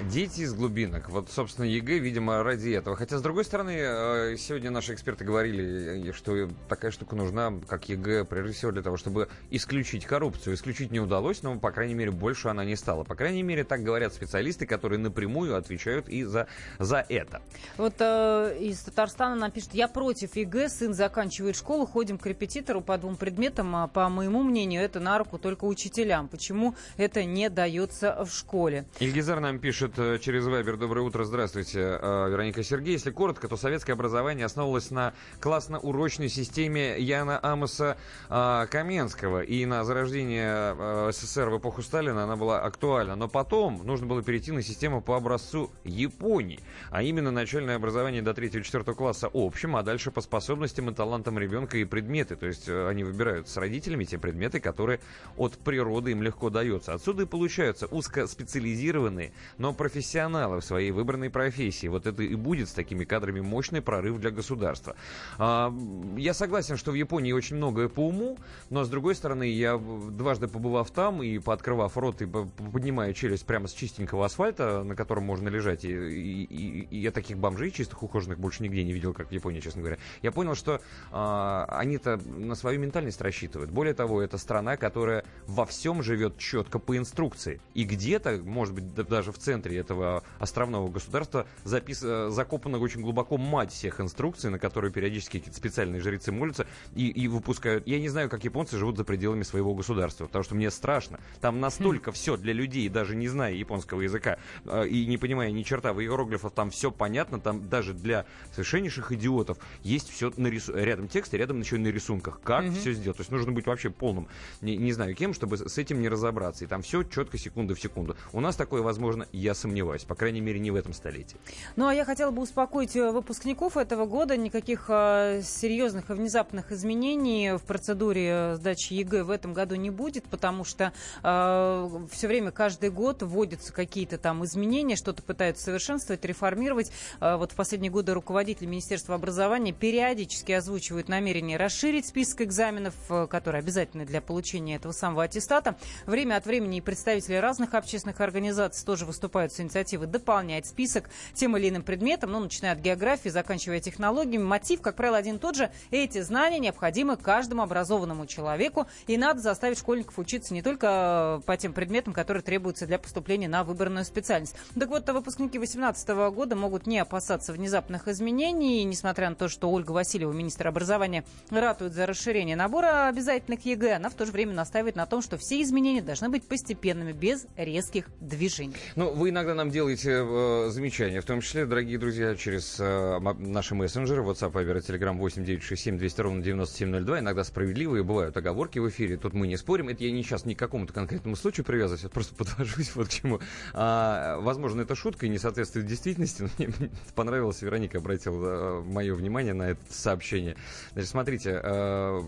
[0.09, 1.09] Дети из глубинок.
[1.09, 2.95] Вот, собственно, ЕГЭ, видимо, ради этого.
[2.95, 7.89] Хотя, с другой стороны, э, сегодня наши эксперты говорили, э, что такая штука нужна, как
[7.89, 10.55] ЕГЭ, прежде всего для того, чтобы исключить коррупцию.
[10.55, 13.03] Исключить не удалось, но, по крайней мере, больше она не стала.
[13.03, 16.47] По крайней мере, так говорят специалисты, которые напрямую отвечают и за,
[16.79, 17.41] за это.
[17.75, 22.79] Вот э, из Татарстана нам пишет, я против ЕГЭ, сын заканчивает школу, ходим к репетитору
[22.79, 26.29] по двум предметам, а по моему мнению, это на руку только учителям.
[26.29, 28.85] Почему это не дается в школе?
[28.99, 30.77] Ильгизар нам пишет, пишет э, через Вайбер.
[30.77, 32.93] Доброе утро, здравствуйте, э, Вероника Сергей.
[32.93, 37.97] Если коротко, то советское образование основывалось на классно-урочной системе Яна Амоса
[38.29, 39.41] э, Коменского.
[39.41, 43.15] И на зарождение СССР в эпоху Сталина она была актуальна.
[43.15, 46.59] Но потом нужно было перейти на систему по образцу Японии.
[46.91, 51.79] А именно начальное образование до 3-4 класса общим, а дальше по способностям и талантам ребенка
[51.79, 52.35] и предметы.
[52.35, 54.99] То есть они выбирают с родителями те предметы, которые
[55.37, 56.93] от природы им легко даются.
[56.93, 61.87] Отсюда и получаются узкоспециализированные, но профессионалы в своей выбранной профессии.
[61.87, 64.95] Вот это и будет с такими кадрами мощный прорыв для государства.
[65.37, 65.73] А,
[66.17, 68.37] я согласен, что в Японии очень многое по уму,
[68.69, 73.67] но с другой стороны, я дважды побывав там и пооткрывав рот и поднимая челюсть прямо
[73.67, 78.03] с чистенького асфальта, на котором можно лежать, и, и, и, и я таких бомжей чистых
[78.03, 79.97] ухоженных больше нигде не видел, как в Японии, честно говоря.
[80.21, 83.71] Я понял, что а, они-то на свою ментальность рассчитывают.
[83.71, 87.61] Более того, это страна, которая во всем живет четко по инструкции.
[87.73, 92.01] И где-то, может быть, даже в центре центре этого островного государства запис...
[92.03, 96.65] Э, закопана очень глубоко мать всех инструкций, на которые периодически какие-то специальные жрецы молятся
[96.95, 97.87] и, и выпускают.
[97.87, 101.19] Я не знаю, как японцы живут за пределами своего государства, потому что мне страшно.
[101.39, 102.13] Там настолько хм.
[102.13, 106.01] все для людей, даже не зная японского языка э, и не понимая ни черта в
[106.01, 110.73] иероглифах, там все понятно, там даже для совершеннейших идиотов есть все на рису...
[110.75, 112.41] рядом текст, рядом еще на рисунках.
[112.43, 112.79] Как mm-hmm.
[112.79, 113.17] все сделать?
[113.17, 114.27] То есть нужно быть вообще полным,
[114.61, 116.63] не, не знаю кем, чтобы с этим не разобраться.
[116.63, 118.15] И там все четко секунда в секунду.
[118.33, 120.03] У нас такое возможно, я сомневаюсь.
[120.03, 121.37] По крайней мере, не в этом столетии.
[121.75, 124.37] Ну, а я хотела бы успокоить э, выпускников этого года.
[124.37, 129.89] Никаких э, серьезных и внезапных изменений в процедуре э, сдачи ЕГЭ в этом году не
[129.89, 136.23] будет, потому что э, все время, каждый год вводятся какие-то там изменения, что-то пытаются совершенствовать,
[136.23, 136.91] реформировать.
[137.19, 142.93] Э, вот в последние годы руководители Министерства образования периодически озвучивают намерение расширить список экзаменов,
[143.29, 145.75] которые обязательны для получения этого самого аттестата.
[146.05, 151.09] Время от времени и представители разных общественных организаций тоже выступают выступают с инициативой дополнять список
[151.33, 154.43] тем или иным предметом, ну, начиная от географии, заканчивая технологиями.
[154.43, 155.71] Мотив, как правило, один и тот же.
[155.89, 161.55] Эти знания необходимы каждому образованному человеку, и надо заставить школьников учиться не только э, по
[161.55, 164.55] тем предметам, которые требуются для поступления на выбранную специальность.
[164.77, 169.91] Так вот, выпускники 2018 года могут не опасаться внезапных изменений, несмотря на то, что Ольга
[169.91, 174.97] Васильева, министр образования, ратует за расширение набора обязательных ЕГЭ, она в то же время настаивает
[174.97, 178.75] на том, что все изменения должны быть постепенными, без резких движений.
[178.95, 183.75] Ну, вы иногда нам делаете э, замечания, в том числе, дорогие друзья, через э, наши
[183.75, 187.19] мессенджеры, WhatsApp, Viber, Telegram 8967 200 ровно 9702.
[187.19, 189.89] Иногда справедливые бывают оговорки в эфире, тут мы не спорим.
[189.89, 193.09] Это я не сейчас ни к какому-то конкретному случаю привязываюсь, я просто подвожу вас вот
[193.09, 193.39] к чему.
[193.73, 196.73] А, возможно, это шутка и не соответствует действительности, но мне
[197.15, 200.55] понравилось, Вероника обратила э, мое внимание на это сообщение.
[200.93, 202.21] Значит, смотрите, э,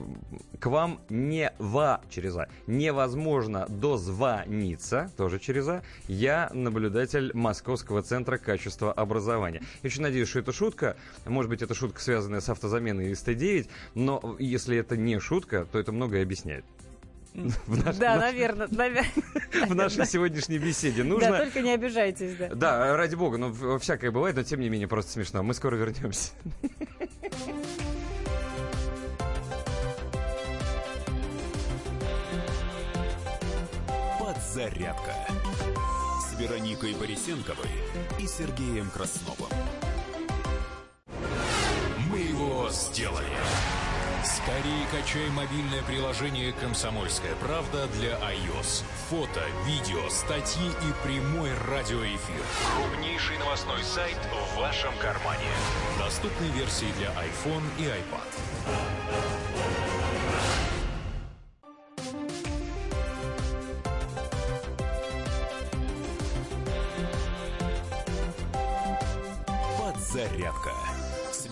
[0.59, 6.51] к вам не ва через А, невозможно дозвониться, тоже через А, я
[6.83, 9.61] наблюдатель Московского центра качества образования.
[9.83, 10.97] Я очень надеюсь, что это шутка.
[11.25, 15.93] Может быть, это шутка, связанная с автозаменой СТ-9, но если это не шутка, то это
[15.93, 16.65] многое объясняет.
[17.33, 19.11] В наш, да, в наверное, наверное.
[19.67, 21.31] В нашей сегодняшней беседе нужно...
[21.31, 22.49] Да, только не обижайтесь, да.
[22.49, 25.41] Да, ради бога, ну, всякое бывает, но тем не менее просто смешно.
[25.41, 26.31] Мы скоро вернемся.
[34.19, 35.42] Подзарядка
[36.43, 37.69] Вероникой Борисенковой
[38.19, 39.49] и Сергеем Красновым.
[42.11, 43.29] Мы его сделали.
[44.25, 48.83] Скорее качай мобильное приложение «Комсомольская правда» для iOS.
[49.09, 52.43] Фото, видео, статьи и прямой радиоэфир.
[52.75, 55.47] Крупнейший новостной сайт в вашем кармане.
[55.97, 58.52] Доступны версии для iPhone и iPad.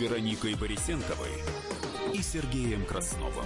[0.01, 1.29] Вероникой Борисенковой
[2.11, 3.45] и Сергеем Красновым.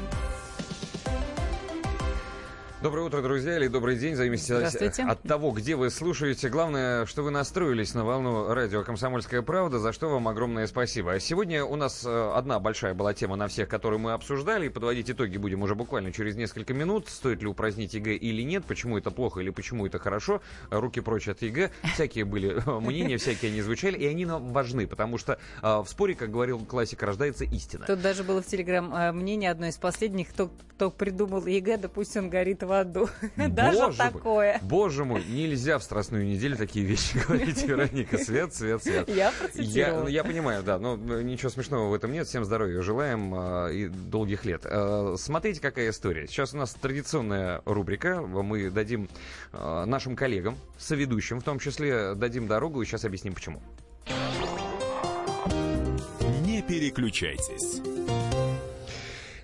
[2.86, 4.16] Доброе утро, друзья, или добрый день.
[4.16, 6.50] Зависит от того, где вы слушаете.
[6.50, 11.14] Главное, что вы настроились на волну радио «Комсомольская правда», за что вам огромное спасибо.
[11.14, 14.68] А сегодня у нас э, одна большая была тема на всех, которую мы обсуждали.
[14.68, 17.10] И подводить итоги будем уже буквально через несколько минут.
[17.10, 20.44] Стоит ли упразднить ЕГЭ или нет, почему это плохо или почему это хорошо.
[20.70, 21.72] Руки прочь от ЕГЭ.
[21.96, 26.14] Всякие были мнения, всякие они звучали, и они нам важны, потому что э, в споре,
[26.14, 27.86] как говорил классик, рождается истина.
[27.88, 31.80] Тут даже было в Телеграм э, мнение одно из последних, кто, кто придумал ЕГЭ,
[32.16, 33.10] он горит в аду.
[33.36, 34.60] Даже вот такое.
[34.62, 38.18] Мой, боже мой, нельзя в Страстную неделю такие вещи говорить, Вероника.
[38.18, 39.10] Свет, свет, свет.
[39.10, 40.08] Я процитировала.
[40.08, 42.28] Я, я понимаю, да, но ничего смешного в этом нет.
[42.28, 44.62] Всем здоровья желаем э, и долгих лет.
[44.66, 46.28] Э, смотрите, какая история.
[46.28, 48.22] Сейчас у нас традиционная рубрика.
[48.22, 49.10] Мы дадим
[49.54, 53.62] э, нашим коллегам, соведущим в том числе, дадим дорогу и сейчас объясним почему.
[56.46, 57.82] Не переключайтесь.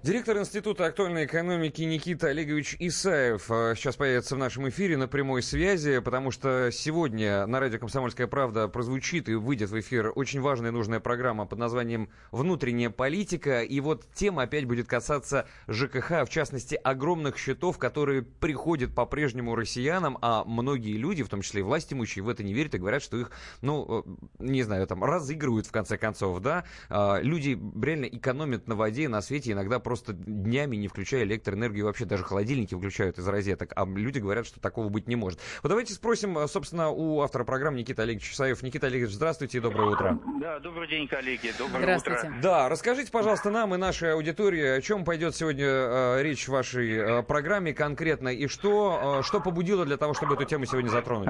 [0.03, 5.43] Директор Института актуальной экономики Никита Олегович Исаев э, сейчас появится в нашем эфире на прямой
[5.43, 10.71] связи, потому что сегодня на радио «Комсомольская правда» прозвучит и выйдет в эфир очень важная
[10.71, 13.61] и нужная программа под названием «Внутренняя политика».
[13.61, 20.17] И вот тема опять будет касаться ЖКХ, в частности, огромных счетов, которые приходят по-прежнему россиянам,
[20.23, 23.03] а многие люди, в том числе и власть имущие, в это не верят и говорят,
[23.03, 23.29] что их,
[23.61, 26.63] ну, э, не знаю, там, разыгрывают в конце концов, да.
[26.89, 32.05] А, люди реально экономят на воде, на свете, иногда просто днями не включая электроэнергию, вообще
[32.05, 35.39] даже холодильники выключают из розеток, а люди говорят, что такого быть не может.
[35.63, 38.61] Вот давайте спросим, собственно, у автора программы Никита Олегович Часаев.
[38.63, 40.19] Никита Олегович, здравствуйте и доброе утро.
[40.39, 42.27] Да, добрый день, коллеги, доброе здравствуйте.
[42.27, 42.39] утро.
[42.41, 46.91] Да, расскажите, пожалуйста, нам и нашей аудитории, о чем пойдет сегодня э, речь в вашей
[46.91, 51.29] э, программе конкретно, и что, э, что побудило для того, чтобы эту тему сегодня затронуть?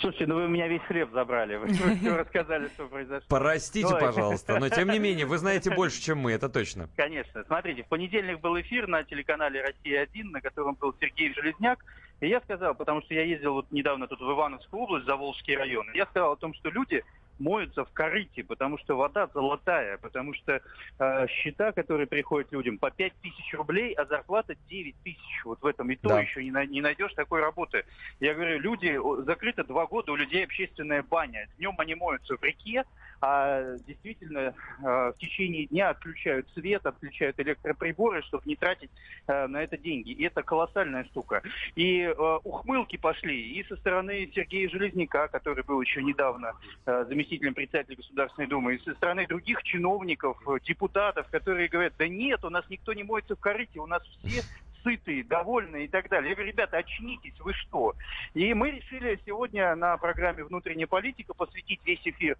[0.00, 3.26] Слушайте, ну вы у меня весь хлеб забрали, вы все рассказали, что произошло.
[3.28, 6.88] Простите, пожалуйста, но тем не менее, вы знаете больше, чем мы, это точно.
[6.96, 7.44] Конечно.
[7.46, 11.78] Смотрите, в понедельник был эфир на телеканале «Россия-1», на котором был Сергей Железняк.
[12.20, 15.56] И я сказал, потому что я ездил вот недавно тут в Ивановскую область, за Волжский
[15.56, 17.04] район, я сказал о том, что люди
[17.38, 20.60] моются в корыте, потому что вода золотая, потому что
[20.98, 25.44] э, счета, которые приходят людям, по 5 тысяч рублей, а зарплата 9 тысяч.
[25.44, 26.20] Вот в этом и то Да.
[26.20, 27.84] еще не, на- не найдешь такой работы.
[28.20, 31.48] Я говорю, люди, закрыто два года, у людей общественная баня.
[31.58, 32.84] Днем они моются в реке,
[33.20, 38.90] а действительно э, в течение дня отключают свет, отключают электроприборы, чтобы не тратить
[39.26, 40.10] э, на это деньги.
[40.10, 41.42] И это колоссальная штука.
[41.74, 46.52] И э, ухмылки пошли и со стороны Сергея Железняка, который был еще недавно
[46.86, 52.06] э, заместителем председателя Государственной Думы, и со стороны других чиновников, э, депутатов, которые говорят, да
[52.06, 54.42] нет, у нас никто не моется в корыте, у нас все
[54.82, 56.30] сытые, довольные и так далее.
[56.30, 57.94] Я говорю, ребята, очнитесь, вы что?
[58.34, 62.36] И мы решили сегодня на программе «Внутренняя политика» посвятить весь эфир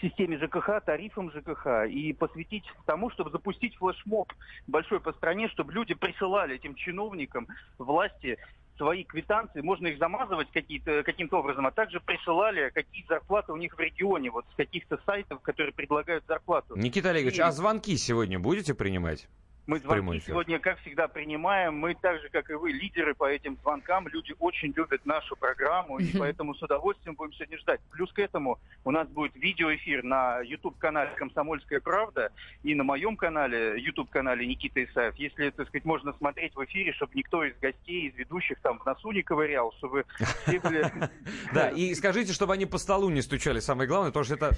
[0.00, 4.32] системе ЖКХ, тарифам ЖКХ и посвятить тому, чтобы запустить флешмоб
[4.66, 7.46] большой по стране, чтобы люди присылали этим чиновникам
[7.78, 8.38] власти
[8.76, 13.74] свои квитанции, можно их замазывать какие-то, каким-то образом, а также присылали, какие зарплаты у них
[13.76, 16.76] в регионе, вот с каких-то сайтов, которые предлагают зарплату.
[16.76, 19.28] Никита Олегович, И- а звонки сегодня будете принимать?
[19.66, 21.76] Мы звонки сегодня, как всегда, принимаем.
[21.76, 24.08] Мы так же, как и вы, лидеры по этим звонкам.
[24.08, 27.80] Люди очень любят нашу программу, и поэтому с удовольствием будем сегодня ждать.
[27.92, 32.32] Плюс к этому у нас будет видеоэфир на YouTube-канале «Комсомольская правда»
[32.64, 35.14] и на моем канале, YouTube-канале Никита Исаев.
[35.14, 38.84] Если, так сказать, можно смотреть в эфире, чтобы никто из гостей, из ведущих там в
[38.84, 40.04] носу не ковырял, чтобы
[40.46, 40.90] все были...
[41.52, 44.50] Да, и скажите, чтобы они по столу не стучали, самое главное, потому что это,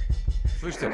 [0.61, 0.91] слышите,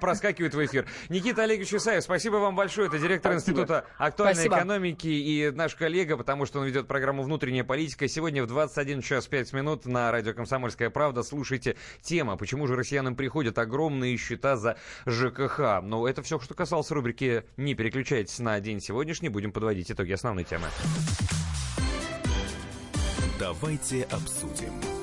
[0.00, 0.86] проскакивает в эфир.
[1.08, 2.88] Никита Олегович Исаев, спасибо вам большое.
[2.88, 4.56] Это директор Института актуальной Спасибо.
[4.56, 8.06] экономики и наш коллега, потому что он ведет программу «Внутренняя политика».
[8.08, 13.16] Сегодня в 21 час 5 минут на радио «Комсомольская правда» слушайте тема «Почему же россиянам
[13.16, 15.80] приходят огромные счета за ЖКХ?».
[15.82, 19.28] Но это все, что касалось рубрики «Не переключайтесь на день сегодняшний».
[19.28, 20.66] Будем подводить итоги основной темы.
[23.38, 24.99] Давайте обсудим.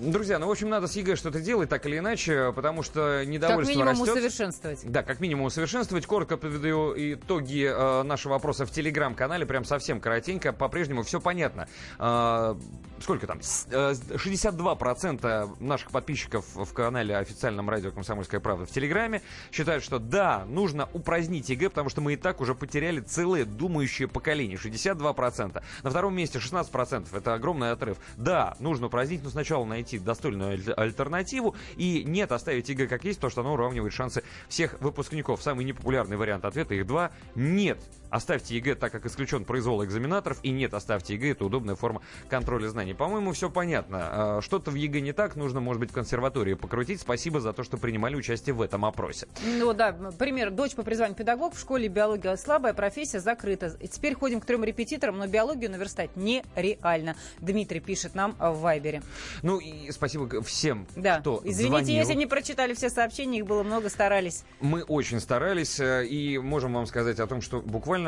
[0.00, 3.28] Друзья, ну, в общем, надо с ЕГЭ что-то делать, так или иначе, потому что Как
[3.28, 4.08] недовольство минимум растет.
[4.16, 4.80] усовершенствовать.
[4.90, 6.04] Да, как минимум усовершенствовать.
[6.06, 10.52] Коротко подведу итоги э, нашего вопроса в Телеграм-канале, прям совсем коротенько.
[10.52, 11.68] По-прежнему все понятно.
[12.00, 12.56] Э,
[13.00, 13.40] сколько там?
[13.40, 20.00] С- э, 62% наших подписчиков в канале официальном радио «Комсомольская правда» в Телеграме считают, что
[20.00, 24.58] да, нужно упразднить ЕГЭ, потому что мы и так уже потеряли целое думающее поколение.
[24.58, 25.62] 62%.
[25.84, 27.16] На втором месте 16%.
[27.16, 27.98] Это огромный отрыв.
[28.16, 31.54] Да, нужно упразднить, но сначала найти достойную аль- альтернативу.
[31.76, 35.42] И нет, оставить ЕГЭ как есть, потому что оно уравнивает шансы всех выпускников.
[35.42, 37.12] Самый непопулярный вариант ответа, их два.
[37.34, 37.78] Нет,
[38.14, 40.38] оставьте ЕГЭ, так как исключен произвол экзаменаторов.
[40.42, 42.94] И нет, оставьте ЕГЭ, это удобная форма контроля знаний.
[42.94, 43.98] По-моему, все понятно.
[44.36, 47.00] А, Что-то в ЕГЭ не так, нужно, может быть, в консерватории покрутить.
[47.00, 49.26] Спасибо за то, что принимали участие в этом опросе.
[49.44, 50.50] Ну да, пример.
[50.50, 53.76] Дочь по призванию педагог в школе биология слабая, профессия закрыта.
[53.80, 57.16] И теперь ходим к трем репетиторам, но биологию наверстать нереально.
[57.40, 59.02] Дмитрий пишет нам в Вайбере.
[59.42, 61.96] Ну и спасибо всем, Да, кто извините, звонил.
[61.96, 64.44] если не прочитали все сообщения, их было много, старались.
[64.60, 68.03] Мы очень старались э, и можем вам сказать о том, что буквально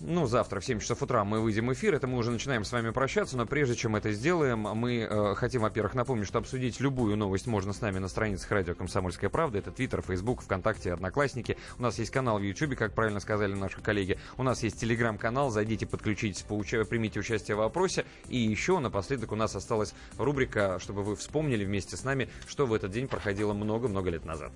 [0.00, 1.94] ну, завтра в 7 часов утра мы выйдем в эфир.
[1.94, 5.62] Это мы уже начинаем с вами прощаться, но прежде чем это сделаем, мы э, хотим,
[5.62, 9.58] во-первых, напомнить, что обсудить любую новость можно с нами на страницах радио «Комсомольская правда».
[9.58, 11.56] Это Твиттер, Фейсбук, ВКонтакте, Одноклассники.
[11.78, 14.18] У нас есть канал в Ютубе, как правильно сказали наши коллеги.
[14.36, 15.50] У нас есть Телеграм-канал.
[15.50, 18.04] Зайдите, подключитесь, поуча- примите участие в опросе.
[18.28, 22.74] И еще напоследок у нас осталась рубрика, чтобы вы вспомнили вместе с нами, что в
[22.74, 24.52] этот день проходило много-много лет назад.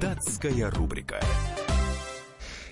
[0.00, 1.20] Датская рубрика.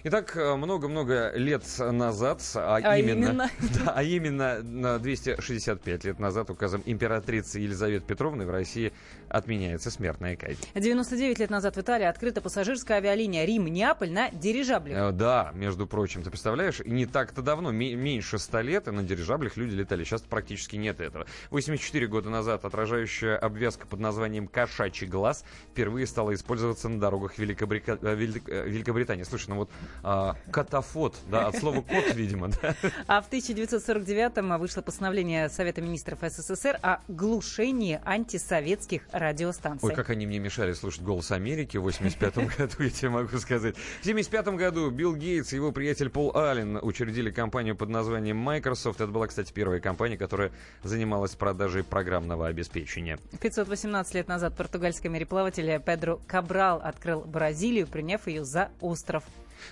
[0.05, 3.51] Итак, э, много-много лет назад, а, А именно, именно?
[3.85, 8.93] да, а именно на 265 лет назад указом императрицы Елизаветы Петровны в России
[9.29, 10.59] отменяется смертная казнь.
[10.75, 14.93] 99 лет назад в Италии открыта пассажирская авиалиния Рим-Неаполь на дирижабле.
[14.97, 19.05] Э, Да, между прочим, ты представляешь, не так-то давно, ме- меньше 100 лет, и на
[19.05, 20.03] дирижаблях люди летали.
[20.03, 21.27] Сейчас практически нет этого.
[21.51, 28.01] 84 года назад отражающая обвязка под названием «Кошачий глаз» впервые стала использоваться на дорогах Великобрика-
[28.17, 29.23] Велик- э, Великобритании.
[29.23, 29.71] Слушай, ну вот
[30.03, 32.75] а, катафот, да, от слова кот, видимо, да.
[33.07, 39.89] А в 1949-м вышло постановление Совета министров СССР о глушении антисоветских радиостанций.
[39.89, 43.77] Ой, как они мне мешали слушать «Голос Америки» в 85-м году, я тебе могу сказать.
[43.77, 49.01] В 75-м году Билл Гейтс и его приятель Пол Аллен учредили компанию под названием Microsoft.
[49.01, 53.19] Это была, кстати, первая компания, которая занималась продажей программного обеспечения.
[53.41, 59.25] 518 лет назад португальский мореплаватель Педро Кабрал открыл Бразилию, приняв ее за остров.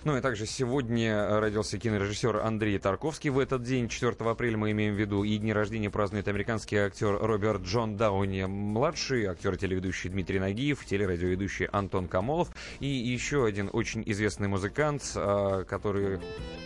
[0.05, 3.31] Ну и также сегодня родился кинорежиссер Андрей Тарковский.
[3.31, 7.19] В этот день, 4 апреля, мы имеем в виду, и дни рождения празднует американский актер
[7.21, 13.71] Роберт Джон Дауни младший, актер и телеведущий Дмитрий Нагиев, телерадиоведущий Антон Камолов и еще один
[13.73, 16.21] очень известный музыкант, а, который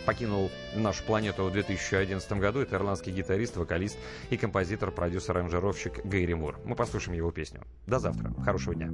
[0.05, 2.59] покинул нашу планету в 2011 году.
[2.59, 3.97] Это ирландский гитарист, вокалист
[4.29, 6.59] и композитор, продюсер, аранжировщик Гэри Мур.
[6.65, 7.61] Мы послушаем его песню.
[7.87, 8.33] До завтра.
[8.43, 8.91] Хорошего дня.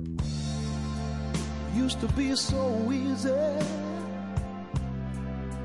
[1.76, 4.01] used to be so easy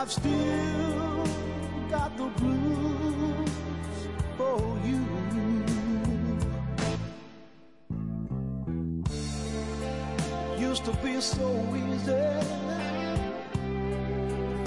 [0.00, 1.26] I've still
[1.90, 3.50] got the blues
[4.38, 5.04] for you.
[10.58, 12.28] Used to be so easy.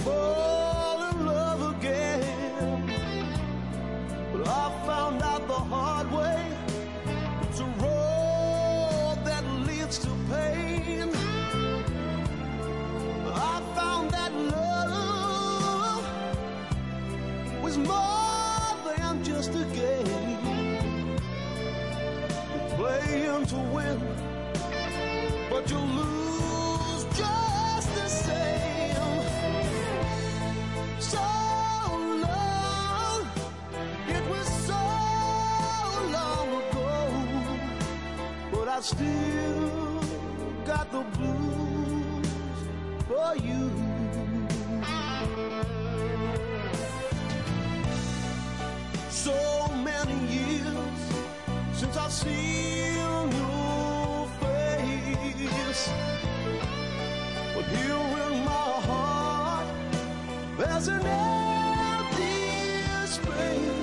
[0.03, 2.93] Fall in love again.
[4.33, 6.45] But I found out the hard way.
[7.49, 10.62] It's a road that leads to pain.
[17.73, 21.17] is more than just a game.
[22.53, 23.99] You're playing to win,
[25.49, 29.25] but you lose just the same.
[30.99, 31.25] So
[32.25, 33.27] long,
[34.07, 34.81] it was so
[36.17, 36.91] long ago,
[38.51, 40.03] but I still
[40.65, 42.27] got the blues
[43.07, 43.92] for you.
[49.23, 50.99] So many years
[51.71, 55.89] since I've seen your face.
[57.55, 57.95] But here
[58.27, 59.67] in my heart,
[60.57, 62.35] there's an empty
[63.05, 63.82] space